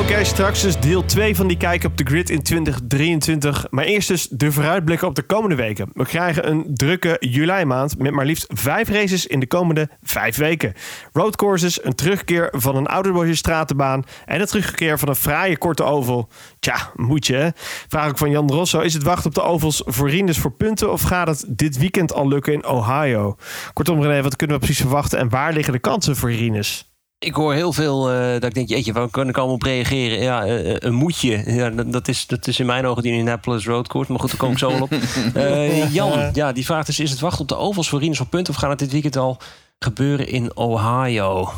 Oké, 0.00 0.24
straks 0.24 0.62
dus 0.62 0.80
deel 0.80 1.04
2 1.04 1.36
van 1.36 1.46
die 1.46 1.56
kijk 1.56 1.84
op 1.84 1.96
de 1.96 2.04
grid 2.04 2.30
in 2.30 2.42
2023. 2.42 3.66
Maar 3.70 3.84
eerst 3.84 4.08
dus 4.08 4.28
de 4.28 4.52
vooruitblikken 4.52 5.08
op 5.08 5.14
de 5.14 5.22
komende 5.22 5.54
weken. 5.54 5.90
We 5.92 6.04
krijgen 6.04 6.48
een 6.48 6.64
drukke 6.74 7.16
juli 7.20 7.64
maand 7.64 7.98
met 7.98 8.12
maar 8.12 8.24
liefst 8.24 8.46
vijf 8.54 8.88
races 8.88 9.26
in 9.26 9.40
de 9.40 9.46
komende 9.46 9.88
vijf 10.02 10.36
weken. 10.36 10.72
Roadcourses, 11.12 11.84
een 11.84 11.94
terugkeer 11.94 12.48
van 12.52 12.76
een 12.76 12.86
ouderwetse 12.86 13.34
stratenbaan 13.34 14.04
en 14.24 14.40
een 14.40 14.46
terugkeer 14.46 14.98
van 14.98 15.08
een 15.08 15.14
fraaie 15.14 15.58
korte 15.58 15.82
oval. 15.82 16.28
Tja, 16.58 16.90
moet 16.94 17.26
je 17.26 17.34
hè? 17.34 17.48
Vraag 17.88 18.10
ik 18.10 18.18
van 18.18 18.30
Jan 18.30 18.50
Rosso, 18.50 18.80
is 18.80 18.94
het 18.94 19.02
wachten 19.02 19.26
op 19.26 19.34
de 19.34 19.42
ovals 19.42 19.82
voor 19.86 20.10
Rinus 20.10 20.38
voor 20.38 20.52
punten 20.52 20.92
of 20.92 21.02
gaat 21.02 21.26
het 21.26 21.44
dit 21.48 21.78
weekend 21.78 22.12
al 22.12 22.28
lukken 22.28 22.52
in 22.52 22.66
Ohio? 22.66 23.36
Kortom 23.72 24.02
René, 24.02 24.22
wat 24.22 24.36
kunnen 24.36 24.56
we 24.56 24.62
precies 24.62 24.82
verwachten 24.82 25.18
en 25.18 25.28
waar 25.28 25.52
liggen 25.52 25.72
de 25.72 25.78
kansen 25.78 26.16
voor 26.16 26.32
Rinus? 26.32 26.93
Ik 27.24 27.34
hoor 27.34 27.54
heel 27.54 27.72
veel 27.72 28.10
eh, 28.10 28.32
dat 28.32 28.44
ik 28.44 28.54
denk, 28.54 28.68
jeetje, 28.68 28.92
waar 28.92 29.08
kan 29.08 29.28
ik 29.28 29.36
allemaal 29.36 29.54
op 29.54 29.62
reageren? 29.62 30.18
Ja, 30.18 30.46
eh, 30.46 30.74
een 30.78 30.94
moedje. 30.94 31.52
Ja, 31.52 31.70
dat, 31.70 32.08
is, 32.08 32.26
dat 32.26 32.46
is 32.46 32.58
in 32.58 32.66
mijn 32.66 32.86
ogen 32.86 33.02
die 33.02 33.12
Indianapolis 33.12 33.66
Road 33.66 33.88
Course. 33.88 34.10
Maar 34.12 34.20
goed, 34.20 34.30
daar 34.30 34.38
kom 34.38 34.50
ik 34.50 34.58
zo 34.58 34.70
wel 34.70 34.82
op. 34.82 34.92
Eh, 35.34 35.92
Jan, 35.94 36.30
ja, 36.32 36.52
die 36.52 36.64
vraagt 36.64 36.86
dus, 36.86 37.00
is 37.00 37.10
het 37.10 37.20
wachten 37.20 37.40
op 37.40 37.48
de 37.48 37.56
ovals 37.56 37.88
voor 37.88 38.00
Rinus 38.00 38.20
op 38.20 38.30
punten... 38.30 38.54
of 38.54 38.60
gaat 38.60 38.70
het 38.70 38.78
dit 38.78 38.92
weekend 38.92 39.16
al 39.16 39.38
gebeuren 39.78 40.28
in 40.28 40.56
Ohio? 40.56 41.52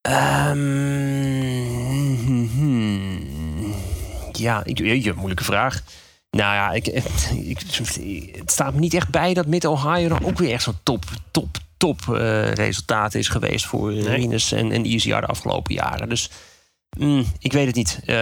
Ehm, 0.00 0.58
hmm, 2.54 3.74
ja, 4.32 4.64
ik, 4.64 4.78
jeetje, 4.78 5.12
moeilijke 5.12 5.44
vraag. 5.44 5.82
Nou 6.30 6.54
ja, 6.54 6.70
ik, 6.70 6.86
ik, 6.86 7.58
het 8.36 8.50
staat 8.50 8.74
me 8.74 8.80
niet 8.80 8.94
echt 8.94 9.08
bij 9.08 9.34
dat 9.34 9.46
Mid-Ohio 9.46 10.08
dan 10.08 10.24
ook 10.24 10.38
weer 10.38 10.52
echt 10.52 10.62
zo'n 10.62 10.78
top, 10.82 11.04
top, 11.30 11.58
top 11.80 12.00
eh, 12.08 12.52
resultaat 12.52 13.14
is 13.14 13.28
geweest 13.28 13.66
voor. 13.66 13.92
Rinus 13.92 14.52
en, 14.52 14.72
en 14.72 14.84
ECR 14.84 15.20
de 15.20 15.26
afgelopen 15.26 15.74
jaren. 15.74 16.08
Dus 16.08 16.30
mm, 16.98 17.24
ik 17.38 17.52
weet 17.52 17.66
het 17.66 17.74
niet. 17.74 18.00
Eh, 18.06 18.16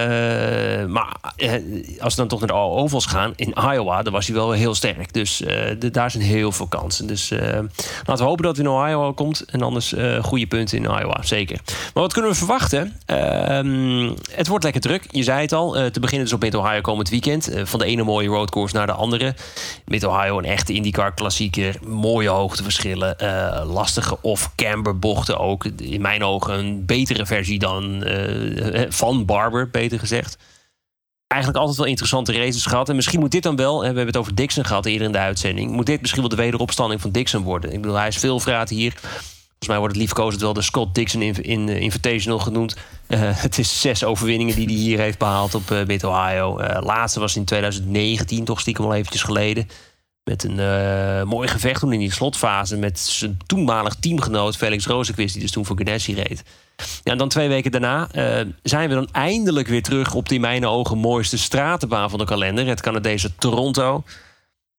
maar 0.87 1.17
eh, 1.37 1.53
als 2.01 2.15
we 2.15 2.21
dan 2.21 2.29
toch 2.29 2.39
naar 2.39 2.49
de 2.49 2.55
ovals 2.55 3.07
gaan, 3.07 3.33
in 3.37 3.55
Iowa, 3.73 4.03
dan 4.03 4.13
was 4.13 4.27
hij 4.27 4.35
wel 4.35 4.53
heel 4.53 4.75
sterk. 4.75 5.13
Dus 5.13 5.43
eh, 5.43 5.91
daar 5.93 6.11
zijn 6.11 6.23
heel 6.23 6.53
veel 6.53 6.67
kansen. 6.67 7.07
Dus 7.07 7.31
laten 8.05 8.25
we 8.25 8.31
hopen 8.31 8.45
dat 8.45 8.57
hij 8.57 8.65
in 8.65 8.71
Ohio 8.71 9.13
komt. 9.13 9.45
En 9.45 9.63
anders 9.63 9.95
goede 10.23 10.47
punten 10.47 10.79
in 10.79 10.85
Iowa, 10.85 11.23
zeker. 11.23 11.61
Maar 11.67 12.03
wat 12.03 12.13
kunnen 12.13 12.31
we 12.31 12.37
verwachten? 12.37 12.97
Ehm, 13.07 14.13
het 14.31 14.47
wordt 14.47 14.65
lekker 14.65 14.81
druk. 14.81 15.07
Je 15.11 15.23
zei 15.23 15.41
het 15.41 15.53
al. 15.53 15.73
te 15.73 16.01
beginnen 16.01 16.27
dus 16.27 16.35
op 16.35 16.41
Mid-Ohio 16.41 16.81
komend 16.81 17.09
weekend. 17.09 17.51
Van 17.63 17.79
de 17.79 17.85
ene 17.85 18.03
mooie 18.03 18.29
roadcourse 18.29 18.77
naar 18.77 18.87
de 18.87 18.93
andere. 18.93 19.35
Mid-Ohio 19.85 20.39
een 20.39 20.45
echte 20.45 20.73
IndyCar 20.73 21.15
klassieker. 21.15 21.77
Mooie 21.87 22.29
hoogteverschillen. 22.29 23.17
lastige 23.67 24.19
off-camber 24.21 24.99
bochten 24.99 25.39
ook. 25.39 25.65
In 25.65 26.01
mijn 26.01 26.25
ogen 26.25 26.59
een 26.59 26.87
betere 26.87 27.27
versie 27.27 27.59
dan 27.59 28.03
van 28.89 29.25
Barber, 29.25 29.71
beter 29.71 29.99
gezegd. 29.99 30.37
Eigenlijk 31.27 31.61
altijd 31.61 31.79
wel 31.79 31.89
interessante 31.89 32.33
races 32.33 32.67
gehad. 32.67 32.89
En 32.89 32.97
misschien 32.97 33.21
moet 33.21 33.31
dit 33.31 33.43
dan 33.43 33.57
wel, 33.57 33.79
we 33.79 33.85
hebben 33.85 34.07
het 34.07 34.17
over 34.17 34.35
Dixon 34.35 34.65
gehad 34.65 34.87
eerder 34.87 35.07
in 35.07 35.13
de 35.13 35.19
uitzending. 35.19 35.71
Moet 35.71 35.87
dit 35.87 36.01
misschien 36.01 36.21
wel 36.21 36.31
de 36.31 36.37
wederopstanding 36.37 37.01
van 37.01 37.11
Dixon 37.11 37.43
worden? 37.43 37.73
Ik 37.73 37.81
bedoel, 37.81 37.97
hij 37.97 38.09
is 38.09 38.17
veel 38.17 38.41
vraat 38.41 38.69
hier. 38.69 38.93
Volgens 39.59 39.79
mij 39.79 39.79
wordt 39.79 39.95
het 39.95 40.03
liefkozend 40.03 40.43
wel 40.43 40.53
de 40.53 40.63
Scott 40.63 40.95
Dixon 40.95 41.23
in, 41.23 41.43
in, 41.43 41.69
eh, 41.69 41.81
Invitational 41.81 42.39
genoemd. 42.39 42.77
Eh, 43.07 43.21
het 43.47 43.59
is 43.59 43.81
zes 43.81 44.05
overwinningen 44.05 44.55
die 44.55 44.67
hij 44.67 44.75
hier 44.75 44.99
heeft 44.99 45.19
behaald 45.19 45.55
op 45.55 45.71
eh 45.71 45.87
Mid-Ohio. 45.87 46.59
Eh, 46.59 46.83
laatste 46.83 47.21
was 47.21 47.37
in 47.37 47.45
2019, 47.45 48.45
toch 48.45 48.61
stiekem 48.61 48.85
al 48.85 48.95
eventjes 48.95 49.23
geleden. 49.23 49.69
Met 50.29 50.45
een 50.45 50.59
eh, 50.59 51.23
mooi 51.23 51.49
gevecht 51.49 51.81
toen 51.81 51.93
in 51.93 51.99
die 51.99 52.13
slotfase 52.13 52.77
met 52.77 52.99
zijn 52.99 53.39
toenmalig 53.47 53.95
teamgenoot 53.95 54.57
Felix 54.57 54.87
Rozenquist, 54.87 55.33
die 55.33 55.43
dus 55.43 55.51
toen 55.51 55.67
voor 55.67 55.77
Ganassi 55.79 56.15
reed. 56.15 56.43
Ja, 56.77 57.13
en 57.13 57.19
dan 57.19 57.29
twee 57.29 57.49
weken 57.49 57.71
daarna 57.71 58.09
eh, 58.13 58.47
zijn 58.63 58.89
we 58.89 58.95
dan 58.95 59.09
eindelijk 59.13 59.69
weer 59.69 59.83
terug 59.83 60.15
op 60.15 60.29
die 60.29 60.41
mijn 60.41 60.67
ogen 60.67 60.99
mooiste 60.99 61.39
stratenbaan 61.39 62.11
van 62.11 62.19
de 62.19 62.25
kalender. 62.25 62.67
Het 62.67 62.81
Canadese 62.81 63.35
Toronto. 63.35 64.05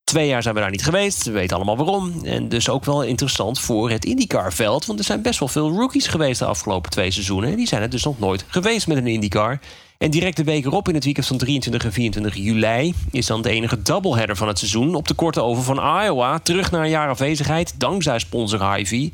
Twee 0.03 0.27
jaar 0.27 0.41
zijn 0.43 0.55
we 0.55 0.61
daar 0.61 0.71
niet 0.71 0.83
geweest. 0.83 1.23
We 1.23 1.31
weten 1.31 1.55
allemaal 1.55 1.77
waarom. 1.77 2.25
En 2.25 2.49
dus 2.49 2.69
ook 2.69 2.85
wel 2.85 3.03
interessant 3.03 3.59
voor 3.59 3.89
het 3.89 4.05
IndyCar-veld. 4.05 4.85
Want 4.85 4.99
er 4.99 5.05
zijn 5.05 5.21
best 5.21 5.39
wel 5.39 5.47
veel 5.47 5.71
rookies 5.71 6.07
geweest 6.07 6.39
de 6.39 6.45
afgelopen 6.45 6.91
twee 6.91 7.11
seizoenen. 7.11 7.49
En 7.49 7.55
die 7.55 7.67
zijn 7.67 7.81
er 7.81 7.89
dus 7.89 8.03
nog 8.03 8.19
nooit 8.19 8.45
geweest 8.47 8.87
met 8.87 8.97
een 8.97 9.07
IndyCar. 9.07 9.59
En 9.99 10.09
direct 10.09 10.37
de 10.37 10.43
week 10.43 10.65
erop 10.65 10.87
in 10.87 10.93
het 10.93 11.03
weekend 11.03 11.27
van 11.27 11.37
23 11.37 11.83
en 11.83 11.93
24 11.93 12.35
juli... 12.35 12.93
is 13.11 13.25
dan 13.25 13.41
de 13.41 13.49
enige 13.49 13.81
doubleheader 13.81 14.35
van 14.35 14.47
het 14.47 14.57
seizoen... 14.57 14.95
op 14.95 15.07
de 15.07 15.13
korte 15.13 15.41
over 15.41 15.63
van 15.63 16.01
Iowa. 16.03 16.39
Terug 16.39 16.71
naar 16.71 16.83
een 16.83 16.89
jaar 16.89 17.09
afwezigheid, 17.09 17.73
dankzij 17.77 18.19
sponsor 18.19 18.73
Hy-Vee. 18.73 19.13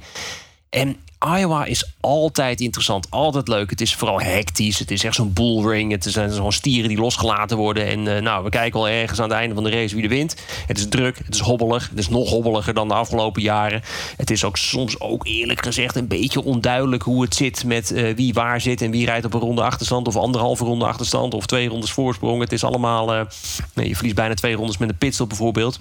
En 0.76 0.98
Iowa 1.38 1.66
is 1.66 1.94
altijd 2.00 2.62
interessant, 2.62 3.08
altijd 3.10 3.48
leuk. 3.48 3.70
Het 3.70 3.82
is 3.82 3.96
vooral 3.96 4.22
hectisch. 4.22 4.80
Het 4.80 4.92
is 4.92 5.04
echt 5.04 5.16
zo'n 5.16 5.34
bullring. 5.34 5.92
Het 5.92 6.04
zijn 6.04 6.32
zo'n 6.32 6.52
stieren 6.52 6.90
die 6.90 6.98
losgelaten 6.98 7.58
worden. 7.58 7.88
En 7.88 8.16
eh, 8.16 8.22
nou, 8.22 8.44
we 8.44 8.50
kijken 8.50 8.80
al 8.80 8.90
ergens 8.90 9.20
aan 9.20 9.30
het 9.30 9.38
einde 9.38 9.56
van 9.56 9.64
de 9.64 9.70
race 9.70 9.96
wie 9.96 10.04
er 10.04 10.10
wint. 10.10 10.36
Het 10.68 10.78
is 10.78 10.88
druk, 10.90 11.18
het 11.26 11.34
is 11.34 11.40
hobbelig. 11.40 11.90
Het 11.90 12.00
is 12.00 12.10
nog 12.10 12.30
hobbeliger 12.30 12.74
dan 12.74 12.88
de 12.88 12.94
afgelopen 12.94 13.42
jaren. 13.42 13.82
Het 14.18 14.32
is 14.32 14.44
ook 14.44 14.58
soms 14.58 15.00
ook 15.00 15.26
eerlijk 15.26 15.64
gezegd 15.66 15.96
een 15.96 16.08
beetje 16.08 16.44
onduidelijk 16.44 17.04
hoe 17.04 17.22
het 17.24 17.36
zit 17.36 17.64
met 17.66 17.92
eh, 17.92 18.16
wie 18.16 18.34
waar 18.34 18.62
zit 18.62 18.82
en 18.82 18.92
wie 18.92 19.06
rijdt 19.06 19.26
op 19.26 19.34
een 19.34 19.40
ronde 19.40 19.64
achterstand 19.64 20.08
of 20.08 20.16
anderhalve 20.16 20.64
ronde 20.66 20.86
achterstand 20.86 21.34
of 21.34 21.46
twee 21.46 21.68
rondes 21.68 21.92
voorsprong. 21.92 22.42
Het 22.42 22.52
is 22.52 22.64
allemaal. 22.64 23.14
eh, 23.14 23.26
nee, 23.74 23.88
je 23.88 23.96
verliest 23.96 24.16
bijna 24.16 24.34
twee 24.34 24.56
rondes 24.56 24.78
met 24.78 24.90
een 24.90 24.98
pitstop 24.98 25.30
bijvoorbeeld. 25.30 25.80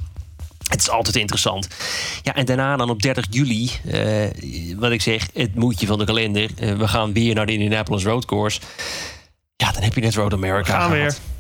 Het 0.74 0.82
is 0.82 0.90
altijd 0.90 1.16
interessant. 1.16 1.68
Ja, 2.22 2.34
en 2.34 2.44
daarna 2.44 2.76
dan 2.76 2.90
op 2.90 3.02
30 3.02 3.26
juli, 3.30 3.70
eh, 3.90 4.76
wat 4.76 4.90
ik 4.90 5.02
zeg, 5.02 5.28
het 5.34 5.54
moedje 5.54 5.86
van 5.86 5.98
de 5.98 6.04
kalender. 6.04 6.50
Eh, 6.56 6.72
we 6.72 6.88
gaan 6.88 7.12
weer 7.12 7.34
naar 7.34 7.46
de 7.46 7.52
Indianapolis 7.52 8.04
Road 8.04 8.24
Course. 8.24 8.60
Ja, 9.56 9.72
dan 9.72 9.82
heb 9.82 9.94
je 9.94 10.00
net 10.00 10.14
Road 10.14 10.32
America 10.32 10.78
Gaan 10.78 10.90
we 10.90 10.96
gehad. 10.96 11.12
weer. 11.12 11.33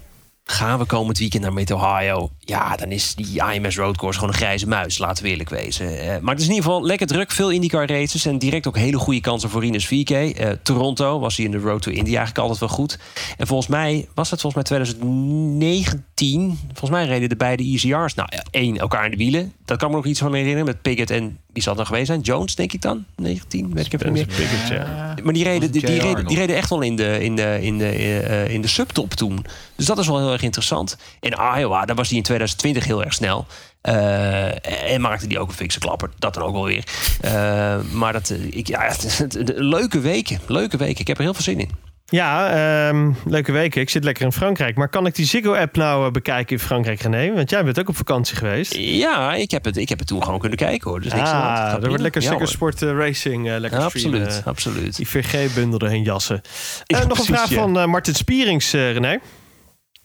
Gaan 0.46 0.78
we 0.78 0.84
komend 0.84 1.18
weekend 1.18 1.42
naar 1.42 1.52
Mid-Ohio? 1.52 2.30
Ja, 2.38 2.76
dan 2.76 2.90
is 2.90 3.14
die 3.14 3.52
IMS 3.52 3.76
Road 3.76 3.96
Course 3.96 4.18
gewoon 4.18 4.34
een 4.34 4.40
grijze 4.40 4.68
muis, 4.68 4.98
laten 4.98 5.24
we 5.24 5.30
eerlijk 5.30 5.48
wezen. 5.48 6.00
Eh, 6.00 6.18
maar 6.20 6.34
het 6.34 6.42
is 6.42 6.48
in 6.48 6.54
ieder 6.54 6.70
geval 6.70 6.86
lekker 6.86 7.06
druk, 7.06 7.30
veel 7.30 7.50
IndyCar 7.50 7.86
races... 7.86 8.26
en 8.26 8.38
direct 8.38 8.66
ook 8.66 8.76
hele 8.76 8.98
goede 8.98 9.20
kansen 9.20 9.50
voor 9.50 9.60
Rinus 9.60 9.86
VK. 9.86 10.10
Eh, 10.10 10.50
Toronto 10.62 11.18
was 11.18 11.36
hij 11.36 11.44
in 11.44 11.50
de 11.50 11.58
Road 11.58 11.82
to 11.82 11.90
India 11.90 12.16
eigenlijk 12.16 12.38
altijd 12.38 12.58
wel 12.58 12.68
goed. 12.68 12.98
En 13.36 13.46
volgens 13.46 13.68
mij 13.68 14.08
was 14.14 14.30
het 14.30 14.40
volgens 14.40 14.70
mij 14.70 14.78
2019... 14.78 16.58
volgens 16.66 16.90
mij 16.90 17.06
reden 17.06 17.28
de 17.28 17.36
beide 17.36 17.62
ECR's, 17.62 18.14
nou 18.14 18.28
één 18.50 18.76
elkaar 18.76 19.04
in 19.04 19.10
de 19.10 19.16
wielen. 19.16 19.52
Dat 19.64 19.78
kan 19.78 19.90
me 19.90 19.96
nog 19.96 20.06
iets 20.06 20.20
van 20.20 20.34
herinneren 20.34 20.64
met 20.64 20.82
Piggott 20.82 21.10
en... 21.10 21.38
Wie 21.54 21.62
zal 21.62 21.74
dan 21.74 21.86
geweest 21.86 22.06
zijn? 22.06 22.20
Jones, 22.20 22.54
denk 22.54 22.72
ik 22.72 22.82
dan? 22.82 23.04
19, 23.16 23.74
weet 23.74 23.86
ik 23.86 23.92
even 23.92 24.12
niet 24.12 24.26
meer. 24.26 24.72
Ja. 24.72 25.14
Maar 25.22 25.32
die 25.32 25.44
reden, 25.44 25.70
die, 25.70 25.86
die, 25.86 26.00
reden, 26.00 26.26
die 26.26 26.36
reden 26.36 26.56
echt 26.56 26.70
wel 26.70 26.80
in 26.80 26.96
de, 26.96 27.18
in 27.20 27.36
de, 27.36 27.58
in 27.60 27.78
de, 27.78 27.88
eh, 27.88 28.48
in 28.48 28.62
de 28.62 28.68
subtop 28.68 29.14
toen. 29.14 29.46
Dus 29.76 29.86
dat 29.86 29.98
is 29.98 30.06
wel 30.06 30.18
heel 30.18 30.32
erg 30.32 30.42
interessant. 30.42 30.96
In 31.20 31.34
Iowa, 31.56 31.84
daar 31.84 31.96
was 31.96 32.08
hij 32.08 32.16
in 32.16 32.22
2020 32.22 32.84
heel 32.84 33.04
erg 33.04 33.14
snel. 33.14 33.46
Eh, 33.84 34.92
en 34.92 35.00
maakte 35.00 35.26
die 35.26 35.38
ook 35.38 35.48
een 35.48 35.54
fikse 35.54 35.78
klapper. 35.78 36.10
Dat 36.18 36.34
dan 36.34 36.42
ook 36.42 36.52
wel 36.52 36.64
weer. 36.64 36.84
Eh, 37.20 37.80
maar 37.92 38.12
dat, 38.12 38.30
eh, 38.30 38.56
ik, 38.56 38.66
ja, 38.66 38.82
het 39.22 39.52
leuke 39.54 40.00
weken. 40.00 40.40
Leuke 40.46 40.76
weken. 40.76 41.00
Ik 41.00 41.06
heb 41.06 41.16
er 41.16 41.22
heel 41.22 41.34
veel 41.34 41.42
zin 41.42 41.60
in. 41.60 41.70
Ja, 42.04 42.50
ehm, 42.88 43.12
leuke 43.24 43.52
weken. 43.52 43.80
Ik 43.80 43.90
zit 43.90 44.04
lekker 44.04 44.24
in 44.24 44.32
Frankrijk. 44.32 44.76
Maar 44.76 44.88
kan 44.88 45.06
ik 45.06 45.14
die 45.14 45.26
Ziggo-app 45.26 45.76
nou 45.76 46.06
eh, 46.06 46.12
bekijken 46.12 46.56
in 46.56 46.62
Frankrijk, 46.62 47.00
René? 47.00 47.32
Want 47.34 47.50
jij 47.50 47.64
bent 47.64 47.80
ook 47.80 47.88
op 47.88 47.96
vakantie 47.96 48.36
geweest. 48.36 48.74
Ja, 48.74 49.34
ik 49.34 49.50
heb 49.50 49.64
het, 49.64 49.76
ik 49.76 49.88
heb 49.88 49.98
het 49.98 50.08
toen 50.08 50.22
gewoon 50.22 50.38
kunnen 50.38 50.58
kijken 50.58 50.90
hoor. 50.90 51.00
Dus 51.00 51.12
niks 51.12 51.28
ah, 51.28 51.30
Gaat 51.30 51.82
er 51.82 51.88
wordt 51.88 52.02
lekker 52.02 52.22
Ziggo. 52.22 52.44
Sport 52.44 52.82
eh, 52.82 52.96
Racing 52.96 53.50
eh, 53.50 53.58
lekker 53.58 53.80
Ja, 53.80 53.88
streamen. 53.88 54.22
absoluut, 54.22 54.46
absoluut. 54.46 54.96
Die 54.96 55.08
VG-bundel 55.08 55.78
erheen 55.78 56.02
jassen. 56.02 56.40
Ja, 56.84 57.04
nog 57.04 57.18
een 57.18 57.24
vraag 57.24 57.48
ja. 57.48 57.56
van 57.56 57.90
Martin 57.90 58.14
Spierings, 58.14 58.72
René. 58.72 59.18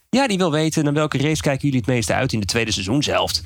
Ja, 0.10 0.28
die 0.28 0.38
wil 0.38 0.52
weten 0.52 0.84
naar 0.84 0.93
welke 0.93 1.18
race 1.18 1.41
kijken 1.41 1.62
jullie 1.62 1.80
het 1.80 1.89
meeste 1.89 2.14
uit 2.14 2.34
in 2.34 2.39
de 2.39 2.45
tweede 2.45 2.72
seizoenshelft. 2.72 3.43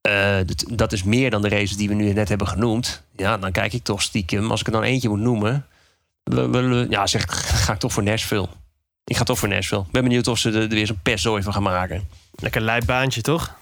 Eh, 0.00 0.36
dat, 0.46 0.64
dat 0.68 0.92
is 0.92 1.02
meer 1.02 1.30
dan 1.30 1.42
de 1.42 1.48
races 1.48 1.76
die 1.76 1.88
we 1.88 1.94
nu 1.94 2.12
net 2.12 2.28
hebben 2.28 2.48
genoemd. 2.48 3.02
Ja, 3.16 3.38
dan 3.38 3.52
kijk 3.52 3.72
ik 3.72 3.82
toch 3.82 4.02
stiekem, 4.02 4.50
als 4.50 4.60
ik 4.60 4.66
er 4.66 4.72
dan 4.72 4.82
eentje 4.82 5.08
moet 5.08 5.18
noemen. 5.18 5.66
We- 6.22 6.48
we- 6.48 6.60
we- 6.62 6.86
Ja, 6.90 7.06
zeg, 7.06 7.24
ga 7.64 7.72
ik 7.72 7.78
toch 7.78 7.92
voor 7.92 8.02
Nashville. 8.02 8.48
Ik 9.04 9.16
ga 9.16 9.24
toch 9.24 9.38
voor 9.38 9.48
Nashville. 9.48 9.80
Ik 9.82 9.90
ben 9.90 10.02
benieuwd 10.02 10.26
of 10.28 10.38
ze 10.38 10.48
er 10.50 10.62
er 10.62 10.68
weer 10.68 10.86
zo'n 10.86 11.00
pestzooi 11.02 11.42
van 11.42 11.52
gaan 11.52 11.62
maken. 11.62 12.08
Lekker 12.34 12.60
lijpbaantje, 12.60 13.20
toch? 13.20 13.58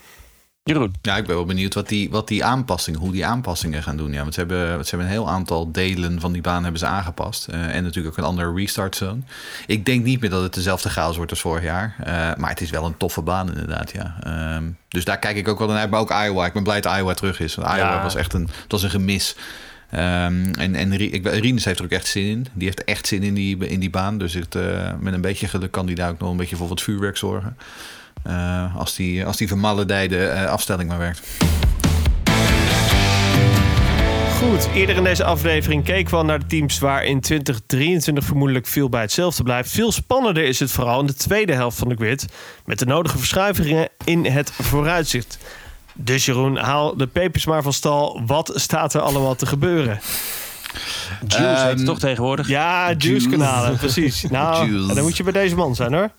Jeroen. 0.63 0.95
Ja, 1.03 1.17
ik 1.17 1.27
ben 1.27 1.35
wel 1.37 1.45
benieuwd 1.45 1.75
wat 1.75 1.89
die, 1.89 2.11
wat 2.11 2.29
die 2.29 2.45
aanpassingen, 2.45 3.01
hoe 3.01 3.13
die 3.13 3.27
aanpassingen 3.27 3.83
gaan 3.83 3.97
doen. 3.97 4.13
Ja, 4.13 4.21
want 4.23 4.35
ze 4.35 4.41
hebben, 4.41 4.59
ze 4.85 4.89
hebben 4.89 5.07
een 5.07 5.13
heel 5.13 5.29
aantal 5.29 5.73
delen 5.73 6.21
van 6.21 6.33
die 6.33 6.43
baan 6.43 6.63
hebben 6.63 6.81
ze 6.81 6.87
aangepast. 6.87 7.49
Eh, 7.49 7.75
en 7.75 7.83
natuurlijk 7.83 8.15
ook 8.15 8.25
een 8.25 8.31
andere 8.31 8.53
restart 8.55 8.97
zone. 8.97 9.21
Ik 9.67 9.85
denk 9.87 10.05
niet 10.05 10.21
meer 10.21 10.31
dat 10.31 10.43
het 10.43 10.55
dezelfde 10.55 10.89
chaos 10.91 11.17
wordt 11.17 11.31
als 11.31 11.41
vorig 11.41 11.63
jaar. 11.63 11.95
Eh, 11.99 12.13
maar 12.37 12.51
het 12.51 12.61
is 12.61 12.71
wel 12.71 12.85
een 12.87 12.97
toffe 12.97 13.23
baan 13.23 13.49
inderdaad, 13.49 13.93
ja. 13.93 14.17
Ehm, 14.23 14.65
dus 14.89 15.05
daar 15.05 15.19
kijk 15.19 15.37
ik 15.37 15.49
ook 15.49 15.59
wel 15.59 15.69
naar 15.69 15.79
uit. 15.79 15.91
Maar 15.91 16.01
ook 16.01 16.11
Iowa. 16.11 16.47
Ik 16.47 16.53
ben 16.53 16.63
blij 16.63 16.81
dat 16.81 16.97
Iowa 16.97 17.15
terug 17.15 17.41
is. 17.41 17.55
Want 17.55 17.69
Iowa 17.69 17.95
Ja. 17.95 18.03
was 18.03 18.15
echt 18.15 18.33
een, 18.33 18.49
het 18.63 18.73
was 18.73 18.83
een 18.83 18.91
gemis. 18.91 19.37
Ehm, 19.91 20.53
en 20.53 20.75
en 20.75 20.97
Rinus 21.23 21.65
heeft 21.65 21.79
er 21.79 21.85
ook 21.85 21.91
echt 21.91 22.07
zin 22.07 22.25
in. 22.25 22.47
Die 22.53 22.67
heeft 22.67 22.85
echt 22.85 23.07
zin 23.07 23.23
in 23.23 23.35
die, 23.35 23.57
in 23.67 23.81
die 23.81 23.91
baan. 23.91 24.19
Dus 24.19 24.35
het, 24.35 24.55
eh, 24.55 24.93
met 25.01 25.13
een 25.13 25.21
beetje 25.21 25.49
geluk 25.49 25.71
kan 25.71 25.87
die 25.87 25.95
daar 25.95 26.11
ook 26.11 26.19
nog 26.19 26.31
een 26.31 26.37
beetje 26.37 26.57
voor 26.57 26.69
wat 26.69 26.83
vuurwerk 26.83 27.17
zorgen. 27.17 27.57
Eh, 28.23 28.77
als 28.77 28.97
die, 28.97 29.25
als 29.25 29.37
die 29.37 29.49
eh, 29.49 30.45
afstelling 30.45 30.89
maar 30.89 30.99
werkt. 30.99 31.21
Goed, 34.39 34.69
eerder 34.75 34.97
in 34.97 35.05
deze 35.05 35.25
aflevering 35.25 35.85
keken 35.85 36.11
we 36.11 36.17
al 36.17 36.25
naar 36.25 36.39
de 36.39 36.47
teams 36.47 36.79
waar 36.79 37.05
in 37.05 37.21
2023 37.21 38.25
vermoedelijk 38.25 38.67
veel 38.67 38.89
bij 38.89 39.01
hetzelfde 39.01 39.43
blijft. 39.43 39.71
Veel 39.71 39.93
spannender 39.93 40.45
is 40.45 40.59
het 40.59 40.71
vooral 40.71 41.01
in 41.01 41.07
de 41.07 41.15
tweede 41.15 41.53
helft 41.53 41.79
van 41.79 41.89
de 41.89 41.95
grid. 41.95 42.27
Met 42.65 42.79
de 42.79 42.87
nodige 42.87 43.19
verschuivingen 43.19 43.89
in 44.05 44.25
het 44.25 44.53
vooruitzicht. 44.53 45.39
Dus 46.01 46.25
Jeroen, 46.25 46.57
haal 46.57 46.97
de 46.97 47.07
pepers 47.07 47.47
maar 47.47 47.63
van 47.63 47.73
stal. 47.73 48.23
Wat 48.27 48.53
staat 48.55 48.95
er 48.95 49.01
allemaal 49.01 49.35
te 49.35 49.47
gebeuren? 49.47 50.01
Juice 51.27 51.63
heet 51.63 51.77
het 51.77 51.87
toch 51.87 51.99
tegenwoordig? 51.99 52.49
Ja, 52.49 52.93
juice-kanalen, 52.93 53.77
precies. 53.77 54.23
Nou, 54.23 54.71
Juice. 54.71 54.95
dan 54.95 55.05
moet 55.05 55.17
je 55.17 55.23
bij 55.23 55.33
deze 55.33 55.55
man 55.55 55.75
zijn 55.75 55.93
hoor. 55.93 56.11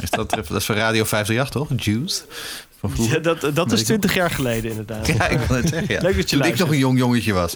Is 0.00 0.10
dat, 0.10 0.30
dat 0.30 0.50
is 0.50 0.66
voor 0.66 0.74
Radio 0.74 1.04
538, 1.04 1.50
toch? 1.50 1.84
Juice. 1.84 2.22
Van 2.80 2.90
vroeger. 2.90 3.14
Ja, 3.14 3.20
dat 3.34 3.54
dat 3.54 3.72
is 3.72 3.84
20 3.84 4.14
jaar 4.14 4.30
geleden 4.30 4.70
inderdaad. 4.70 5.06
Ja, 5.06 5.28
ik 5.28 5.38
wil 5.38 5.56
het 5.56 5.68
zeggen. 5.68 5.94
Ja. 5.94 6.00
Leuk 6.00 6.16
dat 6.16 6.30
je 6.30 6.36
Toen 6.36 6.46
ik 6.46 6.58
nog 6.58 6.70
een 6.70 6.78
jong 6.78 6.98
jongetje 6.98 7.32
was. 7.32 7.54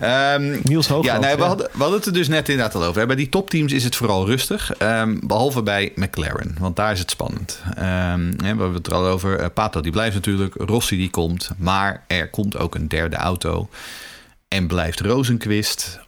Ehm, 0.00 0.56
Niels 0.62 0.86
Hoogland. 0.88 1.22
ja, 1.22 1.28
nee, 1.28 1.36
we, 1.36 1.42
hadden, 1.42 1.68
we 1.72 1.78
hadden 1.78 1.96
het 1.98 2.06
er 2.06 2.12
dus 2.12 2.28
net 2.28 2.48
inderdaad 2.48 2.74
al 2.74 2.84
over. 2.84 3.00
hè. 3.00 3.06
Bij 3.06 3.16
die 3.16 3.28
topteams 3.28 3.72
is 3.72 3.84
het 3.84 3.96
vooral 3.96 4.26
rustig. 4.26 4.72
ehm, 4.72 5.16
behalve 5.26 5.62
bij 5.62 5.92
McLaren. 5.94 6.56
Want 6.58 6.76
daar 6.76 6.92
is 6.92 6.98
het 6.98 7.10
spannend. 7.10 7.60
Ehm, 7.74 8.20
hè, 8.20 8.36
we 8.36 8.46
hebben 8.46 8.74
het 8.74 8.86
er 8.86 8.94
al 8.94 9.06
over. 9.06 9.38
Eh, 9.38 9.46
Pato 9.54 9.80
die 9.80 9.92
blijft 9.92 10.14
natuurlijk. 10.14 10.54
Rossi 10.58 10.96
die 10.96 11.10
komt. 11.10 11.50
Maar 11.56 12.04
er 12.06 12.30
komt 12.30 12.56
ook 12.58 12.74
een 12.74 12.88
derde 12.88 13.16
auto. 13.16 13.68
En 14.48 14.66
blijft 14.66 15.00
Rosenquist. 15.00 16.00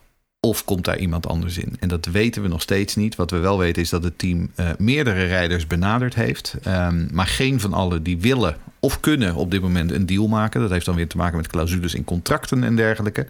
Of 0.44 0.64
komt 0.64 0.84
daar 0.84 0.98
iemand 0.98 1.26
anders 1.26 1.58
in? 1.58 1.76
En 1.80 1.88
dat 1.88 2.06
weten 2.06 2.42
we 2.42 2.48
nog 2.48 2.62
steeds 2.62 2.96
niet. 2.96 3.16
Wat 3.16 3.30
we 3.30 3.36
wel 3.36 3.58
weten 3.58 3.82
is 3.82 3.88
dat 3.88 4.04
het 4.04 4.18
team 4.18 4.50
eh, 4.54 4.68
meerdere 4.78 5.24
rijders 5.24 5.66
benaderd 5.66 6.14
heeft. 6.14 6.56
Ehm, 6.62 7.06
maar 7.12 7.26
geen 7.26 7.60
van 7.60 7.72
allen 7.72 8.02
die 8.02 8.20
willen 8.20 8.56
of 8.80 9.00
kunnen 9.00 9.34
op 9.34 9.50
dit 9.50 9.60
moment 9.60 9.90
een 9.90 10.06
deal 10.06 10.28
maken. 10.28 10.60
Dat 10.60 10.70
heeft 10.70 10.86
dan 10.86 10.94
weer 10.94 11.08
te 11.08 11.16
maken 11.16 11.36
met 11.36 11.46
clausules 11.46 11.94
in 11.94 12.04
contracten 12.04 12.64
en 12.64 12.76
dergelijke. 12.76 13.26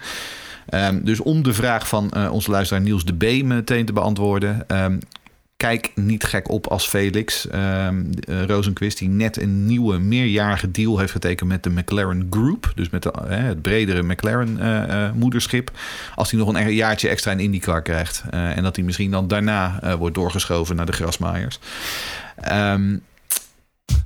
Ehm, 0.69 1.05
dus 1.05 1.21
om 1.21 1.43
de 1.43 1.53
vraag 1.53 1.89
van 1.89 2.11
eh, 2.11 2.33
onze 2.33 2.51
luisteraar 2.51 2.83
Niels 2.83 3.05
de 3.05 3.17
B 3.17 3.45
meteen 3.45 3.87
te 3.87 3.93
beantwoorden. 3.93 4.69
ehm, 4.69 4.99
kijk 5.57 5.93
niet 5.95 6.25
gek 6.25 6.51
op 6.51 6.67
als 6.67 6.87
Felix 6.87 7.49
eh, 7.49 7.89
Rosenquist, 8.47 8.99
die 8.99 9.09
net 9.09 9.41
een 9.41 9.67
nieuwe 9.67 9.99
meerjarige 9.99 10.71
deal 10.71 10.99
heeft 10.99 11.13
getekend 11.13 11.49
met 11.49 11.63
de 11.63 11.71
McLaren 11.71 12.27
Group. 12.31 12.73
Dus 12.75 12.91
met 12.91 13.03
de, 13.03 13.11
eh, 13.11 13.43
het 13.43 13.63
bredere 13.63 14.03
McLaren 14.03 14.59
eh, 14.89 15.13
moederschip. 15.13 15.71
Als 16.15 16.31
hij 16.31 16.41
nog 16.41 16.55
een 16.55 16.75
jaartje 16.75 17.09
extra 17.09 17.33
in 17.33 17.41
IndyCar 17.41 17.83
krijgt. 17.83 18.23
en 18.31 18.63
dat 18.63 18.77
hij 18.77 18.85
misschien 18.85 19.11
dan 19.11 19.29
daarna 19.29 19.97
wordt 19.99 20.15
doorgeschoven 20.15 20.77
naar 20.77 20.87
de 20.87 20.93
grasmaaiers. 20.93 21.59
Ehm, 22.37 22.97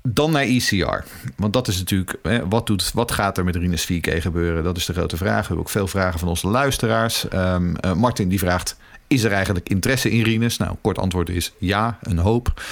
dan 0.03 0.33
naar 0.33 0.43
ECR. 0.43 1.05
Want 1.37 1.53
dat 1.53 1.69
is 1.69 1.79
natuurlijk, 1.79 2.17
hè, 2.23 2.49
wat, 2.49 2.67
doet, 2.67 2.93
wat 2.93 3.13
gaat 3.13 3.39
er 3.39 3.45
met 3.45 3.57
Rinus 3.57 3.85
4K 3.85 4.21
gebeuren? 4.21 4.65
Dat 4.65 4.77
is 4.77 4.87
de 4.87 4.93
grote 4.93 5.17
vraag. 5.17 5.41
We 5.41 5.47
hebben 5.47 5.59
ook 5.59 5.71
veel 5.71 5.87
vragen 5.87 6.19
van 6.19 6.29
onze 6.29 6.49
luisteraars. 6.49 7.29
Ehm, 7.29 7.75
eh, 7.75 7.93
Martin 7.93 8.29
die 8.29 8.39
vraagt, 8.39 8.77
is 9.09 9.25
er 9.25 9.33
eigenlijk 9.33 9.69
interesse 9.69 10.11
in 10.11 10.23
Rinus? 10.23 10.57
Nou, 10.57 10.77
kort 10.81 10.99
antwoord 10.99 11.29
is 11.29 11.53
ja, 11.59 11.99
een 12.03 12.19
hoop. 12.19 12.63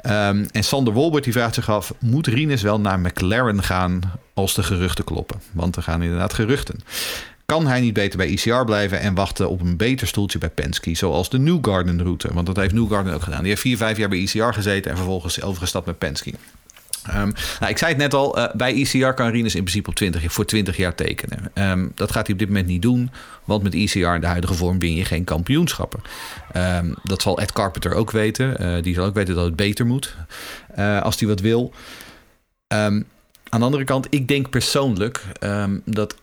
Ehm, 0.00 0.44
en 0.50 0.64
Sander 0.64 0.92
Wolbert 0.92 1.24
die 1.24 1.32
vraagt 1.32 1.54
zich 1.54 1.70
af, 1.70 1.94
moet 2.00 2.26
Rinus 2.26 2.62
wel 2.62 2.80
naar 2.80 3.00
McLaren 3.00 3.62
gaan 3.62 4.00
als 4.34 4.54
de 4.54 4.62
geruchten 4.62 5.04
kloppen? 5.04 5.40
Want 5.52 5.76
er 5.76 5.82
gaan 5.82 6.02
inderdaad 6.02 6.34
geruchten. 6.34 6.80
Kan 7.46 7.66
hij 7.66 7.80
niet 7.80 7.92
beter 7.92 8.18
bij 8.18 8.28
ECR 8.28 8.64
blijven 8.64 9.00
en 9.00 9.14
wachten 9.14 9.50
op 9.50 9.60
een 9.60 9.76
beter 9.76 10.06
stoeltje 10.06 10.38
bij 10.38 10.50
Penske, 10.50 10.94
zoals 10.94 11.30
de 11.30 11.38
Newgarden 11.38 12.02
route? 12.02 12.34
Want 12.34 12.46
dat 12.46 12.56
heeft 12.56 12.74
Newgarden 12.74 13.14
ook 13.14 13.22
gedaan. 13.22 13.40
Die 13.40 13.48
heeft 13.48 13.60
vier, 13.60 13.76
vijf 13.76 13.96
jaar 13.96 14.08
bij 14.08 14.18
ECR 14.18 14.52
gezeten 14.52 14.90
en 14.90 14.96
vervolgens 14.96 15.42
overgestapt 15.42 15.86
met 15.86 15.98
Penske. 15.98 16.32
Ehm, 17.06 17.30
nou, 17.60 17.70
ik 17.70 17.78
zei 17.78 17.92
het 17.92 18.00
net 18.00 18.14
al, 18.14 18.36
eh, 18.36 18.54
bij 18.54 18.74
ECR 18.74 19.08
kan 19.08 19.30
Rinus 19.30 19.54
in 19.54 19.62
principe 19.62 19.88
op 19.88 19.94
20, 19.94 20.32
voor 20.32 20.44
20 20.44 20.76
jaar 20.76 20.94
tekenen. 20.94 21.50
Ehm, 21.54 21.88
dat 21.94 22.12
gaat 22.12 22.24
hij 22.26 22.32
op 22.32 22.38
dit 22.38 22.48
moment 22.48 22.66
niet 22.66 22.82
doen, 22.82 23.10
want 23.44 23.62
met 23.62 23.74
ECR 23.74 24.14
in 24.14 24.20
de 24.20 24.26
huidige 24.26 24.54
vorm 24.54 24.78
win 24.78 24.94
je 24.94 25.04
geen 25.04 25.24
kampioenschappen. 25.24 26.00
Ehm, 26.52 26.92
dat 27.02 27.22
zal 27.22 27.38
Ed 27.38 27.52
Carpenter 27.52 27.94
ook 27.94 28.10
weten. 28.10 28.58
Eh, 28.58 28.82
die 28.82 28.94
zal 28.94 29.04
ook 29.04 29.14
weten 29.14 29.34
dat 29.34 29.44
het 29.44 29.56
beter 29.56 29.86
moet, 29.86 30.16
eh, 30.74 31.02
als 31.02 31.18
hij 31.18 31.28
wat 31.28 31.40
wil. 31.40 31.72
Aan 32.68 33.60
de 33.60 33.66
andere 33.66 33.84
kant, 33.84 34.06
ik 34.10 34.28
denk 34.28 34.50
persoonlijk 34.50 35.24
dat 35.84 36.14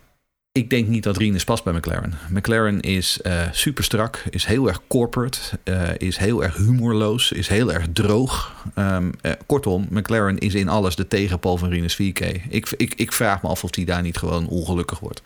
ik 0.54 0.70
denk 0.70 0.88
niet 0.88 1.04
dat 1.04 1.18
Rinus 1.18 1.44
past 1.44 1.64
bij 1.64 1.74
McLaren. 1.74 2.14
McLaren 2.30 2.80
is 2.82 3.22
eh, 3.22 3.42
super 3.52 3.84
strak, 3.84 4.24
is 4.30 4.46
heel 4.46 4.68
erg 4.68 4.82
corporate, 4.88 5.40
eh, 5.64 5.90
is 5.98 6.18
heel 6.18 6.44
erg 6.44 6.58
humorloos, 6.58 7.32
is 7.32 7.48
heel 7.48 7.74
erg 7.74 7.86
droog. 7.94 8.66
Ehm, 8.76 9.12
eh, 9.22 9.32
kortom, 9.46 9.88
McLaren 9.90 10.38
is 10.38 10.54
in 10.54 10.70
alles 10.70 10.96
de 10.96 11.08
tegenpol 11.08 11.58
van 11.58 11.70
Rinus 11.70 11.96
4K. 11.96 12.20
Ik, 12.50 12.74
ik, 12.78 12.94
ik 12.96 13.12
vraag 13.14 13.42
me 13.42 13.50
af 13.50 13.64
of 13.64 13.76
hij 13.76 13.86
daar 13.86 14.02
niet 14.02 14.18
gewoon 14.18 14.48
ongelukkig 14.48 15.00
wordt. 15.00 15.22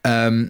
Ehm, 0.00 0.46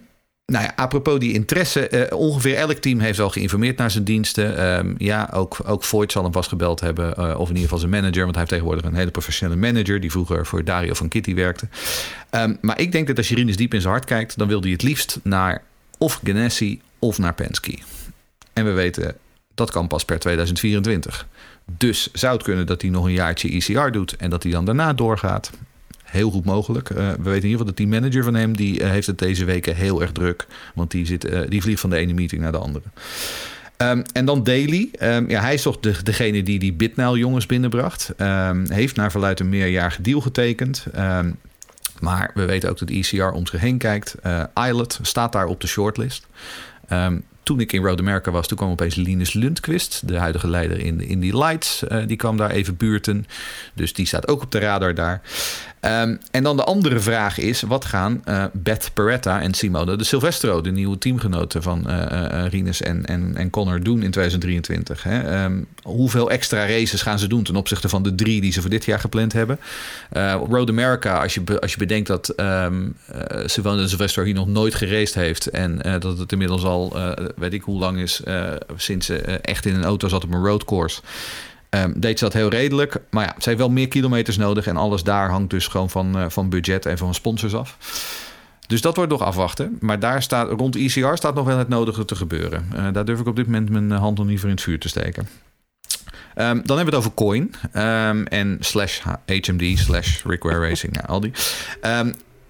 nou 0.46 0.64
ja, 0.64 0.72
apropos 0.76 1.18
die 1.18 1.32
interesse. 1.32 1.88
eh, 1.88 2.18
ongeveer 2.18 2.56
elk 2.56 2.76
team 2.78 2.98
heeft 2.98 3.18
al 3.18 3.30
geïnformeerd 3.30 3.76
naar 3.76 3.90
zijn 3.90 4.04
diensten. 4.04 4.56
Ehm, 4.56 4.94
ja, 4.98 5.30
ook, 5.32 5.56
ook 5.66 5.84
Voigt 5.84 6.12
zal 6.12 6.22
hem 6.22 6.32
vast 6.32 6.48
gebeld 6.48 6.80
hebben. 6.80 7.16
eh, 7.16 7.24
of 7.24 7.48
in 7.48 7.54
ieder 7.54 7.62
geval 7.62 7.78
zijn 7.78 7.90
manager. 7.90 8.20
Want 8.22 8.30
hij 8.30 8.38
heeft 8.38 8.48
tegenwoordig 8.48 8.84
een 8.84 8.94
hele 8.94 9.10
professionele 9.10 9.60
manager. 9.60 10.00
Die 10.00 10.10
vroeger 10.10 10.46
voor 10.46 10.64
Dario 10.64 10.94
van 10.94 11.08
Kitty 11.08 11.34
werkte. 11.34 11.68
Ehm, 12.30 12.54
maar 12.60 12.80
ik 12.80 12.92
denk 12.92 13.06
dat 13.06 13.16
als 13.16 13.28
je 13.28 13.34
Rinus 13.34 13.56
diep 13.56 13.74
in 13.74 13.80
zijn 13.80 13.92
hart 13.92 14.04
kijkt. 14.04 14.38
dan 14.38 14.48
wil 14.48 14.60
hij 14.60 14.70
het 14.70 14.82
liefst 14.82 15.18
naar 15.22 15.62
of 15.98 16.20
Ganassi 16.24 16.80
of 16.98 17.18
naar 17.18 17.34
Penske. 17.34 17.78
En 18.52 18.64
we 18.64 18.70
weten 18.70 19.16
dat 19.54 19.70
kan 19.70 19.86
pas 19.88 20.04
per 20.04 20.18
2024. 20.18 21.26
Dus 21.76 22.08
zou 22.12 22.34
het 22.34 22.42
kunnen 22.42 22.66
dat 22.66 22.82
hij 22.82 22.90
nog 22.90 23.04
een 23.04 23.12
jaartje 23.12 23.48
ECR 23.48 23.90
doet. 23.90 24.16
en 24.16 24.30
dat 24.30 24.42
hij 24.42 24.52
dan 24.52 24.64
daarna 24.64 24.92
doorgaat. 24.92 25.50
Heel 26.12 26.30
goed 26.30 26.44
mogelijk. 26.44 26.90
Eh, 26.90 26.96
we 26.96 27.02
weten 27.04 27.24
in 27.26 27.34
ieder 27.34 27.50
geval 27.50 27.64
dat 27.64 27.76
die 27.76 27.86
manager 27.86 28.24
van 28.24 28.34
hem... 28.34 28.56
die 28.56 28.80
eh, 28.80 28.90
heeft 28.90 29.06
het 29.06 29.18
deze 29.18 29.44
weken 29.44 29.76
heel 29.76 30.00
erg 30.00 30.12
druk. 30.12 30.46
Want 30.74 30.90
die, 30.90 31.06
zit, 31.06 31.24
eh, 31.24 31.40
die 31.48 31.62
vliegt 31.62 31.80
van 31.80 31.90
de 31.90 31.96
ene 31.96 32.12
meeting 32.12 32.42
naar 32.42 32.52
de 32.52 32.58
andere. 32.58 32.84
Ehm, 33.76 34.02
en 34.12 34.24
dan 34.24 34.44
Daly. 34.44 34.88
Ehm, 34.92 35.30
ja, 35.30 35.40
hij 35.40 35.54
is 35.54 35.62
toch 35.62 35.80
de, 35.80 35.94
degene 36.02 36.42
die 36.42 36.58
die 36.58 36.72
Bitnile 36.72 37.18
jongens 37.18 37.46
binnenbracht. 37.46 38.12
Ehm, 38.16 38.70
heeft 38.70 38.96
naar 38.96 39.10
verluid 39.10 39.40
een 39.40 39.48
meerjarige 39.48 40.02
deal 40.02 40.20
getekend. 40.20 40.86
Maar 42.00 42.30
we 42.34 42.44
weten 42.44 42.70
ook 42.70 42.78
dat 42.78 42.90
ECR 42.90 43.22
om 43.22 43.46
zich 43.46 43.60
heen 43.60 43.78
kijkt. 43.78 44.14
Islet 44.54 44.98
staat 45.02 45.32
daar 45.32 45.46
op 45.46 45.60
de 45.60 45.66
shortlist. 45.66 46.26
Ehm, 46.88 47.18
toen 47.42 47.60
ik 47.60 47.72
in 47.72 47.84
Road 47.84 48.00
America 48.00 48.30
was, 48.30 48.46
toen 48.46 48.56
kwam 48.56 48.70
opeens 48.70 48.94
Linus 48.94 49.32
Lundqvist, 49.32 50.08
de 50.08 50.16
huidige 50.16 50.48
leider 50.48 50.78
in 50.78 50.98
de 50.98 51.06
Indy 51.06 51.30
Lights. 51.32 51.86
eh, 51.86 52.06
die 52.06 52.16
kwam 52.16 52.36
daar 52.36 52.50
even 52.50 52.76
buurten. 52.76 53.26
Dus 53.74 53.92
die 53.92 54.06
staat 54.06 54.28
ook 54.28 54.42
op 54.42 54.50
de 54.50 54.58
radar 54.58 54.94
daar. 54.94 55.20
Ehm, 55.82 56.16
en 56.30 56.42
dan 56.42 56.56
de 56.56 56.64
andere 56.64 57.00
vraag 57.00 57.38
is: 57.38 57.62
wat 57.62 57.84
gaan 57.84 58.20
eh, 58.24 58.44
Beth 58.52 58.90
Peretta 58.94 59.40
en 59.40 59.54
Simone 59.54 59.96
de 59.96 60.04
Silvestro, 60.04 60.60
de 60.60 60.70
nieuwe 60.70 60.98
teamgenoten 60.98 61.62
van 61.62 61.88
eh, 61.88 62.44
Rinus 62.48 62.82
en, 62.82 63.06
en, 63.06 63.36
en 63.36 63.50
Connor, 63.50 63.82
doen 63.82 64.02
in 64.02 64.10
2023? 64.10 65.02
Hè? 65.02 65.20
Ehm, 65.20 65.62
hoeveel 65.82 66.30
extra 66.30 66.66
races 66.66 67.02
gaan 67.02 67.18
ze 67.18 67.26
doen 67.26 67.42
ten 67.42 67.56
opzichte 67.56 67.88
van 67.88 68.02
de 68.02 68.14
drie 68.14 68.40
die 68.40 68.52
ze 68.52 68.60
voor 68.60 68.70
dit 68.70 68.84
jaar 68.84 69.00
gepland 69.00 69.32
hebben? 69.32 69.58
Road 70.48 70.68
America, 70.68 71.22
als 71.22 71.34
je, 71.34 71.60
als 71.60 71.72
je 71.72 71.78
bedenkt 71.78 72.06
dat 72.06 72.28
ehm 72.28 72.74
eh, 73.06 73.46
Simone 73.46 73.82
de 73.82 73.88
Silvestro 73.88 74.24
hier 74.24 74.34
nog 74.34 74.46
nooit 74.46 74.74
geraced 74.74 75.14
heeft 75.14 75.46
en 75.46 75.78
dat 75.98 76.18
het 76.18 76.32
inmiddels 76.32 76.64
al 76.64 76.96
weet 77.36 77.52
ik 77.52 77.62
hoe 77.62 77.78
lang 77.78 77.98
is 77.98 78.22
eh, 78.22 78.50
sinds 78.76 79.06
ze 79.06 79.16
eh, 79.16 79.34
echt 79.42 79.66
in 79.66 79.74
een 79.74 79.84
auto 79.84 80.08
zat 80.08 80.24
op 80.24 80.32
een 80.32 80.44
roadcourse. 80.44 81.00
Ehm, 81.68 81.92
deed 82.00 82.18
ze 82.18 82.24
dat 82.24 82.32
heel 82.32 82.48
redelijk. 82.48 83.00
Maar 83.10 83.24
ja, 83.24 83.34
ze 83.38 83.48
heeft 83.48 83.60
wel 83.60 83.70
meer 83.70 83.88
kilometers 83.88 84.36
nodig. 84.36 84.66
En 84.66 84.76
alles 84.76 85.02
daar 85.02 85.30
hangt 85.30 85.50
dus 85.50 85.66
gewoon 85.66 85.90
van, 85.90 86.18
eh, 86.18 86.24
van 86.28 86.48
budget 86.48 86.86
en 86.86 86.98
van 86.98 87.14
sponsors 87.14 87.54
af. 87.54 87.76
Dus 88.66 88.80
dat 88.80 88.96
wordt 88.96 89.10
nog 89.10 89.22
afwachten. 89.22 89.76
Maar 89.80 89.98
daar 89.98 90.22
staat, 90.22 90.50
rond 90.50 90.76
ECR 90.76 91.14
staat 91.14 91.34
nog 91.34 91.46
wel 91.46 91.58
het 91.58 91.68
nodige 91.68 92.04
te 92.04 92.14
gebeuren. 92.14 92.92
Daar 92.92 93.04
durf 93.04 93.20
ik 93.20 93.26
op 93.26 93.36
dit 93.36 93.46
moment 93.46 93.70
mijn 93.70 93.90
hand 93.90 94.18
nog 94.18 94.26
niet 94.26 94.38
voor 94.40 94.48
in 94.48 94.54
het 94.54 94.64
vuur 94.64 94.78
te 94.78 94.88
steken. 94.88 95.28
Ehm, 96.34 96.60
dan 96.64 96.76
hebben 96.76 96.84
we 96.84 96.84
het 96.84 96.94
over 96.94 97.14
Coin. 97.14 97.54
ehm, 97.72 98.24
en 98.24 98.56
slash 98.60 99.00
HMD, 99.00 99.78
slash 99.78 100.22
Rick 100.24 100.42
Ware 100.42 100.68
Racing. 100.68 100.92
Nou, 100.92 101.06
al 101.06 101.20
die. 101.20 101.32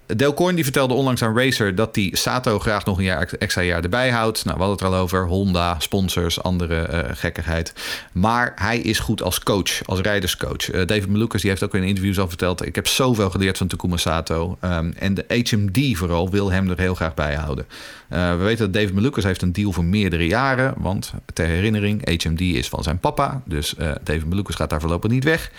Del 0.05 0.33
die 0.53 0.63
vertelde 0.63 0.93
onlangs 0.93 1.23
aan 1.23 1.37
Racer 1.37 1.75
dat 1.75 1.95
hij 1.95 2.09
Sato 2.13 2.59
graag 2.59 2.85
nog 2.85 2.97
een 2.97 3.03
jaar, 3.03 3.33
extra 3.39 3.61
jaar 3.61 3.83
erbij 3.83 4.09
houdt. 4.09 4.45
Nou, 4.45 4.57
we 4.57 4.63
hadden 4.63 4.85
het 4.85 4.93
er 4.93 4.97
al 4.99 5.03
over. 5.03 5.27
Honda, 5.27 5.79
sponsors, 5.79 6.41
andere 6.43 6.75
eh, 6.75 7.09
gekkigheid. 7.13 7.73
Maar 8.11 8.51
hij 8.55 8.79
is 8.79 8.99
goed 8.99 9.21
als 9.21 9.43
coach, 9.43 9.85
als 9.85 9.99
rijderscoach. 9.99 10.71
Eh, 10.71 10.85
David 10.85 11.07
Malukas 11.07 11.41
die 11.41 11.49
heeft 11.49 11.63
ook 11.63 11.75
in 11.75 11.83
interviews 11.83 12.19
al 12.19 12.27
verteld... 12.27 12.65
ik 12.65 12.75
heb 12.75 12.87
zoveel 12.87 13.29
geleerd 13.29 13.57
van 13.57 13.67
Takuma 13.67 13.97
Sato. 13.97 14.57
Ehm, 14.59 14.91
en 14.97 15.13
de 15.13 15.25
HMD 15.27 15.97
vooral 15.97 16.29
wil 16.29 16.51
hem 16.51 16.69
er 16.69 16.79
heel 16.79 16.95
graag 16.95 17.13
bij 17.13 17.35
houden. 17.35 17.65
Eh, 18.07 18.31
we 18.31 18.43
weten 18.43 18.71
dat 18.71 18.73
David 18.73 18.93
Malukas 18.93 19.23
heeft 19.23 19.41
een 19.41 19.53
deal 19.53 19.71
voor 19.71 19.85
meerdere 19.85 20.27
jaren. 20.27 20.73
Want 20.77 21.13
ter 21.33 21.45
herinnering, 21.45 22.23
HMD 22.23 22.41
is 22.41 22.69
van 22.69 22.83
zijn 22.83 22.99
papa. 22.99 23.41
Dus 23.45 23.75
David 24.03 24.29
Malukas 24.29 24.55
gaat 24.55 24.69
daar 24.69 24.81
voorlopig 24.81 25.11
niet 25.11 25.23
weg. 25.23 25.51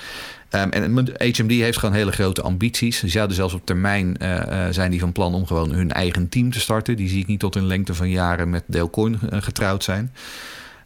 Ehm, 0.54 0.68
en 0.68 1.08
HMD 1.18 1.50
heeft 1.50 1.78
gewoon 1.78 1.94
hele 1.94 2.12
grote 2.12 2.42
ambities. 2.42 2.98
Ze 2.98 3.08
zouden 3.08 3.36
zelfs 3.36 3.54
op 3.54 3.66
termijn 3.66 4.16
eh, 4.16 4.66
eh, 4.66 4.72
zijn 4.72 4.90
die 4.90 5.00
van 5.00 5.12
plan 5.12 5.34
om 5.34 5.46
gewoon 5.46 5.70
hun 5.70 5.92
eigen 5.92 6.28
team 6.28 6.50
te 6.50 6.60
starten. 6.60 6.96
Die 6.96 7.08
zie 7.08 7.20
ik 7.20 7.26
niet 7.26 7.40
tot 7.40 7.54
een 7.54 7.66
lengte 7.66 7.94
van 7.94 8.10
jaren 8.10 8.50
met 8.50 8.62
Dale 8.66 8.90
Coyne 8.90 9.16
eh, 9.30 9.42
getrouwd 9.42 9.84
zijn. 9.84 10.12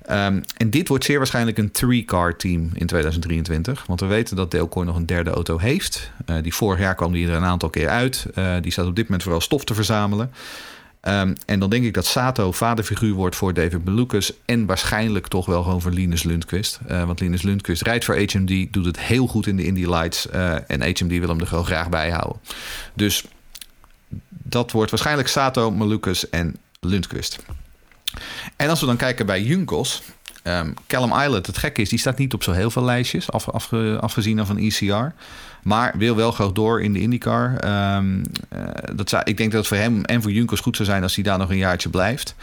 Ehm, 0.05 0.41
en 0.57 0.71
dit 0.71 0.89
wordt 0.89 1.05
zeer 1.05 1.19
waarschijnlijk 1.19 1.59
een 1.59 1.71
three-car 1.71 2.37
team 2.37 2.71
in 2.75 2.87
2023. 2.87 3.85
Want 3.87 4.01
we 4.01 4.07
weten 4.07 4.37
dat 4.37 4.51
Dale 4.51 4.69
Coyne 4.69 4.91
nog 4.91 4.99
een 4.99 5.07
derde 5.07 5.31
auto 5.31 5.59
heeft. 5.59 6.11
Die 6.43 6.55
vorig 6.55 6.81
jaar 6.81 6.95
kwam 6.95 7.13
die 7.13 7.29
er 7.29 7.35
een 7.35 7.45
aantal 7.45 7.71
keer 7.71 7.89
uit. 7.89 8.27
Die 8.61 8.73
staat 8.73 8.87
op 8.87 8.97
dit 8.97 9.05
moment 9.05 9.23
vooral 9.23 9.41
stof 9.41 9.65
te 9.65 9.75
verzamelen. 9.75 10.31
Ehm, 11.01 11.35
en 11.47 11.59
dan 11.61 11.71
denk 11.71 11.85
ik 11.85 11.95
dat 11.95 12.07
Sato 12.07 12.53
vaderfiguur 12.53 13.13
wordt 13.15 13.37
voor 13.37 13.55
David 13.55 13.85
Malukas. 13.85 14.33
En 14.45 14.67
waarschijnlijk 14.67 15.27
toch 15.29 15.47
wel 15.47 15.63
gewoon 15.63 15.81
voor 15.83 15.91
Linus 15.91 16.23
Lundqvist. 16.23 16.79
Eh, 16.87 17.05
want 17.05 17.21
Linus 17.21 17.43
Lundqvist 17.43 17.83
rijdt 17.83 18.05
voor 18.05 18.17
HMD. 18.17 18.73
Doet 18.73 18.85
het 18.85 18.99
heel 19.01 19.27
goed 19.27 19.47
in 19.47 19.57
de 19.57 19.65
Indy 19.65 19.85
Lights. 19.87 20.29
eh, 20.29 20.71
en 20.71 20.83
HMD 20.83 21.19
wil 21.19 21.29
hem 21.29 21.41
er 21.41 21.47
gewoon 21.47 21.67
graag 21.67 21.89
bij 21.89 22.11
houden. 22.11 22.41
Dus 22.95 23.25
dat 24.29 24.73
wordt 24.73 24.91
waarschijnlijk 24.91 25.29
Sato, 25.29 25.71
Malukas 25.71 26.31
en 26.31 26.57
Lundqvist. 26.81 27.39
En 28.57 28.69
als 28.69 28.81
we 28.81 28.87
dan 28.87 28.97
kijken 28.97 29.27
bij 29.27 29.43
Junkos. 29.43 30.03
ehm, 30.43 30.73
Callum 30.87 31.21
Islet, 31.21 31.47
het 31.47 31.59
gekke 31.59 31.81
is, 31.83 31.89
die 31.89 31.99
staat 31.99 32.19
niet 32.19 32.35
op 32.35 32.43
zo 32.43 32.53
heel 32.53 32.71
veel 32.71 32.85
lijstjes. 32.85 33.31
Af, 33.31 33.49
afge- 33.49 33.99
afgezien 34.01 34.47
van 34.47 34.57
ECR. 34.59 35.13
Maar 35.63 35.95
wil 35.97 36.17
wel 36.17 36.33
graag 36.33 36.53
door 36.53 36.83
in 36.83 36.93
de 36.93 37.01
IndyCar. 37.01 37.57
Ehm, 37.57 38.25
eh, 38.49 38.61
dat 38.95 39.09
zou, 39.09 39.23
ik 39.25 39.37
denk 39.37 39.51
dat 39.51 39.61
het 39.61 39.69
voor 39.69 39.77
hem 39.77 40.05
en 40.05 40.23
voor 40.23 40.33
Junkos 40.33 40.61
goed 40.61 40.77
zou 40.77 40.89
zijn 40.89 41.03
als 41.03 41.15
hij 41.15 41.25
daar 41.25 41.39
nog 41.39 41.51
een 41.51 41.57
jaartje 41.57 41.89
blijft. 41.89 42.35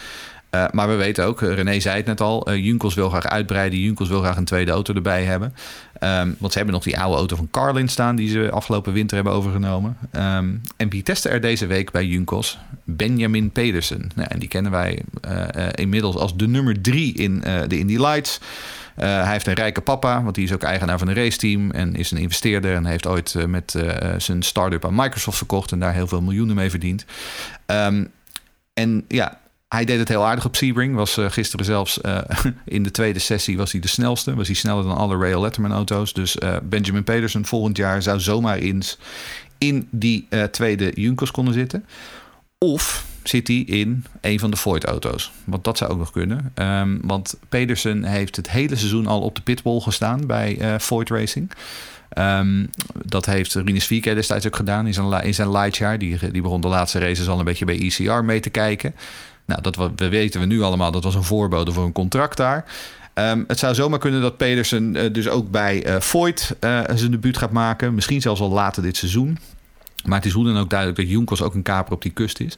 Eh, 0.50 0.66
maar 0.72 0.88
we 0.88 0.96
weten 0.96 1.26
ook, 1.26 1.42
eh, 1.42 1.54
René 1.54 1.80
zei 1.80 1.98
het 1.98 2.06
net 2.06 2.22
al, 2.22 2.54
Junkos 2.54 2.94
wil 2.94 3.10
graag 3.10 3.28
uitbreiden. 3.28 3.80
Junkos 3.80 4.10
wil 4.10 4.20
graag 4.20 4.38
een 4.38 4.46
tweede 4.46 4.72
auto 4.72 4.94
erbij 4.94 5.24
hebben. 5.24 5.54
Ehm, 6.00 6.32
want 6.38 6.52
ze 6.52 6.58
hebben 6.58 6.76
nog 6.76 6.84
die 6.84 7.00
oude 7.00 7.18
auto 7.18 7.36
van 7.36 7.48
Carlin 7.52 7.88
staan 7.88 8.16
die 8.16 8.30
ze 8.30 8.52
afgelopen 8.52 8.94
winter 8.94 9.16
hebben 9.16 9.34
overgenomen. 9.34 9.98
Ehm, 10.12 10.50
en 10.78 10.90
wie 10.90 11.04
testte 11.04 11.30
er 11.30 11.42
deze 11.42 11.66
week 11.66 11.92
bij 11.92 12.06
Junkos? 12.06 12.58
Benjamin 12.84 13.52
Pedersen. 13.52 14.12
Nou, 14.16 14.28
en 14.32 14.40
die 14.40 14.50
kennen 14.50 14.72
wij 14.72 15.04
inmiddels 15.76 16.16
als 16.16 16.36
de 16.36 16.48
nummer 16.48 16.82
drie 16.82 17.14
in 17.14 17.40
de 17.68 17.78
Indy 17.78 17.98
Lights. 17.98 18.40
Eh, 18.96 19.24
hij 19.24 19.32
heeft 19.32 19.48
een 19.48 19.54
rijke 19.54 19.82
papa, 19.82 20.24
want 20.24 20.36
die 20.36 20.44
is 20.44 20.54
ook 20.54 20.64
eigenaar 20.64 20.98
van 20.98 21.08
een 21.08 21.16
raceteam 21.16 21.72
en 21.72 21.96
is 21.96 22.12
een 22.12 22.18
investeerder. 22.18 22.76
En 22.76 22.86
heeft 22.86 23.08
ooit 23.08 23.36
eh, 23.36 23.46
met 23.46 23.76
eh, 23.76 24.14
zijn 24.18 24.44
start-up 24.44 24.86
aan 24.86 24.96
Microsoft 24.96 25.38
verkocht 25.38 25.72
en 25.72 25.80
daar 25.80 25.94
heel 25.94 26.08
veel 26.08 26.22
miljoenen 26.22 26.56
mee 26.56 26.70
verdiend. 26.70 27.06
Ehm, 27.66 28.06
en 28.74 29.06
ja, 29.08 29.40
hij 29.68 29.86
deed 29.86 30.00
het 30.00 30.08
heel 30.08 30.26
aardig 30.26 30.46
op 30.46 30.56
Sebring. 30.56 30.96
Was 30.96 31.18
gisteren 31.28 31.66
zelfs 31.66 32.00
in 32.66 32.84
de 32.84 32.92
tweede 32.92 33.20
sessie 33.20 33.58
was 33.58 33.72
hij 33.72 33.82
de 33.82 33.88
snelste. 33.88 34.36
Was 34.36 34.48
hij 34.48 34.56
sneller 34.56 34.84
dan 34.84 34.98
alle 34.98 35.18
Rail 35.18 35.42
Letterman 35.42 35.72
auto's. 35.72 36.14
Dus 36.14 36.38
Benjamin 36.64 37.04
Pedersen 37.04 37.46
volgend 37.46 37.78
jaar 37.78 38.02
zou 38.02 38.20
zomaar 38.20 38.58
eens 38.58 38.98
in 39.58 39.88
die 39.92 40.28
tweede 40.52 40.92
Junkers 40.94 41.32
konden 41.32 41.54
zitten. 41.54 41.86
Of 42.58 43.06
zit 43.30 43.48
hij 43.48 43.58
in 43.58 44.06
een 44.22 44.40
van 44.40 44.52
de 44.52 44.58
Ford 44.58 44.84
auto's. 44.84 45.32
Want 45.44 45.64
dat 45.64 45.78
zou 45.78 45.92
ook 45.92 45.98
nog 45.98 46.12
kunnen. 46.12 46.52
Ehm, 46.54 46.98
want 47.02 47.38
Pedersen 47.50 48.04
heeft 48.04 48.36
het 48.36 48.50
hele 48.50 48.76
seizoen 48.76 49.08
al 49.08 49.22
op 49.22 49.36
de 49.36 49.42
pitwall 49.42 49.80
gestaan 49.80 50.26
bij 50.26 50.58
eh 50.60 50.76
Ford 50.80 51.10
Racing. 51.10 51.52
Ehm, 52.10 52.66
dat 53.06 53.26
heeft 53.26 53.54
Rinus 53.54 53.86
Vieke 53.86 54.14
destijds 54.14 54.48
ook 54.48 54.56
gedaan 54.56 54.88
in 54.88 54.94
zijn, 54.94 55.24
in 55.24 55.34
zijn 55.34 55.52
lightjaar. 55.52 56.00
Die, 56.00 56.32
die 56.32 56.42
begon 56.42 56.62
de 56.62 56.68
laatste 56.68 57.00
races 57.00 57.28
al 57.28 57.40
een 57.40 57.46
beetje 57.46 57.66
bij 57.66 57.80
ECR 57.80 58.24
mee 58.24 58.40
te 58.40 58.50
kijken. 58.50 58.96
Nou, 59.46 59.62
dat 59.62 59.76
we 59.76 60.10
weten 60.10 60.40
we 60.40 60.46
nu 60.46 60.62
allemaal. 60.62 60.92
Dat 60.92 61.04
was 61.04 61.16
een 61.16 61.24
voorbode 61.24 61.72
voor 61.72 61.86
een 61.86 61.92
contract 61.92 62.38
daar. 62.38 62.66
Ehm, 63.14 63.44
het 63.48 63.60
zou 63.60 63.76
zomaar 63.76 64.00
kunnen 64.00 64.22
dat 64.22 64.38
Pedersen 64.38 64.96
eh, 64.96 65.14
dus 65.14 65.28
ook 65.28 65.52
bij 65.52 65.84
eh, 65.84 66.02
zijn 66.96 67.12
debuut 67.12 67.38
gaat 67.38 67.52
maken. 67.52 67.96
Misschien 67.96 68.22
zelfs 68.22 68.42
al 68.42 68.50
later 68.50 68.84
dit 68.84 68.98
seizoen. 68.98 69.38
Maar 70.06 70.18
het 70.18 70.26
is 70.26 70.34
hoe 70.34 70.46
dan 70.46 70.58
ook 70.58 70.70
duidelijk 70.70 71.00
dat 71.00 71.10
Junkos 71.10 71.42
ook 71.42 71.54
een 71.54 71.62
kaper 71.62 71.94
op 71.94 72.02
die 72.02 72.12
kust 72.12 72.40
is. 72.40 72.58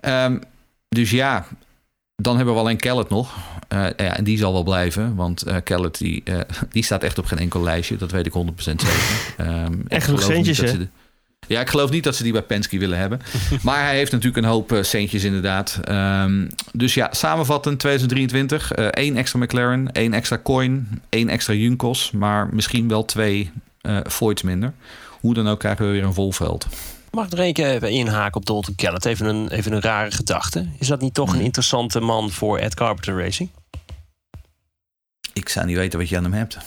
Ehm, 0.00 0.38
dus 0.88 1.10
ja, 1.10 1.46
dan 2.16 2.36
hebben 2.36 2.54
we 2.54 2.60
alleen 2.60 2.76
Kellet 2.76 3.08
nog. 3.08 3.36
Eh, 3.68 3.78
ja, 3.96 4.16
en 4.16 4.24
die 4.24 4.38
zal 4.38 4.52
wel 4.52 4.62
blijven. 4.62 5.14
Want 5.14 5.42
eh 5.42 5.56
Kellet 5.64 5.98
die, 5.98 6.22
eh, 6.24 6.40
die 6.72 6.82
staat 6.84 7.02
echt 7.02 7.18
op 7.18 7.24
geen 7.26 7.38
enkel 7.38 7.62
lijstje. 7.62 7.96
Dat 7.96 8.10
weet 8.10 8.26
ik 8.26 8.32
100% 8.32 8.80
zeker. 8.80 8.88
Ik 9.38 9.88
Echt 9.88 10.08
nog 10.10 10.22
centjes, 10.22 10.58
hè? 10.58 10.78
de- 10.78 10.88
ja, 11.46 11.60
ik 11.60 11.68
geloof 11.70 11.90
niet 11.90 12.04
dat 12.04 12.16
ze 12.16 12.22
die 12.22 12.32
bij 12.32 12.42
Penske 12.42 12.78
willen 12.78 12.98
hebben. 12.98 13.20
maar 13.62 13.84
hij 13.84 13.96
heeft 13.96 14.12
natuurlijk 14.12 14.44
een 14.44 14.50
hoop 14.50 14.78
centjes 14.80 15.24
inderdaad. 15.24 15.80
Ehm, 15.84 16.46
dus 16.72 16.94
ja, 16.94 17.08
samenvattend 17.12 17.78
2023. 17.78 18.72
eh 18.72 18.86
één 18.86 19.16
extra 19.16 19.38
McLaren, 19.38 19.92
één 19.92 20.12
extra 20.12 20.38
Coin, 20.42 21.02
één 21.08 21.28
extra 21.28 21.54
Junkos. 21.54 22.10
Maar 22.10 22.48
misschien 22.52 22.88
wel 22.88 23.04
twee 23.04 23.50
Voids 24.02 24.42
minder. 24.42 24.72
Hoe 25.20 25.34
dan 25.34 25.48
ook 25.48 25.58
krijgen 25.58 25.86
we 25.86 25.92
weer 25.92 26.04
een 26.04 26.14
vol 26.14 26.32
veld. 26.32 26.66
Mag 27.10 27.26
ik 27.32 27.58
er 27.58 27.64
even 27.64 27.90
inhaken 27.90 28.36
op 28.40 28.46
Dalton 28.46 28.74
Kellett? 28.74 29.04
Even 29.04 29.26
een, 29.26 29.50
even 29.50 29.72
een 29.72 29.80
rare 29.80 30.10
gedachte. 30.10 30.66
Is 30.78 30.86
dat 30.88 31.00
niet 31.00 31.14
toch 31.14 31.34
een 31.34 31.40
interessante 31.40 32.00
man 32.00 32.30
voor 32.30 32.58
Ed 32.58 32.74
Carpenter 32.74 33.18
Racing? 33.24 33.48
Ik 35.32 35.48
zou 35.48 35.66
niet 35.66 35.76
weten 35.76 35.98
wat 35.98 36.08
je 36.08 36.16
aan 36.16 36.22
hem 36.22 36.32
hebt. 36.32 36.58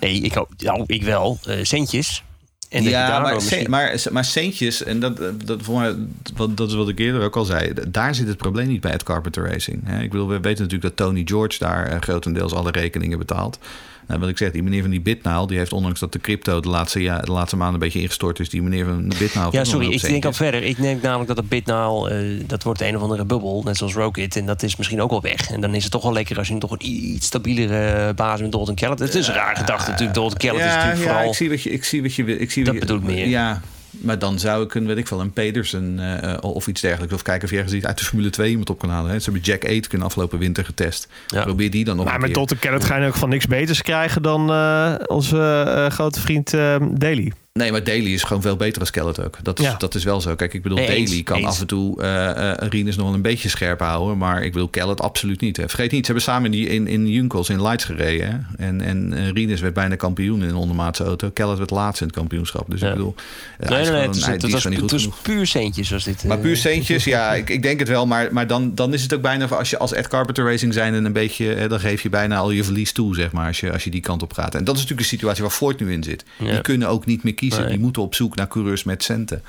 Nee, 0.00 0.20
ik, 0.20 0.34
nou, 0.56 0.84
ik 0.86 1.02
wel. 1.02 1.38
Eh, 1.46 1.56
centjes. 1.62 2.22
En 2.68 2.82
dat 2.82 2.92
ja, 2.92 3.20
maar, 3.20 3.34
misschien- 3.34 3.70
maar, 3.70 4.02
maar 4.12 4.24
centjes, 4.24 4.82
en 4.82 5.00
dat, 5.00 5.20
dat, 5.46 5.62
voor 5.62 5.80
mij, 5.80 5.94
wat, 6.36 6.56
dat 6.56 6.68
is 6.68 6.74
wat 6.74 6.88
ik 6.88 6.98
eerder 6.98 7.22
ook 7.22 7.36
al 7.36 7.44
zei, 7.44 7.72
daar 7.88 8.14
zit 8.14 8.26
het 8.28 8.36
probleem 8.36 8.68
niet 8.68 8.80
bij 8.80 8.92
Ed 8.92 9.02
Carpenter 9.02 9.50
Racing. 9.50 10.00
Ik 10.00 10.10
bedoel, 10.10 10.28
we 10.28 10.40
weten 10.40 10.62
natuurlijk 10.62 10.96
dat 10.96 11.06
Tony 11.06 11.22
George 11.24 11.58
daar 11.58 11.86
eh, 11.86 12.00
grotendeels 12.00 12.52
alle 12.52 12.70
rekeningen 12.70 13.18
betaalt. 13.18 13.58
Nou, 14.06 14.20
wat 14.20 14.28
ik 14.28 14.38
zeg, 14.38 14.50
die 14.50 14.62
meneer 14.62 14.80
van 14.82 14.90
die 14.90 15.00
Bitnaal, 15.00 15.46
die 15.46 15.58
heeft 15.58 15.72
ondanks 15.72 16.00
dat 16.00 16.12
de 16.12 16.18
crypto 16.18 16.60
de 16.60 16.68
laatste, 16.68 17.00
ja, 17.02 17.18
de 17.18 17.32
laatste 17.32 17.56
maanden 17.56 17.74
een 17.74 17.80
beetje 17.80 18.00
ingestort 18.00 18.40
is, 18.40 18.48
die 18.50 18.62
meneer 18.62 18.84
van 18.84 19.08
de 19.08 19.16
Bitnaal. 19.18 19.48
Ja, 19.52 19.64
sorry, 19.64 19.92
ik 19.92 20.00
denk 20.00 20.24
al 20.24 20.32
verder. 20.32 20.62
Ik 20.62 20.76
denk 20.80 21.02
namelijk 21.02 21.28
dat 21.28 21.36
het 21.36 21.48
Bitnaal, 21.48 22.08
eh 22.10 22.40
dat 22.46 22.62
wordt 22.62 22.80
een 22.80 22.96
of 22.96 23.02
andere 23.02 23.24
bubbel, 23.24 23.62
net 23.64 23.76
zoals 23.76 23.94
Rocket. 23.94 24.36
En 24.36 24.46
dat 24.46 24.62
is 24.62 24.76
misschien 24.76 25.02
ook 25.02 25.10
wel 25.10 25.20
weg. 25.22 25.50
En 25.50 25.60
dan 25.60 25.74
is 25.74 25.82
het 25.82 25.92
toch 25.92 26.02
wel 26.02 26.12
lekker 26.12 26.38
als 26.38 26.48
je 26.48 26.58
toch 26.58 26.70
een 26.70 26.86
iets 27.14 27.26
stabielere 27.26 28.14
basis 28.14 28.40
met 28.40 28.52
Dalton 28.52 28.74
Kellett. 28.74 29.00
Het 29.00 29.14
is 29.14 29.26
een 29.28 29.34
raar 29.34 29.56
gedachte 29.56 29.90
natuurlijk. 29.90 30.16
Dalton 30.18 30.38
Kellett 30.38 30.64
is 30.64 30.70
ja, 30.72 30.76
natuurlijk 30.76 31.04
ja, 31.04 31.10
vooral... 31.12 31.30
ik 31.30 31.36
zie 31.36 31.48
wat 31.48 31.62
je, 31.62 31.70
ik 31.70 31.84
zie 31.84 32.02
wat 32.02 32.14
je 32.14 32.24
wil. 32.24 32.40
Ik 32.40 32.50
zie 32.50 32.64
Dat 32.64 32.74
wat 32.74 32.82
je- 32.82 32.88
bedoel 32.94 33.08
ik 33.10 33.16
meer. 33.16 33.28
Ja, 33.28 33.60
maar 34.00 34.18
dan 34.18 34.38
zou 34.38 34.64
ik 34.64 34.74
een, 34.74 34.86
weet 34.86 34.96
ik 34.96 35.08
wel, 35.08 35.20
een 35.20 35.32
Pedersen 35.32 35.98
eh, 36.22 36.36
of 36.40 36.66
iets 36.66 36.80
dergelijks. 36.80 37.14
Of 37.14 37.22
kijken 37.22 37.44
of 37.44 37.50
je 37.50 37.56
ergens 37.56 37.74
iets 37.74 37.86
uit 37.86 37.98
de 37.98 38.04
Formule 38.04 38.30
2 38.30 38.50
iemand 38.50 38.70
op 38.70 38.78
kan 38.78 38.90
halen. 38.90 39.10
Hè. 39.10 39.18
Ze 39.18 39.30
hebben 39.30 39.42
Jack 39.42 39.64
Aitken 39.64 40.02
afgelopen 40.02 40.38
winter 40.38 40.64
getest. 40.64 41.08
Ja. 41.26 41.42
Probeer 41.42 41.70
die 41.70 41.84
dan 41.84 41.96
nog 41.96 42.04
Maar 42.04 42.14
een 42.14 42.20
met 42.20 42.32
keer. 42.32 42.46
Dr. 42.46 42.54
Kenneth 42.54 42.84
ga 42.84 42.96
je 42.96 43.06
ook 43.06 43.14
van 43.14 43.28
niks 43.28 43.46
beters 43.46 43.82
krijgen 43.82 44.22
dan 44.22 44.50
eh, 44.50 44.94
onze 45.06 45.64
eh, 45.66 45.86
grote 45.86 46.20
vriend 46.20 46.54
eh 46.54 46.76
Daly. 46.90 47.32
Nee, 47.58 47.70
maar 47.72 47.84
Daly 47.84 48.12
is 48.12 48.22
gewoon 48.22 48.42
veel 48.42 48.56
beter 48.56 48.80
als 48.80 48.90
Kellet 48.90 49.24
ook. 49.24 49.38
Dat 49.42 49.58
is, 49.58 49.64
Ja. 49.64 49.74
dat 49.76 49.94
is 49.94 50.04
wel 50.04 50.20
zo. 50.20 50.34
Kijk, 50.34 50.54
ik 50.54 50.62
bedoel, 50.62 50.78
Nee, 50.78 50.88
eens, 50.88 51.10
Daly 51.10 51.22
kan 51.22 51.36
eens. 51.36 51.46
af 51.46 51.60
en 51.60 51.66
toe 51.66 52.02
eh 52.02 52.50
eh 52.50 52.68
Rinus 52.68 52.96
nog 52.96 53.06
wel 53.06 53.14
een 53.14 53.22
beetje 53.22 53.48
scherp 53.48 53.80
houden. 53.80 54.18
Maar 54.18 54.42
ik 54.44 54.52
bedoel, 54.52 54.68
Kellet 54.68 55.00
absoluut 55.00 55.40
niet. 55.40 55.56
Hè. 55.56 55.68
Vergeet 55.68 55.90
niet, 55.90 56.06
ze 56.06 56.12
hebben 56.12 56.22
samen 56.22 56.44
in, 56.44 56.50
die, 56.50 56.68
in, 56.68 56.86
in 56.86 57.08
Junkels 57.08 57.48
in 57.48 57.62
Lights 57.62 57.84
gereden. 57.84 58.46
Hè. 58.56 58.64
En, 58.66 58.80
en 58.80 59.12
eh, 59.12 59.28
Rinus 59.30 59.60
werd 59.60 59.74
bijna 59.74 59.96
kampioen 59.96 60.42
in 60.42 60.48
een 60.48 60.54
ondermaatse 60.54 61.04
auto. 61.04 61.30
Kellet 61.30 61.58
werd 61.58 61.70
laatste 61.70 62.02
in 62.02 62.08
het 62.08 62.18
kampioenschap. 62.18 62.70
Dus 62.70 62.80
Ja. 62.80 62.86
ik 62.88 62.92
bedoel, 62.94 63.14
Nee, 63.58 63.80
is 63.80 63.88
nee, 63.88 63.96
nee. 63.96 64.06
Het, 64.06 64.16
is, 64.16 64.24
hij- 64.24 64.32
het, 64.32 64.50
was, 64.50 64.64
het 64.64 64.90
was 64.90 65.08
puur 65.22 65.46
centjes 65.46 65.90
was 65.90 66.04
dit. 66.04 66.24
Maar 66.24 66.38
puur 66.38 66.56
centjes, 66.56 67.04
ja, 67.04 67.34
ik, 67.42 67.50
ik 67.50 67.62
denk 67.62 67.78
het 67.78 67.88
wel. 67.88 68.06
Maar, 68.06 68.28
maar 68.32 68.46
dan, 68.46 68.74
dan 68.74 68.92
is 68.94 69.02
het 69.02 69.14
ook 69.14 69.22
bijna, 69.22 69.46
als 69.46 69.70
je 69.70 69.78
als 69.78 69.92
Ed 69.92 70.08
Carpenter 70.08 70.44
Racing 70.44 70.72
zijn 70.74 70.94
en 70.94 71.04
een 71.04 71.12
beetje, 71.12 71.54
eh, 71.54 71.68
dan 71.68 71.80
geef 71.80 72.02
je 72.02 72.08
bijna 72.08 72.36
al 72.36 72.50
je 72.50 72.64
verlies 72.64 72.92
toe, 72.92 73.14
zeg 73.14 73.32
maar, 73.32 73.46
als 73.46 73.60
je, 73.60 73.72
als 73.72 73.84
je 73.84 73.90
die 73.90 74.00
kant 74.00 74.22
op 74.22 74.32
gaat. 74.32 74.54
En 74.54 74.64
dat 74.64 74.74
is 74.74 74.80
natuurlijk 74.80 75.08
de 75.08 75.14
situatie 75.16 75.42
waar 75.42 75.52
Ford 75.52 75.80
nu 75.80 75.92
in 75.92 76.02
zit. 76.02 76.24
Ja. 76.38 76.50
Die 76.50 76.60
kunnen 76.60 76.88
ook 76.88 77.06
niet 77.06 77.22
meer 77.22 77.34
kiezen. 77.42 77.60
Nee. 77.62 77.70
Die 77.70 77.80
moeten 77.80 78.02
op 78.02 78.14
zoek 78.14 78.36
naar 78.36 78.48
coureurs 78.48 78.84
met 78.84 79.02
centen. 79.02 79.42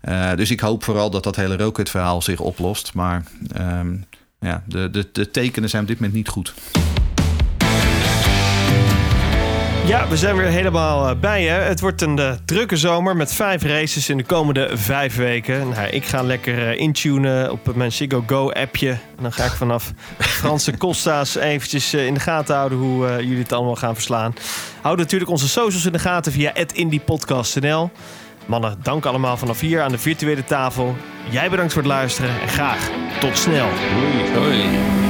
Eh, 0.00 0.34
dus 0.34 0.50
ik 0.50 0.60
hoop 0.60 0.84
vooral 0.84 1.10
dat 1.10 1.24
dat 1.24 1.36
hele 1.36 1.56
Rocket 1.56 1.90
verhaal 1.90 2.22
zich 2.22 2.40
oplost. 2.40 2.94
Maar 2.94 3.24
ehm, 3.52 3.96
ja, 4.40 4.62
de, 4.66 4.90
de, 4.90 5.08
de 5.12 5.30
tekenen 5.30 5.68
zijn 5.68 5.82
op 5.82 5.88
dit 5.88 5.96
moment 5.96 6.16
niet 6.16 6.28
goed. 6.28 6.54
Ja, 9.90 10.08
we 10.08 10.16
zijn 10.16 10.36
weer 10.36 10.46
helemaal 10.46 11.08
eh, 11.08 11.16
bij 11.20 11.42
je. 11.42 11.50
Het 11.50 11.80
wordt 11.80 12.02
een 12.02 12.18
eh, 12.18 12.32
drukke 12.44 12.76
zomer 12.76 13.16
met 13.16 13.34
vijf 13.34 13.62
races 13.62 14.08
in 14.08 14.16
de 14.16 14.24
komende 14.24 14.70
vijf 14.72 15.16
weken. 15.16 15.68
Nou, 15.68 15.88
ik 15.88 16.04
ga 16.04 16.22
lekker 16.22 16.68
eh, 16.68 16.78
intunen 16.78 17.52
op 17.52 17.74
mijn 17.74 17.92
Ziggo 17.92 18.22
Go 18.26 18.50
appje. 18.50 18.90
En 18.90 19.22
dan 19.22 19.32
ga 19.32 19.44
ik 19.44 19.50
vanaf 19.50 19.92
Franse 20.18 20.76
Costa's 20.76 21.34
eventjes 21.34 21.94
in 21.94 22.14
de 22.14 22.20
gaten 22.20 22.56
houden 22.56 22.78
hoe 22.78 23.06
jullie 23.06 23.38
het 23.38 23.52
allemaal 23.52 23.76
gaan 23.76 23.94
verslaan. 23.94 24.34
Houd 24.80 24.98
natuurlijk 24.98 25.30
onze 25.30 25.48
socials 25.48 25.86
in 25.86 25.92
de 25.92 25.98
gaten 25.98 26.32
via 26.32 26.52
@indiepodcast.nl. 26.72 27.90
Mannen, 28.46 28.76
dank 28.82 29.04
allemaal 29.04 29.36
vanaf 29.36 29.60
hier 29.60 29.82
aan 29.82 29.92
de 29.92 29.98
virtuele 29.98 30.44
tafel. 30.44 30.96
Jij 31.30 31.50
bedankt 31.50 31.72
voor 31.72 31.82
het 31.82 31.90
luisteren 31.90 32.40
en 32.40 32.48
graag 32.48 32.90
tot 33.20 33.38
snel. 33.38 33.68
Hoi. 34.34 34.62
Volg 34.72 35.09